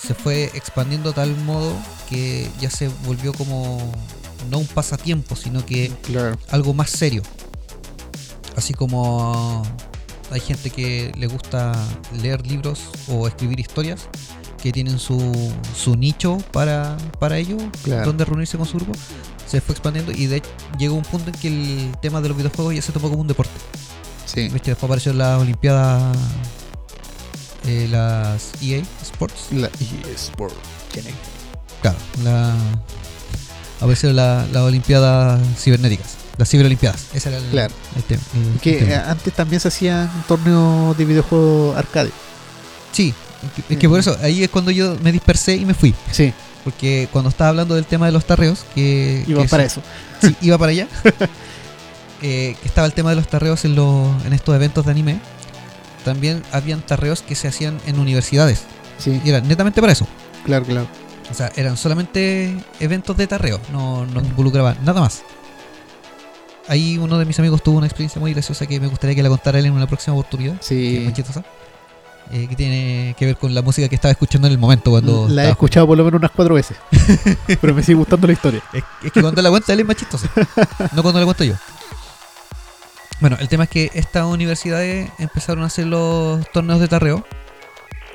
se 0.00 0.14
fue 0.14 0.44
expandiendo 0.54 1.12
tal 1.12 1.34
modo 1.44 1.74
que 2.08 2.48
ya 2.61 2.70
se 2.70 2.88
volvió 3.04 3.32
como 3.34 3.92
no 4.50 4.58
un 4.58 4.66
pasatiempo, 4.66 5.36
sino 5.36 5.64
que 5.66 5.92
Claro. 6.02 6.38
algo 6.50 6.72
más 6.74 6.90
serio. 6.90 7.22
Así 8.56 8.74
como 8.74 9.62
hay 10.30 10.40
gente 10.40 10.70
que 10.70 11.12
le 11.16 11.26
gusta 11.26 11.72
leer 12.22 12.46
libros 12.46 12.80
o 13.08 13.26
escribir 13.28 13.61
historias 13.61 14.00
que 14.62 14.72
tienen 14.72 14.98
su, 14.98 15.52
su 15.76 15.96
nicho 15.96 16.38
para, 16.52 16.96
para 17.18 17.38
ello, 17.38 17.56
Claro. 17.82 18.06
donde 18.06 18.24
reunirse 18.24 18.56
con 18.58 18.66
su 18.66 18.76
grupo, 18.76 18.92
se 19.51 19.61
fue 19.61 19.72
expandiendo 19.72 20.12
y 20.12 20.26
de 20.26 20.36
hecho 20.36 20.48
llegó 20.78 20.94
un 20.94 21.03
punto 21.03 21.30
en 21.30 21.36
que 21.36 21.48
el 21.48 21.92
tema 22.01 22.20
de 22.20 22.28
los 22.28 22.36
videojuegos 22.36 22.74
ya 22.74 22.82
se 22.82 22.92
tomó 22.92 23.09
como 23.11 23.22
un 23.22 23.26
deporte. 23.28 23.53
Sí. 24.26 24.42
¿Viste? 24.48 24.70
Después 24.70 24.84
apareció 24.84 25.12
las 25.12 25.40
Olimpiadas, 25.40 26.16
eh, 27.66 27.88
las 27.90 28.51
EA 28.62 28.82
Sports. 29.03 29.48
La 29.53 29.68
eSport. 30.14 30.55
tiene. 30.92 31.11
Claro, 31.82 31.96
la, 32.24 32.55
aparecieron 33.80 34.16
la- 34.16 34.46
las 34.53 34.62
Olimpiadas 34.62 35.40
cibernéticas, 35.59 36.14
las 36.36 36.48
ciberolimpiadas. 36.48 37.07
Ese 37.14 37.28
era 37.28 37.38
el, 37.38 37.44
Claro. 37.46 37.74
el 37.96 38.03
tema. 38.05 38.22
el- 38.34 38.61
Que 38.61 38.72
tema. 38.74 38.90
eh, 38.92 39.03
antes 39.07 39.32
también 39.34 39.61
se 39.61 39.68
hacían 39.68 40.11
torneos 40.28 40.96
de 40.98 41.05
videojuegos 41.05 41.76
arcade. 41.76 42.11
Sí, 42.92 43.14
es 43.44 43.64
que, 43.64 43.74
es 43.74 43.78
que 43.80 43.88
por 43.88 43.98
eso 44.01 44.16
ahí 44.22 44.42
es 44.42 44.51
cuando 44.51 44.70
yo 44.70 44.96
me 45.03 45.12
dispersé 45.12 45.57
y 45.57 45.64
me 45.64 45.74
fui. 45.74 45.94
Sí, 46.12 46.32
Porque 46.64 47.08
cuando 47.12 47.30
estaba 47.30 47.50
hablando 47.50 47.74
del 47.74 47.84
tema 47.86 48.06
de 48.06 48.12
los 48.12 48.24
tarreos, 48.26 48.64
que, 48.74 49.24
que 49.26 49.44
para 49.48 49.64
eso. 49.64 49.80
sí, 50.20 50.36
iba 50.42 50.58
para 50.58 50.72
allá, 50.72 50.86
eh, 52.22 52.56
que 52.61 52.68
estaba 52.68 52.86
el 52.86 52.92
tema 52.92 53.11
de 53.11 53.16
los 53.16 53.28
tarreos 53.28 53.64
en, 53.64 53.74
los, 53.74 54.24
en 54.24 54.32
estos 54.32 54.54
eventos 54.54 54.84
de 54.84 54.90
anime, 54.90 55.20
también 56.04 56.42
habían 56.52 56.80
tarreos 56.82 57.22
que 57.22 57.34
se 57.34 57.48
hacían 57.48 57.78
en 57.86 57.98
universidades. 57.98 58.64
Sí, 58.98 59.20
Y 59.24 59.30
eran 59.30 59.48
netamente 59.48 59.80
para 59.80 59.92
eso. 59.92 60.06
claro, 60.44 60.64
claro. 60.64 60.86
O 61.30 61.34
sea, 61.34 61.52
eran 61.54 61.76
solamente 61.76 62.56
eventos 62.80 63.16
de 63.16 63.26
tarreo, 63.28 63.61
no, 63.70 64.04
no 64.04 64.20
involucraban 64.20 64.76
nada 64.84 65.00
más. 65.00 65.22
Ahí 66.66 66.98
uno 66.98 67.18
de 67.18 67.24
mis 67.24 67.38
amigos 67.38 67.62
tuvo 67.62 67.78
una 67.78 67.86
experiencia 67.86 68.20
muy 68.20 68.32
graciosa 68.32 68.66
que 68.66 68.78
me 68.80 68.88
gustaría 68.88 69.14
que 69.14 69.22
la 69.22 69.28
contara 69.28 69.58
él 69.58 69.66
en 69.66 69.72
una 69.72 69.86
próxima 69.86 70.14
oportunidad. 70.16 70.54
que 70.54 70.61
es 70.61 70.66
Sí. 70.66 71.00
muy 71.04 71.12
chistosa. 71.12 71.44
Eh, 72.33 72.47
que 72.49 72.57
tiene 72.57 73.14
que 73.18 73.26
ver 73.26 73.37
con 73.37 73.53
la 73.55 73.62
música 73.62 73.89
que 73.89 73.95
estaba 73.95 74.12
escuchando 74.12 74.47
en 74.47 74.53
el 74.53 74.59
momento 74.59 74.91
cuando 74.91 75.26
La 75.28 75.47
he 75.47 75.51
escuchado 75.51 75.87
por 75.87 75.99
lo 75.99 76.05
menos 76.05 76.18
unas 76.18 76.31
cuatro 76.31 76.55
veces. 76.55 76.76
pero 77.61 77.74
me 77.74 77.83
sigue 77.83 77.97
gustando 77.97 78.26
la 78.26 78.33
historia. 78.33 78.62
Es, 78.72 78.85
es 79.05 79.12
que 79.12 79.20
cuando 79.20 79.43
la 79.43 79.51
cuenta 79.51 79.72
él 79.72 79.81
es 79.81 79.87
más 79.87 79.97
chistoso. 79.97 80.28
No 80.93 81.03
cuando 81.03 81.18
la 81.20 81.24
cuento 81.26 81.45
yo. 81.45 81.55
Bueno, 83.20 83.37
el 83.39 83.49
tema 83.49 83.64
es 83.64 83.70
que 83.70 83.91
estas 83.95 84.24
universidades 84.24 85.11
empezaron 85.18 85.62
a 85.62 85.66
hacer 85.66 85.87
los 85.87 86.49
torneos 86.53 86.81
de 86.81 86.89
tarreo. 86.89 87.26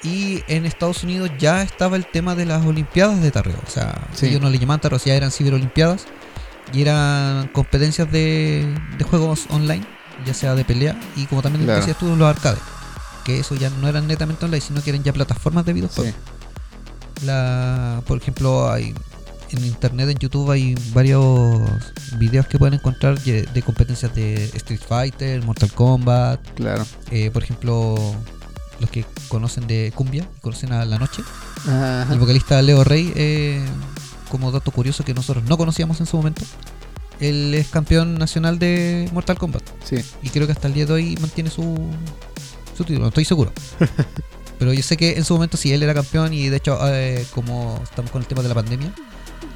Y 0.04 0.44
en 0.48 0.66
Estados 0.66 1.04
Unidos 1.04 1.32
ya 1.40 1.62
estaba 1.64 1.96
el 1.96 2.06
tema 2.06 2.36
de 2.36 2.46
las 2.46 2.66
Olimpiadas 2.66 3.22
de 3.22 3.32
tarreo. 3.32 3.58
O 3.66 3.70
sea, 3.70 4.02
Sí. 4.14 4.28
ellos 4.28 4.42
no 4.42 4.50
le 4.50 4.60
llamaban 4.60 4.80
tarreo, 4.82 5.00
ya 5.04 5.16
eran 5.16 5.32
ciberolimpiadas. 5.32 6.06
Y 6.74 6.82
eran 6.82 7.48
competencias 7.50 8.12
de, 8.12 8.74
de 8.98 9.04
juegos 9.04 9.46
online, 9.50 9.86
ya 10.26 10.34
sea 10.34 10.56
de 10.56 10.64
pelea. 10.66 11.00
Y 11.16 11.26
como 11.26 11.42
también 11.42 11.66
Claro. 11.66 11.80
decías 11.80 11.98
tú, 11.98 12.16
los 12.16 12.28
arcades. 12.28 12.60
Que 13.26 13.40
eso 13.40 13.56
ya 13.56 13.70
no 13.70 13.88
eran 13.90 14.08
netamente 14.08 14.46
online, 14.46 14.62
sino 14.62 14.82
que 14.82 14.92
eran 14.92 15.04
ya 15.04 15.12
plataformas 15.12 15.66
de 15.66 15.74
videojuegos. 15.74 16.14
Sí. 16.14 17.26
La, 17.26 18.02
por 18.06 18.18
ejemplo, 18.18 18.72
hay 18.72 18.94
en 19.50 19.66
internet, 19.66 20.10
en 20.10 20.18
YouTube, 20.18 20.52
hay 20.52 20.76
varios 20.94 21.62
videos 22.18 22.48
que 22.48 22.58
pueden 22.58 22.76
encontrar 22.76 23.20
de, 23.20 23.44
de 23.44 23.62
competencias 23.62 24.14
de 24.14 24.46
Street 24.54 24.82
Fighter, 24.88 25.44
Mortal 25.44 25.72
Kombat. 25.72 26.40
Claro. 26.56 26.86
eh, 27.12 27.32
por 27.32 27.44
ejemplo, 27.44 27.96
los 28.80 28.90
que 28.90 29.06
conocen 29.28 29.68
de 29.68 29.92
Cumbia, 29.96 30.28
conocen 30.42 30.74
a 30.74 30.86
La 30.86 30.98
Noche. 31.00 31.24
Ajá. 31.64 32.08
El 32.12 32.20
vocalista 32.20 32.62
Leo 32.62 32.84
Rey, 32.84 33.12
eh, 33.16 33.64
como 34.30 34.52
dato 34.52 34.72
curioso 34.72 35.04
que 35.04 35.14
nosotros 35.14 35.44
no 35.46 35.58
conocíamos 35.58 36.00
en 36.00 36.06
su 36.06 36.18
momento, 36.18 36.44
él 37.20 37.54
es 37.54 37.68
campeón 37.70 38.16
nacional 38.16 38.60
de 38.60 39.10
Mortal 39.14 39.38
Kombat. 39.38 39.64
Sí. 39.84 39.98
Y 40.22 40.30
creo 40.30 40.46
que 40.46 40.54
hasta 40.54 40.68
el 40.68 40.74
día 40.74 40.86
de 40.86 40.94
hoy 40.94 41.18
mantiene 41.22 41.50
su, 41.50 41.64
no 42.90 43.08
estoy 43.08 43.26
seguro. 43.26 43.52
Pero 44.60 44.72
yo 44.74 44.82
sé 44.84 44.96
que 44.96 45.18
en 45.18 45.26
su 45.26 45.34
momento 45.34 45.58
sí, 45.58 45.74
él 45.74 45.84
era 45.84 45.94
campeón 45.94 46.34
y 46.34 46.48
de 46.50 46.58
hecho, 46.58 46.78
eh, 46.88 47.26
como 47.34 47.80
estamos 47.84 48.10
con 48.12 48.22
el 48.22 48.28
tema 48.28 48.42
de 48.42 48.48
la 48.50 48.56
pandemia 48.56 48.90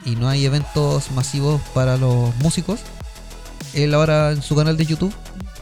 y 0.06 0.16
no 0.18 0.28
hay 0.28 0.46
eventos 0.46 1.12
masivos 1.12 1.62
para 1.74 1.96
los 1.98 2.36
músicos, 2.38 2.82
él 3.74 3.94
ahora 3.94 4.32
en 4.32 4.42
su 4.42 4.56
canal 4.56 4.76
de 4.76 4.86
YouTube 4.86 5.14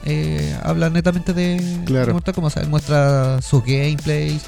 eh, 0.06 0.58
habla 0.64 0.90
netamente 0.90 1.34
de, 1.34 1.82
Claro. 1.86 2.08
de 2.08 2.14
Mortal 2.14 2.34
Kombat. 2.34 2.52
O 2.52 2.54
sea, 2.54 2.64
él 2.64 2.70
muestra 2.70 3.40
sus 3.44 3.64
gameplays, 3.64 4.42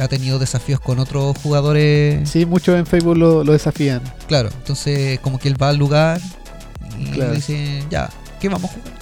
ha 0.00 0.08
tenido 0.08 0.40
desafíos 0.40 0.80
con 0.80 0.98
otros 0.98 1.36
jugadores. 1.40 2.28
Sí, 2.28 2.44
muchos 2.44 2.76
en 2.76 2.86
Facebook 2.86 3.16
lo, 3.16 3.44
lo 3.44 3.52
desafían. 3.52 4.02
Claro, 4.26 4.48
entonces 4.52 5.20
como 5.20 5.38
que 5.38 5.46
él 5.48 5.62
va 5.62 5.68
al 5.68 5.76
lugar 5.76 6.20
y 6.98 7.04
Claro. 7.10 7.30
le 7.30 7.36
dice, 7.36 7.84
ya, 7.88 8.10
¿qué 8.40 8.48
vamos 8.48 8.70
a 8.70 8.74
jugar? 8.74 8.92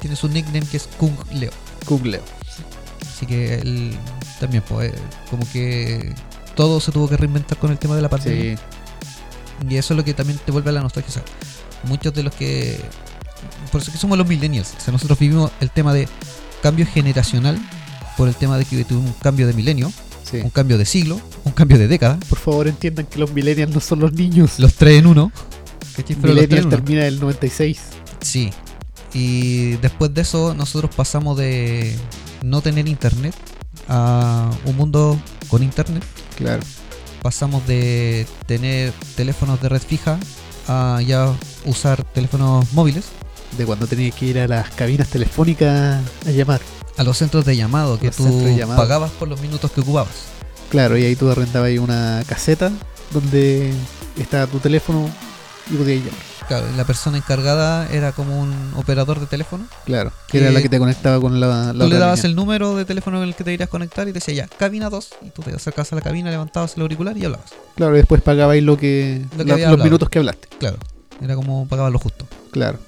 Tiene 0.00 0.16
su 0.16 0.28
nickname 0.28 0.62
que 0.66 0.78
es 0.78 0.88
Kung 0.96 1.12
Leo. 1.34 1.50
Googleo. 1.90 2.22
Así 3.02 3.26
que 3.26 3.56
él 3.56 3.94
también, 4.38 4.62
pues, 4.66 4.92
eh, 4.92 4.98
como 5.28 5.46
que 5.52 6.14
todo 6.54 6.80
se 6.80 6.90
tuvo 6.92 7.08
que 7.08 7.16
reinventar 7.18 7.58
con 7.58 7.70
el 7.70 7.78
tema 7.78 7.96
de 7.96 8.02
la 8.02 8.08
pandemia. 8.08 8.56
Sí. 8.56 8.62
Y 9.68 9.76
eso 9.76 9.92
es 9.92 9.98
lo 9.98 10.04
que 10.04 10.14
también 10.14 10.38
te 10.44 10.52
vuelve 10.52 10.70
a 10.70 10.72
la 10.72 10.80
nostalgia. 10.80 11.10
O 11.10 11.12
sea, 11.12 11.22
muchos 11.84 12.14
de 12.14 12.22
los 12.22 12.34
que. 12.34 12.80
Por 13.70 13.82
eso 13.82 13.92
que 13.92 13.98
somos 13.98 14.16
los 14.16 14.26
millennials. 14.26 14.74
O 14.78 14.80
sea, 14.80 14.92
nosotros 14.92 15.18
vivimos 15.18 15.50
el 15.60 15.70
tema 15.70 15.92
de 15.92 16.08
cambio 16.62 16.86
generacional 16.86 17.58
por 18.16 18.28
el 18.28 18.34
tema 18.34 18.56
de 18.58 18.64
que 18.64 18.84
tuvimos 18.84 19.10
un 19.10 19.16
cambio 19.20 19.46
de 19.46 19.52
milenio, 19.52 19.92
Sí. 20.24 20.38
un 20.38 20.50
cambio 20.50 20.78
de 20.78 20.84
siglo, 20.84 21.20
un 21.44 21.52
cambio 21.52 21.78
de 21.78 21.88
década. 21.88 22.18
Por 22.28 22.38
favor 22.38 22.68
entiendan 22.68 23.06
que 23.06 23.18
los 23.18 23.32
millennials 23.32 23.72
no 23.74 23.80
son 23.80 24.00
los 24.00 24.12
niños. 24.12 24.58
Los 24.58 24.74
tres 24.74 24.98
en 24.98 25.06
uno. 25.06 25.32
Millennial 26.22 26.64
en 26.64 26.68
termina 26.70 27.06
el 27.06 27.20
96. 27.20 27.78
Sí. 28.20 28.50
Y 29.12 29.76
después 29.76 30.14
de 30.14 30.22
eso, 30.22 30.54
nosotros 30.54 30.94
pasamos 30.94 31.36
de 31.36 31.96
no 32.42 32.60
tener 32.60 32.88
internet 32.88 33.34
a 33.88 34.50
un 34.64 34.76
mundo 34.76 35.18
con 35.48 35.62
internet. 35.62 36.04
Claro. 36.36 36.62
Pasamos 37.22 37.66
de 37.66 38.26
tener 38.46 38.92
teléfonos 39.16 39.60
de 39.60 39.68
red 39.68 39.82
fija 39.82 40.18
a 40.68 41.00
ya 41.06 41.34
usar 41.64 42.04
teléfonos 42.04 42.72
móviles. 42.72 43.06
De 43.58 43.66
cuando 43.66 43.88
tenías 43.88 44.14
que 44.14 44.26
ir 44.26 44.38
a 44.38 44.46
las 44.46 44.70
cabinas 44.70 45.08
telefónicas 45.08 46.00
a 46.26 46.30
llamar. 46.30 46.60
A 46.96 47.02
los 47.02 47.18
centros 47.18 47.44
de 47.44 47.56
llamado 47.56 47.98
que 47.98 48.06
Los 48.06 48.16
tú 48.16 48.44
pagabas 48.76 49.10
por 49.12 49.26
los 49.26 49.40
minutos 49.40 49.72
que 49.72 49.80
ocupabas. 49.80 50.26
Claro, 50.70 50.96
y 50.96 51.04
ahí 51.04 51.16
tú 51.16 51.28
arrendabas 51.28 51.66
ahí 51.66 51.78
una 51.78 52.22
caseta 52.28 52.70
donde 53.12 53.72
estaba 54.16 54.46
tu 54.46 54.60
teléfono 54.60 55.10
y 55.68 55.74
podías 55.74 56.04
llamar. 56.04 56.39
Claro, 56.50 56.66
la 56.76 56.84
persona 56.84 57.16
encargada 57.16 57.86
era 57.92 58.10
como 58.10 58.40
un 58.40 58.72
operador 58.74 59.20
de 59.20 59.26
teléfono. 59.26 59.68
Claro, 59.84 60.10
que 60.26 60.38
era 60.40 60.50
la 60.50 60.60
que 60.60 60.68
te 60.68 60.80
conectaba 60.80 61.20
con 61.20 61.38
la, 61.38 61.72
la 61.72 61.84
tú 61.84 61.88
le 61.88 61.96
dabas 61.96 62.18
línea. 62.18 62.30
el 62.30 62.34
número 62.34 62.74
de 62.74 62.84
teléfono 62.84 63.18
en 63.22 63.28
el 63.28 63.36
que 63.36 63.44
te 63.44 63.52
irías 63.52 63.68
a 63.68 63.70
conectar 63.70 64.08
y 64.08 64.12
te 64.12 64.14
decía 64.18 64.34
ya, 64.34 64.48
cabina 64.48 64.90
2. 64.90 65.10
Y 65.22 65.30
tú 65.30 65.42
te 65.42 65.54
acercabas 65.54 65.92
a 65.92 65.94
la 65.94 66.02
cabina, 66.02 66.28
levantabas 66.28 66.74
el 66.74 66.82
auricular 66.82 67.16
y 67.16 67.24
hablabas. 67.24 67.52
Claro, 67.76 67.94
y 67.94 67.98
después 67.98 68.20
pagabais 68.22 68.64
lo 68.64 68.76
que, 68.76 69.24
Lo 69.30 69.44
que 69.44 69.44
la- 69.44 69.54
había 69.54 69.70
los 69.70 69.84
minutos 69.84 70.08
que 70.08 70.18
hablaste. 70.18 70.48
Claro, 70.58 70.76
era 71.22 71.36
como 71.36 71.68
pagabas 71.68 71.92
lo 71.92 72.00
justo. 72.00 72.26
Claro. 72.50 72.80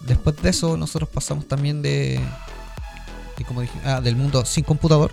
Después 0.00 0.34
de 0.42 0.50
eso, 0.50 0.76
nosotros 0.76 1.08
pasamos 1.08 1.46
también 1.46 1.82
de, 1.82 2.18
de 3.38 3.44
como 3.44 3.60
dije, 3.60 3.78
ah, 3.84 4.00
del 4.00 4.16
mundo 4.16 4.44
sin 4.44 4.64
computador 4.64 5.12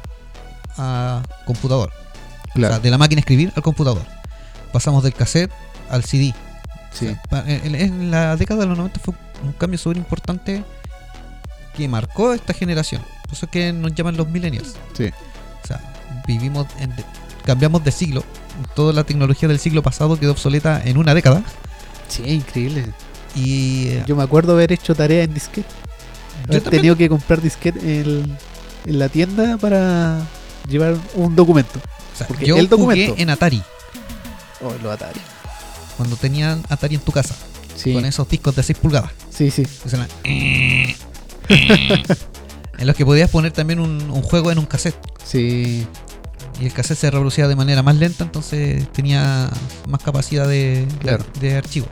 a 0.79 1.21
computador. 1.45 1.91
Claro. 2.55 2.73
O 2.73 2.77
sea, 2.77 2.83
de 2.83 2.89
la 2.89 2.97
máquina 2.97 3.19
a 3.19 3.21
escribir 3.21 3.53
al 3.55 3.61
computador. 3.61 4.01
Pasamos 4.71 5.03
del 5.03 5.13
cassette 5.13 5.51
al 5.91 6.03
CD. 6.03 6.33
Sí. 6.93 7.05
O 7.07 7.09
sea, 7.09 7.21
pa- 7.29 7.43
en, 7.47 7.75
en 7.75 8.11
la 8.11 8.35
década 8.35 8.61
de 8.61 8.67
los 8.67 8.77
90 8.77 8.99
fue 8.99 9.13
un 9.43 9.53
cambio 9.53 9.77
súper 9.77 9.97
importante 9.97 10.63
que 11.75 11.87
marcó 11.87 12.33
esta 12.33 12.53
generación. 12.53 13.01
Por 13.23 13.33
eso 13.33 13.45
es 13.47 13.51
que 13.51 13.73
nos 13.73 13.93
llaman 13.95 14.15
los 14.17 14.27
millennials. 14.29 14.75
Sí. 14.95 15.09
O 15.63 15.67
sea, 15.67 15.79
vivimos, 16.27 16.67
en 16.79 16.95
de- 16.95 17.03
cambiamos 17.45 17.83
de 17.83 17.91
siglo. 17.91 18.23
Toda 18.75 18.93
la 18.93 19.03
tecnología 19.03 19.49
del 19.49 19.59
siglo 19.59 19.81
pasado 19.81 20.19
quedó 20.19 20.31
obsoleta 20.31 20.81
en 20.85 20.97
una 20.97 21.13
década. 21.15 21.41
Sí, 22.07 22.23
increíble. 22.25 22.85
Y 23.35 23.87
eh, 23.87 24.03
Yo 24.05 24.15
me 24.15 24.21
acuerdo 24.23 24.53
haber 24.53 24.71
hecho 24.71 24.93
tarea 24.93 25.23
en 25.23 25.33
disquete. 25.33 25.67
Haber 26.47 26.61
tenido 26.63 26.95
que 26.95 27.09
comprar 27.09 27.41
disquete 27.41 28.01
en, 28.01 28.37
en 28.85 28.99
la 28.99 29.09
tienda 29.09 29.57
para 29.57 30.19
llevar 30.69 30.95
un 31.15 31.35
documento. 31.35 31.79
o 32.13 32.17
sea, 32.17 32.27
porque 32.27 32.45
yo 32.45 32.55
el 32.57 32.67
jugué 32.67 33.07
documento- 33.07 33.15
en 33.17 33.29
Atari. 33.31 33.63
Oh, 34.61 34.73
los 34.83 34.93
Atari. 34.93 35.19
Cuando 35.97 36.15
tenían 36.15 36.63
Atari 36.69 36.95
en 36.95 37.01
tu 37.01 37.11
casa. 37.11 37.35
Sí, 37.75 37.93
Con 37.93 38.05
esos 38.05 38.27
discos 38.29 38.55
de 38.55 38.63
6 38.63 38.77
pulgadas. 38.79 39.11
sí, 39.31 39.49
sí. 39.51 39.63
que 39.65 39.89
suenan 39.89 40.07
en 41.49 42.87
los 42.87 42.95
que 42.95 43.05
podías 43.05 43.29
poner 43.29 43.51
también 43.51 43.79
un, 43.79 44.01
un 44.09 44.21
juego 44.21 44.51
en 44.51 44.59
un 44.59 44.65
cassette. 44.65 44.95
Sí, 45.23 45.85
Y 46.59 46.65
el 46.65 46.73
cassette 46.73 46.97
se 46.99 47.11
reproducía 47.11 47.47
de 47.47 47.55
manera 47.55 47.81
más 47.83 47.95
lenta, 47.95 48.23
entonces 48.23 48.91
tenía 48.91 49.49
más 49.87 50.01
capacidad 50.03 50.47
de, 50.47 50.85
de 51.39 51.55
archivo. 51.57 51.87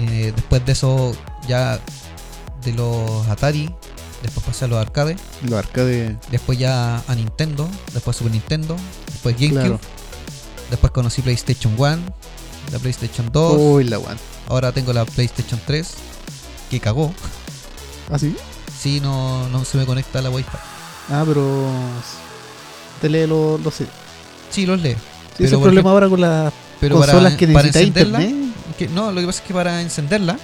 Eh, 0.00 0.32
después 0.34 0.64
de 0.66 0.72
eso, 0.72 1.16
ya 1.48 1.80
de 2.62 2.72
los 2.72 3.26
Atari, 3.28 3.72
después 4.22 4.44
pasé 4.46 4.66
a 4.66 4.68
los 4.68 4.78
arcades, 4.78 5.16
los 5.42 5.58
arcades. 5.58 6.16
después 6.30 6.58
ya 6.58 7.02
a 7.06 7.14
Nintendo, 7.14 7.68
después 7.94 8.16
Super 8.16 8.32
Nintendo, 8.32 8.76
después 9.06 9.36
GameCube, 9.36 9.60
Claro. 9.60 9.80
después 10.70 10.92
conocí 10.92 11.22
PlayStation 11.22 11.74
1, 11.78 11.98
la 12.72 12.78
PlayStation 12.78 13.28
2, 13.32 13.56
Uy, 13.58 13.84
la 13.84 13.98
one. 13.98 14.16
ahora 14.48 14.72
tengo 14.72 14.92
la 14.92 15.04
PlayStation 15.04 15.60
3, 15.66 15.88
que 16.70 16.80
cagó. 16.80 17.12
¿Ah, 18.10 18.18
sí? 18.18 18.36
Si 18.78 19.00
no, 19.00 19.48
no 19.48 19.64
se 19.64 19.78
me 19.78 19.86
conecta 19.86 20.20
la 20.22 20.30
Wi-Fi. 20.30 20.58
Ah, 21.10 21.24
pero. 21.26 21.68
Te 23.00 23.08
lee 23.08 23.26
los 23.26 23.60
los 23.60 23.74
CD. 23.74 23.88
Sí, 24.50 24.66
los 24.66 24.80
lee. 24.80 24.92
Sí, 24.92 24.96
Pero, 25.38 25.44
ese 25.44 25.44
es 25.46 25.52
el 25.52 25.60
problema 25.60 25.90
ahora 25.90 26.08
con 26.08 26.20
las 26.20 26.52
Pero 26.80 26.96
consolas 26.96 27.22
para, 27.34 27.36
que 27.36 27.46
para 27.48 27.66
encenderla, 27.68 28.22
internet. 28.22 28.54
que- 28.78 28.88
no, 28.88 29.12
lo 29.12 29.20
que 29.20 29.26
pasa 29.26 29.40
es 29.42 29.46
que 29.46 29.54
para 29.54 29.82
encenderla, 29.82 30.38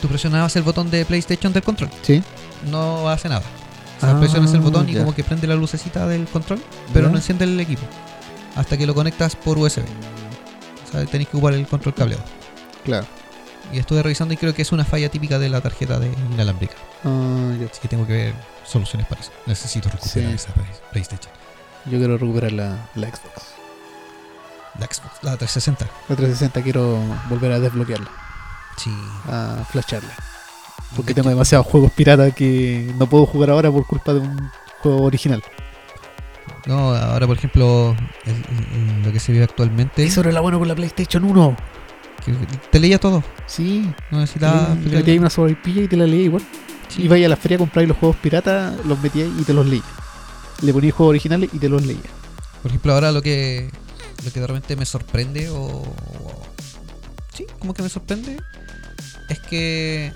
tú 0.00 0.08
presionabas 0.08 0.54
el 0.56 0.62
botón 0.62 0.90
de 0.90 1.04
PlayStation 1.04 1.52
del 1.52 1.62
control. 1.62 1.90
Sí. 2.02 2.22
No 2.70 3.08
hace 3.08 3.28
nada. 3.28 3.42
O 3.98 4.00
sea, 4.00 4.10
Ah, 4.12 4.18
presionas 4.20 4.52
el 4.54 4.60
botón 4.60 4.88
y 4.88 4.92
ya. 4.94 5.00
como 5.00 5.14
que 5.14 5.22
prende 5.24 5.46
la 5.46 5.54
lucecita 5.56 6.06
del 6.06 6.26
control, 6.26 6.60
pero 6.94 7.06
Ya. 7.06 7.12
no 7.12 7.18
enciende 7.18 7.44
el 7.44 7.58
equipo. 7.60 7.82
Hasta 8.56 8.76
que 8.78 8.86
lo 8.86 8.94
conectas 8.94 9.36
por 9.36 9.58
USB. 9.58 9.82
O 10.90 10.92
sea, 10.92 11.06
tenéis 11.06 11.28
que 11.28 11.36
ocupar 11.36 11.54
el 11.54 11.66
control 11.66 11.94
cableado. 11.94 12.22
Claro. 12.84 13.06
Y 13.72 13.78
estuve 13.78 14.02
revisando 14.02 14.34
y 14.34 14.36
creo 14.36 14.52
que 14.54 14.62
es 14.62 14.72
una 14.72 14.84
falla 14.84 15.08
típica 15.08 15.38
de 15.38 15.48
la 15.48 15.60
tarjeta 15.60 15.98
de 16.00 16.08
inalámbrica. 16.32 16.74
Ah, 17.04 17.52
Así 17.70 17.80
que 17.80 17.88
tengo 17.88 18.06
que 18.06 18.12
ver 18.12 18.34
soluciones 18.64 19.06
para 19.06 19.20
eso. 19.20 19.30
Necesito 19.46 19.88
recuperar 19.88 20.30
Sí. 20.30 20.34
esa 20.34 20.52
Play- 20.52 20.66
PlayStation. 20.92 21.32
yo 21.86 21.98
quiero 21.98 22.18
recuperar 22.18 22.52
la, 22.52 22.88
la 22.94 23.06
Xbox. 23.08 23.54
La 24.78 24.86
Xbox, 24.86 25.22
la 25.22 25.36
360. 25.36 25.84
La 26.08 26.16
360 26.16 26.62
quiero 26.62 26.98
volver 27.28 27.52
a 27.52 27.60
desbloquearla, 27.60 28.08
Sí. 28.76 28.90
a 29.28 29.64
flasharla. 29.70 30.10
Porque 30.96 31.10
De 31.10 31.14
tengo 31.16 31.28
demasiados 31.30 31.66
juegos 31.66 31.92
pirata 31.92 32.30
que 32.32 32.92
no 32.98 33.06
puedo 33.08 33.26
jugar 33.26 33.50
ahora 33.50 33.70
por 33.70 33.86
culpa 33.86 34.12
de 34.14 34.20
un 34.20 34.50
juego 34.80 35.02
original. 35.04 35.42
No, 36.66 36.94
ahora 36.94 37.26
por 37.26 37.36
ejemplo, 37.36 37.96
el- 38.26 38.32
el- 38.34 39.02
lo 39.02 39.12
que 39.12 39.20
se 39.20 39.32
vive 39.32 39.44
actualmente, 39.44 40.04
Eso 40.04 40.20
era 40.20 40.32
la 40.32 40.40
bueno 40.40 40.58
con 40.58 40.68
la 40.68 40.74
PlayStation 40.74 41.24
1. 41.24 41.56
que 42.24 42.34
te 42.70 42.78
leía 42.80 42.98
todo. 42.98 43.22
Sí, 43.46 43.90
No 44.10 44.20
necesitaba 44.20 44.74
le 44.74 44.96
metías 44.98 45.18
una 45.18 45.30
sobrepilla 45.30 45.82
y 45.82 45.88
te 45.88 45.96
la 45.96 46.06
leía 46.06 46.24
igual. 46.24 46.42
Sí. 46.88 47.02
Ibas 47.04 47.18
a 47.24 47.28
la 47.28 47.36
feria 47.36 47.56
a 47.56 47.58
comprar 47.60 47.86
los 47.86 47.96
juegos 47.96 48.16
piratas, 48.18 48.74
los 48.84 49.00
metías 49.00 49.28
y 49.38 49.42
te 49.44 49.54
los 49.54 49.64
leía. 49.66 49.82
Le 50.60 50.72
ponías 50.74 50.94
juegos 50.94 51.10
originales 51.12 51.48
y 51.52 51.58
te 51.58 51.68
los 51.70 51.84
leía. 51.86 52.00
Por 52.62 52.70
ejemplo, 52.70 52.92
ahora 52.92 53.10
lo 53.12 53.22
que 53.22 53.70
lo 54.24 54.30
que 54.30 54.40
de 54.40 54.46
repente 54.46 54.76
me 54.76 54.84
sorprende 54.84 55.48
o, 55.48 55.56
o- 55.62 56.42
sí, 57.34 57.46
como 57.58 57.72
que 57.72 57.82
me 57.82 57.88
sorprende 57.88 58.36
es 59.30 59.38
que 59.40 60.12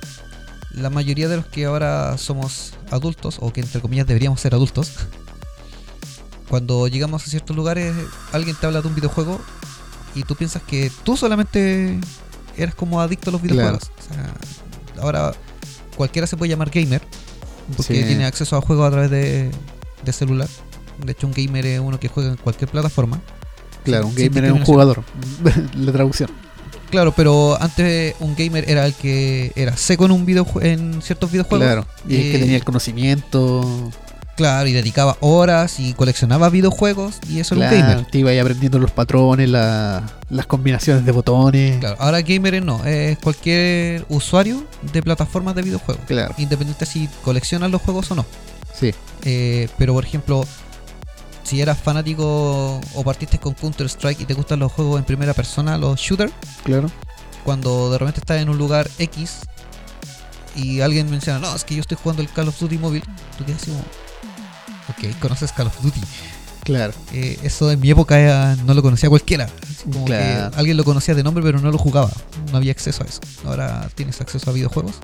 la 0.73 0.90
mayoría 0.90 1.27
de 1.28 1.36
los 1.36 1.47
que 1.47 1.65
ahora 1.65 2.19
somos 2.19 2.74
adultos 2.90 3.39
o 3.40 3.51
que 3.51 3.62
entre 3.62 3.81
comillas 3.81 4.06
deberíamos 4.06 4.40
ser 4.43 4.52
adultos 4.55 4.93
cuando 6.49 6.87
llegamos 6.89 7.23
a 7.27 7.31
ciertos 7.31 7.55
lugares 7.57 7.95
alguien 8.33 8.57
te 8.59 8.66
habla 8.66 8.81
de 8.83 8.89
un 8.89 8.95
videojuego 8.95 9.41
y 10.15 10.23
tú 10.25 10.35
piensas 10.37 10.62
que 10.62 10.91
tú 11.03 11.16
solamente 11.16 11.99
eres 12.57 12.75
como 12.75 13.01
adicto 13.01 13.31
a 13.31 13.33
los 13.33 13.43
videojuegos. 13.43 13.91
O 13.99 14.15
sea, 14.15 14.35
ahora 15.03 15.33
cualquiera 15.97 16.27
se 16.27 16.37
puede 16.37 16.51
llamar 16.51 16.71
gamer 16.71 17.03
porque 17.77 17.95
Sí. 18.01 18.05
tiene 18.05 18.27
acceso 18.27 18.57
a 18.57 18.61
juegos 18.61 18.87
a 18.87 18.91
través 18.91 19.11
de, 19.11 19.51
de 20.05 20.12
celular. 20.12 20.49
De 21.05 21.12
hecho, 21.12 21.27
un 21.27 21.33
gamer 21.33 21.66
es 21.66 21.81
uno 21.81 21.99
que 21.99 22.09
juega 22.09 22.31
en 22.31 22.37
cualquier 22.37 22.71
plataforma. 22.71 23.21
Claro, 23.85 24.07
un 24.07 24.15
gamer 24.15 24.45
es 24.45 24.53
un 24.53 24.65
jugador. 24.65 25.03
la 25.75 25.93
traducción. 25.93 26.31
Claro, 26.91 27.12
pero 27.16 27.61
antes 27.61 28.15
un 28.21 28.37
gamer 28.37 28.71
era 28.71 28.87
el 28.87 28.95
que 28.95 29.51
era 29.57 29.77
seco 29.77 30.05
en 30.05 30.12
un 30.12 30.25
videojue- 30.25 30.65
en 30.65 31.03
ciertos 31.03 31.33
videojuegos. 31.33 31.66
Claro. 31.66 31.87
Y 32.09 32.15
es 32.15 32.21
que 32.23 32.37
Eh, 32.37 32.39
tenía 32.41 32.57
el 32.57 32.65
conocimiento. 32.65 33.91
Claro, 34.36 34.66
y 34.69 34.73
dedicaba 34.73 35.16
horas 35.20 35.78
y 35.78 35.93
coleccionaba 35.94 36.51
videojuegos 36.51 37.20
y 37.28 37.39
eso 37.39 37.55
era 37.55 37.65
un 37.66 37.70
Claro, 37.70 37.89
gamer. 37.94 38.11
te 38.11 38.19
iba 38.19 38.31
ahí 38.31 38.39
aprendiendo 38.40 38.78
los 38.81 38.90
patrones, 38.90 39.48
la- 39.48 40.02
las 40.28 40.47
combinaciones 40.47 41.05
de 41.05 41.12
botones. 41.12 41.78
Claro, 41.78 41.97
ahora 42.01 42.20
gamer 42.23 42.61
no, 42.65 42.85
es 42.85 43.16
cualquier 43.19 44.05
usuario 44.09 44.66
de 44.93 45.02
plataformas 45.02 45.55
de 45.55 45.62
videojuegos. 45.62 46.05
Claro, 46.06 46.35
Independiente 46.39 46.85
si 46.85 47.09
coleccionas 47.23 47.70
los 47.70 47.81
juegos 47.82 48.11
o 48.11 48.15
no. 48.16 48.27
sí, 48.78 48.93
Eh, 49.24 49.69
pero 49.78 49.94
por 49.94 50.05
ejemplo, 50.05 50.44
si 51.44 51.61
eras 51.61 51.78
fanático 51.78 52.81
o 52.94 53.05
partiste 53.05 53.39
con 53.39 53.55
Counter 53.55 53.86
Strike 53.86 54.20
y 54.23 54.24
te 54.24 54.35
gustan 54.35 54.59
los 54.59 54.73
juegos 54.73 54.98
en 54.98 55.05
primera 55.05 55.32
persona, 55.32 55.78
los 55.78 56.01
shooters, 56.01 56.32
claro. 56.65 56.90
cuando 57.44 57.90
de 57.93 57.98
repente 57.98 58.20
estás 58.20 58.40
en 58.43 58.48
un 58.48 58.59
lugar 58.59 58.90
X 58.98 59.40
y 60.56 60.81
alguien 60.81 61.09
menciona, 61.11 61.39
no, 61.39 61.55
es 61.55 61.65
que 61.65 61.74
yo 61.74 61.81
estoy 61.82 61.97
jugando 62.02 62.23
el 62.23 62.28
Call 62.31 62.48
of 62.48 62.59
Duty 62.59 62.78
móvil, 62.78 63.02
tú 63.39 63.44
quedas 63.44 63.62
así 63.62 63.70
como, 63.70 63.82
ok, 64.89 65.19
conoces 65.20 65.52
Call 65.52 65.66
of 65.69 65.81
Duty. 65.82 66.01
Claro, 66.65 66.94
Eh, 67.12 67.39
eso 67.43 67.70
en 67.70 67.78
mi 67.81 67.90
época 67.90 68.19
eh, 68.19 68.56
no 68.65 68.73
lo 68.73 68.82
conocía 68.82 69.09
cualquiera. 69.11 69.48
Como 69.93 70.06
Claro. 70.06 70.51
que 70.51 70.56
alguien 70.59 70.77
lo 70.78 70.85
conocía 70.85 71.15
de 71.15 71.23
nombre 71.23 71.43
pero 71.44 71.61
no 71.61 71.70
lo 71.70 71.77
jugaba. 71.78 72.11
No 72.51 72.56
había 72.56 72.73
acceso 72.73 73.02
a 73.05 73.06
eso. 73.06 73.20
Ahora 73.44 73.89
tienes 73.94 74.20
acceso 74.23 74.48
a 74.48 74.52
videojuegos. 74.55 74.94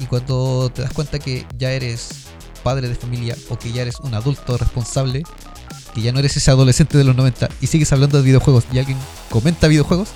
Y 0.00 0.06
cuando 0.06 0.70
te 0.74 0.80
das 0.82 0.92
cuenta 0.92 1.18
que 1.18 1.46
ya 1.58 1.70
eres 1.72 2.08
padre 2.64 2.88
de 2.88 2.94
familia 2.94 3.36
o 3.50 3.58
que 3.58 3.70
ya 3.72 3.82
eres 3.82 4.00
un 4.00 4.14
adulto 4.14 4.56
responsable, 4.56 5.24
que 5.94 6.00
ya 6.00 6.10
no 6.12 6.20
eres 6.20 6.36
ese 6.38 6.50
adolescente 6.50 6.96
de 6.96 7.04
los 7.04 7.14
90 7.16 7.50
y 7.60 7.66
sigues 7.66 7.92
hablando 7.92 8.16
de 8.16 8.24
videojuegos 8.24 8.64
y 8.72 8.78
alguien 8.78 8.96
comenta 9.30 9.68
videojuegos, 9.68 10.08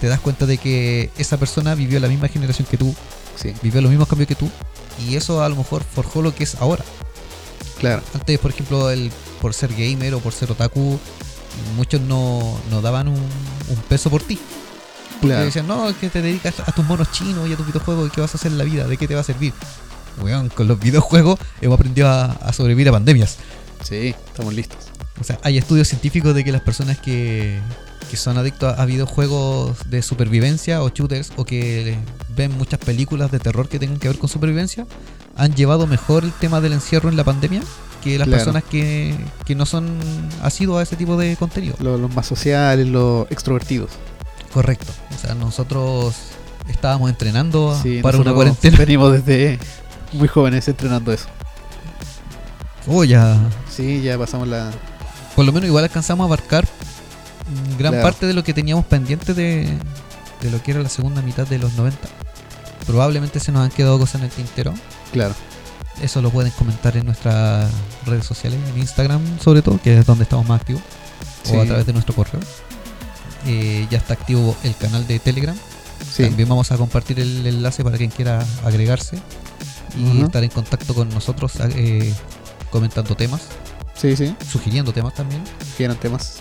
te 0.00 0.06
das 0.08 0.20
cuenta 0.20 0.46
de 0.46 0.58
que 0.58 1.10
esa 1.18 1.36
persona 1.36 1.74
vivió 1.74 1.98
la 2.00 2.08
misma 2.08 2.28
generación 2.28 2.66
que 2.70 2.76
tú, 2.76 2.94
sí, 3.36 3.52
vivió 3.62 3.80
los 3.80 3.90
mismos 3.90 4.06
cambios 4.08 4.28
que 4.28 4.34
tú 4.36 4.48
y 5.04 5.16
eso 5.16 5.42
a 5.42 5.48
lo 5.48 5.56
mejor 5.56 5.82
forjó 5.82 6.22
lo 6.22 6.32
que 6.34 6.44
es 6.44 6.54
ahora. 6.56 6.84
Claro. 7.82 8.02
Antes, 8.14 8.38
por 8.38 8.50
ejemplo, 8.52 8.90
el, 8.90 9.12
por 9.42 9.52
ser 9.52 9.74
gamer 9.74 10.14
o 10.14 10.20
por 10.20 10.32
ser 10.32 10.50
otaku, 10.50 10.98
muchos 11.76 12.00
no, 12.00 12.58
no 12.70 12.80
daban 12.80 13.08
un, 13.08 13.16
un 13.16 13.76
peso 13.90 14.08
por 14.08 14.22
ti. 14.22 14.38
Porque 15.20 15.26
Claro. 15.34 15.44
decían, 15.44 15.66
no, 15.68 15.88
es 15.90 15.96
que 15.96 16.08
te 16.08 16.22
dedicas 16.22 16.54
a 16.66 16.72
tus 16.72 16.84
monos 16.86 17.12
chinos 17.12 17.46
y 17.48 17.52
a 17.52 17.56
tus 17.56 17.66
videojuegos, 17.66 18.08
¿y 18.08 18.10
qué 18.10 18.20
vas 18.22 18.34
a 18.34 18.38
hacer 18.38 18.50
en 18.50 18.58
la 18.58 18.64
vida? 18.64 18.86
¿De 18.86 18.96
qué 18.96 19.06
te 19.06 19.14
va 19.14 19.20
a 19.20 19.24
servir? 19.24 19.52
Weón, 20.20 20.48
con 20.48 20.66
los 20.66 20.80
videojuegos 20.80 21.38
hemos 21.60 21.76
aprendido 21.78 22.08
a, 22.08 22.24
a 22.32 22.52
sobrevivir 22.52 22.88
a 22.88 22.92
pandemias. 22.92 23.36
Sí, 23.84 24.14
estamos 24.26 24.54
listos. 24.54 24.78
O 25.20 25.24
sea, 25.24 25.38
hay 25.42 25.58
estudios 25.58 25.88
científicos 25.88 26.34
de 26.34 26.42
que 26.42 26.50
las 26.52 26.62
personas 26.62 26.98
que, 26.98 27.60
que 28.10 28.16
son 28.16 28.36
adictos 28.38 28.76
a, 28.76 28.82
a 28.82 28.86
videojuegos 28.86 29.88
de 29.90 30.02
supervivencia 30.02 30.82
o 30.82 30.88
shooters 30.88 31.32
o 31.36 31.44
que 31.44 31.96
ven 32.36 32.56
muchas 32.58 32.80
películas 32.80 33.30
de 33.30 33.38
terror 33.38 33.68
que 33.68 33.78
tengan 33.78 33.98
que 33.98 34.08
ver 34.08 34.18
con 34.18 34.28
supervivencia 34.28 34.86
han 35.36 35.54
llevado 35.54 35.86
mejor 35.86 36.24
el 36.24 36.32
tema 36.32 36.60
del 36.60 36.72
encierro 36.74 37.08
en 37.08 37.16
la 37.16 37.24
pandemia 37.24 37.62
que 38.02 38.18
las 38.18 38.26
Claro. 38.26 38.38
personas 38.44 38.64
que, 38.64 39.16
que 39.44 39.54
no 39.54 39.64
son 39.66 39.96
asiduos 40.42 40.80
a 40.80 40.82
ese 40.82 40.96
tipo 40.96 41.16
de 41.16 41.36
contenido. 41.36 41.74
Los, 41.78 42.00
los 42.00 42.12
más 42.14 42.26
sociales, 42.26 42.86
los 42.88 43.30
extrovertidos. 43.30 43.90
Correcto. 44.52 44.92
O 45.14 45.18
sea, 45.18 45.34
nosotros 45.34 46.14
estábamos 46.68 47.08
entrenando 47.10 47.78
Sí, 47.82 48.00
para 48.02 48.18
una 48.18 48.34
cuarentena. 48.34 48.76
Venimos 48.76 49.12
desde 49.12 49.58
muy 50.12 50.28
jóvenes 50.28 50.66
entrenando 50.68 51.12
eso. 51.12 51.26
Oh, 52.88 53.04
ya. 53.04 53.36
Sí, 53.70 54.02
ya 54.02 54.18
pasamos 54.18 54.48
la. 54.48 54.70
Por 55.36 55.44
lo 55.44 55.52
menos 55.52 55.68
igual 55.68 55.84
alcanzamos 55.84 56.24
a 56.24 56.26
abarcar 56.26 56.66
gran 57.78 57.92
Claro. 57.92 58.02
parte 58.02 58.26
de 58.26 58.34
lo 58.34 58.42
que 58.44 58.52
teníamos 58.52 58.84
pendiente 58.86 59.32
de, 59.34 59.78
de 60.42 60.50
lo 60.50 60.62
que 60.62 60.72
era 60.72 60.80
la 60.82 60.88
segunda 60.88 61.22
mitad 61.22 61.46
de 61.46 61.58
los 61.58 61.72
90. 61.74 61.96
Probablemente 62.86 63.38
se 63.40 63.52
nos 63.52 63.62
han 63.64 63.70
quedado 63.70 63.98
cosas 63.98 64.16
en 64.16 64.24
el 64.24 64.30
tintero. 64.30 64.74
Claro, 65.12 65.34
Eso 66.00 66.22
lo 66.22 66.30
pueden 66.30 66.50
comentar 66.52 66.96
en 66.96 67.04
nuestras 67.06 67.70
redes 68.06 68.24
sociales, 68.24 68.58
en 68.74 68.78
Instagram 68.80 69.20
sobre 69.38 69.62
todo, 69.62 69.78
que 69.80 69.98
es 69.98 70.06
donde 70.06 70.24
estamos 70.24 70.46
más 70.48 70.60
activos, 70.60 70.82
Sí. 71.44 71.54
o 71.56 71.60
a 71.60 71.64
través 71.66 71.86
de 71.86 71.92
nuestro 71.92 72.14
correo. 72.14 72.40
Eh, 73.46 73.86
ya 73.90 73.98
está 73.98 74.14
activo 74.14 74.56
el 74.64 74.74
canal 74.76 75.06
de 75.06 75.18
Telegram. 75.18 75.56
sí, 76.10 76.24
También 76.24 76.48
vamos 76.48 76.70
a 76.72 76.76
compartir 76.76 77.20
el 77.20 77.46
enlace 77.46 77.84
para 77.84 77.96
quien 77.98 78.10
quiera 78.10 78.44
agregarse 78.64 79.18
y 79.96 80.22
estar 80.22 80.42
en 80.42 80.50
contacto 80.50 80.94
con 80.94 81.08
nosotros, 81.10 81.52
eh, 81.76 82.12
comentando 82.70 83.14
temas, 83.14 83.42
sí, 83.94 84.16
sí. 84.16 84.34
sugiriendo 84.50 84.92
temas 84.92 85.14
también. 85.14 85.42
Quieran 85.76 85.96
temas. 85.98 86.40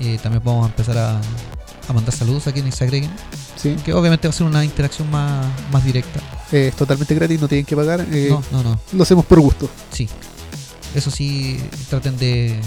Eh, 0.00 0.18
también 0.22 0.42
vamos 0.44 0.66
a 0.66 0.68
empezar 0.68 0.98
a, 0.98 1.20
a 1.88 1.92
mandar 1.92 2.14
saludos 2.14 2.46
a 2.46 2.52
quienes 2.52 2.74
se 2.74 2.84
agreguen, 2.84 3.10
Sí, 3.56 3.76
que 3.84 3.92
obviamente 3.94 4.28
va 4.28 4.30
a 4.34 4.36
ser 4.36 4.46
una 4.46 4.64
interacción 4.64 5.10
más, 5.10 5.46
más 5.72 5.84
directa. 5.84 6.20
eh, 6.52 6.68
es 6.68 6.76
totalmente 6.76 7.14
gratis, 7.14 7.40
no 7.40 7.48
tienen 7.48 7.64
que 7.66 7.76
pagar. 7.76 8.06
eh, 8.10 8.28
No, 8.30 8.42
no, 8.52 8.62
no, 8.62 8.80
Lo 8.92 9.02
hacemos 9.02 9.24
por 9.26 9.40
gusto. 9.40 9.68
sí. 9.92 10.08
Eso 10.94 11.10
sí, 11.10 11.58
traten 11.90 12.16
de, 12.18 12.60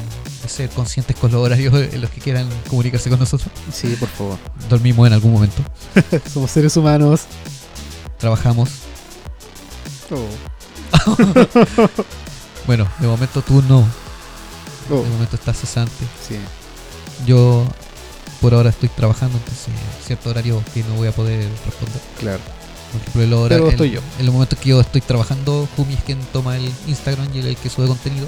de 0.44 0.50
ser 0.50 0.70
conscientes 0.72 1.16
con 1.16 1.32
los 1.32 1.40
horarios 1.42 1.74
en 1.74 2.02
los 2.02 2.10
que 2.10 2.20
quieran 2.20 2.50
comunicarse 2.70 3.10
con 3.10 3.20
nosotros. 3.20 3.50
Sí, 3.72 3.96
por 3.98 4.10
favor. 4.10 4.38
Dormimos 4.70 5.08
en 5.08 5.14
algún 5.14 5.32
momento, 5.32 5.62
Somos 6.34 6.52
seres 6.52 6.76
humanos. 6.76 7.22
trabajamos. 8.20 8.70
Oh, 10.12 10.28
Bueno, 12.68 12.86
de 13.00 13.08
momento 13.08 13.42
tú 13.42 13.62
no, 13.70 13.80
oh, 14.92 15.04
de 15.04 15.10
momento 15.10 15.36
estás 15.38 15.58
cesante. 15.60 15.94
sí. 16.28 16.36
Yo 17.26 17.66
por 18.42 18.54
ahora 18.54 18.70
estoy 18.70 18.90
trabajando, 18.90 19.38
entonces 19.38 19.68
cierto 20.06 20.30
horario 20.30 20.64
que 20.74 20.84
no 20.84 20.96
voy 20.96 21.08
a 21.08 21.12
poder 21.12 21.48
responder. 21.66 22.02
Claro. 22.20 22.40
Por 22.92 23.02
ejemplo, 23.02 23.22
el 23.24 23.34
hora- 23.34 23.56
Pero 23.56 23.66
el- 23.66 23.72
estoy 23.72 23.92
yo. 23.92 24.02
En 24.20 24.26
los 24.26 24.34
momentos 24.34 24.58
que 24.60 24.70
yo 24.70 24.80
estoy 24.82 25.02
trabajando, 25.02 25.68
Jumi 25.76 25.94
es 25.96 26.04
quien 26.04 26.20
toma 26.32 26.56
el 26.58 26.72
Instagram 26.88 27.28
y 27.34 27.40
el, 27.40 27.48
el 27.48 27.58
que 27.58 27.70
sube 27.70 27.88
contenido. 27.88 28.28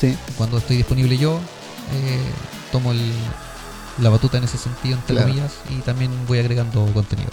Sí, 0.00 0.16
Cuando 0.36 0.58
estoy 0.58 0.76
disponible 0.76 1.18
yo, 1.18 1.36
eh, 1.92 2.20
tomo 2.72 2.92
el- 2.92 3.12
la 3.98 4.10
batuta 4.10 4.38
en 4.38 4.44
ese 4.44 4.56
sentido, 4.58 4.94
entre 4.96 5.14
Claro. 5.16 5.28
comillas, 5.28 5.52
y 5.70 5.80
también 5.80 6.10
voy 6.28 6.38
agregando 6.38 6.86
contenido. 6.94 7.30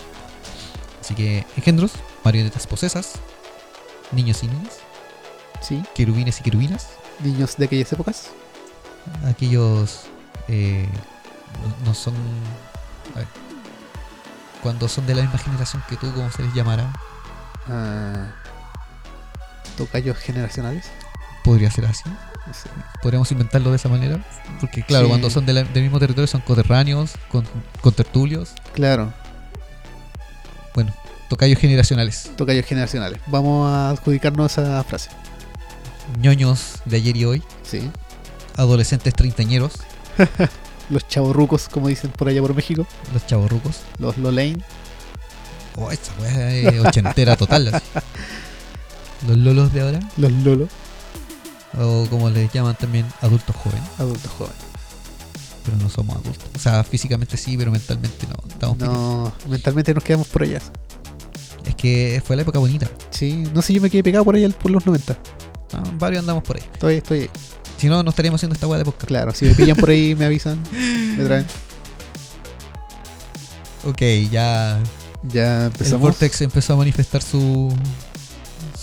Así 1.00 1.14
que 1.14 1.46
engendros, 1.56 1.92
marionetas 2.24 2.66
posesas, 2.66 3.12
niños 4.12 4.42
y 4.44 4.48
niñas, 4.48 4.74
sí. 5.62 5.84
querubines 5.94 6.40
y 6.40 6.44
querubinas, 6.44 6.88
Niños 7.24 7.56
de 7.58 7.66
aquellas 7.66 7.94
épocas. 7.94 8.24
aquellos 9.28 10.02
eh, 10.48 10.88
no, 11.82 11.86
no 11.88 11.94
son 11.94 12.14
a 13.16 13.20
ver, 13.20 13.28
cuando 14.62 14.88
son 14.88 15.06
de 15.06 15.16
la 15.16 15.22
misma 15.22 15.38
generación 15.38 15.84
que 15.88 15.96
tú 15.96 16.12
como 16.14 16.30
se 16.32 16.44
les 16.44 16.54
llamará 16.54 16.92
Ah, 17.70 18.28
tocayos 19.78 20.18
generacionales. 20.18 20.86
podría 21.44 21.70
ser 21.72 21.86
así 21.86 22.04
sé. 22.54 22.70
podríamos 23.02 23.32
inventarlo 23.32 23.72
de 23.72 23.76
esa 23.78 23.90
manera 23.90 24.20
porque 24.60 24.84
claro 24.84 25.06
Sí. 25.06 25.10
cuando 25.10 25.30
son 25.32 25.46
de 25.48 25.54
la- 25.54 25.64
del 25.64 25.84
mismo 25.84 26.00
territorio 26.00 26.28
son 26.28 26.42
coterráneos 26.42 27.14
con, 27.32 27.46
con 27.82 27.94
tertulios 27.94 28.54
Claro, 28.74 29.12
bueno 30.76 30.94
tocayos 31.30 31.60
generacionales 31.60 32.32
tocayos 32.38 32.66
generacionales. 32.68 33.20
Vamos 33.28 33.68
a 33.72 33.90
adjudicarnos 33.92 34.52
esa 34.52 34.84
frase. 34.84 35.10
ñoños 36.20 36.82
de 36.86 36.98
ayer 36.98 37.18
y 37.18 37.26
hoy 37.26 37.44
Sí. 37.64 37.90
adolescentes 38.58 39.14
treintañeros 39.16 39.74
Los 40.90 41.08
chavorrucos, 41.08 41.68
como 41.70 41.88
dicen 41.88 42.12
por 42.12 42.28
allá 42.28 42.42
por 42.42 42.54
México. 42.54 42.86
los 43.14 43.26
chavorrucos 43.26 43.82
Los 43.98 44.18
Lolain. 44.18 44.64
oh 45.78 45.92
esa 45.92 46.14
weá 46.22 46.52
es 46.54 46.80
ochentera 46.86 47.36
total 47.36 47.68
así. 47.74 47.86
los 49.28 49.38
lolos 49.38 49.74
de 49.74 49.82
ahora 49.82 50.00
Los 50.18 50.32
Lolo. 50.32 50.68
o 51.80 52.06
como 52.10 52.30
les 52.30 52.52
llaman 52.54 52.76
también 52.76 53.06
adultos 53.22 53.56
jóvenes 53.56 53.84
Adultos 53.98 54.32
jóvenes. 54.38 54.58
pero 55.66 55.78
no 55.78 55.90
somos 55.90 56.16
adultos. 56.18 56.46
O 56.56 56.60
sea, 56.60 56.84
físicamente 56.84 57.36
sí, 57.38 57.58
pero 57.58 57.72
mentalmente 57.72 58.28
no. 58.28 58.36
Estamos. 58.48 58.78
No, 58.78 59.34
mentalmente 59.50 59.94
nos 59.94 60.04
quedamos 60.04 60.28
por 60.28 60.44
allá. 60.44 60.60
Es 61.66 61.74
que 61.76 62.22
fue 62.24 62.36
la 62.36 62.44
época 62.44 62.60
bonita. 62.60 62.88
Sí, 63.10 63.44
no 63.54 63.62
sé, 63.64 63.74
yo 63.74 63.82
me 63.82 63.90
quedé 63.90 64.04
pegado 64.04 64.24
por 64.24 64.36
allá 64.36 64.48
por 64.50 64.70
los 64.70 64.86
90. 64.86 65.18
Ah, 65.74 65.84
varios 65.98 66.20
andamos 66.20 66.44
por 66.44 66.58
ahí. 66.58 66.64
Estoy, 66.72 66.96
estoy. 66.98 67.30
Si 67.86 67.90
no, 67.90 68.02
no 68.02 68.10
estaríamos 68.10 68.40
haciendo 68.40 68.56
esta 68.56 68.66
weá 68.66 68.80
de 68.80 68.86
podcast. 68.86 69.06
Claro, 69.06 69.32
si 69.32 69.46
me 69.46 69.54
pillan 69.54 69.78
por 69.78 69.92
ahí, 69.92 70.16
me 70.16 70.26
avisan. 70.26 70.60
Me 70.72 71.24
traen. 71.24 71.46
Ok, 73.84 74.02
ya 74.32 74.80
Ya 75.22 75.60
el 75.60 75.66
empezamos. 75.68 76.02
Vortex 76.02 76.42
empezó 76.42 76.74
a 76.74 76.78
manifestar 76.78 77.22
su, 77.22 77.72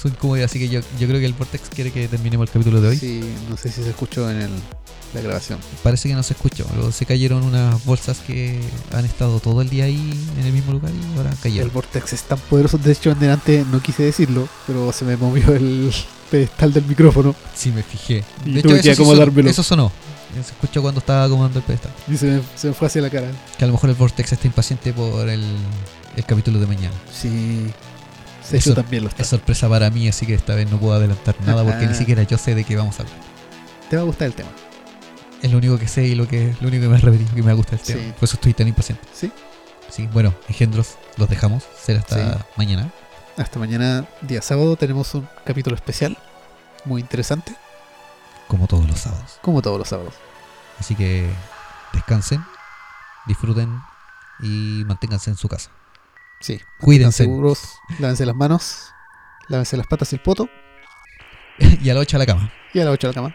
su 0.01 0.07
incomodidad. 0.07 0.45
Así 0.45 0.61
que 0.61 0.69
yo, 0.69 0.83
yo 1.01 1.09
creo 1.09 1.19
que 1.19 1.27
el 1.27 1.33
Vortex 1.33 1.69
quiere 1.69 1.91
que 1.91 2.07
terminemos 2.07 2.47
el 2.47 2.53
capítulo 2.53 2.81
de 2.81 2.89
hoy. 2.91 2.97
Sí, 2.97 3.23
no 3.51 3.57
sé 3.57 3.73
si 3.73 3.83
se 3.83 3.91
escuchó 3.91 4.31
en 4.31 4.41
el, 4.43 4.51
la 5.15 5.21
grabación. 5.21 5.59
Parece 5.83 6.09
que 6.09 6.15
no 6.15 6.23
se 6.23 6.35
escuchó. 6.35 6.65
Luego 6.77 6.93
se 6.93 7.05
cayeron 7.05 7.43
unas 7.43 7.85
bolsas 7.85 8.21
que 8.21 8.61
han 8.93 9.05
estado 9.05 9.41
todo 9.41 9.63
el 9.63 9.69
día 9.69 9.87
ahí 9.87 10.13
en 10.39 10.47
el 10.47 10.53
mismo 10.53 10.71
lugar 10.75 10.93
y 10.93 11.19
ahora 11.19 11.31
El 11.33 11.39
cayeron. 11.39 11.73
Vortex 11.73 12.13
es 12.13 12.23
tan 12.23 12.39
poderoso. 12.39 12.79
De 12.79 12.93
hecho, 12.93 13.11
en 13.11 13.19
delante 13.19 13.67
no 13.73 13.83
quise 13.83 14.05
decirlo, 14.05 14.49
pero 14.65 14.93
se 14.93 15.05
me 15.05 15.17
movió 15.17 15.53
el 15.57 15.93
pedestal 16.33 16.73
del 16.73 16.85
micrófono. 16.87 17.35
Sí, 17.55 17.71
me 17.71 17.83
fijé. 17.83 18.25
Y 18.45 18.53
De 18.55 18.63
tuve 18.63 18.73
hecho, 18.75 18.83
que 18.83 18.91
eso, 18.91 19.03
acomodármelo. 19.03 19.51
eso 19.51 19.63
sonó. 19.63 19.93
Se 20.35 20.41
escuchó 20.41 20.81
cuando 20.81 21.01
estaba 21.01 21.25
acomodando 21.25 21.59
el 21.59 21.65
pedestal. 21.65 21.93
Y 22.09 22.17
se 22.17 22.27
me, 22.27 22.41
se 22.57 22.69
me 22.69 22.73
fue 22.75 22.87
hacia 22.87 23.03
la 23.03 23.11
cara. 23.11 23.31
Que 23.59 23.65
a 23.65 23.67
lo 23.67 23.75
mejor 23.75 23.91
el 23.91 23.97
Vortex 23.97 24.33
está 24.33 24.47
impaciente 24.47 24.93
por 24.95 25.29
el, 25.29 25.45
el 26.17 26.25
capítulo 26.25 26.59
de 26.59 26.67
mañana. 26.67 26.95
Sí. 27.13 27.71
Sí, 28.43 28.57
Eso- 28.57 28.71
yo 28.71 28.75
también 28.77 29.03
lo 29.05 29.11
está. 29.11 29.23
Es 29.23 29.29
sorpresa 29.29 29.69
para 29.69 29.91
mí, 29.91 30.09
así 30.09 30.25
que 30.27 30.35
esta 30.35 30.55
vez 30.55 30.71
no 30.71 30.79
puedo 30.81 30.95
adelantar 30.95 31.37
nada 31.47 31.63
porque 31.71 31.87
ni 31.87 31.95
siquiera 31.95 32.23
yo 32.25 32.39
sé 32.39 32.55
de 32.55 32.65
qué 32.65 32.77
vamos 32.77 32.99
a 32.99 33.03
hablar. 33.03 33.17
Te 33.91 33.97
va 33.97 34.03
a 34.03 34.05
gustar 34.07 34.27
el 34.27 34.33
tema. 34.35 34.49
Es 35.43 35.51
lo 35.53 35.59
único 35.59 35.79
que 35.79 35.87
sé 35.89 36.05
y 36.07 36.15
lo 36.15 36.27
que 36.27 36.55
lo 36.61 36.69
único 36.69 36.83
que 36.85 36.89
me 36.89 36.97
has 36.97 37.03
repetido 37.03 37.35
que 37.35 37.43
me 37.43 37.53
gusta 37.53 37.75
el 37.77 37.83
tema. 37.83 38.01
Sí. 38.01 38.13
Por 38.19 38.25
eso 38.25 38.35
estoy 38.37 38.55
tan 38.55 38.67
impaciente. 38.69 39.05
Sí. 39.13 39.31
Sí, 39.91 40.09
bueno, 40.13 40.35
engendros, 40.49 40.95
los 41.19 41.29
dejamos. 41.29 41.65
Será 41.81 41.99
hasta 42.01 42.17
Sí. 42.39 42.45
mañana. 42.57 42.91
Hasta 43.37 43.59
mañana, 43.59 44.07
día 44.21 44.43
sábado, 44.43 44.77
tenemos 44.77 45.15
un 45.15 45.27
capítulo 45.45 45.75
especial. 45.75 46.19
Muy 46.85 47.01
interesante. 47.01 47.55
Como 48.47 48.67
todos 48.67 48.87
los 48.87 48.99
sábados. 49.01 49.39
Como 49.41 49.63
todos 49.63 49.79
los 49.79 49.89
sábados. 49.89 50.15
Así 50.79 50.95
que 50.95 51.31
descansen, 51.95 52.45
disfruten 53.27 53.81
y 54.41 54.83
manténganse 54.87 55.31
en 55.31 55.37
su 55.37 55.49
casa. 55.49 55.71
Sí. 56.41 56.61
Cuídense. 56.81 57.25
Seguros. 57.25 57.79
Lávense 57.99 58.27
las 58.27 58.37
manos. 58.37 58.93
Lávense 59.49 59.77
las 59.79 59.87
patas 59.87 60.13
y 60.13 60.17
el 60.17 60.23
poto. 60.23 60.49
y 61.59 61.89
a 61.89 61.95
la 61.95 62.01
8 62.01 62.17
a 62.17 62.19
la 62.19 62.27
cama. 62.27 62.53
Y 62.75 62.81
a 62.81 62.85
las 62.85 62.93
8 62.93 63.07
a 63.07 63.11
la 63.11 63.15
cama. 63.15 63.35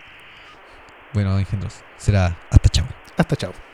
Bueno, 1.13 1.39
engendros, 1.39 1.73
será 1.97 2.37
hasta 2.51 2.69
chao. 2.69 2.87
Hasta 3.17 3.35
chao. 3.35 3.66